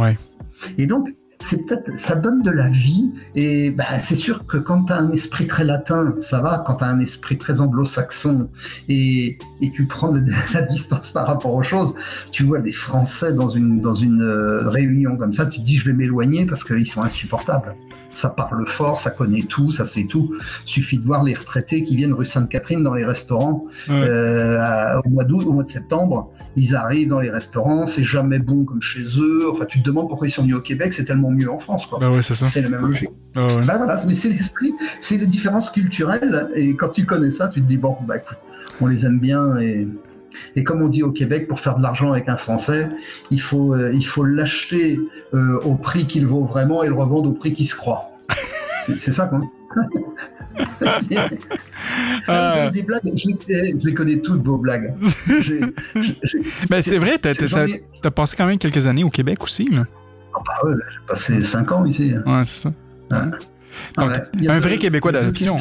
Et 0.78 0.86
donc, 0.86 1.14
c'est 1.40 1.66
peut-être, 1.66 1.94
ça 1.94 2.16
donne 2.16 2.42
de 2.42 2.50
la 2.50 2.68
vie. 2.68 3.10
Et 3.34 3.70
bah, 3.70 3.98
c'est 3.98 4.14
sûr 4.14 4.46
que 4.46 4.58
quand 4.58 4.84
tu 4.84 4.92
as 4.92 4.98
un 4.98 5.10
esprit 5.10 5.46
très 5.46 5.64
latin, 5.64 6.14
ça 6.20 6.40
va. 6.40 6.62
Quand 6.66 6.76
tu 6.76 6.84
as 6.84 6.88
un 6.88 7.00
esprit 7.00 7.38
très 7.38 7.60
anglo-saxon 7.60 8.50
et, 8.88 9.38
et 9.60 9.72
tu 9.72 9.86
prends 9.86 10.10
de, 10.10 10.22
la 10.54 10.62
distance 10.62 11.12
par 11.12 11.26
rapport 11.26 11.54
aux 11.54 11.62
choses, 11.62 11.94
tu 12.30 12.44
vois 12.44 12.60
des 12.60 12.72
Français 12.72 13.32
dans 13.32 13.48
une, 13.48 13.80
dans 13.80 13.94
une 13.94 14.20
euh, 14.20 14.68
réunion 14.68 15.16
comme 15.16 15.32
ça, 15.32 15.46
tu 15.46 15.60
te 15.60 15.64
dis 15.64 15.76
je 15.76 15.86
vais 15.86 15.94
m'éloigner 15.94 16.46
parce 16.46 16.62
qu'ils 16.62 16.86
sont 16.86 17.02
insupportables. 17.02 17.74
Ça 18.10 18.28
parle 18.28 18.66
fort, 18.66 18.98
ça 18.98 19.10
connaît 19.10 19.42
tout, 19.42 19.70
ça 19.70 19.84
sait 19.84 20.06
tout. 20.06 20.34
Suffit 20.64 20.98
de 20.98 21.04
voir 21.04 21.22
les 21.22 21.34
retraités 21.34 21.84
qui 21.84 21.96
viennent 21.96 22.12
rue 22.12 22.26
Sainte-Catherine 22.26 22.82
dans 22.82 22.92
les 22.92 23.04
restaurants 23.04 23.64
euh, 23.88 25.00
au 25.04 25.08
mois 25.08 25.24
d'août, 25.24 25.44
au 25.46 25.52
mois 25.52 25.62
de 25.62 25.68
septembre. 25.68 26.30
Ils 26.56 26.74
arrivent 26.74 27.08
dans 27.08 27.20
les 27.20 27.30
restaurants, 27.30 27.86
c'est 27.86 28.04
jamais 28.04 28.40
bon 28.40 28.64
comme 28.64 28.82
chez 28.82 29.04
eux. 29.20 29.48
Enfin, 29.52 29.64
tu 29.64 29.80
te 29.80 29.84
demandes 29.84 30.08
pourquoi 30.08 30.26
ils 30.26 30.32
sont 30.32 30.42
venus 30.42 30.56
au 30.56 30.60
Québec, 30.60 30.92
c'est 30.92 31.04
tellement 31.04 31.30
mieux 31.30 31.50
en 31.50 31.60
France. 31.60 31.86
Quoi. 31.86 32.00
Bah 32.00 32.10
ouais, 32.10 32.20
c'est 32.22 32.60
la 32.60 32.68
même 32.68 32.82
logique. 32.82 33.10
Bah 33.34 33.46
voilà, 33.76 34.00
mais 34.06 34.14
c'est 34.14 34.28
l'esprit, 34.28 34.74
c'est 35.00 35.16
les 35.16 35.26
différences 35.26 35.70
culturelles. 35.70 36.48
Et 36.54 36.74
quand 36.74 36.88
tu 36.88 37.06
connais 37.06 37.30
ça, 37.30 37.48
tu 37.48 37.60
te 37.62 37.66
dis, 37.66 37.78
bon, 37.78 37.96
bah 38.06 38.16
écoute, 38.16 38.38
on 38.80 38.86
les 38.86 39.06
aime 39.06 39.20
bien 39.20 39.56
et 39.58 39.88
Et 40.56 40.64
comme 40.64 40.82
on 40.82 40.88
dit 40.88 41.02
au 41.02 41.10
Québec, 41.12 41.48
pour 41.48 41.60
faire 41.60 41.76
de 41.76 41.82
l'argent 41.82 42.12
avec 42.12 42.28
un 42.28 42.36
Français, 42.36 42.88
il 43.30 43.40
faut, 43.40 43.74
euh, 43.74 43.92
il 43.94 44.04
faut 44.06 44.24
l'acheter 44.24 44.98
euh, 45.34 45.58
au 45.64 45.74
prix 45.76 46.06
qu'il 46.06 46.26
vaut 46.26 46.44
vraiment 46.44 46.82
et 46.82 46.88
le 46.88 46.94
revendre 46.94 47.28
au 47.30 47.32
prix 47.32 47.52
qu'il 47.52 47.66
se 47.66 47.74
croit. 47.76 48.10
C'est 48.82 48.96
ça 49.12 49.26
qu'on. 49.26 49.40
Ah, 52.26 52.52
vous 52.54 52.58
avez 52.60 52.70
des 52.70 52.82
blagues, 52.82 53.00
je, 53.04 53.28
les- 53.28 53.74
je 53.80 53.86
les 53.86 53.94
connais 53.94 54.18
toutes 54.18 54.42
vos 54.42 54.58
blagues. 54.58 54.94
Ben, 56.68 56.82
c'est 56.82 56.98
vrai, 56.98 57.18
t'as 57.18 57.30
as 57.30 58.10
passé 58.10 58.34
quand 58.36 58.46
même 58.46 58.58
quelques 58.58 58.86
années 58.86 59.04
au 59.04 59.10
Québec 59.10 59.42
aussi. 59.42 59.68
Là. 59.70 59.84
Ah 60.34 60.38
bah 60.46 60.68
ouais, 60.68 60.74
j'ai 60.76 61.06
passé 61.06 61.42
5 61.44 61.72
ans 61.72 61.84
ici. 61.84 62.14
Ouais, 62.26 62.42
c'est 62.44 62.56
ça. 62.56 62.72
Ah 63.10 63.26
Donc, 63.96 64.10
ouais. 64.40 64.48
Un 64.48 64.58
vrai 64.60 64.78
Québécois 64.78 65.12
d'adoption. 65.12 65.56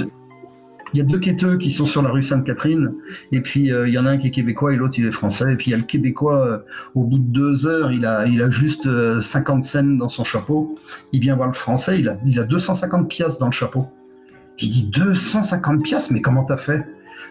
Il 0.93 0.99
y 0.99 1.01
a 1.01 1.05
deux 1.05 1.19
quêteux 1.19 1.57
qui 1.57 1.69
sont 1.69 1.85
sur 1.85 2.01
la 2.01 2.11
rue 2.11 2.23
Sainte-Catherine, 2.23 2.93
et 3.31 3.41
puis 3.41 3.71
euh, 3.71 3.87
il 3.87 3.93
y 3.93 3.97
en 3.97 4.05
a 4.05 4.11
un 4.11 4.17
qui 4.17 4.27
est 4.27 4.31
québécois 4.31 4.73
et 4.73 4.75
l'autre 4.75 4.95
il 4.97 5.05
est 5.05 5.11
français. 5.11 5.53
Et 5.53 5.55
puis 5.55 5.67
il 5.67 5.71
y 5.71 5.73
a 5.73 5.77
le 5.77 5.83
québécois, 5.83 6.45
euh, 6.45 6.57
au 6.95 7.03
bout 7.03 7.19
de 7.19 7.31
deux 7.31 7.67
heures, 7.67 7.91
il 7.91 8.05
a, 8.05 8.25
il 8.27 8.45
juste 8.51 8.87
euh, 8.87 9.21
50 9.21 9.63
cents 9.63 9.83
dans 9.83 10.09
son 10.09 10.23
chapeau. 10.23 10.77
Il 11.11 11.21
vient 11.21 11.35
voir 11.35 11.49
le 11.49 11.53
français, 11.53 11.99
il 11.99 12.09
a, 12.09 12.17
il 12.25 12.39
a 12.39 12.43
250 12.43 13.09
piastres 13.09 13.39
dans 13.39 13.47
le 13.47 13.51
chapeau. 13.51 13.87
Je 14.57 14.67
dis 14.67 14.89
250 14.89 15.83
piastres, 15.83 16.11
mais 16.11 16.21
comment 16.21 16.43
t'as 16.43 16.57
fait? 16.57 16.85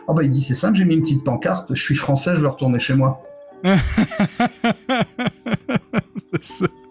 Ah 0.06 0.14
bah 0.14 0.22
il 0.22 0.30
dit 0.30 0.40
c'est 0.40 0.54
simple, 0.54 0.78
j'ai 0.78 0.84
mis 0.84 0.94
une 0.94 1.02
petite 1.02 1.24
pancarte, 1.24 1.74
je 1.74 1.82
suis 1.82 1.94
français, 1.94 2.34
je 2.34 2.40
veux 2.40 2.48
retourner 2.48 2.80
chez 2.80 2.94
moi. 2.94 3.22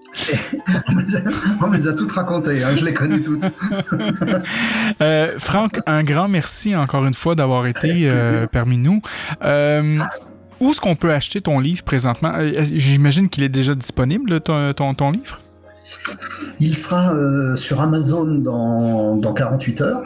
On 0.88 0.94
me 0.94 1.02
les 1.02 1.16
a, 1.16 1.20
on 1.62 1.68
me 1.68 1.78
les 1.78 1.88
a 1.88 1.94
toutes 1.94 2.12
racontées, 2.12 2.64
hein, 2.64 2.76
je 2.76 2.86
les 2.86 2.94
connais 2.94 3.20
toutes. 3.20 3.46
Euh, 5.02 5.34
Franck, 5.38 5.80
un 5.86 6.04
grand 6.04 6.28
merci 6.28 6.76
encore 6.76 7.06
une 7.06 7.14
fois 7.14 7.36
d'avoir 7.36 7.68
été 7.68 8.10
euh, 8.10 8.48
parmi 8.48 8.78
nous. 8.78 9.02
Euh, 9.44 9.98
où 10.60 10.72
est-ce 10.72 10.82
qu'on 10.82 10.96
peut 10.96 11.12
acheter 11.12 11.42
ton 11.42 11.60
livre 11.60 11.84
présentement? 11.84 12.34
J'imagine 12.64 13.30
qu'il 13.30 13.44
est 13.44 13.50
déjà 13.50 13.76
disponible, 13.76 14.42
ton, 14.42 14.74
ton, 14.74 14.94
ton 14.96 15.12
livre? 15.12 15.40
Il 16.60 16.76
sera 16.76 17.14
sur 17.56 17.82
Amazon 17.82 18.26
dans, 18.26 19.18
dans 19.18 19.34
48 19.34 19.82
heures. 19.82 20.04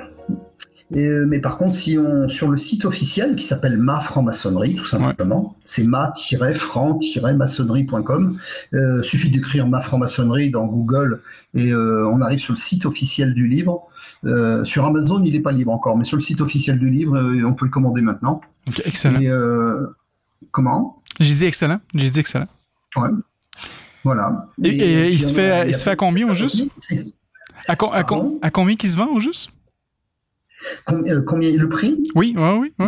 Et, 0.93 1.07
euh, 1.07 1.25
mais 1.27 1.39
par 1.39 1.57
contre, 1.57 1.75
si 1.75 1.97
on, 1.97 2.27
sur 2.27 2.49
le 2.49 2.57
site 2.57 2.83
officiel 2.85 3.35
qui 3.37 3.45
s'appelle 3.45 3.77
Ma 3.77 3.99
Franc-Maçonnerie, 4.01 4.75
tout 4.75 4.85
simplement, 4.85 5.55
c'est 5.63 5.83
ma-franc-maçonnerie.com. 5.85 8.37
Euh, 8.73 9.01
suffit 9.01 9.29
d'écrire 9.29 9.67
Ma 9.67 9.81
Franc-Maçonnerie 9.81 10.49
dans 10.51 10.65
Google 10.67 11.21
et 11.53 11.71
euh, 11.71 12.07
on 12.09 12.21
arrive 12.21 12.39
sur 12.39 12.53
le 12.53 12.57
site 12.59 12.85
officiel 12.85 13.33
du 13.33 13.47
livre. 13.47 13.83
Euh, 14.25 14.63
sur 14.63 14.85
Amazon, 14.85 15.21
il 15.23 15.33
n'est 15.33 15.39
pas 15.39 15.51
libre 15.51 15.71
encore, 15.71 15.97
mais 15.97 16.03
sur 16.03 16.17
le 16.17 16.21
site 16.21 16.41
officiel 16.41 16.77
du 16.79 16.89
livre, 16.89 17.17
on 17.45 17.53
peut 17.53 17.65
le 17.65 17.71
commander 17.71 18.01
maintenant. 18.01 18.41
Excellent. 18.85 19.19
Et, 19.21 19.29
comment? 20.51 21.01
J'ai 21.19 21.33
dit 21.35 21.45
excellent. 21.45 21.79
J'ai 21.95 22.09
dit 22.09 22.19
excellent. 22.19 22.47
Ouais. 22.95 23.09
Voilà. 24.03 24.47
Et- 24.63 24.69
et 24.69 25.09
il 25.11 25.21
se 25.21 25.33
fait- 25.33 25.69
il 25.69 25.75
se 25.75 25.83
fait 25.83 25.91
à 25.91 25.95
combien 25.95 26.29
au 26.29 26.33
juste? 26.33 26.63
À, 27.67 27.73
à 28.41 28.51
combien 28.51 28.75
qu'il 28.75 28.89
se 28.89 28.97
vend 28.97 29.07
au 29.07 29.19
juste? 29.19 29.49
Euh, 30.91 31.21
Combien 31.21 31.51
le 31.51 31.69
prix? 31.69 31.97
Oui, 32.15 32.35
oui, 32.37 32.49
oui. 32.59 32.73
oui. 32.79 32.87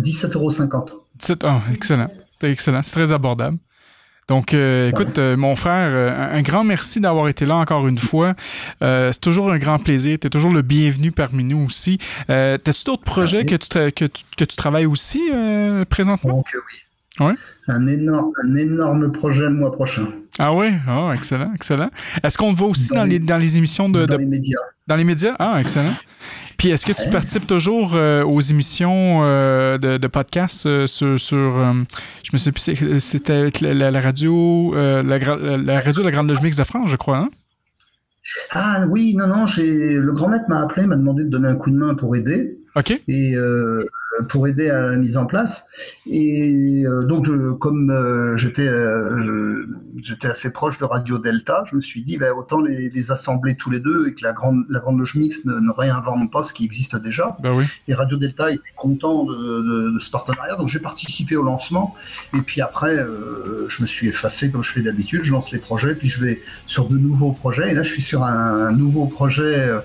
17,50 0.00 0.34
euros. 0.34 0.50
17 1.18 1.44
ah, 1.44 1.62
excellent. 1.74 2.10
C'est 2.40 2.50
excellent. 2.50 2.82
C'est 2.82 2.92
très 2.92 3.12
abordable. 3.12 3.58
Donc, 4.28 4.52
euh, 4.52 4.90
écoute, 4.90 5.18
euh, 5.18 5.38
mon 5.38 5.56
frère, 5.56 5.88
euh, 5.90 6.36
un 6.36 6.42
grand 6.42 6.62
merci 6.62 7.00
d'avoir 7.00 7.28
été 7.28 7.46
là 7.46 7.56
encore 7.56 7.88
une 7.88 7.96
fois. 7.96 8.34
C'est 8.80 9.20
toujours 9.20 9.50
un 9.50 9.58
grand 9.58 9.78
plaisir. 9.78 10.18
Tu 10.20 10.26
es 10.26 10.30
toujours 10.30 10.52
le 10.52 10.60
bienvenu 10.60 11.12
parmi 11.12 11.44
nous 11.44 11.64
aussi. 11.64 11.98
T'as-tu 12.26 12.84
d'autres 12.84 13.04
projets 13.04 13.46
que 13.46 13.56
tu, 13.56 13.68
que, 13.92 14.04
tu, 14.04 14.22
que 14.36 14.44
tu 14.44 14.56
travailles 14.56 14.86
aussi 14.86 15.22
présentement? 15.88 16.36
Donc 16.36 16.50
oui. 16.54 16.87
Ouais. 17.20 17.34
Un 17.68 17.86
énorme, 17.86 18.30
un 18.44 18.54
énorme 18.54 19.12
projet 19.12 19.42
le 19.42 19.50
mois 19.54 19.72
prochain 19.72 20.06
Ah 20.38 20.54
oui? 20.54 20.68
Ah, 20.86 21.10
excellent, 21.14 21.52
excellent. 21.54 21.90
Est-ce 22.22 22.38
qu'on 22.38 22.52
te 22.52 22.58
voit 22.58 22.68
aussi 22.68 22.88
Dans 22.90 22.96
dans, 22.96 23.04
les, 23.04 23.10
les- 23.12 23.18
dans 23.20 23.38
les 23.38 23.58
émissions 23.58 23.88
de, 23.88 24.04
dans 24.06 24.14
de- 24.14 24.20
les 24.20 24.26
médias. 24.26 24.58
dans 24.86 24.96
les 24.96 25.04
médias? 25.04 25.34
Ah, 25.38 25.58
excellent. 25.60 25.94
Puis 26.56 26.70
est-ce 26.70 26.84
que 26.86 26.92
tu 26.92 27.08
participes 27.08 27.46
toujours 27.46 27.92
euh, 27.94 28.24
aux 28.24 28.40
émissions 28.40 29.20
euh, 29.22 29.78
de, 29.78 29.96
de 29.96 30.06
podcasts 30.08 30.66
euh, 30.66 30.86
sur, 30.88 31.18
sur 31.20 31.74
je 32.24 32.30
me 32.32 32.38
sais 32.38 32.50
plus, 32.52 32.98
c'était 33.00 33.50
la, 33.60 33.90
la- 33.92 34.00
radio, 34.00 34.74
la, 34.74 35.18
radio 35.80 36.02
de 36.02 36.04
la 36.04 36.10
Grande 36.10 36.28
Loge 36.28 36.42
Mixte 36.42 36.58
de 36.58 36.64
France, 36.64 36.90
je 36.90 36.96
crois, 36.96 37.18
hein? 37.18 37.28
Ah 38.52 38.84
oui, 38.90 39.14
non, 39.16 39.26
non, 39.26 39.46
j'ai 39.46 39.94
le 39.94 40.12
grand 40.12 40.28
maître 40.28 40.44
m'a 40.48 40.60
appelé, 40.62 40.86
m'a 40.86 40.96
demandé 40.96 41.24
de 41.24 41.30
donner 41.30 41.48
un 41.48 41.54
coup 41.54 41.70
de 41.70 41.76
main 41.76 41.94
pour 41.94 42.14
aider 42.16 42.57
Et 43.08 43.34
euh, 43.36 43.84
pour 44.28 44.46
aider 44.48 44.70
à 44.70 44.80
la 44.82 44.96
mise 44.96 45.16
en 45.16 45.26
place. 45.26 45.64
Et 46.06 46.82
euh, 46.86 47.04
donc, 47.04 47.24
je, 47.26 47.52
comme 47.52 47.90
euh, 47.90 48.36
j'étais 48.36 48.66
euh, 48.66 49.66
j'étais 50.02 50.28
assez 50.28 50.50
proche 50.52 50.78
de 50.78 50.84
Radio 50.84 51.18
Delta, 51.18 51.64
je 51.70 51.76
me 51.76 51.80
suis 51.80 52.02
dit, 52.02 52.16
ben, 52.18 52.32
autant 52.36 52.60
les, 52.60 52.88
les 52.90 53.10
assembler 53.12 53.54
tous 53.56 53.70
les 53.70 53.80
deux 53.80 54.08
et 54.08 54.14
que 54.14 54.22
la 54.24 54.32
grande 54.32 54.64
la 54.68 54.80
grande 54.80 54.98
loge 54.98 55.14
mixte 55.14 55.44
ne, 55.44 55.54
ne 55.54 55.70
réinvente 55.70 56.30
pas 56.32 56.42
ce 56.42 56.52
qui 56.52 56.64
existe 56.64 56.96
déjà. 56.96 57.36
Ben 57.42 57.52
oui. 57.56 57.64
Et 57.86 57.94
Radio 57.94 58.16
Delta 58.16 58.50
était 58.50 58.62
content 58.76 59.24
de, 59.24 59.34
de- 59.34 59.90
de 59.94 59.98
ce 59.98 60.10
partenariat, 60.10 60.56
donc 60.56 60.68
j'ai 60.68 60.80
participé 60.80 61.36
au 61.36 61.42
lancement. 61.42 61.94
Et 62.36 62.40
puis 62.42 62.60
après, 62.60 62.96
euh, 62.96 63.66
je 63.68 63.82
me 63.82 63.86
suis 63.86 64.08
effacé 64.08 64.50
comme 64.50 64.62
je 64.64 64.70
fais 64.72 64.82
d'habitude. 64.82 65.20
Je 65.24 65.32
lance 65.32 65.52
les 65.52 65.58
projets, 65.58 65.94
puis 65.94 66.08
je 66.08 66.24
vais 66.24 66.42
sur 66.66 66.88
de 66.88 66.96
nouveaux 66.98 67.32
projets. 67.32 67.70
Et 67.70 67.74
là, 67.74 67.82
je 67.82 67.90
suis 67.90 68.02
sur 68.02 68.22
un, 68.24 68.72
nouveau 68.72 69.06
projet 69.06 69.42
euh, 69.68 69.78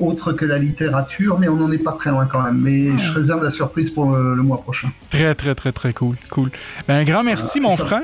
autre 0.00 0.32
que 0.32 0.44
la 0.44 0.58
littérature, 0.58 1.38
mais 1.38 1.48
on 1.48 1.56
n'en 1.56 1.70
est 1.70 1.78
pas 1.78 1.92
très 1.92 2.10
loin 2.10 2.26
quand 2.26 2.42
même. 2.42 2.58
Mais 2.60 2.96
je 2.98 3.12
réserve 3.12 3.42
la 3.42 3.50
surprise 3.50 3.90
pour 3.90 4.10
le, 4.10 4.34
le 4.34 4.42
mois 4.42 4.60
prochain. 4.60 4.90
Très, 5.10 5.34
très, 5.34 5.54
très, 5.54 5.72
très 5.72 5.92
cool. 5.92 6.16
Cool. 6.30 6.50
Ben, 6.88 6.96
un 6.96 7.04
grand 7.04 7.22
merci, 7.22 7.60
mon 7.60 7.76
ça- 7.76 7.84
frère. 7.84 8.02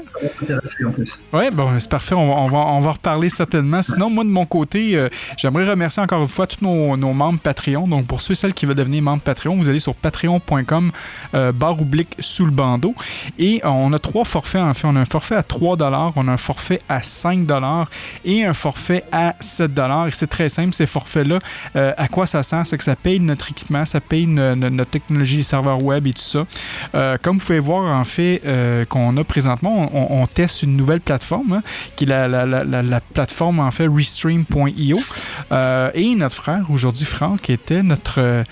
Oui, 1.32 1.45
bon, 1.53 1.78
c'est 1.78 1.91
parfait. 1.91 2.14
On 2.14 2.28
va, 2.28 2.34
on, 2.34 2.49
va, 2.49 2.59
on 2.59 2.80
va 2.80 2.93
reparler 2.93 3.30
certainement. 3.30 3.82
Sinon, 3.82 4.11
moi, 4.11 4.24
de 4.24 4.28
mon 4.30 4.47
côté, 4.47 4.97
euh, 4.97 5.09
j'aimerais 5.36 5.68
remercier 5.68 6.03
encore 6.03 6.22
une 6.22 6.28
fois 6.28 6.47
tous 6.47 6.62
nos, 6.64 6.97
nos 6.97 7.12
membres 7.12 7.41
Patreon. 7.41 7.88
Donc, 7.88 8.07
pour 8.07 8.20
ceux 8.20 8.32
et 8.32 8.36
celles 8.36 8.55
qui 8.55 8.66
veulent 8.66 8.74
devenir 8.76 9.03
membres 9.03 9.22
Patreon, 9.22 9.57
vous 9.57 9.68
allez 9.68 9.78
sur 9.78 9.95
patreon.com 9.95 10.93
euh, 11.34 11.53
barre 11.53 11.80
oblique 11.80 12.16
sous 12.20 12.45
le 12.47 12.53
bandeau. 12.53 12.95
Et 13.38 13.61
euh, 13.64 13.68
on 13.68 13.93
a 13.93 13.99
trois 13.99 14.24
forfaits, 14.24 14.62
en 14.62 14.74
fait. 14.74 14.86
On 14.86 14.97
a 14.97 15.01
un 15.01 15.05
forfait 15.05 15.36
à 15.36 15.43
3 15.43 15.76
on 16.16 16.28
a 16.28 16.32
un 16.32 16.36
forfait 16.36 16.80
à 16.88 17.03
5 17.03 17.47
et 18.24 18.45
un 18.45 18.55
forfait 18.55 19.05
à 19.12 19.34
7 19.41 19.70
Et 19.78 20.11
c'est 20.12 20.26
très 20.28 20.49
simple, 20.49 20.74
ces 20.74 20.86
forfaits-là. 20.86 21.38
Euh, 21.81 21.93
à 21.97 22.09
quoi 22.09 22.26
ça 22.26 22.43
sert? 22.43 22.66
C'est 22.66 22.76
que 22.78 22.85
ça 22.85 22.97
paye 22.97 23.20
notre 23.20 23.51
équipement, 23.51 23.85
ça 23.87 24.01
paye 24.01 24.26
no- 24.26 24.55
no- 24.55 24.70
notre 24.70 24.91
technologie, 24.91 25.43
serveur 25.43 25.83
web 25.83 26.07
et 26.07 26.12
tout 26.12 26.20
ça. 26.20 26.45
Euh, 26.95 27.16
comme 27.22 27.39
vous 27.39 27.45
pouvez 27.47 27.59
voir, 27.59 27.91
en 27.99 28.05
fait, 28.05 28.43
euh, 28.45 28.85
qu'on 28.85 29.16
a 29.16 29.24
présentement, 29.24 29.91
on, 29.95 30.26
teste 30.26 30.62
une 30.62 30.76
nouvelle 30.76 31.01
plateforme, 31.01 31.55
hein, 31.55 31.62
qui 31.97 32.05
est 32.05 32.09
la, 32.09 32.28
la- 32.28 32.47
la- 32.47 32.64
la- 32.64 32.83
la 32.83 33.01
plateforme, 33.01 33.61
en 33.61 33.70
fait, 33.70 33.89
Restream.io. 33.89 35.01
Et 35.95 36.14
notre 36.14 36.37
frère, 36.37 36.64
aujourd'hui, 36.70 37.07
Franck, 37.07 37.49
était 37.51 37.83
notre, 37.83 38.45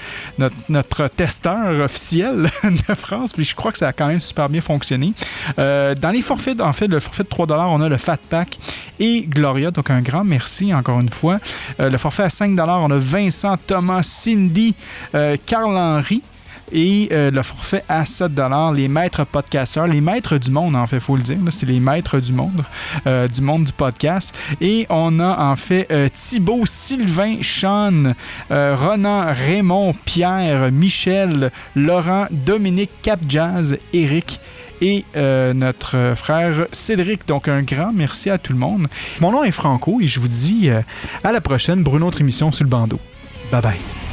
notre, 0.69 1.09
testeur 1.09 1.81
officiel 1.83 2.51
de 2.65 2.95
France. 2.95 3.33
Puis 3.33 3.45
je 3.45 3.55
crois 3.55 3.73
que 3.73 3.79
ça 3.79 3.89
a 3.89 3.93
quand 3.93 4.07
même 4.07 4.21
super 4.21 4.49
bien 4.49 4.61
fonctionné. 4.61 5.13
Dans 5.57 6.11
les 6.13 6.23
forfaits, 6.23 6.61
en 6.61 6.73
fait, 6.73 6.89
le 6.89 7.01
forfait 7.01 7.25
de 7.25 7.29
3 7.29 7.47
on 7.49 7.81
a 7.81 7.89
le 7.89 7.99
Fat 7.99 8.19
Pack 8.31 8.59
et 8.99 9.23
Gloria. 9.23 9.71
Donc, 9.71 9.91
un 9.91 10.01
grand 10.01 10.25
merci 10.25 10.75
encore 10.75 11.01
une 11.01 11.09
fois. 11.09 11.39
Le 11.79 11.97
forfait 11.99 12.25
à 12.25 12.31
5 12.31 12.59
on 12.59 12.91
a 12.91 12.99
Vincent, 13.19 13.57
Thomas, 13.67 14.05
Cindy, 14.05 14.77
euh, 15.15 15.37
Carl-Henri. 15.45 16.23
Et 16.71 17.09
euh, 17.13 17.31
le 17.31 17.43
forfait 17.43 17.83
à 17.89 18.05
7 18.05 18.31
les 18.75 18.89
maîtres 18.89 19.25
podcasteurs, 19.25 19.87
les 19.87 20.03
maîtres 20.03 20.37
du 20.37 20.51
monde, 20.51 20.77
en 20.77 20.87
fait, 20.87 21.01
faut 21.01 21.17
le 21.17 21.23
dire, 21.23 21.39
c'est 21.51 21.65
les 21.65 21.81
maîtres 21.81 22.21
du 22.21 22.35
monde, 22.35 22.63
euh, 23.07 23.27
du 23.27 23.41
monde 23.41 23.65
du 23.65 23.73
podcast. 23.73 24.37
Et 24.61 24.87
on 24.91 25.19
a 25.19 25.51
en 25.51 25.57
fait 25.57 25.89
Thibaut, 26.15 26.67
Sylvain, 26.67 27.39
Sean, 27.43 28.13
Ronan, 28.51 29.33
Raymond, 29.33 29.95
Pierre, 30.05 30.71
Michel, 30.71 31.51
Laurent, 31.75 32.27
Dominique, 32.31 32.91
Cap 33.03 33.21
Jazz, 33.27 33.79
Eric 33.95 34.39
et 34.81 35.05
euh, 35.17 35.53
notre 35.55 36.15
frère 36.17 36.67
Cédric. 36.73 37.27
Donc 37.27 37.49
un 37.49 37.63
grand 37.63 37.93
merci 37.93 38.31
à 38.31 38.39
tout 38.39 38.53
le 38.53 38.59
monde. 38.59 38.87
Mon 39.21 39.33
nom 39.33 39.45
est 39.45 39.51
Franco 39.51 40.01
et 40.01 40.07
je 40.07 40.21
vous 40.21 40.29
dis 40.29 40.69
euh, 40.69 40.81
à 41.25 41.33
la 41.33 41.41
prochaine 41.41 41.85
pour 41.85 41.97
une 41.97 42.03
autre 42.03 42.21
émission 42.21 42.53
sur 42.53 42.65
le 42.65 42.71
bandeau. 42.71 43.01
Bye 43.51 43.63
bye. 43.63 44.08